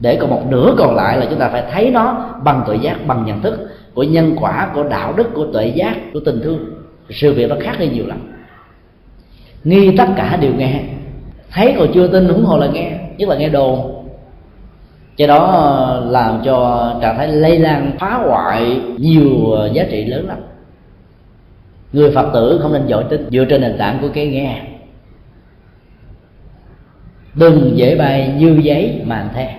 Để 0.00 0.16
còn 0.16 0.30
một 0.30 0.42
nửa 0.48 0.74
còn 0.78 0.94
lại 0.94 1.18
là 1.18 1.26
chúng 1.30 1.38
ta 1.38 1.48
phải 1.48 1.64
thấy 1.72 1.90
nó 1.90 2.26
bằng 2.44 2.64
tự 2.66 2.74
giác, 2.74 3.06
bằng 3.06 3.24
nhận 3.26 3.42
thức 3.42 3.68
của 3.94 4.02
nhân 4.02 4.36
quả, 4.40 4.70
của 4.74 4.82
đạo 4.82 5.12
đức, 5.16 5.34
của 5.34 5.46
tuệ 5.52 5.66
giác, 5.66 5.96
của 6.12 6.20
tình 6.20 6.40
thương. 6.42 6.64
Sự 7.10 7.34
việc 7.34 7.50
nó 7.50 7.56
khác 7.60 7.76
đi 7.78 7.88
nhiều 7.88 8.06
lắm. 8.06 8.18
Nghi 9.64 9.96
tất 9.96 10.06
cả 10.16 10.38
đều 10.40 10.52
nghe. 10.54 10.82
Thấy 11.50 11.74
còn 11.78 11.88
chưa 11.94 12.06
tin 12.06 12.28
ủng 12.28 12.44
hộ 12.44 12.58
là 12.58 12.66
nghe, 12.66 12.98
nhất 13.18 13.28
là 13.28 13.36
nghe 13.36 13.48
đồn 13.48 13.99
cái 15.20 15.28
đó 15.28 15.44
ờ, 15.44 16.06
làm 16.10 16.42
cho 16.44 16.90
trạng 17.02 17.16
thái 17.16 17.28
lây 17.28 17.58
lan, 17.58 17.92
phá 17.98 18.14
hoại 18.14 18.80
nhiều 18.98 19.52
ờ, 19.52 19.70
giá 19.72 19.84
trị 19.90 20.04
lớn 20.04 20.28
lắm. 20.28 20.38
Người 21.92 22.10
phật 22.10 22.30
tử 22.34 22.58
không 22.62 22.72
nên 22.72 22.86
giỏi 22.86 23.04
tin 23.10 23.30
dựa 23.30 23.44
trên 23.44 23.60
nền 23.60 23.78
tảng 23.78 23.98
của 24.00 24.08
cái 24.14 24.26
nghe. 24.26 24.62
Đừng 27.34 27.72
dễ 27.74 27.96
bay 27.96 28.34
như 28.38 28.58
giấy 28.62 29.02
màn 29.04 29.28
the 29.34 29.56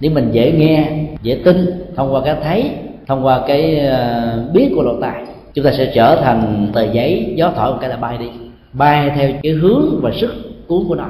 nếu 0.00 0.10
mình 0.10 0.28
dễ 0.32 0.52
nghe, 0.52 1.04
dễ 1.22 1.40
tin, 1.44 1.56
thông 1.96 2.14
qua 2.14 2.22
cái 2.24 2.36
thấy, 2.42 2.70
thông 3.06 3.26
qua 3.26 3.40
cái 3.46 3.78
ờ, 3.78 4.48
biết 4.52 4.72
của 4.74 4.82
lỗ 4.82 5.00
tai, 5.00 5.24
chúng 5.54 5.64
ta 5.64 5.72
sẽ 5.72 5.92
trở 5.94 6.20
thành 6.22 6.70
tờ 6.72 6.92
giấy, 6.92 7.32
gió 7.36 7.52
thổi 7.56 7.72
một 7.72 7.78
cái 7.80 7.90
là 7.90 7.96
bay 7.96 8.18
đi. 8.18 8.30
Bay 8.72 9.10
theo 9.16 9.30
cái 9.42 9.52
hướng 9.52 10.00
và 10.02 10.10
sức 10.10 10.32
cuốn 10.66 10.84
của 10.88 10.94
nó 10.94 11.08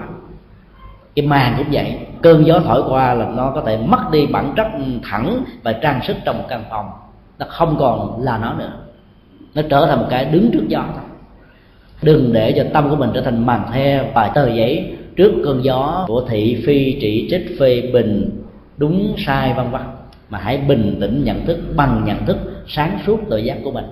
cái 1.15 1.27
màn 1.27 1.55
cũng 1.59 1.67
vậy. 1.73 1.99
Cơn 2.23 2.47
gió 2.47 2.61
thổi 2.65 2.83
qua 2.89 3.15
là 3.15 3.29
nó 3.37 3.53
có 3.55 3.63
thể 3.67 3.77
mất 3.77 4.11
đi 4.13 4.27
bản 4.27 4.53
chất 4.57 4.67
thẳng 5.03 5.45
và 5.63 5.73
trang 5.73 6.01
sức 6.03 6.17
trong 6.25 6.39
một 6.39 6.45
căn 6.49 6.65
phòng. 6.71 6.91
Nó 7.39 7.47
không 7.49 7.77
còn 7.79 8.23
là 8.23 8.39
nó 8.39 8.55
nữa. 8.55 8.73
Nó 9.55 9.63
trở 9.71 9.87
thành 9.87 9.99
một 9.99 10.07
cái 10.11 10.25
đứng 10.25 10.51
trước 10.53 10.65
gió 10.69 10.85
thôi. 10.95 11.05
Đừng 12.03 12.33
để 12.33 12.53
cho 12.57 12.65
tâm 12.73 12.91
của 12.91 12.97
mình 12.97 13.11
trở 13.15 13.21
thành 13.21 13.47
màn 13.47 13.73
the 13.73 14.11
và 14.15 14.29
tờ 14.29 14.49
giấy 14.49 14.97
trước 15.17 15.33
cơn 15.45 15.65
gió 15.65 16.05
của 16.09 16.25
thị 16.29 16.63
phi 16.67 16.99
trị 17.01 17.29
trích, 17.31 17.57
phê, 17.61 17.91
bình, 17.93 18.43
đúng, 18.77 19.15
sai, 19.27 19.55
vân 19.57 19.71
vân. 19.71 19.83
Mà 20.31 20.39
hãy 20.39 20.57
bình 20.57 20.99
tĩnh 21.01 21.25
nhận 21.25 21.47
thức, 21.47 21.59
bằng 21.77 22.05
nhận 22.05 22.27
thức, 22.27 22.37
sáng 22.67 22.99
suốt 23.07 23.21
tự 23.31 23.39
giác 23.39 23.57
của 23.65 23.71
mình. 23.71 23.85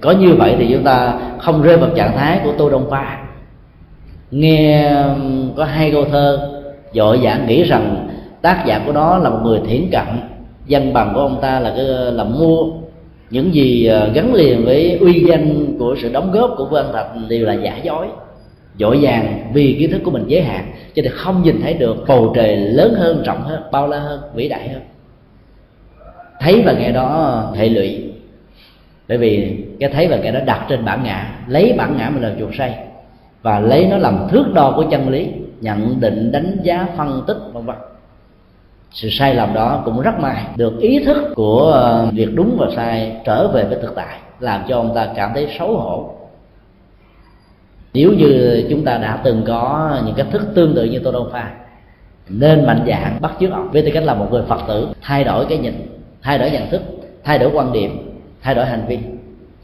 Có 0.00 0.10
như 0.10 0.34
vậy 0.34 0.54
thì 0.58 0.68
chúng 0.72 0.84
ta 0.84 1.18
không 1.38 1.62
rơi 1.62 1.76
vào 1.76 1.90
trạng 1.96 2.16
thái 2.16 2.40
của 2.44 2.52
tôi 2.58 2.70
đông 2.70 2.90
pha 2.90 3.24
nghe 4.30 4.92
có 5.56 5.64
hai 5.64 5.90
câu 5.90 6.04
thơ, 6.04 6.50
dội 6.94 7.20
dã 7.20 7.40
nghĩ 7.46 7.62
rằng 7.62 8.08
tác 8.42 8.64
giả 8.66 8.82
của 8.86 8.92
nó 8.92 9.18
là 9.18 9.30
một 9.30 9.40
người 9.44 9.60
thiển 9.68 9.90
cận, 9.92 10.06
danh 10.66 10.92
bằng 10.92 11.12
của 11.14 11.20
ông 11.20 11.38
ta 11.40 11.60
là 11.60 11.72
cái 11.76 11.86
ờ, 11.86 12.10
là 12.10 12.24
mua. 12.24 12.64
Những 13.30 13.54
gì 13.54 13.86
ờ, 13.86 14.10
gắn 14.14 14.34
liền 14.34 14.64
với 14.64 14.98
uy 15.00 15.24
danh 15.28 15.76
của 15.78 15.96
sự 16.02 16.12
đóng 16.12 16.32
góp 16.32 16.54
của 16.56 16.66
vương 16.66 16.92
thạch 16.92 17.06
đều 17.28 17.46
là 17.46 17.54
giả 17.54 17.76
dối, 17.82 18.06
dội 18.78 18.98
vàng 19.00 19.50
vì 19.52 19.76
kiến 19.78 19.90
thức 19.90 20.00
của 20.04 20.10
mình 20.10 20.24
giới 20.26 20.42
hạn, 20.42 20.72
cho 20.94 21.02
nên 21.02 21.12
không 21.12 21.42
nhìn 21.42 21.60
thấy 21.62 21.74
được 21.74 21.96
bầu 22.08 22.32
trời 22.36 22.56
lớn 22.56 22.94
hơn, 22.94 23.22
rộng 23.22 23.42
hơn, 23.42 23.62
bao 23.72 23.88
la 23.88 23.98
hơn, 23.98 24.20
vĩ 24.34 24.48
đại 24.48 24.68
hơn. 24.68 24.82
Thấy 26.40 26.62
và 26.62 26.72
nghe 26.72 26.92
đó, 26.92 27.42
hệ 27.56 27.68
lụy. 27.68 28.04
Bởi 29.08 29.18
vì 29.18 29.56
cái 29.80 29.90
thấy 29.90 30.08
và 30.08 30.16
nghe 30.16 30.30
đó 30.30 30.40
đặt 30.46 30.66
trên 30.68 30.84
bản 30.84 31.02
ngã, 31.04 31.38
lấy 31.48 31.74
bản 31.78 31.96
ngã 31.98 32.10
mình 32.10 32.22
làm 32.22 32.38
chuột 32.38 32.50
say 32.58 32.74
và 33.42 33.60
lấy 33.60 33.86
nó 33.86 33.96
làm 33.98 34.28
thước 34.30 34.44
đo 34.54 34.72
của 34.76 34.84
chân 34.90 35.08
lý, 35.08 35.28
nhận 35.60 36.00
định, 36.00 36.32
đánh 36.32 36.56
giá, 36.62 36.86
phân 36.96 37.22
tích, 37.26 37.36
vân 37.52 37.66
vân. 37.66 37.76
Sự 38.92 39.08
sai 39.10 39.34
lầm 39.34 39.54
đó 39.54 39.82
cũng 39.84 40.00
rất 40.00 40.20
may 40.20 40.44
được 40.56 40.80
ý 40.80 41.04
thức 41.04 41.16
của 41.34 41.70
ờ, 41.72 42.08
việc 42.12 42.28
đúng 42.34 42.56
và 42.58 42.66
sai 42.76 43.16
trở 43.24 43.48
về 43.48 43.64
với 43.64 43.78
thực 43.82 43.94
tại, 43.94 44.18
làm 44.40 44.62
cho 44.68 44.76
ông 44.76 44.94
ta 44.94 45.08
cảm 45.16 45.30
thấy 45.34 45.48
xấu 45.58 45.76
hổ. 45.76 46.10
Nếu 47.94 48.12
như 48.12 48.64
chúng 48.70 48.84
ta 48.84 48.98
đã 48.98 49.20
từng 49.24 49.44
có 49.46 49.90
những 50.06 50.14
cách 50.14 50.26
thức 50.30 50.42
tương 50.54 50.74
tự 50.74 50.84
như 50.84 50.98
tô 50.98 51.12
đông 51.12 51.30
pha, 51.32 51.50
nên 52.28 52.66
mạnh 52.66 52.84
dạn 52.88 53.18
bắt 53.20 53.32
chước 53.40 53.50
ông 53.50 53.70
với 53.70 53.82
tư 53.82 53.90
cách 53.94 54.04
là 54.04 54.14
một 54.14 54.26
người 54.30 54.42
phật 54.48 54.60
tử, 54.68 54.88
thay 55.02 55.24
đổi 55.24 55.46
cái 55.48 55.58
nhìn, 55.58 56.00
thay 56.22 56.38
đổi 56.38 56.50
nhận 56.50 56.70
thức, 56.70 56.82
thay 57.24 57.38
đổi 57.38 57.50
quan 57.54 57.72
điểm, 57.72 58.20
thay 58.42 58.54
đổi 58.54 58.66
hành 58.66 58.84
vi. 58.88 58.98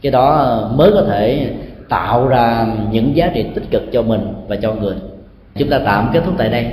Cái 0.02 0.12
đó 0.12 0.60
mới 0.74 0.90
có 0.92 1.02
thể 1.02 1.50
tạo 1.88 2.28
ra 2.28 2.66
những 2.90 3.16
giá 3.16 3.30
trị 3.34 3.46
tích 3.54 3.64
cực 3.70 3.82
cho 3.92 4.02
mình 4.02 4.32
và 4.48 4.56
cho 4.56 4.74
người. 4.74 4.96
Chúng 5.54 5.70
ta 5.70 5.80
tạm 5.84 6.10
kết 6.12 6.22
thúc 6.24 6.34
tại 6.38 6.48
đây. 6.48 6.66